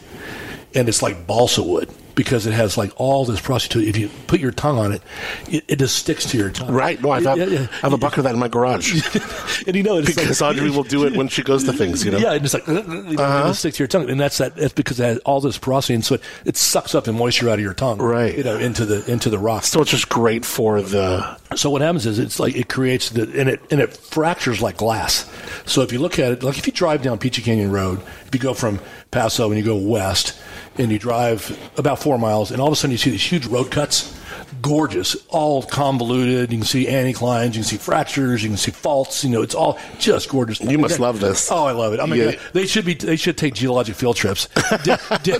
and 0.75 0.87
it's 0.87 1.01
like 1.01 1.27
balsa 1.27 1.63
wood 1.63 1.89
because 2.15 2.47
it 2.47 2.53
has 2.53 2.77
like 2.77 2.93
all 2.97 3.25
this 3.25 3.41
porosity. 3.41 3.89
If 3.89 3.97
you 3.97 4.09
put 4.27 4.41
your 4.41 4.53
tongue 4.53 4.79
on 4.79 4.93
it, 4.93 5.03
it, 5.49 5.65
it 5.69 5.79
just 5.79 5.97
sticks 5.97 6.25
to 6.31 6.39
your 6.39 6.51
tongue. 6.51 6.73
Right. 6.73 7.01
No, 7.01 7.11
I, 7.11 7.23
have, 7.23 7.39
Yeah, 7.39 7.45
yeah. 7.47 7.67
I 7.71 7.77
have 7.77 7.93
a 7.93 7.99
bucket 7.99 8.19
of 8.19 8.25
that 8.25 8.35
in 8.35 8.41
my 8.41 8.49
garage 8.49 8.93
and 9.67 9.77
you 9.77 9.83
know 9.83 9.99
it's 9.99 10.15
because 10.15 10.41
like, 10.41 10.57
Audrey 10.57 10.71
will 10.71 10.83
do 10.83 11.07
it 11.07 11.17
when 11.17 11.29
she 11.29 11.43
goes 11.43 11.65
to 11.65 11.73
things. 11.73 12.05
You 12.05 12.13
know. 12.13 12.19
Yeah, 12.19 12.33
and 12.33 12.45
it's 12.45 12.55
like 12.55 12.69
uh, 12.69 12.83
it 12.87 13.17
just 13.17 13.61
sticks 13.61 13.77
to 13.77 13.83
your 13.83 13.89
tongue, 13.89 14.11
and 14.11 14.21
that's 14.21 14.39
that. 14.39 14.57
That's 14.57 14.73
because 14.73 15.01
it 15.01 15.05
has 15.05 15.19
all 15.19 15.41
this 15.41 15.59
porosity, 15.59 15.95
and 15.95 16.05
so 16.05 16.17
it, 16.17 16.23
it 16.45 16.57
sucks 16.57 16.95
up 16.95 17.05
the 17.05 17.13
moisture 17.13 17.49
out 17.49 17.55
of 17.55 17.61
your 17.61 17.75
tongue, 17.75 17.99
Right. 17.99 18.37
You 18.37 18.45
know, 18.45 18.59
into 18.59 18.85
the 18.85 19.11
into 19.11 19.31
the 19.31 19.39
rock. 19.39 19.65
So 19.65 19.81
it's 19.81 19.91
just 19.91 20.09
great 20.09 20.45
for 20.45 20.83
the. 20.83 21.39
So 21.57 21.71
what 21.71 21.83
happens 21.83 22.07
is 22.07 22.19
it's 22.19 22.41
like 22.41 22.57
it 22.57 22.69
creates 22.69 23.11
the 23.11 23.23
and 23.39 23.49
it 23.49 23.61
and 23.71 23.81
it 23.81 23.97
fractures 23.97 24.61
like 24.61 24.77
glass. 24.77 25.31
So 25.67 25.83
if 25.83 25.93
you 25.93 25.99
look 25.99 26.19
at 26.19 26.33
it, 26.33 26.43
like 26.43 26.59
if 26.59 26.67
you 26.67 26.73
drive 26.73 27.03
down 27.03 27.19
Peachy 27.19 27.43
Canyon 27.43 27.71
Road, 27.71 28.01
if 28.27 28.31
you 28.35 28.41
go 28.41 28.55
from 28.55 28.81
Paso 29.11 29.51
and 29.51 29.59
you 29.59 29.65
go 29.65 29.77
west 29.77 30.39
and 30.79 30.91
you 30.91 30.99
drive 30.99 31.59
about 31.77 31.99
four 31.99 32.19
miles, 32.19 32.51
and 32.51 32.61
all 32.61 32.69
of 32.69 32.73
a 32.73 32.77
sudden 32.77 32.93
you 32.93 32.99
see 32.99 33.11
these 33.11 33.25
huge 33.25 33.47
road 33.47 33.71
cuts, 33.71 34.19
gorgeous, 34.61 35.17
all 35.29 35.63
convoluted. 35.63 36.53
You 36.53 36.59
can 36.59 36.67
see 36.67 36.87
anticlines, 36.87 37.47
you 37.49 37.53
can 37.55 37.63
see 37.65 37.77
fractures, 37.77 38.43
you 38.43 38.49
can 38.51 38.59
see 38.59 38.71
faults. 38.71 39.25
You 39.25 39.31
know, 39.31 39.43
it's 39.43 39.55
all 39.55 39.79
just 39.99 40.29
gorgeous. 40.29 40.61
You 40.61 40.79
must 40.79 41.01
love 41.01 41.21
this. 41.21 41.51
Oh, 41.51 41.65
I 41.65 41.73
love 41.73 41.93
it. 41.95 42.01
I 42.01 42.07
mean, 42.07 42.21
Yeah. 42.21 42.39
they 42.53 42.67
should 42.67 42.85
be. 42.85 42.95
They 42.95 43.17
should 43.17 43.37
take 43.39 43.55
geologic 43.55 43.95
field 43.95 44.17
trips. 44.17 44.49
Di- 44.85 44.99
di- 45.23 45.39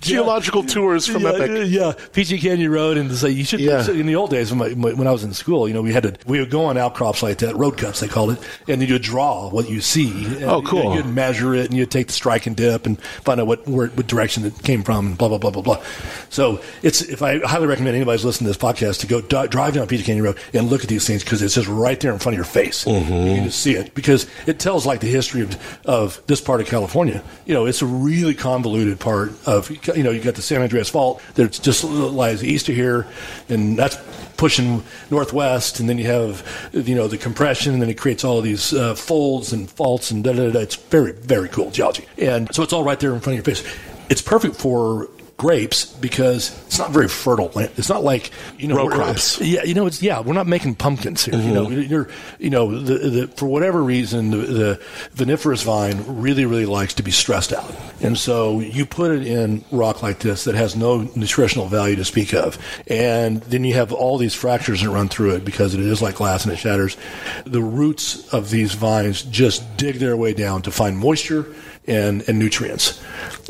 Geological 0.00 0.62
tours 0.62 1.06
from 1.06 1.22
yeah, 1.22 1.30
Epoch. 1.30 1.68
Yeah, 1.68 1.92
Peachy 2.12 2.38
Canyon 2.38 2.70
Road, 2.70 2.96
and 2.96 3.12
say 3.12 3.30
you 3.30 3.44
should. 3.44 3.60
Yeah. 3.60 3.88
In 3.90 4.06
the 4.06 4.16
old 4.16 4.30
days, 4.30 4.52
when, 4.52 4.78
my, 4.78 4.92
when 4.92 5.06
I 5.06 5.10
was 5.12 5.24
in 5.24 5.32
school, 5.32 5.66
you 5.68 5.74
know, 5.74 5.82
we 5.82 5.92
had 5.92 6.02
to 6.04 6.14
we 6.26 6.38
would 6.40 6.50
go 6.50 6.64
on 6.66 6.76
outcrops 6.78 7.22
like 7.22 7.38
that, 7.38 7.56
road 7.56 7.76
cuts 7.76 8.00
they 8.00 8.08
called 8.08 8.32
it, 8.32 8.38
and 8.68 8.82
you'd 8.86 9.02
draw 9.02 9.48
what 9.50 9.68
you 9.68 9.80
see. 9.80 10.24
And 10.26 10.44
Oh, 10.44 10.62
cool. 10.62 10.94
You'd 10.94 11.06
measure 11.06 11.54
it, 11.54 11.66
and 11.66 11.74
you'd 11.74 11.90
take 11.90 12.06
the 12.08 12.12
strike 12.12 12.46
and 12.46 12.54
dip, 12.56 12.86
and 12.86 13.00
find 13.00 13.40
out 13.40 13.46
what 13.46 13.66
where, 13.66 13.88
what 13.88 14.06
direction 14.06 14.44
it 14.44 14.62
came 14.62 14.82
from, 14.82 15.06
and 15.08 15.18
blah 15.18 15.28
blah 15.28 15.38
blah 15.38 15.50
blah 15.50 15.62
blah. 15.62 15.82
So 16.30 16.60
it's 16.82 17.02
if 17.02 17.22
I 17.22 17.38
highly 17.40 17.66
recommend 17.66 17.96
anybody's 17.96 18.24
listening 18.24 18.45
listen 18.46 18.60
to 18.60 18.72
this 18.72 18.90
podcast 18.90 19.00
to 19.00 19.06
go 19.06 19.20
d- 19.20 19.48
drive 19.48 19.74
down 19.74 19.86
Peach 19.86 20.04
Canyon 20.04 20.24
Road 20.24 20.38
and 20.52 20.68
look 20.68 20.82
at 20.82 20.88
these 20.88 21.06
things 21.06 21.22
because 21.22 21.42
it's 21.42 21.54
just 21.54 21.68
right 21.68 21.98
there 22.00 22.12
in 22.12 22.18
front 22.18 22.34
of 22.34 22.38
your 22.38 22.44
face. 22.44 22.84
Mm-hmm. 22.84 23.12
You 23.12 23.34
can 23.34 23.44
just 23.44 23.60
see 23.60 23.74
it 23.74 23.94
because 23.94 24.26
it 24.46 24.58
tells 24.58 24.86
like 24.86 25.00
the 25.00 25.08
history 25.08 25.42
of, 25.42 25.80
of 25.84 26.22
this 26.26 26.40
part 26.40 26.60
of 26.60 26.66
California. 26.66 27.22
You 27.44 27.54
know, 27.54 27.66
it's 27.66 27.82
a 27.82 27.86
really 27.86 28.34
convoluted 28.34 29.00
part 29.00 29.32
of, 29.46 29.70
you 29.96 30.02
know, 30.02 30.10
you 30.10 30.20
got 30.20 30.34
the 30.34 30.42
San 30.42 30.62
Andreas 30.62 30.88
Fault 30.88 31.22
that 31.34 31.52
just 31.52 31.84
lies 31.84 32.44
east 32.44 32.68
of 32.68 32.74
here, 32.74 33.06
and 33.48 33.78
that's 33.78 33.96
pushing 34.36 34.82
northwest, 35.10 35.80
and 35.80 35.88
then 35.88 35.98
you 35.98 36.06
have 36.06 36.44
you 36.72 36.94
know 36.94 37.08
the 37.08 37.18
compression, 37.18 37.72
and 37.72 37.82
then 37.82 37.88
it 37.88 37.98
creates 37.98 38.24
all 38.24 38.38
of 38.38 38.44
these 38.44 38.72
uh, 38.72 38.94
folds 38.94 39.52
and 39.52 39.70
faults 39.70 40.10
and 40.10 40.24
da 40.24 40.32
da 40.32 40.50
da. 40.50 40.60
It's 40.60 40.76
very 40.76 41.12
very 41.12 41.48
cool 41.48 41.70
geology, 41.70 42.06
and 42.18 42.52
so 42.54 42.62
it's 42.62 42.72
all 42.72 42.84
right 42.84 43.00
there 43.00 43.14
in 43.14 43.20
front 43.20 43.38
of 43.38 43.46
your 43.46 43.54
face. 43.54 43.66
It's 44.08 44.22
perfect 44.22 44.56
for 44.56 45.08
grapes 45.36 45.84
because 45.84 46.58
it's 46.66 46.78
not 46.78 46.90
very 46.90 47.08
fertile 47.08 47.50
land. 47.54 47.70
It's 47.76 47.88
not 47.88 48.02
like 48.02 48.30
you 48.58 48.68
know 48.68 48.76
Row 48.76 48.88
crops. 48.88 49.40
Yeah, 49.40 49.64
you 49.64 49.74
know 49.74 49.86
it's 49.86 50.02
yeah. 50.02 50.20
We're 50.20 50.32
not 50.32 50.46
making 50.46 50.76
pumpkins 50.76 51.24
here. 51.24 51.38
You 51.38 51.52
know, 51.52 51.66
mm-hmm. 51.66 51.92
you're 51.92 52.08
you 52.38 52.50
know 52.50 52.78
the, 52.78 53.10
the 53.10 53.28
for 53.28 53.46
whatever 53.46 53.82
reason 53.82 54.30
the, 54.30 54.36
the 54.38 54.82
viniferous 55.12 55.62
vine 55.62 56.02
really 56.06 56.46
really 56.46 56.66
likes 56.66 56.94
to 56.94 57.02
be 57.02 57.10
stressed 57.10 57.52
out, 57.52 57.74
and 58.00 58.16
so 58.16 58.60
you 58.60 58.86
put 58.86 59.10
it 59.10 59.26
in 59.26 59.64
rock 59.70 60.02
like 60.02 60.20
this 60.20 60.44
that 60.44 60.54
has 60.54 60.74
no 60.74 61.02
nutritional 61.14 61.66
value 61.66 61.96
to 61.96 62.04
speak 62.04 62.32
of, 62.32 62.58
and 62.86 63.42
then 63.42 63.64
you 63.64 63.74
have 63.74 63.92
all 63.92 64.18
these 64.18 64.34
fractures 64.34 64.82
that 64.82 64.90
run 64.90 65.08
through 65.08 65.34
it 65.34 65.44
because 65.44 65.74
it 65.74 65.80
is 65.80 66.00
like 66.00 66.16
glass 66.16 66.44
and 66.44 66.52
it 66.52 66.56
shatters. 66.56 66.96
The 67.44 67.62
roots 67.62 68.32
of 68.32 68.50
these 68.50 68.72
vines 68.72 69.22
just 69.22 69.76
dig 69.76 69.96
their 69.96 70.16
way 70.16 70.32
down 70.32 70.62
to 70.62 70.70
find 70.70 70.96
moisture 70.96 71.46
and, 71.86 72.28
and 72.28 72.38
nutrients. 72.38 73.02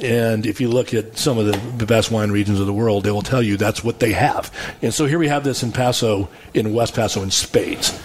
And 0.02 0.46
if 0.46 0.60
you 0.60 0.68
look 0.68 0.92
at 0.92 1.16
some 1.16 1.38
of 1.38 1.46
the, 1.46 1.56
the 1.78 1.86
best 1.86 2.10
wine 2.10 2.30
regions 2.30 2.60
of 2.60 2.66
the 2.66 2.72
world, 2.72 3.04
they 3.04 3.10
will 3.10 3.22
tell 3.22 3.42
you 3.42 3.56
that's 3.56 3.82
what 3.82 4.00
they 4.00 4.12
have. 4.12 4.52
And 4.82 4.92
so 4.92 5.06
here 5.06 5.18
we 5.18 5.28
have 5.28 5.44
this 5.44 5.62
in 5.62 5.72
Paso, 5.72 6.28
in 6.54 6.74
West 6.74 6.94
Paso, 6.94 7.22
in 7.22 7.30
spades. 7.30 7.98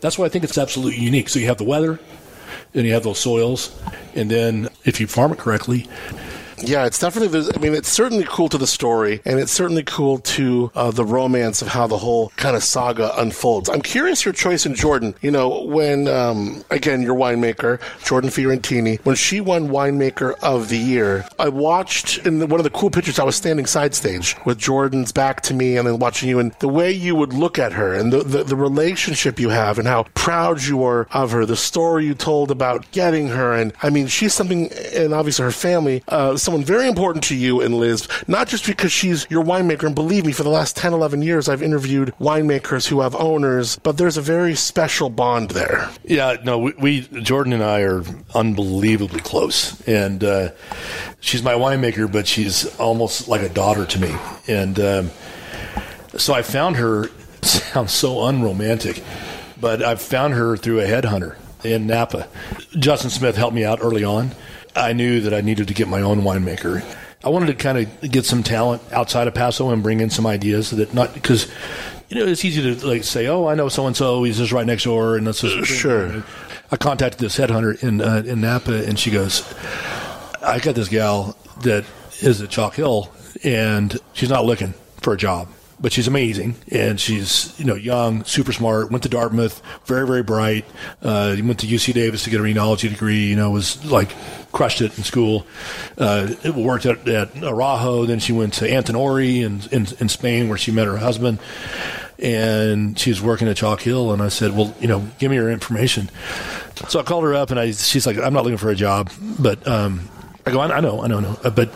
That's 0.00 0.18
why 0.18 0.26
I 0.26 0.28
think 0.28 0.44
it's 0.44 0.58
absolutely 0.58 1.00
unique. 1.00 1.28
So 1.28 1.38
you 1.38 1.46
have 1.46 1.58
the 1.58 1.64
weather, 1.64 1.98
and 2.74 2.86
you 2.86 2.92
have 2.92 3.02
those 3.02 3.18
soils, 3.18 3.76
and 4.14 4.30
then 4.30 4.68
if 4.84 5.00
you 5.00 5.06
farm 5.06 5.32
it 5.32 5.38
correctly, 5.38 5.88
Yeah, 6.60 6.86
it's 6.86 6.98
definitely. 6.98 7.50
I 7.54 7.58
mean, 7.58 7.74
it's 7.74 7.88
certainly 7.88 8.24
cool 8.28 8.48
to 8.48 8.58
the 8.58 8.66
story, 8.66 9.20
and 9.24 9.38
it's 9.38 9.52
certainly 9.52 9.82
cool 9.84 10.18
to 10.18 10.70
uh, 10.74 10.90
the 10.90 11.04
romance 11.04 11.62
of 11.62 11.68
how 11.68 11.86
the 11.86 11.98
whole 11.98 12.30
kind 12.36 12.56
of 12.56 12.62
saga 12.64 13.12
unfolds. 13.20 13.68
I'm 13.68 13.82
curious 13.82 14.24
your 14.24 14.34
choice 14.34 14.66
in 14.66 14.74
Jordan. 14.74 15.14
You 15.20 15.30
know, 15.30 15.62
when 15.62 16.08
um, 16.08 16.64
again 16.70 17.02
your 17.02 17.14
winemaker 17.14 17.80
Jordan 18.04 18.30
Fiorentini, 18.30 19.00
when 19.04 19.16
she 19.16 19.40
won 19.40 19.68
winemaker 19.68 20.34
of 20.42 20.68
the 20.68 20.78
year, 20.78 21.26
I 21.38 21.48
watched 21.48 22.18
in 22.26 22.38
the, 22.40 22.46
one 22.46 22.60
of 22.60 22.64
the 22.64 22.70
cool 22.70 22.90
pictures. 22.90 23.18
I 23.18 23.24
was 23.24 23.36
standing 23.36 23.66
side 23.66 23.94
stage 23.94 24.36
with 24.44 24.58
Jordan's 24.58 25.12
back 25.12 25.42
to 25.42 25.54
me, 25.54 25.76
and 25.76 25.86
then 25.86 25.98
watching 25.98 26.28
you, 26.28 26.38
and 26.38 26.52
the 26.60 26.68
way 26.68 26.90
you 26.90 27.14
would 27.14 27.32
look 27.32 27.58
at 27.58 27.72
her, 27.72 27.94
and 27.94 28.12
the 28.12 28.22
the, 28.24 28.44
the 28.44 28.56
relationship 28.56 29.38
you 29.38 29.50
have, 29.50 29.78
and 29.78 29.86
how 29.86 30.04
proud 30.14 30.62
you 30.62 30.82
are 30.82 31.06
of 31.12 31.30
her, 31.30 31.46
the 31.46 31.56
story 31.56 32.06
you 32.06 32.14
told 32.14 32.50
about 32.50 32.90
getting 32.90 33.28
her, 33.28 33.52
and 33.54 33.72
I 33.82 33.90
mean, 33.90 34.06
she's 34.06 34.34
something, 34.34 34.70
and 34.94 35.14
obviously 35.14 35.44
her 35.44 35.50
family, 35.50 36.02
uh, 36.08 36.36
someone 36.48 36.64
very 36.64 36.88
important 36.88 37.22
to 37.22 37.36
you 37.36 37.60
and 37.60 37.74
Liz, 37.74 38.08
not 38.26 38.48
just 38.48 38.66
because 38.66 38.90
she's 38.90 39.26
your 39.28 39.44
winemaker, 39.44 39.82
and 39.82 39.94
believe 39.94 40.24
me, 40.24 40.32
for 40.32 40.44
the 40.44 40.48
last 40.48 40.78
10, 40.78 40.94
11 40.94 41.20
years, 41.20 41.46
I've 41.46 41.60
interviewed 41.62 42.14
winemakers 42.18 42.88
who 42.88 43.02
have 43.02 43.14
owners, 43.16 43.78
but 43.82 43.98
there's 43.98 44.16
a 44.16 44.22
very 44.22 44.54
special 44.54 45.10
bond 45.10 45.50
there. 45.50 45.90
Yeah, 46.04 46.38
no, 46.42 46.58
we, 46.58 46.72
we 46.78 47.00
Jordan 47.20 47.52
and 47.52 47.62
I 47.62 47.82
are 47.82 48.02
unbelievably 48.34 49.20
close, 49.20 49.78
and 49.86 50.24
uh, 50.24 50.52
she's 51.20 51.42
my 51.42 51.52
winemaker, 51.52 52.10
but 52.10 52.26
she's 52.26 52.64
almost 52.78 53.28
like 53.28 53.42
a 53.42 53.50
daughter 53.50 53.84
to 53.84 54.00
me. 54.00 54.16
And 54.46 54.80
um, 54.80 55.10
so 56.16 56.32
I 56.32 56.40
found 56.40 56.76
her. 56.76 57.10
Sounds 57.42 57.92
so 57.92 58.24
unromantic, 58.24 59.04
but 59.60 59.82
I 59.82 59.96
found 59.96 60.32
her 60.32 60.56
through 60.56 60.80
a 60.80 60.86
headhunter 60.86 61.36
in 61.62 61.86
Napa. 61.86 62.26
Justin 62.78 63.10
Smith 63.10 63.36
helped 63.36 63.54
me 63.54 63.66
out 63.66 63.80
early 63.82 64.02
on. 64.02 64.32
I 64.78 64.92
knew 64.92 65.20
that 65.20 65.34
I 65.34 65.40
needed 65.40 65.68
to 65.68 65.74
get 65.74 65.88
my 65.88 66.00
own 66.00 66.22
winemaker. 66.22 66.84
I 67.24 67.30
wanted 67.30 67.46
to 67.46 67.54
kind 67.54 67.78
of 67.78 68.10
get 68.10 68.24
some 68.24 68.42
talent 68.42 68.80
outside 68.92 69.26
of 69.26 69.34
Paso 69.34 69.70
and 69.70 69.82
bring 69.82 70.00
in 70.00 70.08
some 70.08 70.26
ideas 70.26 70.70
that 70.70 70.94
not 70.94 71.14
because 71.14 71.48
you 72.08 72.18
know 72.18 72.26
it's 72.26 72.44
easy 72.44 72.62
to 72.62 72.86
like 72.86 73.04
say, 73.04 73.26
oh, 73.26 73.46
I 73.46 73.54
know 73.54 73.68
so 73.68 73.86
and 73.86 73.96
so, 73.96 74.22
he's 74.22 74.38
just 74.38 74.52
right 74.52 74.66
next 74.66 74.84
door, 74.84 75.16
and 75.16 75.26
that's 75.26 75.40
just 75.40 75.68
Sure. 75.68 76.22
I 76.70 76.76
contacted 76.76 77.20
this 77.20 77.36
headhunter 77.38 77.82
in 77.82 78.00
uh, 78.00 78.22
in 78.24 78.40
Napa, 78.40 78.86
and 78.86 78.98
she 78.98 79.10
goes, 79.10 79.42
"I 80.42 80.58
got 80.60 80.74
this 80.74 80.88
gal 80.88 81.36
that 81.62 81.84
is 82.20 82.40
at 82.40 82.50
Chalk 82.50 82.74
Hill, 82.74 83.12
and 83.42 83.98
she's 84.12 84.30
not 84.30 84.44
looking 84.44 84.74
for 85.00 85.12
a 85.12 85.16
job, 85.16 85.48
but 85.80 85.92
she's 85.92 86.08
amazing, 86.08 86.56
and 86.70 86.98
she's 87.00 87.58
you 87.58 87.64
know 87.64 87.74
young, 87.74 88.24
super 88.24 88.52
smart. 88.52 88.90
Went 88.90 89.02
to 89.04 89.08
Dartmouth, 89.08 89.62
very 89.84 90.06
very 90.06 90.22
bright. 90.22 90.64
Uh, 91.02 91.36
went 91.42 91.60
to 91.60 91.66
UC 91.66 91.94
Davis 91.94 92.24
to 92.24 92.30
get 92.30 92.40
a 92.40 92.42
enology 92.42 92.88
degree. 92.88 93.26
You 93.26 93.36
know, 93.36 93.50
was 93.50 93.84
like 93.84 94.14
crushed 94.52 94.80
it 94.80 94.96
in 94.98 95.04
school. 95.04 95.46
Uh, 95.96 96.34
worked 96.56 96.86
at, 96.86 97.06
at 97.08 97.34
then 97.34 98.18
she 98.18 98.32
went 98.32 98.54
to 98.54 98.68
Antinori 98.68 99.42
in, 99.42 99.60
in 99.70 99.86
in 100.00 100.08
Spain, 100.08 100.48
where 100.48 100.58
she 100.58 100.72
met 100.72 100.86
her 100.86 100.96
husband." 100.96 101.38
and 102.20 102.98
she 102.98 103.10
was 103.10 103.22
working 103.22 103.48
at 103.48 103.56
Chalk 103.56 103.80
Hill. 103.80 104.12
And 104.12 104.20
I 104.20 104.28
said, 104.28 104.56
"Well, 104.56 104.74
you 104.80 104.88
know, 104.88 105.06
give 105.18 105.30
me 105.30 105.36
your 105.36 105.50
information." 105.50 106.10
So 106.88 107.00
I 107.00 107.02
called 107.02 107.24
her 107.24 107.34
up, 107.34 107.50
and 107.50 107.58
I 107.58 107.70
she's 107.72 108.06
like, 108.06 108.18
"I'm 108.18 108.32
not 108.32 108.44
looking 108.44 108.58
for 108.58 108.70
a 108.70 108.74
job, 108.74 109.10
but 109.38 109.66
um, 109.66 110.08
I 110.46 110.50
go, 110.50 110.60
I, 110.60 110.80
know, 110.80 111.02
I 111.02 111.06
know, 111.06 111.18
I 111.18 111.20
know, 111.20 111.38
but 111.54 111.70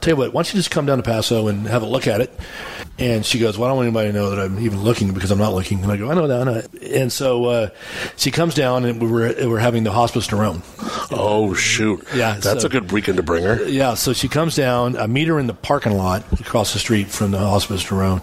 tell 0.00 0.12
you 0.12 0.16
what, 0.16 0.32
why 0.32 0.42
don't 0.42 0.52
you 0.52 0.58
just 0.58 0.70
come 0.70 0.86
down 0.86 0.98
to 0.98 1.02
Paso 1.02 1.48
and 1.48 1.66
have 1.66 1.82
a 1.82 1.86
look 1.86 2.06
at 2.06 2.20
it?" 2.20 2.38
And 3.00 3.24
she 3.24 3.38
goes, 3.38 3.56
"Well, 3.56 3.66
I 3.66 3.70
don't 3.70 3.76
want 3.76 3.86
anybody 3.86 4.08
to 4.10 4.12
know 4.12 4.30
that 4.30 4.40
I'm 4.40 4.58
even 4.58 4.82
looking 4.82 5.12
because 5.14 5.30
I'm 5.30 5.38
not 5.38 5.54
looking." 5.54 5.82
And 5.84 5.92
I 5.92 5.96
go, 5.96 6.10
"I 6.10 6.14
know 6.14 6.26
that." 6.26 6.40
I 6.40 6.44
know 6.44 6.54
that." 6.60 6.82
And 6.82 7.12
so 7.12 7.44
uh, 7.44 7.68
she 8.16 8.30
comes 8.32 8.54
down, 8.56 8.84
and 8.84 9.00
we 9.00 9.06
were 9.08 9.32
we 9.38 9.46
were 9.46 9.60
having 9.60 9.84
the 9.84 9.92
Hospice 9.92 10.26
du 10.26 10.34
Rhône. 10.36 10.62
Oh, 11.12 11.54
shoot. 11.54 12.04
Yeah, 12.14 12.34
That's 12.40 12.62
so- 12.62 12.66
a 12.66 12.70
good 12.70 12.90
weekend 12.90 13.16
to 13.18 13.22
bring 13.22 13.44
her. 13.44 13.62
Yeah, 13.68 13.94
so 13.94 14.12
she 14.12 14.26
comes 14.28 14.56
down. 14.56 14.96
I 14.96 15.06
meet 15.06 15.28
her 15.28 15.38
in 15.38 15.46
the 15.46 15.54
parking 15.54 15.92
lot 15.92 16.24
across 16.40 16.72
the 16.72 16.80
street 16.80 17.06
from 17.08 17.30
the 17.30 17.38
Hospice 17.38 17.84
du 17.84 17.94
Rhône. 17.94 18.20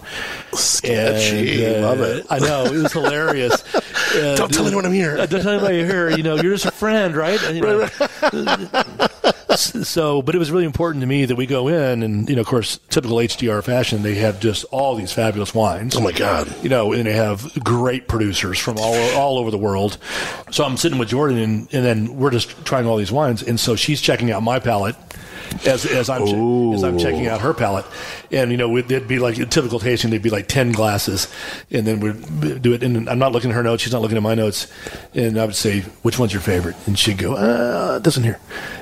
Sketchy. 0.54 1.64
And, 1.64 1.84
uh, 1.84 1.88
Love 1.88 2.00
it. 2.00 2.26
I 2.28 2.38
know 2.38 2.64
it 2.66 2.72
was 2.82 2.92
hilarious. 2.92 3.62
Uh, 3.74 4.34
Don't 4.36 4.52
tell 4.52 4.66
anyone 4.66 4.84
I'm 4.84 4.92
here. 4.92 5.16
uh, 5.16 5.24
Don't 5.26 5.40
tell 5.42 5.52
anybody 5.54 5.78
you're 5.78 5.86
here. 5.86 6.10
You 6.10 6.22
know, 6.22 6.36
you're 6.36 6.52
just 6.52 6.66
a 6.66 6.70
friend, 6.70 7.16
right? 7.16 7.40
You 7.52 7.60
know, 7.62 7.88
so, 9.56 10.22
but 10.22 10.34
it 10.34 10.38
was 10.38 10.50
really 10.50 10.64
important 10.64 11.00
to 11.02 11.06
me 11.06 11.24
that 11.24 11.36
we 11.36 11.46
go 11.46 11.68
in, 11.68 12.02
and 12.02 12.28
you 12.28 12.34
know, 12.36 12.40
of 12.42 12.46
course, 12.46 12.78
typical 12.90 13.16
HDR 13.18 13.62
fashion, 13.64 14.02
they 14.02 14.16
have 14.16 14.40
just 14.40 14.64
all 14.66 14.94
these 14.94 15.12
fabulous 15.12 15.54
wines. 15.54 15.96
Oh, 15.96 16.00
my 16.00 16.12
God. 16.12 16.54
You 16.62 16.68
know, 16.68 16.92
and 16.92 17.06
they 17.06 17.12
have 17.12 17.52
great 17.64 18.08
producers 18.08 18.58
from 18.58 18.76
all 18.78 18.94
all 19.16 19.38
over 19.38 19.50
the 19.50 19.58
world. 19.58 19.98
So 20.50 20.64
I'm 20.64 20.76
sitting 20.76 20.98
with 20.98 21.08
Jordan, 21.08 21.38
and, 21.38 21.74
and 21.74 21.84
then 21.84 22.16
we're 22.16 22.30
just 22.30 22.64
trying 22.64 22.86
all 22.86 22.96
these 22.96 23.12
wines, 23.12 23.42
and 23.42 23.58
so 23.58 23.76
she's 23.76 24.00
checking 24.00 24.30
out 24.30 24.42
my 24.42 24.58
palate. 24.58 24.96
As, 25.66 25.84
as 25.86 26.08
I'm 26.10 26.26
che- 26.26 26.74
as 26.74 26.84
I'm 26.84 26.98
checking 26.98 27.26
out 27.26 27.40
her 27.40 27.54
palate, 27.54 27.84
and 28.30 28.50
you 28.50 28.56
know 28.56 28.76
it'd 28.76 29.08
be 29.08 29.18
like 29.18 29.38
a 29.38 29.46
typical 29.46 29.78
tasting. 29.78 30.10
They'd 30.10 30.22
be 30.22 30.30
like 30.30 30.48
ten 30.48 30.72
glasses, 30.72 31.28
and 31.70 31.86
then 31.86 32.00
we'd 32.00 32.62
do 32.62 32.72
it. 32.72 32.82
And 32.82 33.08
I'm 33.08 33.18
not 33.18 33.32
looking 33.32 33.50
at 33.50 33.56
her 33.56 33.62
notes; 33.62 33.82
she's 33.82 33.92
not 33.92 34.02
looking 34.02 34.16
at 34.16 34.22
my 34.22 34.34
notes. 34.34 34.66
And 35.14 35.38
I 35.38 35.44
would 35.44 35.56
say, 35.56 35.80
"Which 36.02 36.18
one's 36.18 36.32
your 36.32 36.42
favorite?" 36.42 36.76
And 36.86 36.98
she'd 36.98 37.18
go, 37.18 37.34
"Uh, 37.34 37.98
this 37.98 38.16
one 38.16 38.24
here." 38.24 38.38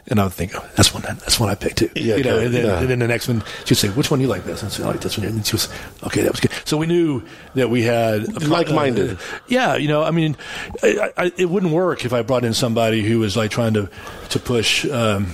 And 0.08 0.20
I 0.20 0.24
would 0.24 0.32
think, 0.32 0.52
"Oh, 0.54 0.64
that's 0.76 0.92
one. 0.92 1.02
That's 1.02 1.38
one 1.40 1.48
I 1.48 1.54
picked 1.54 1.78
too." 1.78 1.90
Yeah, 1.94 2.16
you 2.16 2.24
know. 2.24 2.38
And 2.38 2.52
then, 2.54 2.66
yeah. 2.66 2.80
and 2.80 2.88
then 2.88 2.98
the 2.98 3.08
next 3.08 3.28
one, 3.28 3.42
she'd 3.64 3.76
say, 3.76 3.88
"Which 3.88 4.10
one 4.10 4.18
do 4.18 4.24
you 4.24 4.30
like 4.30 4.44
this?" 4.44 4.60
And 4.62 4.70
I'd 4.70 4.74
say, 4.74 4.82
"I 4.82 4.86
like 4.88 5.00
this 5.00 5.16
one." 5.16 5.26
And 5.26 5.46
she 5.46 5.54
was, 5.54 5.68
"Okay, 6.02 6.22
that 6.22 6.32
was 6.32 6.40
good." 6.40 6.50
So 6.64 6.76
we 6.76 6.86
knew 6.86 7.22
that 7.54 7.70
we 7.70 7.82
had 7.82 8.42
Like-minded. 8.46 9.12
uh, 9.12 9.16
yeah, 9.48 9.76
you 9.76 9.88
know, 9.88 10.02
I 10.02 10.10
mean, 10.10 10.36
I, 10.82 11.10
I, 11.16 11.32
it 11.36 11.48
wouldn't 11.48 11.72
work 11.72 12.04
if 12.04 12.12
I 12.12 12.22
brought 12.22 12.44
in 12.44 12.52
somebody 12.54 13.02
who 13.02 13.20
was 13.20 13.36
like 13.36 13.50
trying 13.50 13.74
to 13.74 13.88
to 14.30 14.38
push, 14.38 14.84
um, 14.86 15.26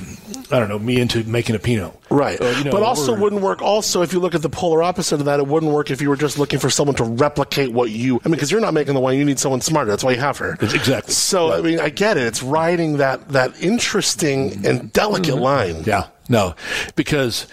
I 0.52 0.59
don't 0.59 0.68
know, 0.68 0.78
me 0.78 1.01
into 1.01 1.22
making 1.24 1.55
a 1.55 1.59
Pinot, 1.59 1.94
Right. 2.10 2.40
Or, 2.40 2.52
you 2.52 2.64
know, 2.64 2.72
but 2.72 2.82
also 2.82 3.14
or- 3.14 3.20
wouldn't 3.20 3.40
work. 3.40 3.62
Also, 3.62 4.02
if 4.02 4.12
you 4.12 4.18
look 4.18 4.35
at 4.35 4.43
the 4.43 4.48
polar 4.48 4.82
opposite 4.82 5.20
of 5.20 5.27
that, 5.27 5.39
it 5.39 5.47
wouldn't 5.47 5.70
work 5.72 5.90
if 5.90 6.01
you 6.02 6.09
were 6.09 6.16
just 6.16 6.39
looking 6.39 6.59
for 6.59 6.68
someone 6.70 6.97
to 6.97 7.05
replicate 7.05 7.70
what 7.72 7.90
you. 7.90 8.16
I 8.24 8.28
mean, 8.28 8.32
because 8.32 8.51
you're 8.51 8.60
not 8.60 8.74
making 8.74 8.94
the 8.94 9.01
wine, 9.01 9.16
you 9.18 9.24
need 9.24 9.39
someone 9.39 9.60
smarter. 9.60 9.90
That's 9.90 10.02
why 10.02 10.12
you 10.12 10.20
have 10.20 10.39
her. 10.39 10.56
Exactly. 10.60 11.14
So 11.14 11.52
I 11.52 11.60
mean, 11.60 11.78
I 11.78 11.89
get 11.89 12.16
it. 12.16 12.24
It's 12.24 12.43
riding 12.43 12.97
that 12.97 13.28
that 13.28 13.62
interesting 13.62 14.66
and 14.66 14.93
delicate 14.93 15.36
line. 15.36 15.85
Yeah, 15.85 16.09
no, 16.28 16.55
because 16.97 17.47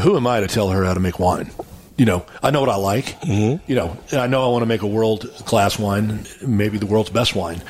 who 0.00 0.16
am 0.16 0.26
I 0.26 0.40
to 0.40 0.46
tell 0.46 0.70
her 0.70 0.84
how 0.84 0.94
to 0.94 1.00
make 1.00 1.18
wine? 1.18 1.50
You 1.96 2.06
know, 2.06 2.26
I 2.42 2.50
know 2.50 2.60
what 2.60 2.70
I 2.70 2.76
like. 2.76 3.20
Mm-hmm. 3.20 3.70
You 3.70 3.76
know, 3.76 3.96
and 4.10 4.20
I 4.20 4.26
know 4.26 4.44
I 4.44 4.48
want 4.50 4.62
to 4.62 4.66
make 4.66 4.82
a 4.82 4.86
world 4.86 5.30
class 5.46 5.78
wine, 5.78 6.24
maybe 6.44 6.78
the 6.78 6.86
world's 6.86 7.10
best 7.10 7.34
wine, 7.36 7.62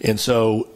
and 0.00 0.18
so. 0.18 0.66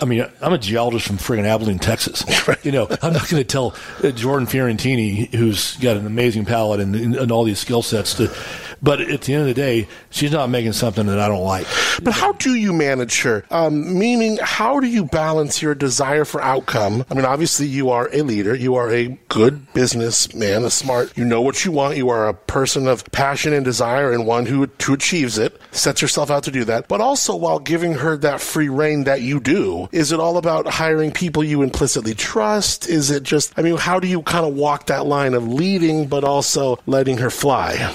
I 0.00 0.04
mean, 0.04 0.24
I'm 0.40 0.52
a 0.52 0.58
geologist 0.58 1.06
from 1.06 1.18
friggin' 1.18 1.44
Abilene, 1.44 1.78
Texas. 1.78 2.24
You 2.62 2.72
know, 2.72 2.88
I'm 3.02 3.12
not 3.12 3.28
going 3.28 3.42
to 3.42 3.44
tell 3.44 3.74
Jordan 4.12 4.46
Fiorentini, 4.46 5.32
who's 5.34 5.76
got 5.76 5.96
an 5.96 6.06
amazing 6.06 6.44
palate 6.44 6.80
and, 6.80 6.94
and 6.96 7.30
all 7.30 7.44
these 7.44 7.58
skill 7.58 7.82
sets, 7.82 8.14
to 8.14 8.34
But 8.82 9.00
at 9.00 9.22
the 9.22 9.34
end 9.34 9.42
of 9.42 9.48
the 9.48 9.54
day, 9.54 9.88
she's 10.10 10.32
not 10.32 10.50
making 10.50 10.72
something 10.72 11.06
that 11.06 11.18
I 11.18 11.28
don't 11.28 11.44
like. 11.44 11.66
But 12.02 12.14
how 12.14 12.32
do 12.32 12.54
you 12.54 12.72
manage 12.72 13.22
her? 13.22 13.44
Um, 13.50 13.98
meaning, 13.98 14.38
how 14.40 14.80
do 14.80 14.86
you 14.86 15.04
balance 15.04 15.60
your 15.60 15.74
desire 15.74 16.24
for 16.24 16.40
outcome? 16.40 17.04
I 17.10 17.14
mean, 17.14 17.24
obviously, 17.24 17.66
you 17.66 17.90
are 17.90 18.08
a 18.12 18.22
leader. 18.22 18.54
You 18.54 18.76
are 18.76 18.90
a 18.90 19.18
good 19.28 19.72
businessman, 19.72 20.64
a 20.64 20.70
smart. 20.70 21.16
You 21.16 21.24
know 21.24 21.40
what 21.40 21.64
you 21.64 21.72
want. 21.72 21.96
You 21.96 22.08
are 22.10 22.28
a 22.28 22.34
person 22.34 22.86
of 22.86 23.04
passion 23.12 23.52
and 23.52 23.64
desire, 23.64 24.12
and 24.12 24.26
one 24.26 24.46
who, 24.46 24.68
who 24.82 24.94
achieves 24.94 25.38
it, 25.38 25.60
sets 25.72 26.02
yourself 26.02 26.30
out 26.30 26.44
to 26.44 26.50
do 26.50 26.64
that. 26.64 26.88
But 26.88 27.00
also, 27.00 27.34
while 27.34 27.58
giving 27.58 27.94
her 27.94 28.16
that 28.18 28.40
free 28.40 28.68
reign 28.68 29.04
that 29.04 29.22
you 29.22 29.40
do, 29.40 29.88
is 29.92 30.12
it 30.12 30.20
all 30.20 30.36
about 30.36 30.66
hiring 30.66 31.10
people 31.10 31.42
you 31.42 31.62
implicitly 31.62 32.14
trust? 32.14 32.88
Is 32.88 33.10
it 33.10 33.22
just? 33.22 33.52
I 33.56 33.62
mean, 33.62 33.76
how 33.76 33.98
do 33.98 34.06
you 34.06 34.22
kind 34.22 34.46
of 34.46 34.54
walk 34.54 34.86
that 34.86 35.06
line 35.06 35.34
of 35.34 35.48
leading, 35.48 36.06
but 36.06 36.24
also 36.24 36.78
letting 36.86 37.18
her 37.18 37.30
fly? 37.30 37.92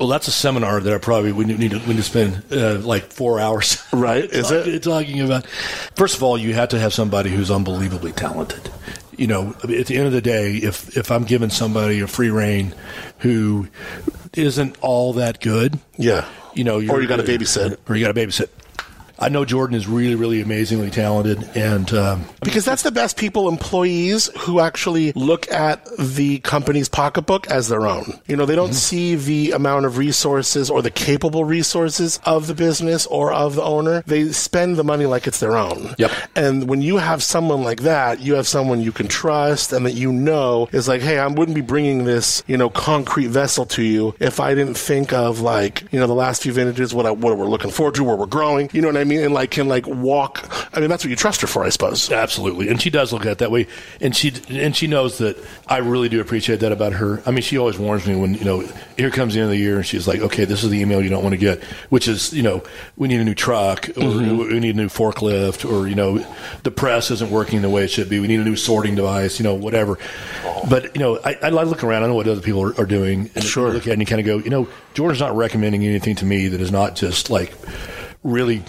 Well, 0.00 0.08
that's 0.08 0.28
a 0.28 0.32
seminar 0.32 0.80
that 0.80 0.94
I 0.94 0.96
probably 0.96 1.30
we 1.30 1.44
need 1.44 1.72
to, 1.72 1.78
we 1.80 1.88
need 1.88 1.96
to 1.98 2.02
spend 2.02 2.42
uh, 2.50 2.78
like 2.78 3.12
four 3.12 3.38
hours. 3.38 3.76
Right? 3.92 4.24
Is 4.24 4.50
it? 4.50 4.82
talking 4.82 5.20
about? 5.20 5.46
First 5.94 6.16
of 6.16 6.22
all, 6.22 6.38
you 6.38 6.54
have 6.54 6.70
to 6.70 6.78
have 6.78 6.94
somebody 6.94 7.28
who's 7.28 7.50
unbelievably 7.50 8.12
talented. 8.12 8.70
You 9.18 9.26
know, 9.26 9.54
at 9.62 9.86
the 9.86 9.96
end 9.98 10.06
of 10.06 10.12
the 10.12 10.22
day, 10.22 10.52
if 10.56 10.96
if 10.96 11.10
I'm 11.10 11.24
giving 11.24 11.50
somebody 11.50 12.00
a 12.00 12.06
free 12.06 12.30
reign 12.30 12.74
who 13.18 13.68
isn't 14.32 14.76
all 14.80 15.12
that 15.14 15.40
good, 15.42 15.78
Yeah. 15.98 16.24
you 16.54 16.64
know, 16.64 16.76
Or 16.76 17.02
you 17.02 17.06
got 17.08 17.16
to 17.16 17.22
babysit. 17.24 17.76
or 17.88 17.94
you 17.96 18.06
got 18.06 18.14
to 18.14 18.18
babysit. 18.26 18.48
I 19.20 19.28
know 19.28 19.44
Jordan 19.44 19.76
is 19.76 19.86
really, 19.86 20.14
really 20.14 20.40
amazingly 20.40 20.90
talented, 20.90 21.44
and 21.54 21.92
um, 21.92 22.24
Because 22.42 22.64
that's 22.64 22.82
the 22.82 22.90
best 22.90 23.18
people, 23.18 23.48
employees 23.48 24.30
who 24.38 24.60
actually 24.60 25.12
look 25.12 25.50
at 25.52 25.84
the 25.98 26.38
company's 26.38 26.88
pocketbook 26.88 27.50
as 27.50 27.68
their 27.68 27.86
own. 27.86 28.18
You 28.26 28.36
know, 28.36 28.46
they 28.46 28.56
don't 28.56 28.72
see 28.72 29.16
the 29.16 29.52
amount 29.52 29.84
of 29.84 29.98
resources 29.98 30.70
or 30.70 30.80
the 30.80 30.90
capable 30.90 31.44
resources 31.44 32.18
of 32.24 32.46
the 32.46 32.54
business 32.54 33.06
or 33.06 33.30
of 33.32 33.56
the 33.56 33.62
owner. 33.62 34.02
They 34.06 34.32
spend 34.32 34.76
the 34.76 34.84
money 34.84 35.04
like 35.04 35.26
it's 35.26 35.40
their 35.40 35.56
own. 35.56 35.94
Yep. 35.98 36.10
And 36.34 36.68
when 36.68 36.80
you 36.80 36.96
have 36.96 37.22
someone 37.22 37.62
like 37.62 37.82
that, 37.82 38.20
you 38.20 38.36
have 38.36 38.48
someone 38.48 38.80
you 38.80 38.92
can 38.92 39.06
trust 39.06 39.72
and 39.72 39.84
that 39.84 39.92
you 39.92 40.12
know 40.12 40.68
is 40.72 40.88
like, 40.88 41.02
hey, 41.02 41.18
I 41.18 41.26
wouldn't 41.26 41.54
be 41.54 41.60
bringing 41.60 42.04
this, 42.04 42.42
you 42.46 42.56
know, 42.56 42.70
concrete 42.70 43.26
vessel 43.26 43.66
to 43.66 43.82
you 43.82 44.14
if 44.18 44.40
I 44.40 44.54
didn't 44.54 44.78
think 44.78 45.12
of 45.12 45.40
like, 45.40 45.84
you 45.92 46.00
know, 46.00 46.06
the 46.06 46.14
last 46.14 46.42
few 46.42 46.52
vintages, 46.54 46.94
what 46.94 47.04
I, 47.04 47.10
what 47.10 47.36
we're 47.36 47.44
looking 47.44 47.70
forward 47.70 47.96
to, 47.96 48.04
where 48.04 48.16
we're 48.16 48.24
growing. 48.24 48.70
You 48.72 48.80
know 48.80 48.88
what 48.88 48.96
I 48.96 49.04
mean? 49.04 49.09
And 49.18 49.34
like 49.34 49.50
can 49.50 49.68
like 49.68 49.86
walk. 49.86 50.48
I 50.74 50.80
mean, 50.80 50.88
that's 50.88 51.04
what 51.04 51.10
you 51.10 51.16
trust 51.16 51.40
her 51.40 51.46
for, 51.46 51.64
I 51.64 51.68
suppose. 51.68 52.10
Absolutely, 52.10 52.68
and 52.68 52.80
she 52.80 52.90
does 52.90 53.12
look 53.12 53.22
at 53.22 53.32
it 53.32 53.38
that 53.38 53.50
way, 53.50 53.66
and 54.00 54.14
she 54.14 54.32
and 54.48 54.76
she 54.76 54.86
knows 54.86 55.18
that 55.18 55.36
I 55.66 55.78
really 55.78 56.08
do 56.08 56.20
appreciate 56.20 56.60
that 56.60 56.72
about 56.72 56.94
her. 56.94 57.22
I 57.26 57.30
mean, 57.30 57.42
she 57.42 57.58
always 57.58 57.78
warns 57.78 58.06
me 58.06 58.16
when 58.16 58.34
you 58.34 58.44
know 58.44 58.60
here 58.96 59.10
comes 59.10 59.34
the 59.34 59.40
end 59.40 59.46
of 59.46 59.50
the 59.50 59.58
year, 59.58 59.76
and 59.76 59.86
she's 59.86 60.06
like, 60.06 60.20
"Okay, 60.20 60.44
this 60.44 60.62
is 60.62 60.70
the 60.70 60.80
email 60.80 61.02
you 61.02 61.10
don't 61.10 61.22
want 61.22 61.32
to 61.32 61.38
get," 61.38 61.62
which 61.90 62.08
is 62.08 62.32
you 62.32 62.42
know 62.42 62.62
we 62.96 63.08
need 63.08 63.20
a 63.20 63.24
new 63.24 63.34
truck, 63.34 63.88
or 63.90 63.92
mm-hmm. 63.92 64.38
we 64.38 64.60
need 64.60 64.74
a 64.74 64.78
new 64.78 64.88
forklift, 64.88 65.70
or 65.70 65.88
you 65.88 65.94
know 65.94 66.24
the 66.62 66.70
press 66.70 67.10
isn't 67.10 67.30
working 67.30 67.62
the 67.62 67.70
way 67.70 67.84
it 67.84 67.88
should 67.90 68.08
be. 68.08 68.20
We 68.20 68.28
need 68.28 68.40
a 68.40 68.44
new 68.44 68.56
sorting 68.56 68.94
device, 68.94 69.38
you 69.38 69.44
know, 69.44 69.54
whatever. 69.54 69.98
But 70.68 70.94
you 70.94 71.00
know, 71.00 71.18
I, 71.24 71.36
I 71.42 71.48
look 71.48 71.82
around, 71.84 72.04
I 72.04 72.06
know 72.06 72.14
what 72.14 72.28
other 72.28 72.40
people 72.40 72.62
are, 72.62 72.80
are 72.80 72.86
doing, 72.86 73.30
and 73.34 73.44
Sure. 73.44 73.72
look 73.72 73.82
at 73.82 73.88
it 73.88 73.92
and 73.92 74.00
you 74.00 74.06
kind 74.06 74.20
of 74.20 74.26
go, 74.26 74.38
you 74.38 74.50
know, 74.50 74.68
Jordan's 74.94 75.20
not 75.20 75.36
recommending 75.36 75.84
anything 75.84 76.16
to 76.16 76.24
me 76.24 76.48
that 76.48 76.60
is 76.60 76.70
not 76.70 76.96
just 76.96 77.30
like 77.30 77.52
really 78.22 78.62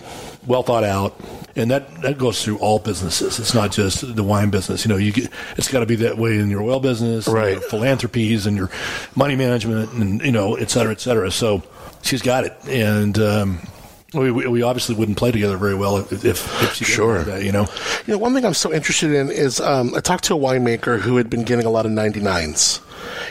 well 0.48 0.64
thought 0.64 0.84
out, 0.84 1.20
and 1.56 1.70
that 1.72 2.02
that 2.02 2.18
goes 2.18 2.44
through 2.44 2.58
all 2.60 2.80
businesses. 2.80 3.40
It's 3.40 3.54
not 3.54 3.72
just 3.72 4.16
the 4.16 4.24
wine 4.24 4.50
business. 4.50 4.86
You 4.86 4.90
know, 4.90 4.98
you 4.98 5.12
get, 5.12 5.30
it's 5.58 5.68
got 5.72 5.82
to 5.82 5.86
be 5.86 5.96
that 5.98 6.18
way 6.18 6.38
in 6.38 6.50
your 6.50 6.62
oil 6.62 6.80
business, 6.80 7.28
and 7.28 7.36
Right. 7.36 7.52
your 7.54 7.62
philanthrophies, 7.62 8.46
and 8.46 8.58
your 8.58 8.70
money 9.16 9.36
management, 9.36 9.92
and 9.94 10.22
you 10.22 10.32
know, 10.32 10.56
et 10.56 10.70
cetera, 10.70 10.92
et 10.92 11.00
cetera. 11.02 11.32
So 11.32 11.64
she's 12.02 12.22
got 12.22 12.44
it, 12.46 12.56
and. 12.68 13.18
Um, 13.20 13.60
we, 14.14 14.30
we 14.30 14.46
we 14.46 14.62
obviously 14.62 14.94
wouldn't 14.96 15.18
play 15.18 15.32
together 15.32 15.56
very 15.56 15.74
well 15.74 15.96
if 15.96 16.12
if, 16.12 16.26
if 16.64 16.74
she 16.74 16.84
Sure. 16.84 17.16
have 17.16 17.28
that, 17.28 17.44
you 17.46 17.54
know. 17.54 17.66
You 18.06 18.14
know, 18.14 18.18
one 18.18 18.34
thing 18.34 18.44
I'm 18.46 18.54
so 18.54 18.74
interested 18.74 19.14
in 19.14 19.32
is 19.32 19.62
um, 19.62 19.94
I 19.96 20.02
talked 20.02 20.26
to 20.26 20.36
a 20.36 20.38
winemaker 20.38 21.00
who 21.00 21.16
had 21.16 21.30
been 21.30 21.46
getting 21.46 21.66
a 21.66 21.70
lot 21.70 21.86
of 21.86 21.94
99s. 21.94 22.82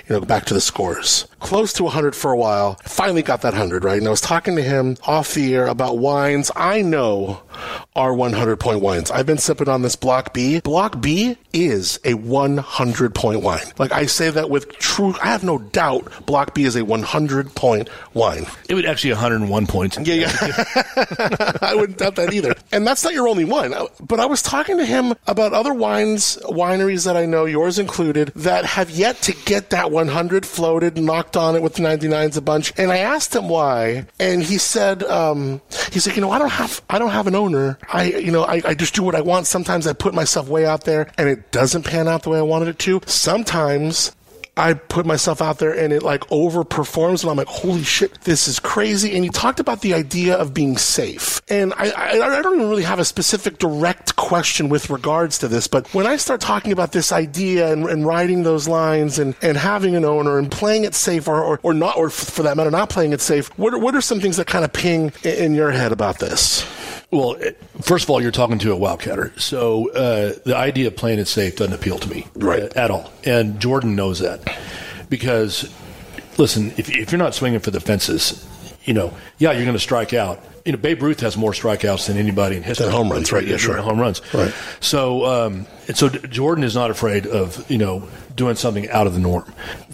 You 0.08 0.14
know, 0.14 0.20
back 0.20 0.44
to 0.46 0.54
the 0.54 0.60
scores. 0.60 1.26
Close 1.40 1.72
to 1.74 1.84
100 1.84 2.14
for 2.14 2.32
a 2.32 2.36
while. 2.36 2.74
Finally 2.84 3.22
got 3.22 3.42
that 3.42 3.52
100, 3.52 3.84
right? 3.84 3.98
And 3.98 4.06
I 4.06 4.10
was 4.10 4.20
talking 4.20 4.56
to 4.56 4.62
him 4.62 4.96
off 5.04 5.34
the 5.34 5.54
air 5.54 5.66
about 5.66 5.98
wines 5.98 6.50
I 6.54 6.82
know 6.82 7.42
are 7.96 8.14
100 8.14 8.58
point 8.58 8.80
wines. 8.80 9.10
I've 9.10 9.26
been 9.26 9.38
sipping 9.38 9.68
on 9.68 9.82
this 9.82 9.96
Block 9.96 10.32
B. 10.32 10.60
Block 10.60 11.00
B 11.00 11.36
is 11.52 11.98
a 12.04 12.14
100 12.14 13.14
point 13.14 13.42
wine. 13.42 13.64
Like 13.78 13.92
I 13.92 14.06
say 14.06 14.30
that 14.30 14.50
with 14.50 14.70
true, 14.78 15.14
I 15.22 15.26
have 15.26 15.44
no 15.44 15.58
doubt 15.58 16.26
Block 16.26 16.54
B 16.54 16.64
is 16.64 16.76
a 16.76 16.84
100 16.84 17.54
point 17.54 17.88
wine. 18.14 18.46
It 18.68 18.74
would 18.74 18.86
actually 18.86 19.12
101 19.12 19.66
points. 19.66 19.98
Yeah, 19.98 20.14
yeah. 20.14 20.32
I 21.62 21.74
wouldn't 21.74 21.98
doubt 21.98 22.16
that 22.16 22.32
either. 22.32 22.54
And 22.72 22.86
that's 22.86 23.04
not 23.04 23.12
your 23.12 23.28
only 23.28 23.44
one. 23.44 23.74
But 24.00 24.20
I 24.20 24.26
was 24.26 24.42
talking 24.42 24.78
to 24.78 24.84
him 24.84 25.14
about 25.26 25.52
other 25.52 25.74
wines, 25.74 26.38
wineries 26.44 27.04
that 27.04 27.16
I 27.16 27.26
know, 27.26 27.44
yours 27.44 27.78
included, 27.78 28.32
that 28.36 28.64
have 28.64 28.90
yet 28.90 29.20
to 29.22 29.32
get 29.44 29.59
that 29.68 29.90
100 29.90 30.46
floated, 30.46 30.96
knocked 30.96 31.36
on 31.36 31.54
it 31.54 31.62
with 31.62 31.74
the 31.74 31.82
99s 31.82 32.38
a 32.38 32.40
bunch. 32.40 32.72
And 32.78 32.90
I 32.90 32.98
asked 32.98 33.36
him 33.36 33.48
why, 33.50 34.06
and 34.18 34.42
he 34.42 34.56
said, 34.56 35.02
um, 35.02 35.60
he's 35.92 36.06
like, 36.06 36.16
you 36.16 36.22
know, 36.22 36.30
I 36.30 36.38
don't 36.38 36.48
have, 36.48 36.80
I 36.88 36.98
don't 36.98 37.10
have 37.10 37.26
an 37.26 37.34
owner. 37.34 37.78
I, 37.92 38.04
you 38.04 38.32
know, 38.32 38.44
I, 38.44 38.62
I 38.64 38.74
just 38.74 38.94
do 38.94 39.02
what 39.02 39.14
I 39.14 39.20
want. 39.20 39.46
Sometimes 39.46 39.86
I 39.86 39.92
put 39.92 40.14
myself 40.14 40.48
way 40.48 40.64
out 40.64 40.84
there, 40.84 41.12
and 41.18 41.28
it 41.28 41.52
doesn't 41.52 41.82
pan 41.82 42.08
out 42.08 42.22
the 42.22 42.30
way 42.30 42.38
I 42.38 42.42
wanted 42.42 42.68
it 42.68 42.78
to. 42.80 43.02
Sometimes 43.06 44.16
I 44.60 44.74
put 44.74 45.06
myself 45.06 45.40
out 45.40 45.58
there 45.58 45.72
and 45.72 45.92
it 45.92 46.02
like 46.02 46.20
overperforms 46.28 47.22
and 47.22 47.30
I'm 47.30 47.36
like, 47.36 47.46
holy 47.48 47.82
shit, 47.82 48.20
this 48.22 48.46
is 48.46 48.60
crazy. 48.60 49.16
And 49.16 49.24
you 49.24 49.30
talked 49.30 49.58
about 49.60 49.80
the 49.80 49.94
idea 49.94 50.36
of 50.36 50.52
being 50.52 50.76
safe. 50.76 51.40
And 51.48 51.72
I, 51.74 51.90
I, 51.90 52.10
I 52.38 52.42
don't 52.42 52.56
even 52.56 52.68
really 52.68 52.82
have 52.84 52.98
a 52.98 53.04
specific 53.04 53.58
direct 53.58 54.16
question 54.16 54.68
with 54.68 54.90
regards 54.90 55.38
to 55.38 55.48
this, 55.48 55.66
but 55.66 55.88
when 55.94 56.06
I 56.06 56.16
start 56.16 56.40
talking 56.40 56.72
about 56.72 56.92
this 56.92 57.10
idea 57.10 57.72
and, 57.72 57.86
and 57.88 58.06
writing 58.06 58.42
those 58.42 58.68
lines 58.68 59.18
and, 59.18 59.34
and 59.42 59.56
having 59.56 59.96
an 59.96 60.04
owner 60.04 60.38
and 60.38 60.50
playing 60.50 60.84
it 60.84 60.94
safe 60.94 61.26
or, 61.26 61.42
or, 61.42 61.58
or 61.62 61.72
not, 61.74 61.96
or 61.96 62.06
f- 62.08 62.12
for 62.12 62.42
that 62.42 62.56
matter, 62.56 62.70
not 62.70 62.90
playing 62.90 63.12
it 63.12 63.20
safe, 63.20 63.48
what 63.58 63.72
are, 63.74 63.78
what 63.78 63.94
are 63.94 64.00
some 64.00 64.20
things 64.20 64.36
that 64.36 64.46
kind 64.46 64.64
of 64.64 64.72
ping 64.72 65.12
in, 65.24 65.54
your 65.54 65.70
head 65.70 65.90
about 65.92 66.18
this? 66.18 66.64
Well, 67.10 67.36
first 67.80 68.04
of 68.04 68.10
all, 68.10 68.22
you're 68.22 68.30
talking 68.30 68.58
to 68.60 68.72
a 68.72 68.76
wildcatter, 68.76 69.38
so 69.40 69.90
uh, 69.92 70.34
the 70.44 70.56
idea 70.56 70.86
of 70.86 70.96
playing 70.96 71.18
it 71.18 71.26
safe 71.26 71.56
doesn't 71.56 71.72
appeal 71.74 71.98
to 71.98 72.08
me 72.08 72.26
Right. 72.36 72.62
at 72.76 72.90
all. 72.92 73.10
And 73.24 73.58
Jordan 73.58 73.96
knows 73.96 74.20
that 74.20 74.44
because, 75.08 75.72
listen, 76.38 76.72
if, 76.76 76.88
if 76.90 77.12
you're 77.12 77.18
not 77.18 77.34
swinging 77.34 77.60
for 77.60 77.70
the 77.70 77.80
fences, 77.80 78.46
you 78.84 78.94
know, 78.94 79.14
yeah, 79.38 79.52
you're 79.52 79.64
going 79.64 79.74
to 79.74 79.78
strike 79.78 80.14
out. 80.14 80.42
You 80.64 80.72
know, 80.72 80.78
Babe 80.78 81.02
Ruth 81.02 81.20
has 81.20 81.36
more 81.36 81.52
strikeouts 81.52 82.06
than 82.06 82.16
anybody 82.16 82.56
in 82.56 82.62
history. 82.62 82.86
Than 82.86 82.94
home 82.94 83.10
runs, 83.10 83.32
right, 83.32 83.46
yeah, 83.46 83.56
sure. 83.56 83.76
Home 83.76 83.98
runs, 83.98 84.20
Right. 84.32 84.52
So, 84.80 85.24
um, 85.24 85.66
and 85.88 85.96
so 85.96 86.08
Jordan 86.08 86.64
is 86.64 86.74
not 86.74 86.90
afraid 86.90 87.26
of 87.26 87.68
you 87.70 87.78
know 87.78 88.08
doing 88.34 88.56
something 88.56 88.88
out 88.90 89.06
of 89.06 89.14
the 89.14 89.20
norm, 89.20 89.44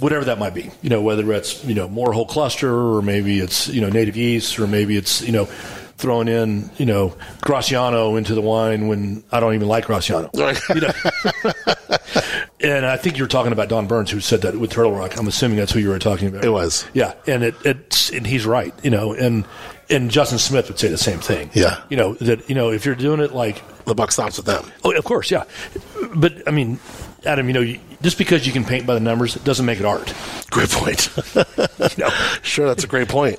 whatever 0.01 0.25
that 0.27 0.39
might 0.39 0.55
be. 0.55 0.71
You 0.83 0.91
know, 0.91 1.03
whether 1.03 1.33
it's 1.33 1.65
you 1.65 1.75
know 1.75 1.89
more 1.89 2.13
whole 2.13 2.27
cluster, 2.27 2.73
or 2.73 3.03
maybe 3.03 3.39
it's 3.39 3.69
you 3.69 3.81
know 3.81 3.89
native 3.89 4.17
yeast, 4.17 4.59
or 4.59 4.67
maybe 4.67 4.97
it's 4.97 5.23
you 5.23 5.33
know 5.33 5.49
throwing 5.97 6.29
in 6.29 6.71
you 6.77 6.87
know 6.87 7.17
Graciano 7.43 8.17
into 8.19 8.35
the 8.35 8.43
wine 8.43 8.89
when 8.89 9.25
I 9.33 9.41
don't 9.41 9.55
even 9.55 9.69
like 9.69 9.87
Graciano. 9.87 10.31
You 10.75 10.81
know. 10.81 12.37
and 12.61 12.87
I 12.87 12.97
think 12.97 13.19
you're 13.19 13.27
talking 13.27 13.53
about 13.53 13.69
Don 13.69 13.87
Burns, 13.87 14.11
who 14.11 14.21
said 14.21 14.43
that 14.43 14.57
with 14.57 14.71
Turtle 14.71 14.93
Rock. 14.93 15.17
I'm 15.19 15.27
assuming 15.27 15.57
that's 15.59 15.73
who 15.73 15.81
you 15.81 15.89
were 15.89 15.99
talking 15.99 16.29
about. 16.29 16.45
It 16.45 16.51
was. 16.51 16.87
Yeah, 16.95 17.15
and 17.27 17.43
it, 17.45 17.55
it's 17.65 18.11
and 18.11 18.27
he's 18.27 18.47
right. 18.47 18.75
You 18.83 18.91
know, 18.91 19.13
and 19.13 19.47
and 19.89 20.11
Justin 20.11 20.39
Smith 20.39 20.69
would 20.69 20.79
say 20.79 20.89
the 20.89 20.99
same 20.99 21.21
thing. 21.21 21.51
Yeah. 21.55 21.83
You 21.89 21.97
know 21.97 22.15
that 22.15 22.49
you 22.49 22.55
know 22.55 22.71
if 22.71 22.85
you're 22.85 22.95
doing 22.95 23.21
it 23.21 23.33
like 23.33 23.63
The 23.85 23.95
buck 23.95 24.11
stops 24.11 24.37
with 24.37 24.47
them. 24.47 24.65
Oh, 24.85 24.93
of 24.93 25.05
course, 25.05 25.31
yeah. 25.31 25.45
But 26.15 26.47
I 26.49 26.51
mean, 26.51 26.81
Adam, 27.25 27.47
you 27.47 27.53
know, 27.55 27.61
you, 27.61 27.79
just 28.03 28.19
because 28.19 28.47
you 28.47 28.53
can 28.53 28.65
paint 28.65 28.87
by 28.87 28.95
the 28.95 29.01
numbers 29.01 29.35
doesn't 29.37 29.67
make 29.67 29.79
it 29.81 29.85
art. 29.85 30.13
Great 30.51 30.71
point. 30.71 31.09
You 31.97 32.05
know, 32.05 32.11
sure, 32.43 32.67
that's 32.67 32.85
a 32.85 32.87
great 32.87 33.09
point. 33.09 33.39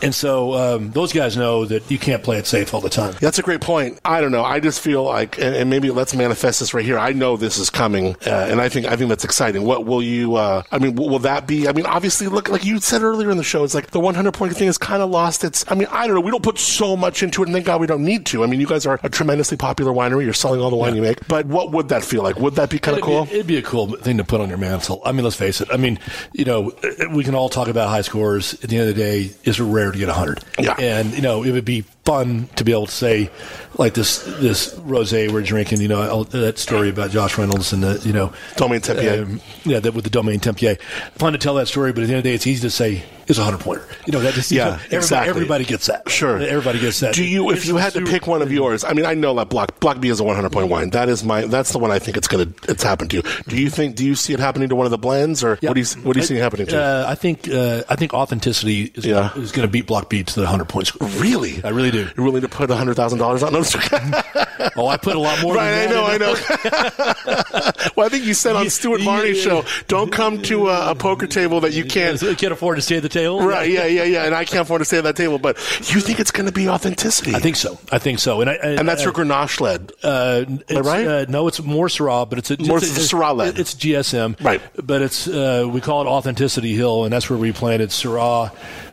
and 0.00 0.14
so 0.14 0.54
um, 0.54 0.90
those 0.92 1.12
guys 1.12 1.36
know 1.36 1.64
that 1.66 1.90
you 1.90 1.98
can't 1.98 2.22
play 2.22 2.38
it 2.38 2.46
safe 2.46 2.72
all 2.72 2.80
the 2.80 2.88
time. 2.88 3.14
That's 3.20 3.38
a 3.38 3.42
great 3.42 3.60
point. 3.60 3.98
I 4.04 4.20
don't 4.20 4.30
know. 4.32 4.44
I 4.44 4.60
just 4.60 4.80
feel 4.80 5.02
like, 5.02 5.38
and, 5.38 5.54
and 5.56 5.68
maybe 5.68 5.90
let's 5.90 6.14
manifest 6.14 6.60
this 6.60 6.72
right 6.72 6.84
here. 6.84 6.98
I 6.98 7.12
know 7.12 7.36
this 7.36 7.58
is 7.58 7.70
coming, 7.70 8.14
uh, 8.26 8.30
and 8.48 8.60
I 8.60 8.68
think 8.68 8.86
I 8.86 8.96
think 8.96 9.08
that's 9.10 9.24
exciting. 9.24 9.64
What 9.64 9.84
will 9.86 10.02
you? 10.02 10.36
Uh, 10.36 10.62
I 10.70 10.78
mean, 10.78 10.94
will, 10.94 11.08
will 11.10 11.18
that 11.20 11.46
be? 11.46 11.66
I 11.68 11.72
mean, 11.72 11.84
obviously, 11.84 12.28
look 12.28 12.48
like 12.48 12.64
you 12.64 12.78
said 12.80 13.02
earlier 13.02 13.30
in 13.30 13.36
the 13.36 13.44
show, 13.44 13.64
it's 13.64 13.74
like 13.74 13.90
the 13.90 14.00
100 14.00 14.32
point 14.32 14.56
thing 14.56 14.66
has 14.66 14.78
kind 14.78 15.02
of 15.02 15.10
lost 15.10 15.42
its. 15.44 15.64
I 15.70 15.74
mean, 15.74 15.88
I 15.90 16.06
don't 16.06 16.14
know. 16.14 16.22
We 16.22 16.30
don't 16.30 16.42
put 16.44 16.58
so 16.58 16.96
much 16.96 17.22
into 17.22 17.42
it, 17.42 17.46
and 17.46 17.54
thank 17.54 17.66
God 17.66 17.80
we 17.80 17.86
don't 17.88 18.04
need 18.04 18.24
to. 18.26 18.44
I 18.44 18.46
mean, 18.46 18.60
you 18.60 18.66
guys 18.66 18.86
are 18.86 18.98
a 19.02 19.08
tremendously 19.10 19.56
popular 19.56 19.92
winery. 19.92 20.24
You're 20.24 20.32
selling 20.32 20.60
all 20.60 20.70
the 20.70 20.76
wine 20.76 20.94
you 20.94 21.02
make, 21.02 21.26
but 21.28 21.46
what 21.46 21.72
would 21.72 21.88
that 21.88 22.04
feel 22.04 22.22
like? 22.22 22.36
Would 22.36 22.54
that 22.54 22.70
be 22.70 22.78
kind 22.78 22.96
of 22.96 23.02
It'd 23.02 23.06
be- 23.08 23.12
cool? 23.12 23.34
it'd 23.34 23.46
be 23.46 23.56
a 23.58 23.62
cool 23.62 23.83
thing 23.86 24.18
to 24.18 24.24
put 24.24 24.40
on 24.40 24.48
your 24.48 24.58
mantle. 24.58 25.00
I 25.04 25.12
mean, 25.12 25.24
let's 25.24 25.36
face 25.36 25.60
it. 25.60 25.68
I 25.72 25.76
mean, 25.76 25.98
you 26.32 26.44
know, 26.44 26.72
we 27.10 27.24
can 27.24 27.34
all 27.34 27.48
talk 27.48 27.68
about 27.68 27.88
high 27.88 28.02
scores. 28.02 28.54
At 28.62 28.70
the 28.70 28.78
end 28.78 28.88
of 28.88 28.94
the 28.94 29.02
day, 29.02 29.30
it's 29.44 29.60
rare 29.60 29.92
to 29.92 29.98
get 29.98 30.08
100. 30.08 30.44
Yeah. 30.58 30.74
And, 30.78 31.12
you 31.14 31.22
know, 31.22 31.42
it 31.42 31.52
would 31.52 31.64
be 31.64 31.82
fun 32.04 32.48
to 32.56 32.64
be 32.64 32.72
able 32.72 32.86
to 32.86 32.92
say, 32.92 33.30
like 33.76 33.94
this 33.94 34.18
this 34.40 34.74
rosé 34.74 35.30
we're 35.32 35.42
drinking, 35.42 35.80
you 35.80 35.88
know, 35.88 36.00
I'll- 36.02 36.24
that 36.24 36.58
story 36.58 36.88
about 36.90 37.10
Josh 37.10 37.36
Reynolds 37.38 37.72
and 37.72 37.82
the, 37.82 38.00
you 38.06 38.12
know, 38.12 38.32
Domaine 38.56 38.80
Tempier. 38.80 39.22
um, 39.24 39.40
yeah, 39.64 39.80
that 39.80 39.94
with 39.94 40.04
the 40.04 40.10
Domaine 40.10 40.40
Tempier. 40.40 40.78
Fun 41.16 41.32
to 41.32 41.38
tell 41.38 41.54
that 41.54 41.68
story, 41.68 41.92
but 41.92 42.02
at 42.02 42.06
the 42.08 42.12
end 42.14 42.18
of 42.18 42.24
the 42.24 42.30
day, 42.30 42.34
it's 42.34 42.46
easy 42.46 42.62
to 42.62 42.70
say 42.70 43.02
it's 43.26 43.38
a 43.38 43.42
100 43.42 43.58
pointer. 43.60 43.86
You 44.06 44.12
know, 44.12 44.20
that 44.20 44.34
just, 44.34 44.50
Yeah, 44.52 44.64
know, 44.64 44.70
everybody, 44.74 44.96
exactly. 44.96 45.30
everybody 45.30 45.64
gets 45.64 45.86
that. 45.86 46.10
Sure. 46.10 46.38
Everybody 46.38 46.78
gets 46.78 47.00
that. 47.00 47.14
Do 47.14 47.24
you, 47.24 47.50
if 47.50 47.58
It's 47.58 47.66
you 47.66 47.76
had 47.76 47.92
to 47.94 48.04
pick 48.04 48.26
one 48.26 48.42
of 48.42 48.52
yours? 48.52 48.84
I 48.84 48.92
mean, 48.92 49.06
I 49.06 49.14
know 49.14 49.34
that 49.36 49.48
Block 49.48 49.80
Block 49.80 49.98
B 50.00 50.08
is 50.08 50.20
a 50.20 50.24
100 50.24 50.50
point 50.52 50.68
wine. 50.68 50.90
That 50.90 51.08
is 51.08 51.24
my. 51.24 51.42
That's 51.46 51.72
the 51.72 51.78
one 51.78 51.90
I 51.90 51.98
think 51.98 52.16
it's 52.16 52.28
gonna. 52.28 52.48
It's 52.68 52.82
happened 52.82 53.10
to. 53.12 53.22
Do 53.48 53.56
you 53.56 53.70
think? 53.70 53.96
Do 53.96 54.04
you 54.04 54.14
see 54.14 54.34
it 54.34 54.40
happening 54.40 54.68
to 54.68 54.76
one 54.76 54.86
of 54.86 54.90
the 54.90 54.98
blends, 54.98 55.42
or 55.42 55.58
Yeah. 55.62 55.70
what 55.70 55.74
do 55.74 55.80
you 55.80 55.86
What 56.02 56.12
do 56.14 56.20
you 56.20 56.26
see 56.26 56.34
I- 56.34 56.38
it 56.38 56.42
happening 56.42 56.66
to? 56.68 56.82
Uh, 56.82 57.06
I 57.08 57.14
think 57.14 57.48
uh, 57.48 57.82
I 57.88 57.96
think 57.96 58.12
authenticity 58.12 58.92
is, 58.94 59.06
Yeah. 59.06 59.30
is 59.36 59.52
going 59.52 59.66
to 59.66 59.72
beat 59.72 59.86
block 59.86 60.10
B 60.10 60.22
to 60.22 60.34
the 60.34 60.42
100 60.42 60.68
points. 60.68 60.92
really? 61.18 61.62
I 61.64 61.70
really 61.70 61.90
do. 61.90 62.08
You're 62.16 62.26
willing 62.26 62.42
to 62.42 62.48
put 62.48 62.68
hundred 62.70 62.94
thousand 62.94 63.20
dollars 63.20 63.42
on 63.42 63.54
those? 63.72 64.24
Oh, 64.76 64.88
I 64.88 64.96
put 64.96 65.14
a 65.14 65.18
lot 65.20 65.40
more. 65.42 65.54
right, 65.54 65.86
I 65.86 65.86
know, 65.86 66.04
I 66.04 66.16
know. 66.18 66.34
well, 67.96 68.06
I 68.06 68.08
think 68.08 68.24
you 68.24 68.34
said 68.34 68.56
on 68.56 68.64
You- 68.64 68.70
Stuart 68.70 69.02
Varney's 69.02 69.40
show, 69.40 69.64
"Don't 69.88 70.10
come 70.10 70.42
to 70.42 70.68
a, 70.68 70.92
a 70.92 70.94
poker 70.94 71.26
table 71.26 71.60
that 71.60 71.72
you 71.74 71.84
can't." 71.84 72.20
in. 72.22 72.34
can't 72.36 72.52
afford 72.52 72.76
to 72.76 72.82
stay 72.82 72.96
at 72.96 73.02
the 73.02 73.08
table. 73.08 73.46
Right? 73.46 73.70
Yeah, 73.70 73.86
yeah, 73.86 74.04
yeah. 74.04 74.24
And 74.24 74.34
I 74.34 74.44
can't 74.44 74.62
afford 74.62 74.80
to 74.80 74.84
stay 74.84 74.98
at 74.98 75.04
that 75.04 75.16
table, 75.16 75.38
but 75.38 75.56
you 75.94 76.00
think 76.00 76.18
it's 76.18 76.30
going 76.30 76.46
to 76.46 76.52
be 76.52 76.68
authenticity? 76.68 77.34
I 77.34 77.40
think 77.40 77.56
so. 77.56 77.78
I 77.92 77.98
think 77.98 78.18
so. 78.18 78.40
And 78.40 78.50
I, 78.50 78.54
I, 78.54 78.66
and 78.70 78.88
that's 78.88 79.02
I, 79.02 79.04
your 79.04 79.12
Grenache 79.12 79.60
led. 79.60 79.92
Uh, 80.02 80.44
right? 80.82 81.06
Uh, 81.06 81.24
no, 81.28 81.46
it's 81.46 81.62
more 81.62 81.86
Syrah, 81.88 82.28
but 82.28 82.38
it's 82.38 82.50
a, 82.50 82.60
More 82.62 82.78
it's 82.78 82.96
a, 82.96 83.16
Syrah 83.16 83.36
led. 83.36 83.58
It's 83.58 83.74
GSM, 83.74 84.42
Right. 84.42 84.60
But 84.82 85.02
it's 85.02 85.28
uh, 85.28 85.68
we 85.70 85.80
call 85.80 86.02
it 86.02 86.06
Authenticity 86.06 86.74
Hill, 86.74 87.04
and 87.04 87.12
that's 87.12 87.28
where 87.30 87.38
we 87.38 87.52
planted 87.52 87.90
Syrah, 87.90 88.50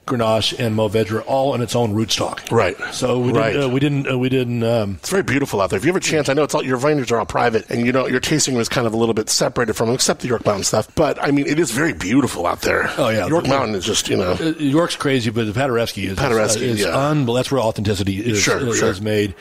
Grenache, 0.07 0.57
and 0.60 0.76
Mourvedre 0.76 1.23
all 1.28 1.53
in 1.56 1.61
its 1.61 1.76
own 1.76 1.94
rootstock. 1.94 2.52
Right. 2.52 2.76
So 2.91 3.19
we 3.19 3.32
Right. 3.32 3.53
didn't. 3.53 3.64
Uh, 3.65 3.69
we 3.69 3.80
didn't. 3.80 4.11
Uh, 4.11 4.18
we 4.18 4.30
didn't. 4.30 4.64
Um, 4.64 4.98
It's 4.99 5.10
very 5.10 5.23
beautiful 5.23 5.61
out 5.61 5.69
there. 5.69 5.78
If 5.78 5.86
you 5.86 5.90
have 5.90 5.95
a 5.95 5.99
chance, 5.99 6.28
I 6.28 6.34
know 6.34 6.44
it's 6.44 6.56
all 6.56 6.64
your 6.64 6.78
vineyards 6.78 7.11
are 7.11 7.19
all 7.19 7.26
private, 7.26 7.69
and 7.69 7.86
you 7.86 7.91
know 7.91 8.07
your 8.07 8.19
tasting 8.19 8.56
room 8.56 8.61
is 8.61 8.68
kind 8.69 8.88
of 8.88 8.94
a 8.94 8.98
little 8.98 9.14
bit 9.14 9.30
separated 9.30 9.73
from 9.73 9.88
them, 9.88 9.95
except 9.95 10.22
the 10.22 10.28
York 10.28 10.45
Mountain 10.45 10.64
stuff. 10.64 10.88
But 10.95 11.22
I 11.23 11.32
mean, 11.32 11.45
it 11.48 11.60
is 11.60 11.72
very 11.72 11.94
beautiful 11.94 12.48
out 12.48 12.61
there. 12.61 12.90
Oh, 12.98 13.10
yeah. 13.10 13.28
York 13.28 13.48
Mountain 13.48 13.76
is 13.76 13.86
just 13.86 14.10
you 14.10 14.18
know. 14.18 14.32
uh, 14.41 14.53
York's 14.60 14.95
crazy, 14.95 15.30
but 15.30 15.45
the 15.45 15.53
Paderewski 15.53 16.06
is 16.10 16.18
Paderewski, 16.18 16.61
is, 16.64 16.80
yeah. 16.82 16.88
unbel- 16.88 17.36
That's 17.36 17.52
where 17.52 17.61
authenticity 17.61 18.18
is, 18.19 18.41
Sure, 18.41 18.57
is, 18.68 18.78
sure. 18.80 18.90
is 18.90 19.02
made. 19.02 19.36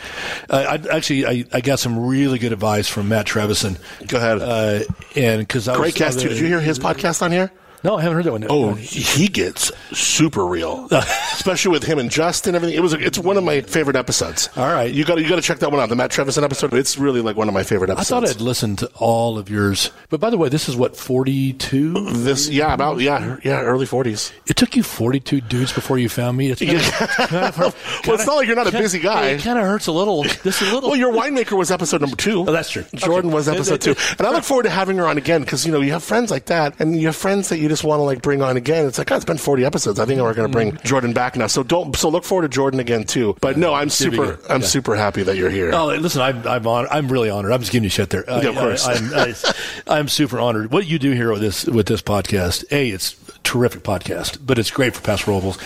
Uh, 0.48 0.78
I 0.90 0.96
actually 0.96 1.26
I, 1.26 1.44
I 1.52 1.60
got 1.62 1.78
some 1.78 1.98
really 2.06 2.38
good 2.38 2.52
advice 2.52 2.86
from 2.86 3.08
Matt 3.08 3.26
Trevisan. 3.26 3.76
Go 4.06 4.18
ahead. 4.18 4.40
Uh, 4.42 4.80
and 5.16 5.40
because 5.40 5.68
I 5.68 5.74
Great 5.76 5.94
was, 5.94 5.94
guest 5.94 6.20
too. 6.20 6.28
Did 6.28 6.38
you 6.38 6.46
hear 6.46 6.60
his 6.60 6.78
podcast 6.78 7.22
on 7.22 7.32
here? 7.32 7.50
No, 7.82 7.96
I 7.96 8.02
haven't 8.02 8.16
heard 8.16 8.24
that 8.26 8.32
one. 8.32 8.46
Oh, 8.50 8.74
he 8.74 9.28
gets 9.28 9.72
super 9.92 10.44
real, 10.44 10.86
especially 10.92 11.70
with 11.72 11.84
him 11.84 11.98
and 11.98 12.10
Justin. 12.10 12.54
Everything. 12.54 12.76
It 12.76 12.80
was. 12.80 12.92
It's 12.94 13.18
one 13.18 13.36
of 13.36 13.44
my 13.44 13.62
favorite 13.62 13.96
episodes. 13.96 14.48
All 14.56 14.66
right. 14.72 14.92
you 14.92 15.04
got 15.04 15.14
to 15.16 15.22
you 15.22 15.28
got 15.28 15.36
to 15.36 15.42
check 15.42 15.58
that 15.60 15.70
one 15.70 15.80
out. 15.80 15.88
The 15.88 15.96
Matt 15.96 16.10
Trevisan 16.10 16.42
episode. 16.42 16.74
It's 16.74 16.98
really 16.98 17.20
like 17.22 17.36
one 17.36 17.48
of 17.48 17.54
my 17.54 17.62
favorite 17.62 17.90
episodes. 17.90 18.12
I 18.12 18.20
thought 18.20 18.28
I'd 18.36 18.40
listened 18.42 18.78
to 18.80 18.90
all 18.96 19.38
of 19.38 19.48
yours. 19.48 19.90
But 20.10 20.20
by 20.20 20.30
the 20.30 20.36
way, 20.38 20.48
this 20.48 20.68
is 20.68 20.76
what, 20.76 20.96
42? 20.96 21.92
this. 22.22 22.48
Yeah, 22.48 22.74
about 22.74 23.00
yeah 23.00 23.36
yeah 23.44 23.60
early 23.62 23.86
forties. 23.86 24.32
It 24.46 24.56
took 24.56 24.76
you 24.76 24.82
42 24.82 25.40
dudes 25.40 25.72
before 25.72 25.98
you 25.98 26.08
found 26.08 26.36
me. 26.36 26.50
It's 26.50 26.60
kind 26.60 26.76
of, 26.76 26.92
kind 27.28 27.46
of 27.46 27.56
hurt- 27.56 27.74
Well, 28.06 28.14
it's 28.16 28.26
not 28.26 28.36
like 28.36 28.46
you're 28.46 28.56
not 28.56 28.66
a 28.66 28.70
kinda- 28.70 28.84
busy 28.84 28.98
guy. 28.98 29.28
It 29.30 29.42
kind 29.42 29.58
of 29.58 29.64
hurts 29.64 29.86
a 29.86 29.92
little. 29.92 30.22
This 30.42 30.60
a 30.60 30.64
little. 30.72 30.90
Well, 30.90 30.98
your 30.98 31.12
winemaker 31.12 31.56
was 31.56 31.70
episode 31.70 32.00
number 32.02 32.16
two. 32.16 32.40
Oh, 32.46 32.52
that's 32.52 32.70
true. 32.70 32.84
Jordan 32.94 33.30
Okay. 33.30 33.34
was 33.36 33.48
episode 33.48 33.80
two, 33.80 33.94
and 34.18 34.26
I 34.26 34.30
look 34.32 34.44
forward 34.44 34.64
to 34.64 34.70
having 34.70 34.96
her 34.98 35.06
on 35.06 35.16
again 35.18 35.42
because 35.42 35.64
you 35.64 35.72
know 35.72 35.80
you 35.80 35.92
have 35.92 36.02
friends 36.04 36.30
like 36.30 36.46
that, 36.46 36.74
and 36.78 37.00
you 37.00 37.06
have 37.06 37.16
friends 37.16 37.48
that 37.48 37.58
you 37.58 37.69
just 37.70 37.84
want 37.84 38.00
to 38.00 38.02
like 38.04 38.20
bring 38.20 38.42
on 38.42 38.56
again. 38.58 38.86
It's 38.86 38.98
like, 38.98 39.06
God, 39.06 39.16
it's 39.16 39.24
been 39.24 39.38
forty 39.38 39.64
episodes. 39.64 39.98
I 39.98 40.04
think 40.04 40.20
we're 40.20 40.34
going 40.34 40.48
to 40.48 40.52
bring 40.52 40.72
Mm-hmm. 40.72 40.86
Jordan 40.86 41.12
back 41.14 41.36
now. 41.36 41.46
So 41.46 41.62
don't. 41.62 41.96
So 41.96 42.10
look 42.10 42.24
forward 42.24 42.42
to 42.42 42.48
Jordan 42.48 42.78
again 42.80 43.04
too. 43.04 43.36
But 43.40 43.56
no, 43.56 43.72
I'm 43.72 43.88
super. 43.88 44.38
I'm 44.48 44.60
Yeah. 44.60 44.66
super 44.66 44.94
happy 44.96 45.22
that 45.22 45.36
you're 45.36 45.48
here. 45.50 45.70
Oh, 45.72 45.86
listen, 45.86 46.20
I'm 46.20 46.46
I'm, 46.46 46.66
on, 46.66 46.86
I'm 46.90 47.10
really 47.10 47.30
honored. 47.30 47.52
I'm 47.52 47.60
just 47.60 47.72
giving 47.72 47.84
you 47.84 47.90
shit 47.90 48.10
there. 48.10 48.28
I, 48.30 48.42
Yeah, 48.42 48.48
of 48.50 48.56
course. 48.56 48.86
I, 48.86 48.94
am 48.94 49.10
I, 49.14 49.98
I'm 49.98 50.08
super 50.08 50.38
honored. 50.38 50.70
What 50.70 50.86
you 50.86 50.98
do 50.98 51.12
here 51.12 51.32
with 51.32 51.40
this 51.40 51.64
with 51.64 51.86
this 51.86 52.02
podcast, 52.02 52.64
a 52.70 52.90
it's 52.90 53.16
terrific 53.42 53.82
podcast, 53.82 54.38
but 54.44 54.58
it's 54.58 54.70
great 54.70 54.94
for 54.94 55.00
Paso 55.00 55.30
Robles, 55.30 55.58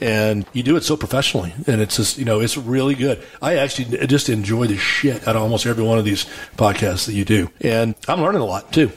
and 0.00 0.44
you 0.52 0.62
do 0.62 0.76
it 0.76 0.84
so 0.84 0.96
professionally, 0.96 1.54
and 1.66 1.80
it's 1.80 1.96
just 1.96 2.18
you 2.18 2.24
know 2.24 2.40
it's 2.40 2.56
really 2.56 2.94
good. 2.94 3.22
I 3.40 3.56
actually 3.56 4.06
just 4.06 4.28
enjoy 4.28 4.66
the 4.66 4.76
shit 4.76 5.26
out 5.26 5.36
of 5.36 5.42
almost 5.42 5.64
every 5.66 5.82
one 5.84 5.98
of 5.98 6.04
these 6.04 6.26
podcasts 6.56 7.06
that 7.06 7.14
you 7.14 7.24
do, 7.24 7.48
and 7.60 7.94
I'm 8.08 8.20
learning 8.20 8.42
a 8.42 8.46
lot 8.46 8.72
too. 8.72 8.90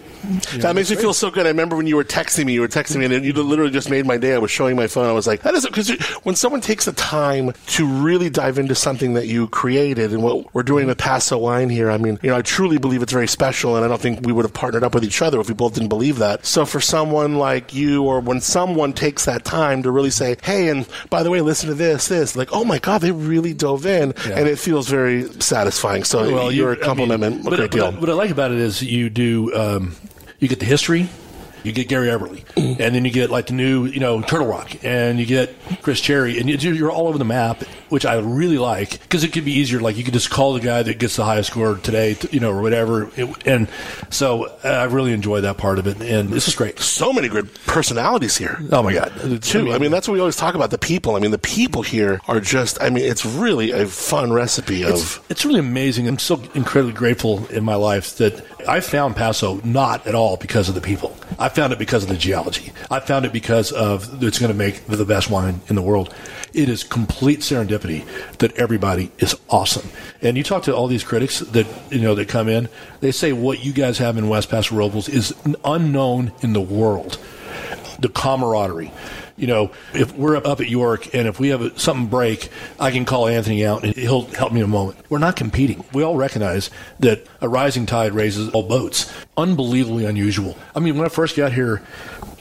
That 0.58 0.76
makes 0.76 0.90
me 0.90 0.96
feel 0.96 1.14
so 1.14 1.30
good. 1.32 1.46
I 1.46 1.50
remember 1.50 1.76
when 1.76 1.88
you 1.88 1.96
were 1.96 2.04
texting 2.04 2.46
me, 2.46 2.54
you 2.54 2.62
were 2.62 2.68
texting 2.68 2.98
me, 2.98 3.06
and 3.16 3.24
you 3.26 3.34
literally 3.34 3.72
just 3.72 3.90
made 3.90 4.06
my 4.06 4.18
day. 4.18 4.34
I 4.34 4.38
was 4.38 4.52
showing 4.52 4.76
my 4.76 4.88
phone. 4.88 5.06
I 5.08 5.12
was 5.12 5.28
like, 5.28 5.42
that 5.44 5.54
is 5.54 5.66
because 5.66 5.90
when 6.24 6.36
someone 6.36 6.62
takes 6.62 6.86
the 6.86 6.92
time 6.94 7.52
to 7.68 7.86
really 7.88 8.30
dive 8.30 8.58
into 8.60 8.76
something 8.76 9.14
that 9.14 9.28
you 9.28 9.48
created 9.48 10.12
and 10.14 10.24
what 10.24 10.54
we're 10.54 10.64
doing 10.64 10.88
with 10.88 10.98
Paso 10.98 11.38
Wine 11.38 11.70
here, 11.70 11.92
I 11.92 11.98
mean, 11.98 12.20
you 12.22 12.30
know, 12.30 12.38
I 12.38 12.42
truly 12.42 12.78
believe 12.78 13.02
it's 13.02 13.12
very 13.14 13.28
special, 13.28 13.76
and 13.76 13.86
I 13.86 13.88
don't 13.88 14.02
think 14.02 14.26
we 14.26 14.32
would 14.32 14.46
have 14.46 14.54
partnered 14.54 14.84
up 14.84 14.94
with 14.94 15.04
each 15.04 15.22
other 15.22 15.40
if 15.40 15.48
we 15.48 15.54
both 15.54 15.74
didn't 15.74 15.90
believe 15.90 16.18
that. 16.20 16.46
So 16.46 16.66
for 16.66 16.80
someone 16.80 17.36
like 17.36 17.74
you, 17.74 18.04
or 18.04 18.20
when 18.20 18.42
someone 18.42 18.94
takes 18.94 19.26
that 19.26 19.46
time 19.46 19.84
to 19.84 19.92
really 19.92 20.10
say, 20.12 20.38
hey, 20.44 20.70
and 20.70 20.88
by 21.10 21.24
the 21.24 21.30
way, 21.30 21.42
listen 21.42 21.70
to 21.70 21.76
this, 21.76 22.08
this, 22.08 22.36
like, 22.36 22.50
oh 22.52 22.64
my 22.66 22.80
God, 22.80 23.02
they 23.02 23.12
really 23.12 23.54
dove 23.54 23.86
in, 23.86 24.14
Yeah. 24.28 24.38
and 24.40 24.48
it 24.48 24.58
feels 24.60 24.88
very 24.90 25.30
satisfying. 25.42 26.04
So 26.04 26.32
Well, 26.32 26.52
you're 26.52 26.74
you- 26.76 26.82
a 26.82 26.84
compliment, 26.84 27.24
I 27.24 27.30
mean, 27.30 27.40
a 27.40 27.44
what, 27.44 27.56
great 27.58 27.64
I- 27.66 27.68
deal. 27.68 27.92
what 27.92 28.02
what 28.06 28.10
I 28.10 28.14
like 28.14 28.30
about 28.32 28.52
it 28.52 28.60
is 28.60 28.82
you 28.84 29.10
do 29.10 29.52
um, 29.56 29.96
you 30.40 30.48
get 30.48 30.60
the 30.60 30.66
history. 30.66 31.10
You 31.64 31.72
get 31.72 31.88
Gary 31.88 32.10
Eberle, 32.10 32.46
Mm. 32.56 32.80
and 32.80 32.94
then 32.96 33.06
you 33.06 33.12
get 33.12 33.32
like 33.32 33.48
the 33.48 33.54
new, 33.54 33.86
you 33.86 34.00
know, 34.00 34.22
Turtle 34.22 34.46
Rock, 34.46 34.72
and 34.84 35.20
you 35.20 35.26
get 35.26 35.56
Chris 35.82 36.00
Cherry, 36.00 36.40
and 36.40 36.48
you- 36.48 36.74
you're 36.74 36.92
all 36.92 37.08
over 37.08 37.18
the 37.18 37.26
map, 37.26 37.64
which 37.96 38.06
I 38.06 38.16
really 38.20 38.58
like 38.58 39.00
because 39.04 39.24
it 39.24 39.32
could 39.32 39.46
be 39.46 39.54
easier. 39.54 39.80
Like 39.80 39.96
you 39.96 40.04
could 40.04 40.14
just 40.14 40.30
call 40.30 40.52
the 40.52 40.60
guy 40.60 40.84
that 40.84 41.00
gets 41.00 41.16
the 41.16 41.24
highest 41.24 41.52
score 41.52 41.76
today, 41.78 42.18
you 42.30 42.42
know, 42.42 42.52
or 42.52 42.62
whatever. 42.62 43.10
It- 43.16 43.48
and 43.48 43.70
so 44.10 44.46
uh, 44.66 44.68
I 44.68 44.84
really 44.84 45.14
enjoy 45.14 45.40
that 45.42 45.58
part 45.58 45.80
of 45.80 45.88
it, 45.88 46.02
and 46.02 46.30
this 46.30 46.50
is 46.50 46.56
great. 46.56 46.78
so 46.80 47.14
many 47.14 47.30
good 47.30 47.48
personalities 47.66 48.36
here. 48.36 48.60
Oh 48.70 48.84
my 48.84 48.92
god, 48.92 49.42
too. 49.42 49.72
I 49.72 49.78
mean, 49.78 49.92
that's 49.92 50.10
what 50.10 50.14
we 50.16 50.20
always 50.20 50.36
talk 50.36 50.56
about 50.56 50.72
the 50.72 50.78
people. 50.78 51.16
I 51.16 51.20
mean, 51.20 51.32
the 51.32 51.38
people 51.38 51.84
here 51.84 52.20
are 52.28 52.42
just, 52.42 52.82
I 52.82 52.90
mean, 52.90 53.06
it's 53.06 53.26
really 53.26 53.72
a 53.72 53.86
fun 53.86 54.34
recipe 54.34 54.84
of. 54.84 54.90
It's, 54.90 55.20
it's 55.30 55.46
really 55.46 55.62
amazing. 55.62 56.08
I'm 56.10 56.20
so 56.20 56.42
incredibly 56.54 56.92
grateful 56.94 57.46
in 57.48 57.64
my 57.64 57.76
life 57.76 58.18
that 58.18 58.44
I 58.68 58.82
found 58.82 59.16
Paso 59.16 59.62
not 59.64 60.06
at 60.08 60.16
all 60.16 60.36
because 60.36 60.68
of 60.68 60.76
the 60.76 60.82
people. 60.82 61.16
I 61.40 61.48
found 61.50 61.72
it 61.72 61.80
because 61.80 62.04
of 62.04 62.10
the 62.10 62.18
geology. 62.18 62.74
I 62.92 63.00
found 63.00 63.26
it 63.26 63.32
because 63.32 63.72
of 63.72 64.22
it's 64.22 64.40
going 64.40 64.52
to 64.52 64.58
make 64.58 64.86
the 64.88 65.06
best 65.06 65.30
wine 65.30 65.62
in 65.70 65.76
the 65.76 65.82
world. 65.82 66.14
It 66.54 66.68
is 66.70 66.84
complete 66.84 67.40
serendipity 67.42 67.85
that 68.40 68.54
everybody 68.58 69.12
is 69.20 69.36
awesome. 69.50 69.90
And 70.22 70.38
you 70.38 70.44
talk 70.44 70.64
to 70.64 70.76
all 70.76 70.88
these 70.88 71.04
critics 71.04 71.40
that 71.40 71.68
you 71.92 72.02
know 72.02 72.16
that 72.16 72.28
come 72.28 72.50
in, 72.50 72.70
they 73.00 73.12
say 73.12 73.34
what 73.34 73.64
you 73.64 73.74
guys 73.74 73.98
have 74.00 74.18
in 74.18 74.28
West 74.28 74.50
Paso 74.50 74.76
Robles 74.76 75.08
is 75.08 75.34
unknown 75.64 76.32
in 76.42 76.54
the 76.54 76.62
world 76.62 77.20
the 78.00 78.10
camaraderie. 78.10 78.92
You 79.38 79.48
know, 79.48 79.72
if 79.94 80.14
we're 80.16 80.38
up 80.38 80.62
at 80.62 80.70
York 80.70 81.14
and 81.14 81.28
if 81.28 81.40
we 81.40 81.50
have 81.50 81.80
something 81.80 82.08
break, 82.08 82.50
I 82.80 82.92
can 82.92 83.04
call 83.04 83.28
Anthony 83.28 83.66
out 83.66 83.84
and 83.84 83.94
he'll 83.94 84.26
help 84.28 84.54
me 84.54 84.62
in 84.62 84.66
a 84.66 84.70
moment. 84.70 84.98
We're 85.10 85.18
not 85.20 85.36
competing. 85.36 85.84
We 85.94 86.04
all 86.04 86.16
recognize 86.16 86.70
that 87.00 87.28
a 87.42 87.50
rising 87.50 87.86
tide 87.86 88.14
raises 88.14 88.50
all 88.50 88.64
boats. 88.64 89.12
Unbelievably 89.36 90.06
unusual. 90.06 90.58
I 90.74 90.80
mean, 90.80 90.98
when 90.98 91.06
I 91.06 91.10
first 91.10 91.36
got 91.36 91.52
here, 91.52 91.82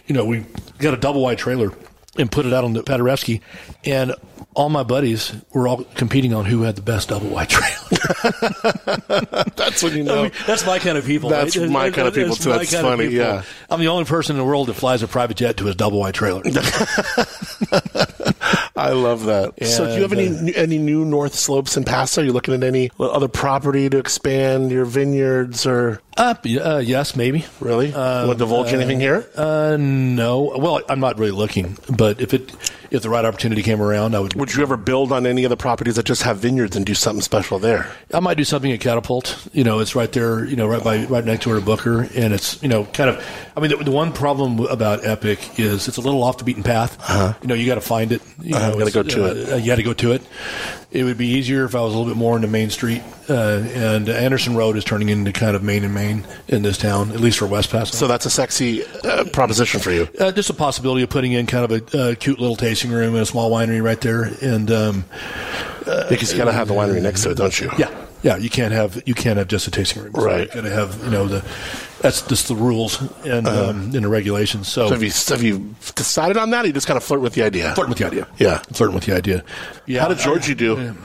you 0.06 0.14
know, 0.14 0.24
we 0.24 0.46
got 0.78 0.94
a 0.94 0.96
double 0.96 1.22
wide 1.22 1.38
trailer 1.38 1.72
and 2.16 2.30
put 2.30 2.46
it 2.46 2.52
out 2.52 2.64
on 2.64 2.72
the 2.72 2.82
Paderewski, 2.82 3.40
and 3.84 4.14
all 4.54 4.68
my 4.68 4.82
buddies 4.84 5.34
were 5.52 5.66
all 5.66 5.84
competing 5.96 6.32
on 6.32 6.44
who 6.44 6.62
had 6.62 6.76
the 6.76 6.82
best 6.82 7.08
double 7.08 7.28
wide 7.28 7.48
trailer. 7.48 7.74
that's 9.56 9.82
when 9.82 9.96
you 9.96 10.02
I 10.02 10.06
know. 10.06 10.22
mean, 10.24 10.32
that's 10.46 10.64
my 10.64 10.78
kind 10.78 10.96
of 10.96 11.04
people. 11.04 11.30
That's 11.30 11.56
right? 11.56 11.68
my 11.68 11.90
kind 11.90 12.06
of 12.06 12.14
people, 12.14 12.36
too. 12.36 12.50
my 12.50 12.58
That's 12.58 12.72
funny, 12.72 13.06
yeah. 13.08 13.42
I'm 13.68 13.80
the 13.80 13.88
only 13.88 14.04
person 14.04 14.36
in 14.36 14.38
the 14.38 14.44
world 14.44 14.68
that 14.68 14.74
flies 14.74 15.02
a 15.02 15.08
private 15.08 15.36
jet 15.36 15.56
to 15.56 15.64
his 15.64 15.74
double 15.76 15.98
wide 16.00 16.14
trailer. 16.14 16.42
I 18.76 18.90
love 18.90 19.24
that. 19.26 19.54
so, 19.66 19.86
do 19.86 19.94
you 19.94 20.02
have 20.02 20.12
any 20.12 20.26
And, 20.26 20.54
any 20.54 20.78
new 20.78 21.04
north 21.04 21.34
slopes 21.34 21.76
in 21.76 21.84
Paso? 21.84 22.20
Are 22.20 22.24
You're 22.24 22.32
looking 22.34 22.54
at 22.54 22.62
any 22.62 22.90
other 22.98 23.28
property 23.28 23.88
to 23.90 23.98
expand 23.98 24.70
your 24.70 24.84
vineyards, 24.84 25.66
or 25.66 26.00
Uh, 26.16 26.34
uh, 26.62 26.82
yes, 26.84 27.16
maybe. 27.16 27.44
really? 27.60 27.88
you 27.88 27.94
want 27.94 28.30
to 28.32 28.34
divulge 28.36 28.72
anything 28.72 29.00
here? 29.00 29.26
Uh, 29.36 29.76
no. 29.78 30.54
Well, 30.56 30.80
I'm 30.88 31.00
not 31.00 31.18
really 31.18 31.32
looking, 31.32 31.76
but 31.96 32.20
if 32.20 32.34
it 32.34 32.52
if 32.90 33.02
the 33.02 33.10
right 33.10 33.24
opportunity 33.24 33.62
came 33.62 33.82
around, 33.82 34.14
I 34.14 34.20
would. 34.20 34.34
Would 34.34 34.54
you 34.54 34.62
ever 34.62 34.76
build 34.76 35.10
on 35.10 35.26
any 35.26 35.42
of 35.44 35.50
the 35.50 35.56
properties 35.56 35.96
that 35.96 36.04
just 36.04 36.22
have 36.22 36.38
vineyards 36.38 36.76
and 36.76 36.86
do 36.86 36.94
something 36.94 37.22
special 37.22 37.58
there? 37.58 37.90
I 38.12 38.20
might 38.20 38.36
do 38.36 38.44
something 38.44 38.70
at 38.70 38.80
Catapult. 38.80 39.48
You 39.52 39.64
know, 39.64 39.80
it's 39.80 39.96
right 39.96 40.10
there. 40.12 40.44
You 40.44 40.54
know, 40.54 40.68
right 40.68 40.82
by 40.84 41.04
right 41.06 41.24
next 41.24 41.44
door 41.44 41.56
to 41.56 41.60
Booker, 41.60 42.02
and 42.14 42.32
it's 42.32 42.62
you 42.62 42.68
know 42.68 42.84
kind 42.86 43.10
of. 43.10 43.24
I 43.56 43.60
mean, 43.60 43.70
the, 43.70 43.76
the 43.84 43.90
one 43.90 44.12
problem 44.12 44.60
about 44.60 45.04
Epoch 45.04 45.58
is 45.58 45.88
it's 45.88 45.96
a 45.96 46.00
little 46.00 46.22
off 46.22 46.38
the 46.38 46.44
beaten 46.44 46.62
path. 46.62 46.96
You 47.42 47.48
know, 47.48 47.54
you 47.54 47.66
got 47.66 47.76
to 47.76 47.80
find 47.80 48.12
it. 48.12 48.13
You 48.42 48.50
know, 48.50 48.70
know, 48.70 48.78
gotta 48.78 48.90
go 48.90 49.02
to 49.02 49.24
it. 49.26 49.52
uh, 49.52 49.56
you 49.56 49.66
got 49.66 49.76
to 49.76 49.82
go 49.82 49.92
to 49.94 50.12
it. 50.12 50.22
It 50.90 51.04
would 51.04 51.18
be 51.18 51.26
easier 51.26 51.64
if 51.64 51.74
I 51.74 51.80
was 51.80 51.92
a 51.92 51.96
little 51.98 52.12
bit 52.12 52.16
more 52.18 52.36
into 52.36 52.46
Main 52.48 52.70
Street, 52.70 53.02
uh, 53.28 53.32
and 53.74 54.08
Anderson 54.08 54.54
Road 54.54 54.76
is 54.76 54.84
turning 54.84 55.08
into 55.08 55.32
kind 55.32 55.56
of 55.56 55.62
main 55.62 55.82
and 55.82 55.92
main 55.92 56.24
in 56.48 56.62
this 56.62 56.78
town, 56.78 57.10
at 57.10 57.20
least 57.20 57.38
for 57.38 57.46
West 57.46 57.70
Paso. 57.70 57.96
So 57.96 58.06
that's 58.06 58.26
a 58.26 58.30
sexy 58.30 58.84
uh, 58.84 59.24
proposition 59.32 59.80
for 59.80 59.90
you. 59.90 60.08
Uh, 60.20 60.30
just 60.30 60.50
a 60.50 60.54
possibility 60.54 61.02
of 61.02 61.10
putting 61.10 61.32
in 61.32 61.46
kind 61.46 61.70
of 61.70 61.94
a, 61.94 62.14
cute 62.16 62.38
little 62.38 62.56
tasting 62.56 62.90
room 62.92 63.14
and 63.14 63.22
a 63.22 63.26
small 63.26 63.50
winery 63.50 63.82
right 63.82 64.00
there, 64.00 64.24
and 64.40 64.70
um, 64.70 65.04
Because 66.08 66.30
you 66.32 66.38
got 66.38 66.44
to 66.44 66.52
have 66.52 66.68
the 66.68 66.74
winery 66.74 67.02
next 67.02 67.22
to 67.24 67.30
it, 67.32 67.36
don't 67.38 67.58
you? 67.60 67.70
yeah, 67.76 68.06
yeah, 68.22 68.36
you 68.36 68.48
can't 68.50 68.72
have 68.72 69.02
you 69.06 69.14
can't 69.14 69.36
have 69.38 69.48
just 69.48 69.66
a 69.66 69.70
tasting 69.70 70.02
room, 70.02 70.12
So 70.14 70.24
Right. 70.24 70.48
You 70.48 70.54
got 70.54 70.62
to 70.62 70.70
have 70.70 71.02
you 71.04 71.10
know 71.10 71.26
the 71.26 71.44
that's 72.00 72.22
just 72.22 72.48
the 72.48 72.54
rules 72.54 73.00
and 73.24 73.46
um, 73.48 73.80
and 73.94 74.04
the 74.04 74.08
regulations. 74.08 74.68
So, 74.68 74.86
Uh-huh. 74.86 74.88
So 74.88 74.94
have 74.94 75.02
you 75.02 75.10
have 75.34 75.42
you 75.42 75.74
decided 75.94 76.36
on 76.36 76.50
that? 76.50 76.64
Or 76.64 76.66
you 76.68 76.72
just 76.72 76.86
kind 76.86 76.96
of 76.96 77.04
flirt 77.04 77.20
with 77.20 77.34
the 77.34 77.42
idea. 77.42 77.74
flirting 77.74 77.90
with 77.90 77.98
the 77.98 78.06
idea, 78.06 78.26
Yeah. 78.38 78.58
flirting 78.72 78.94
with 78.94 79.04
the 79.04 79.14
idea. 79.16 79.44
Yeah, 79.86 80.00
How 80.02 80.08
did 80.08 80.18
Georgie 80.18 80.54
do 80.54 80.74
yeah. 80.74 80.80
in 80.80 80.96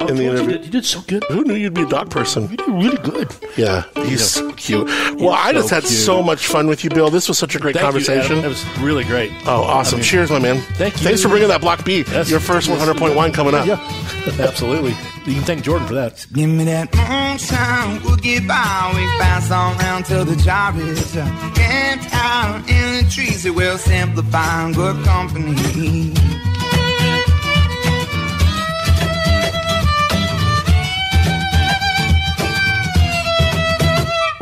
Oh, 0.00 0.06
the 0.06 0.14
Georgie 0.14 0.24
interview? 0.26 0.52
did, 0.52 0.64
you 0.64 0.70
did 0.72 0.84
so 0.84 1.00
good. 1.02 1.22
Who 1.24 1.44
knew 1.44 1.54
you'd 1.54 1.74
be 1.74 1.82
a 1.82 1.88
dog 1.88 2.10
person? 2.10 2.48
You 2.50 2.56
did 2.56 2.68
really 2.68 2.96
good. 2.96 3.28
Yeah, 3.56 3.84
he's 4.04 4.28
so 4.28 4.50
cute. 4.54 4.86
Well, 5.16 5.30
I 5.30 5.52
so 5.52 5.58
just 5.58 5.70
had 5.70 5.82
cute. 5.84 5.92
so 5.92 6.20
much 6.22 6.46
fun 6.48 6.66
with 6.66 6.82
you, 6.82 6.90
Bill. 6.90 7.10
This 7.10 7.28
was 7.28 7.38
such 7.38 7.54
a 7.54 7.58
great 7.60 7.74
Thank 7.74 7.84
conversation. 7.84 8.38
You, 8.38 8.44
It 8.44 8.48
was 8.48 8.78
really 8.78 9.04
great. 9.04 9.30
Oh, 9.46 9.62
awesome. 9.62 9.96
I 9.96 10.00
mean, 10.00 10.04
Cheers, 10.04 10.30
my 10.30 10.38
man. 10.40 10.60
Thank 10.74 10.94
you. 10.94 11.04
Thanks 11.04 11.22
for 11.22 11.28
bringing 11.28 11.48
that 11.48 11.60
Block 11.60 11.84
B. 11.84 12.04
Yes. 12.10 12.28
Your 12.28 12.40
first 12.40 12.68
100 12.68 12.96
point 12.96 13.14
wine 13.14 13.32
coming 13.32 13.54
up. 13.54 13.66
Yeah, 13.66 13.76
absolutely. 14.40 14.94
You 15.26 15.34
can 15.36 15.44
thank 15.44 15.62
Jordan 15.64 15.86
for 15.86 15.94
that. 15.94 16.26
Give 16.32 16.50
me 16.50 16.64
that 16.64 16.92
moonshine, 16.94 18.02
we'll 18.02 18.16
get 18.16 18.46
by. 18.48 18.92
We 18.94 19.06
pass 19.22 19.50
on 19.50 19.78
round 19.78 20.06
till 20.06 20.24
the 20.24 20.36
job 20.36 20.76
is 20.76 21.16
uh, 21.16 21.24
camped 21.54 22.12
out 22.12 22.56
in 22.68 23.04
the 23.04 23.10
trees. 23.10 23.46
It 23.46 23.54
will 23.54 23.78
simplify 23.78 24.72
good 24.72 25.04
company. 25.04 26.12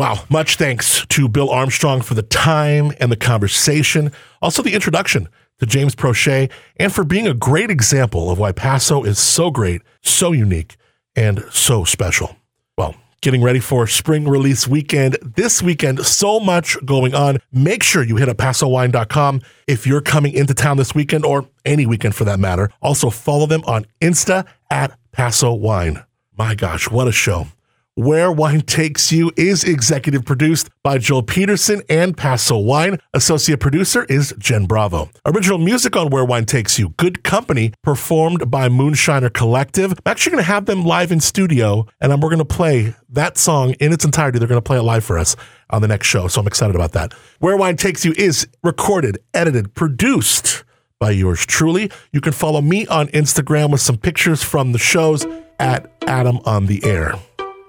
Wow. 0.02 0.24
Much 0.28 0.56
thanks 0.56 1.06
to 1.10 1.28
Bill 1.28 1.48
Armstrong 1.48 2.02
for 2.02 2.14
the 2.14 2.24
time 2.24 2.90
and 2.98 3.12
the 3.12 3.16
conversation. 3.16 4.10
Also, 4.42 4.60
the 4.60 4.74
introduction 4.74 5.28
to 5.60 5.66
James 5.66 5.94
Proche 5.94 6.50
and 6.76 6.92
for 6.92 7.04
being 7.04 7.28
a 7.28 7.34
great 7.34 7.70
example 7.70 8.28
of 8.28 8.36
why 8.36 8.50
Paso 8.50 9.04
is 9.04 9.20
so 9.20 9.52
great, 9.52 9.80
so 10.00 10.32
unique, 10.32 10.76
and 11.14 11.44
so 11.52 11.84
special. 11.84 12.34
Well, 12.76 12.96
getting 13.20 13.44
ready 13.44 13.60
for 13.60 13.86
spring 13.86 14.28
release 14.28 14.66
weekend. 14.66 15.18
This 15.22 15.62
weekend, 15.62 16.04
so 16.04 16.40
much 16.40 16.76
going 16.84 17.14
on. 17.14 17.38
Make 17.52 17.84
sure 17.84 18.02
you 18.02 18.16
hit 18.16 18.28
up 18.28 18.38
PasoWine.com 18.38 19.40
if 19.68 19.86
you're 19.86 20.00
coming 20.00 20.32
into 20.32 20.52
town 20.52 20.78
this 20.78 20.96
weekend 20.96 21.24
or 21.24 21.46
any 21.64 21.86
weekend 21.86 22.16
for 22.16 22.24
that 22.24 22.40
matter. 22.40 22.70
Also, 22.82 23.08
follow 23.08 23.46
them 23.46 23.62
on 23.66 23.86
Insta 24.00 24.48
at 24.68 24.98
Paso 25.12 25.52
Wine. 25.52 26.02
My 26.36 26.56
gosh, 26.56 26.90
what 26.90 27.06
a 27.06 27.12
show. 27.12 27.46
Where 27.94 28.32
Wine 28.32 28.62
Takes 28.62 29.12
You 29.12 29.32
is 29.36 29.64
executive 29.64 30.24
produced 30.24 30.70
by 30.82 30.97
Joel 30.97 31.23
Peterson 31.23 31.82
and 31.90 32.16
Paso 32.16 32.56
Wine. 32.56 32.98
Associate 33.12 33.60
producer 33.60 34.05
is 34.05 34.32
Jen 34.39 34.64
Bravo. 34.64 35.10
Original 35.27 35.59
music 35.59 35.94
on 35.94 36.09
Where 36.09 36.24
Wine 36.24 36.47
Takes 36.47 36.78
You, 36.78 36.94
Good 36.97 37.23
Company, 37.23 37.74
performed 37.82 38.51
by 38.51 38.70
Moonshiner 38.70 39.31
Collective. 39.31 39.93
I'm 39.93 39.98
actually 40.06 40.32
going 40.32 40.44
to 40.44 40.51
have 40.51 40.64
them 40.64 40.86
live 40.86 41.12
in 41.12 41.20
studio, 41.20 41.86
and 42.01 42.10
we're 42.23 42.31
going 42.31 42.39
to 42.39 42.47
play 42.47 42.94
that 43.10 43.36
song 43.36 43.73
in 43.73 43.93
its 43.93 44.06
entirety. 44.06 44.39
They're 44.39 44.48
going 44.48 44.56
to 44.56 44.62
play 44.62 44.78
it 44.78 44.82
live 44.85 45.05
for 45.05 45.19
us 45.19 45.36
on 45.69 45.82
the 45.82 45.89
next 45.89 46.06
show, 46.06 46.28
so 46.28 46.40
I'm 46.40 46.47
excited 46.47 46.74
about 46.74 46.93
that. 46.93 47.12
Where 47.40 47.59
Wine 47.59 47.77
Takes 47.77 48.06
You 48.06 48.14
is 48.16 48.48
recorded, 48.64 49.19
edited, 49.35 49.74
produced 49.74 50.64
by 50.98 51.10
yours 51.10 51.44
truly. 51.44 51.90
You 52.10 52.23
can 52.23 52.32
follow 52.32 52.62
me 52.62 52.86
on 52.86 53.09
Instagram 53.09 53.70
with 53.70 53.82
some 53.82 53.98
pictures 53.98 54.43
from 54.43 54.73
the 54.73 54.78
shows 54.78 55.27
at 55.59 55.93
Adam 56.06 56.39
on 56.47 56.66
the 56.66 56.82
Air. 56.86 57.16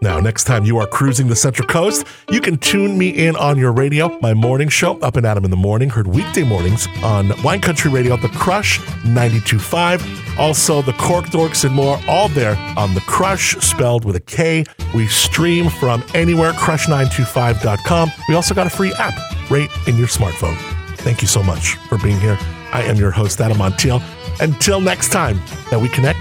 Now, 0.03 0.19
next 0.19 0.43
time 0.43 0.65
you 0.65 0.79
are 0.79 0.85
cruising 0.85 1.29
the 1.29 1.35
Central 1.35 1.65
Coast, 1.65 2.05
you 2.29 2.41
can 2.41 2.57
tune 2.57 2.97
me 2.97 3.07
in 3.07 3.37
on 3.37 3.57
your 3.57 3.71
radio. 3.71 4.19
My 4.19 4.33
morning 4.33 4.67
show, 4.67 4.99
Up 4.99 5.15
and 5.15 5.25
Adam 5.25 5.45
in 5.45 5.49
the 5.49 5.55
Morning, 5.55 5.89
heard 5.89 6.07
weekday 6.07 6.43
mornings 6.43 6.89
on 7.01 7.31
Wine 7.41 7.61
Country 7.61 7.89
Radio, 7.89 8.17
The 8.17 8.27
Crush 8.27 8.79
92.5. 9.05 10.37
Also, 10.37 10.81
The 10.81 10.91
Cork 10.91 11.27
Dorks 11.27 11.63
and 11.63 11.73
more, 11.73 12.01
all 12.05 12.27
there 12.27 12.57
on 12.77 12.93
The 12.95 12.99
Crush, 13.07 13.55
spelled 13.59 14.03
with 14.03 14.17
a 14.17 14.19
K. 14.19 14.65
We 14.93 15.07
stream 15.07 15.69
from 15.69 16.03
anywhere, 16.13 16.51
crush925.com. 16.51 18.11
We 18.27 18.35
also 18.35 18.53
got 18.53 18.67
a 18.67 18.69
free 18.69 18.93
app 18.95 19.13
right 19.49 19.69
in 19.87 19.95
your 19.95 20.07
smartphone. 20.07 20.57
Thank 20.97 21.21
you 21.21 21.29
so 21.29 21.41
much 21.41 21.75
for 21.87 21.97
being 21.97 22.19
here. 22.19 22.37
I 22.73 22.83
am 22.83 22.97
your 22.97 23.11
host, 23.11 23.39
Adam 23.39 23.57
Montiel. 23.57 24.03
Until 24.41 24.81
next 24.81 25.13
time 25.13 25.39
that 25.69 25.79
we 25.79 25.87
connect, 25.87 26.19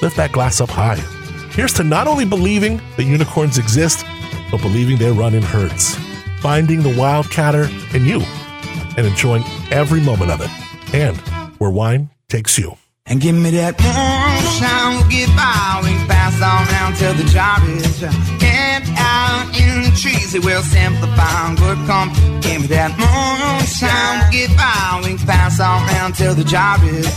lift 0.00 0.16
that 0.16 0.32
glass 0.32 0.62
up 0.62 0.70
high. 0.70 1.17
Here's 1.58 1.72
to 1.72 1.82
not 1.82 2.06
only 2.06 2.24
believing 2.24 2.80
that 2.96 3.02
unicorns 3.02 3.58
exist, 3.58 4.06
but 4.52 4.62
believing 4.62 4.96
they 4.96 5.10
run 5.10 5.34
in 5.34 5.42
herds, 5.42 5.96
finding 6.38 6.84
the 6.84 6.90
wildcatter 6.90 7.66
in 7.92 8.04
you, 8.04 8.20
and 8.96 9.04
enjoying 9.04 9.42
every 9.72 10.00
moment 10.00 10.30
of 10.30 10.40
it. 10.40 10.94
And 10.94 11.16
where 11.58 11.68
wine 11.68 12.10
takes 12.28 12.58
you. 12.58 12.76
And 13.10 13.22
give 13.22 13.34
me 13.34 13.48
that 13.56 13.80
moonshine, 13.80 15.00
we'll 15.00 15.08
get 15.08 15.32
by. 15.32 15.80
We 15.80 15.96
pass 16.04 16.36
on 16.44 16.60
round 16.76 16.96
till 16.96 17.14
the 17.14 17.24
job 17.32 17.64
is 17.64 18.04
camped 18.36 18.92
out 19.00 19.48
in 19.56 19.88
the 19.88 19.92
trees. 19.96 20.34
It 20.34 20.44
will 20.44 20.60
simplify 20.60 21.54
good 21.56 21.80
company. 21.88 22.40
Give 22.44 22.60
me 22.60 22.66
that 22.68 22.92
moonshine, 23.00 24.20
we'll 24.20 24.32
get 24.32 24.52
by. 24.60 25.00
We 25.08 25.16
pass 25.24 25.58
on 25.58 25.88
round 25.88 26.16
till 26.16 26.34
the 26.34 26.44
job 26.44 26.84
is 26.84 27.08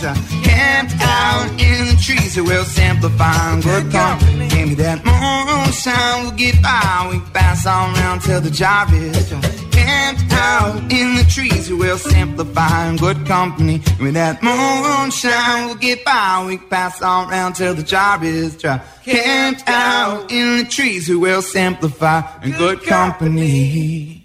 camped 0.47 0.95
out 1.03 1.51
in 1.59 1.91
the 1.91 1.99
trees. 1.99 2.37
It 2.37 2.45
will 2.47 2.63
simplify 2.63 3.59
good 3.59 3.91
company. 3.91 4.47
Give 4.47 4.69
me 4.69 4.75
that 4.75 5.03
moonshine, 5.03 6.23
we'll 6.23 6.39
get 6.39 6.55
by. 6.63 7.11
We 7.11 7.19
pass 7.35 7.67
on 7.67 7.93
round 7.95 8.21
till 8.21 8.39
the 8.39 8.51
job 8.51 8.87
is 8.93 9.70
camped 9.91 10.33
out 10.33 10.75
in 10.91 11.15
the 11.15 11.25
trees. 11.29 11.69
we 11.69 11.75
will 11.75 11.97
simplify 11.97 12.87
in 12.87 12.97
good 12.97 13.25
company. 13.25 13.81
With 13.99 14.13
that 14.13 14.41
moonshine, 14.41 15.65
we'll 15.67 15.75
get 15.75 16.03
by. 16.05 16.43
We 16.47 16.57
pass 16.57 17.01
on 17.01 17.29
round 17.29 17.55
till 17.55 17.73
the 17.73 17.83
job 17.83 18.23
is 18.23 18.57
dry. 18.57 18.81
Camped 19.03 19.63
out 19.67 20.31
in 20.31 20.57
the 20.59 20.65
trees, 20.65 21.09
we 21.09 21.15
will 21.15 21.41
simplify 21.41 22.21
in 22.43 22.51
good 22.51 22.83
company. 22.83 24.20